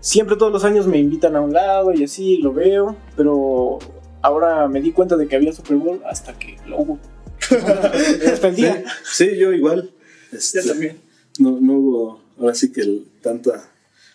siempre 0.02 0.36
todos 0.36 0.52
los 0.52 0.64
años 0.66 0.86
me 0.88 0.98
invitan 1.00 1.36
a 1.36 1.42
un 1.42 1.54
lado 1.54 1.94
y 1.94 2.04
así 2.04 2.38
lo 2.38 2.52
veo, 2.54 2.98
pero 3.16 3.80
ahora 4.22 4.68
me 4.68 4.82
di 4.82 4.92
cuenta 4.92 5.16
de 5.16 5.28
que 5.28 5.36
había 5.38 5.54
Super 5.54 5.78
Bowl 5.78 6.02
hasta 6.06 6.38
que 6.38 6.58
lo 6.68 6.80
hubo. 6.80 7.00
hasta 8.32 8.48
el 8.50 8.56
día. 8.56 8.84
Sí, 9.10 9.36
yo 9.38 9.54
igual. 9.54 9.90
Este, 10.32 10.62
Yo 10.62 10.72
también. 10.72 10.98
No, 11.40 11.60
no 11.60 11.74
hubo, 11.74 12.22
ahora 12.40 12.54
sí 12.56 12.72
que 12.72 12.82
el- 12.82 13.06
tanta. 13.22 13.70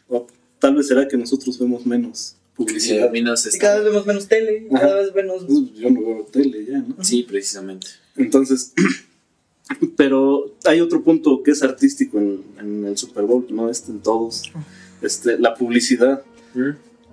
o 0.08 0.26
tal 0.58 0.74
vez 0.76 0.86
será 0.88 1.06
que 1.08 1.16
nosotros 1.16 1.58
vemos 1.58 1.84
menos 1.86 2.36
publicidad. 2.54 3.10
Menos, 3.10 3.54
Y 3.54 3.58
cada 3.58 3.76
vez 3.76 3.84
vemos 3.84 4.06
menos 4.06 4.28
tele, 4.28 4.66
Ajá. 4.72 4.80
cada 4.80 4.96
vez 5.02 5.14
menos... 5.14 5.44
Pues, 5.44 5.74
Yo 5.74 5.90
no 5.90 6.00
veo 6.00 6.26
tele 6.30 6.64
ya, 6.64 6.78
¿no? 6.78 7.02
Sí, 7.04 7.22
precisamente. 7.24 7.86
Entonces, 8.16 8.72
pero 9.96 10.54
hay 10.64 10.80
otro 10.80 11.02
punto 11.02 11.42
que 11.42 11.50
es 11.50 11.62
artístico 11.62 12.18
en, 12.18 12.42
en 12.58 12.84
el 12.86 12.96
Super 12.96 13.24
Bowl, 13.24 13.46
no 13.50 13.68
este 13.68 13.90
en 13.92 14.00
todos. 14.00 14.50
Este, 15.06 15.38
la 15.38 15.54
publicidad. 15.54 16.22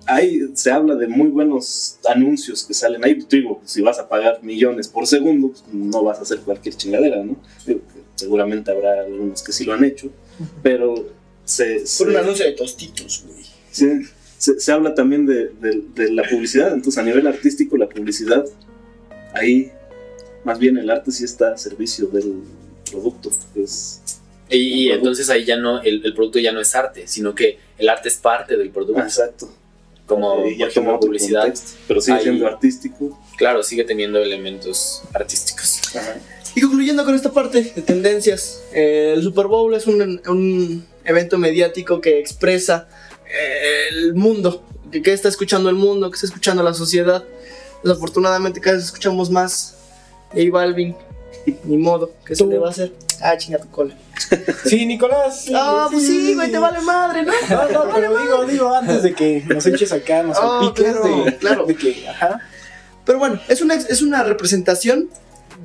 Ahí 0.06 0.50
se 0.54 0.70
habla 0.70 0.96
de 0.96 1.06
muy 1.06 1.28
buenos 1.28 1.98
anuncios 2.06 2.62
que 2.64 2.74
salen 2.74 3.02
ahí. 3.04 3.18
Digo, 3.30 3.62
si 3.64 3.80
vas 3.80 3.98
a 3.98 4.06
pagar 4.08 4.40
millones 4.42 4.86
por 4.88 5.06
segundo, 5.06 5.48
pues, 5.48 5.64
no 5.72 6.02
vas 6.02 6.18
a 6.18 6.22
hacer 6.22 6.40
cualquier 6.40 6.74
chingadera, 6.76 7.22
¿no? 7.24 7.36
Digo, 7.66 7.80
seguramente 8.14 8.70
habrá 8.70 9.00
algunos 9.04 9.42
que 9.42 9.52
sí 9.52 9.64
lo 9.64 9.72
han 9.72 9.84
hecho, 9.84 10.10
pero 10.62 11.08
se, 11.44 11.76
Por 11.78 11.86
se- 11.86 12.04
un 12.04 12.16
anuncio 12.16 12.44
de 12.44 12.52
tostitos, 12.52 13.24
güey. 13.26 13.44
se, 13.70 14.02
se- 14.36 14.60
se 14.60 14.72
habla 14.72 14.94
también 14.94 15.24
de, 15.24 15.48
de- 15.60 15.84
de 15.94 16.12
la 16.12 16.22
publicidad. 16.28 16.74
Entonces, 16.74 16.98
a 16.98 17.02
nivel 17.02 17.26
artístico, 17.26 17.76
la 17.78 17.88
publicidad, 17.88 18.44
ahí 19.32 19.70
más 20.44 20.58
bien 20.58 20.76
el 20.76 20.90
arte 20.90 21.12
sí 21.12 21.24
está 21.24 21.54
a 21.54 21.56
servicio 21.56 22.08
del 22.08 22.42
producto. 22.90 23.30
Es, 23.54 24.02
Y, 24.50 24.90
entonces 24.90 25.30
ahí 25.30 25.44
ya 25.44 25.56
no, 25.56 25.80
el, 25.82 26.04
el 26.04 26.14
producto 26.14 26.38
ya 26.38 26.52
no 26.52 26.60
es 26.60 26.74
arte, 26.74 27.06
sino 27.06 27.34
que 27.34 27.58
el 27.78 27.88
arte 27.88 28.08
es 28.08 28.16
parte 28.16 28.56
del 28.56 28.70
producto. 28.70 29.02
exacto. 29.02 29.50
como 30.06 30.44
Eh, 30.44 30.56
ya 30.58 30.68
publicidad. 31.00 31.42
contexto, 31.42 31.78
pero 31.88 32.00
sigue 32.00 32.16
Ahí- 32.18 32.22
siendo 32.24 32.46
artístico. 32.46 33.18
Claro, 33.38 33.62
sigue 33.62 33.84
teniendo 33.84 34.18
elementos 34.20 35.02
artísticos. 35.14 35.80
Y 36.54 36.60
concluyendo 36.60 37.04
con 37.04 37.14
esta 37.14 37.32
parte 37.32 37.62
de 37.74 37.82
tendencias, 37.82 38.62
eh, 38.72 39.14
el 39.16 39.22
Super 39.22 39.46
Bowl 39.46 39.74
es 39.74 39.86
un, 39.88 40.20
un 40.28 40.86
evento 41.04 41.36
mediático 41.38 42.00
que 42.00 42.18
expresa 42.20 42.86
eh, 43.26 43.88
el 43.90 44.14
mundo, 44.14 44.62
que, 44.92 45.02
que 45.02 45.12
está 45.12 45.28
escuchando 45.28 45.68
el 45.70 45.74
mundo, 45.74 46.10
que 46.10 46.14
está 46.16 46.26
escuchando 46.26 46.62
la 46.62 46.74
sociedad. 46.74 47.24
Desafortunadamente 47.82 48.60
cada 48.60 48.76
vez 48.76 48.84
escuchamos 48.84 49.30
más 49.30 49.74
J 50.32 50.44
Balvin, 50.52 50.94
ni 51.64 51.76
modo, 51.76 52.12
¿qué 52.24 52.36
se 52.36 52.46
le 52.46 52.58
va 52.58 52.68
a 52.68 52.70
hacer? 52.70 52.92
Ah, 53.22 53.36
chinga 53.36 53.58
tu 53.58 53.68
cola. 53.70 53.94
Sí, 54.64 54.86
Nicolás. 54.86 55.46
Ah, 55.54 55.88
pues 55.90 56.06
sí, 56.06 56.34
güey, 56.34 56.50
te 56.50 56.58
vale 56.58 56.80
madre, 56.80 57.22
¿no? 57.22 57.32
No, 57.50 57.68
no, 57.86 57.94
pero 57.94 58.18
digo, 58.18 58.44
digo, 58.46 58.74
antes 58.74 59.02
de 59.02 59.14
que 59.14 59.44
nos 59.46 59.66
eches 59.66 59.92
acá, 59.92 60.22
nos 60.22 60.36
salpiques 60.38 60.84
claro, 60.96 61.24
de, 61.24 61.36
claro. 61.36 61.66
de 61.66 61.76
que, 61.76 62.08
ajá. 62.08 62.40
Pero 63.04 63.18
bueno, 63.18 63.40
es 63.48 63.60
una, 63.60 63.74
es 63.74 64.00
una 64.02 64.22
representación 64.22 65.10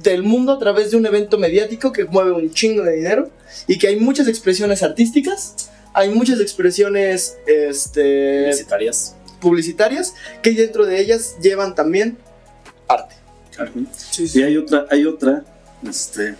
del 0.03 0.23
mundo 0.23 0.53
a 0.53 0.59
través 0.59 0.91
de 0.91 0.97
un 0.97 1.05
evento 1.05 1.37
mediático 1.37 1.91
que 1.91 2.05
mueve 2.05 2.31
un 2.31 2.51
chingo 2.53 2.83
de 2.83 2.95
dinero 2.97 3.29
y 3.67 3.77
que 3.77 3.87
hay 3.87 3.99
muchas 3.99 4.27
expresiones 4.27 4.83
artísticas, 4.83 5.69
hay 5.93 6.09
muchas 6.09 6.39
expresiones 6.39 7.37
este, 7.47 8.43
Publicitarias. 8.43 9.15
publicitarias 9.39 10.13
que 10.41 10.51
dentro 10.51 10.85
de 10.85 10.99
ellas 10.99 11.35
llevan 11.41 11.75
también 11.75 12.17
arte. 12.87 13.15
Y 14.17 14.41
hay 14.43 14.57
otra, 14.57 14.85
hay 14.89 15.05
otra, 15.05 15.43
este, 15.87 16.35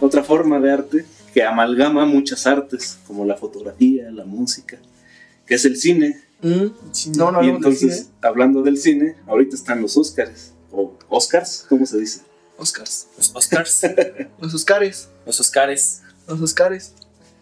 otra 0.00 0.22
forma 0.24 0.58
de 0.60 0.72
arte 0.72 1.06
que 1.32 1.42
amalgama 1.42 2.04
muchas 2.04 2.46
artes, 2.46 2.98
como 3.06 3.24
la 3.24 3.36
fotografía, 3.36 4.10
la 4.10 4.24
música, 4.24 4.78
que 5.46 5.54
es 5.54 5.64
el 5.64 5.76
cine. 5.76 6.20
Mm, 6.42 6.66
No, 7.16 7.30
no, 7.32 7.42
y 7.42 7.48
no, 7.48 7.56
entonces, 7.56 8.10
hablando 8.20 8.62
del 8.62 8.76
cine, 8.76 9.16
ahorita 9.26 9.56
están 9.56 9.80
los 9.80 9.96
Oscars, 9.96 10.52
o 10.70 10.94
Oscars, 11.08 11.64
¿cómo 11.68 11.86
se 11.86 11.98
dice? 11.98 12.20
Oscars. 12.58 13.08
Los 13.16 13.34
Oscars. 13.34 13.82
Los 14.40 14.54
Oscars. 14.54 15.08
los 15.26 15.40
Oscars. 15.40 16.02
Los 16.28 16.40
Oscars. 16.40 16.92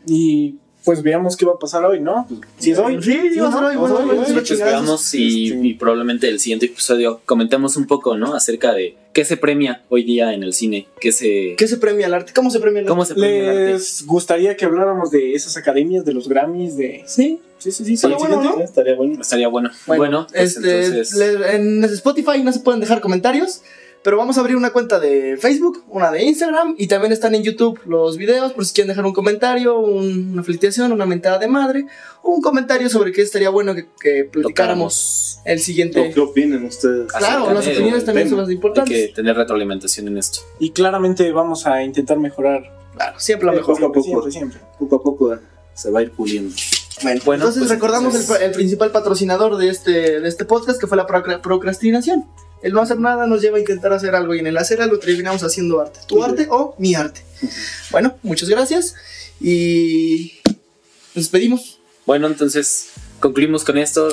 Y 0.06 0.56
pues 0.84 1.02
veamos 1.02 1.36
qué 1.36 1.44
va 1.44 1.52
a 1.52 1.58
pasar 1.58 1.84
hoy, 1.84 2.00
¿no? 2.00 2.26
Si 2.58 2.70
es 2.70 2.78
hoy. 2.78 3.02
Sí, 3.02 3.18
sí, 3.32 3.38
va 3.40 3.48
hoy, 3.48 3.76
bueno, 3.76 3.96
hoy, 3.96 4.10
hoy, 4.10 4.18
hoy. 4.18 4.24
sí, 4.26 4.32
Pues 4.34 4.58
veamos 4.60 5.14
y, 5.14 5.68
y 5.68 5.74
probablemente 5.74 6.28
el 6.28 6.40
siguiente 6.40 6.66
episodio 6.66 7.20
comentemos 7.26 7.76
un 7.76 7.86
poco, 7.86 8.16
¿no? 8.16 8.34
Acerca 8.34 8.72
de 8.72 8.96
qué 9.12 9.24
se 9.24 9.36
premia 9.36 9.82
hoy 9.88 10.04
día 10.04 10.32
en 10.34 10.42
el 10.42 10.52
cine. 10.52 10.86
¿Qué 11.00 11.12
se, 11.12 11.54
¿Qué 11.56 11.66
se 11.68 11.76
premia 11.78 12.06
el 12.06 12.14
arte? 12.14 12.32
¿Cómo 12.34 12.50
se 12.50 12.60
premia 12.60 12.80
el 12.80 12.86
arte? 12.86 12.90
¿Cómo 12.90 13.04
se 13.04 13.14
premia 13.14 13.38
el 13.42 13.48
arte? 13.48 13.72
¿Les 13.72 14.06
gustaría 14.06 14.56
que 14.56 14.64
habláramos 14.64 15.10
de 15.10 15.34
esas 15.34 15.56
academias, 15.56 16.04
de 16.04 16.12
los 16.12 16.28
Grammys, 16.28 16.76
de... 16.76 17.02
Sí. 17.06 17.40
Sí, 17.58 17.72
sí, 17.72 17.84
sí, 17.84 17.92
Estaría 17.94 18.16
bueno. 18.16 18.42
¿no? 18.42 18.60
Estaría 18.62 18.94
bueno. 18.94 19.20
Estaría 19.20 19.48
bueno. 19.48 19.70
Bueno, 19.86 20.00
Bueno, 20.02 20.26
pues 20.32 20.56
este, 20.56 20.86
entonces... 20.86 21.14
le- 21.14 21.54
en 21.56 21.84
Spotify 21.84 22.42
no 22.42 22.52
se 22.52 22.60
pueden 22.60 22.80
dejar 22.80 23.00
comentarios, 23.02 23.60
pero 24.02 24.16
vamos 24.16 24.36
a 24.38 24.40
abrir 24.40 24.56
una 24.56 24.70
cuenta 24.70 24.98
de 24.98 25.36
Facebook, 25.36 25.84
una 25.88 26.10
de 26.10 26.22
Instagram 26.24 26.74
y 26.78 26.86
también 26.86 27.12
están 27.12 27.34
en 27.34 27.42
YouTube 27.42 27.78
los 27.86 28.16
videos 28.16 28.52
por 28.52 28.64
si 28.64 28.72
quieren 28.72 28.88
dejar 28.88 29.04
un 29.04 29.12
comentario, 29.12 29.78
un- 29.78 30.30
una 30.32 30.42
felicitación, 30.42 30.92
una 30.92 31.04
mentada 31.06 31.38
de 31.38 31.48
madre, 31.48 31.86
o 32.22 32.30
un 32.30 32.40
comentario 32.40 32.88
sobre 32.88 33.12
qué 33.12 33.22
estaría 33.22 33.50
bueno 33.50 33.74
que, 33.74 33.86
que 34.00 34.24
platicáramos 34.24 35.36
tocamos. 35.36 35.40
el 35.44 35.58
¿O 35.58 35.62
siguiente. 35.62 36.10
¿Qué 36.14 36.20
opinan 36.20 36.64
ustedes? 36.64 37.12
Claro, 37.12 37.52
las 37.52 37.66
opiniones 37.66 38.04
también 38.04 38.26
tema. 38.26 38.30
son 38.30 38.38
las 38.38 38.48
Hay 38.48 38.54
importantes. 38.54 39.08
que 39.08 39.12
tener 39.14 39.36
retroalimentación 39.36 40.08
en 40.08 40.18
esto. 40.18 40.40
Y 40.58 40.70
claramente 40.70 41.30
vamos 41.32 41.66
a 41.66 41.82
intentar 41.82 42.18
mejorar. 42.18 42.62
Claro, 42.94 43.18
siempre 43.20 43.46
lo 43.46 43.52
Eh, 43.52 43.56
mejor. 43.56 43.74
poco 43.76 43.86
a 43.86 43.92
poco. 43.92 44.02
Siempre, 44.02 44.32
siempre. 44.32 44.60
Poco 44.78 44.96
a 44.96 45.02
poco 45.02 45.38
se 45.74 45.90
va 45.90 46.00
a 46.00 46.02
ir 46.02 46.10
puliendo. 46.12 46.54
Bueno, 47.02 47.20
Bueno, 47.24 47.44
entonces 47.44 47.60
pues 47.60 47.70
recordamos 47.70 48.14
el- 48.14 48.20
entonces- 48.22 48.44
El, 48.46 48.52
principal 48.52 48.90
patrocinador 48.92 49.56
de 49.56 49.68
este, 49.70 50.20
de 50.20 50.28
este 50.28 50.44
podcast 50.44 50.78
que 50.80 50.86
fue 50.86 50.96
la 50.98 51.06
procra- 51.06 51.40
procrastinación. 51.40 52.26
El 52.62 52.72
no 52.72 52.82
hacer 52.82 52.98
nada 52.98 53.26
nos 53.26 53.40
lleva 53.40 53.56
a 53.56 53.60
intentar 53.60 53.92
hacer 53.92 54.14
algo 54.14 54.34
y 54.34 54.38
en 54.38 54.46
el 54.46 54.56
hacer 54.58 54.82
algo 54.82 54.98
terminamos 54.98 55.42
haciendo 55.42 55.80
arte. 55.80 56.00
¿Tu 56.06 56.22
arte 56.22 56.46
o 56.50 56.74
mi 56.78 56.94
arte? 56.94 57.22
Bueno, 57.90 58.18
muchas 58.22 58.48
gracias 58.48 58.94
y 59.40 60.32
nos 61.14 61.24
despedimos. 61.24 61.78
Bueno, 62.06 62.26
entonces 62.26 62.90
concluimos 63.18 63.64
con 63.64 63.78
esto. 63.78 64.08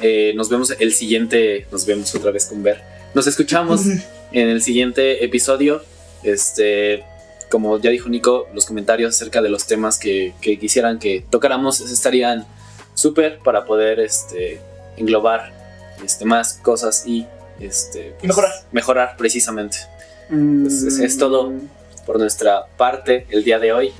Eh, 0.00 0.32
nos 0.34 0.48
vemos 0.48 0.74
el 0.78 0.92
siguiente. 0.92 1.66
Nos 1.70 1.86
vemos 1.86 2.14
otra 2.14 2.32
vez 2.32 2.46
con 2.46 2.62
Ver. 2.62 2.82
Nos 3.14 3.26
escuchamos 3.26 3.82
en 4.32 4.48
el 4.48 4.62
siguiente 4.62 5.24
episodio. 5.24 5.82
Este, 6.24 7.04
como 7.50 7.78
ya 7.78 7.90
dijo 7.90 8.08
Nico, 8.08 8.48
los 8.54 8.66
comentarios 8.66 9.14
acerca 9.14 9.42
de 9.42 9.48
los 9.48 9.66
temas 9.66 9.98
que, 9.98 10.34
que 10.40 10.58
quisieran 10.58 10.98
que 10.98 11.24
tocáramos 11.30 11.80
estarían 11.80 12.46
súper 12.94 13.38
para 13.38 13.64
poder 13.64 14.00
este, 14.00 14.60
englobar 14.96 15.52
este, 16.04 16.24
más 16.24 16.54
cosas 16.54 17.04
y 17.06 17.26
este, 17.64 18.12
pues, 18.18 18.24
Mejorar. 18.28 18.52
Mejorar 18.72 19.16
precisamente. 19.16 19.78
Mm, 20.28 20.62
Pues 20.62 20.82
es- 20.82 20.98
es 20.98 21.18
todo. 21.18 21.52
Por 22.06 22.18
nuestra 22.18 22.66
parte, 22.76 23.26
el 23.30 23.44
día 23.44 23.58
de 23.58 23.72
hoy. 23.72 23.92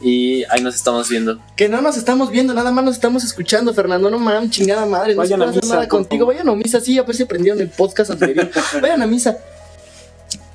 Y 0.00 0.42
ahí 0.50 0.60
nos 0.62 0.74
estamos 0.74 1.08
viendo. 1.08 1.38
Que 1.56 1.68
no 1.68 1.80
nos 1.80 1.96
estamos 1.96 2.30
viendo, 2.30 2.54
nada 2.54 2.72
más 2.72 2.84
nos 2.84 2.94
estamos 2.96 3.22
escuchando, 3.24 3.72
Fernando. 3.72 4.10
No 4.10 4.18
mames, 4.18 4.50
chingada 4.50 4.84
madre. 4.86 5.14
No 5.14 5.18
Vayan 5.22 5.40
se 5.40 5.44
a 5.46 5.48
misa, 5.48 5.74
nada 5.74 5.88
contigo. 5.88 6.26
Vayan 6.26 6.48
a 6.48 6.54
misa, 6.56 6.80
sí, 6.80 6.98
a 6.98 7.02
ver 7.04 7.14
si 7.14 7.22
aprendieron 7.22 7.60
el 7.60 7.68
podcast 7.68 8.10
anterior. 8.10 8.50
Vayan 8.82 9.02
a 9.02 9.06
misa. 9.06 9.36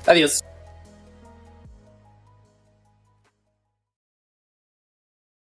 Adiós. 0.06 0.42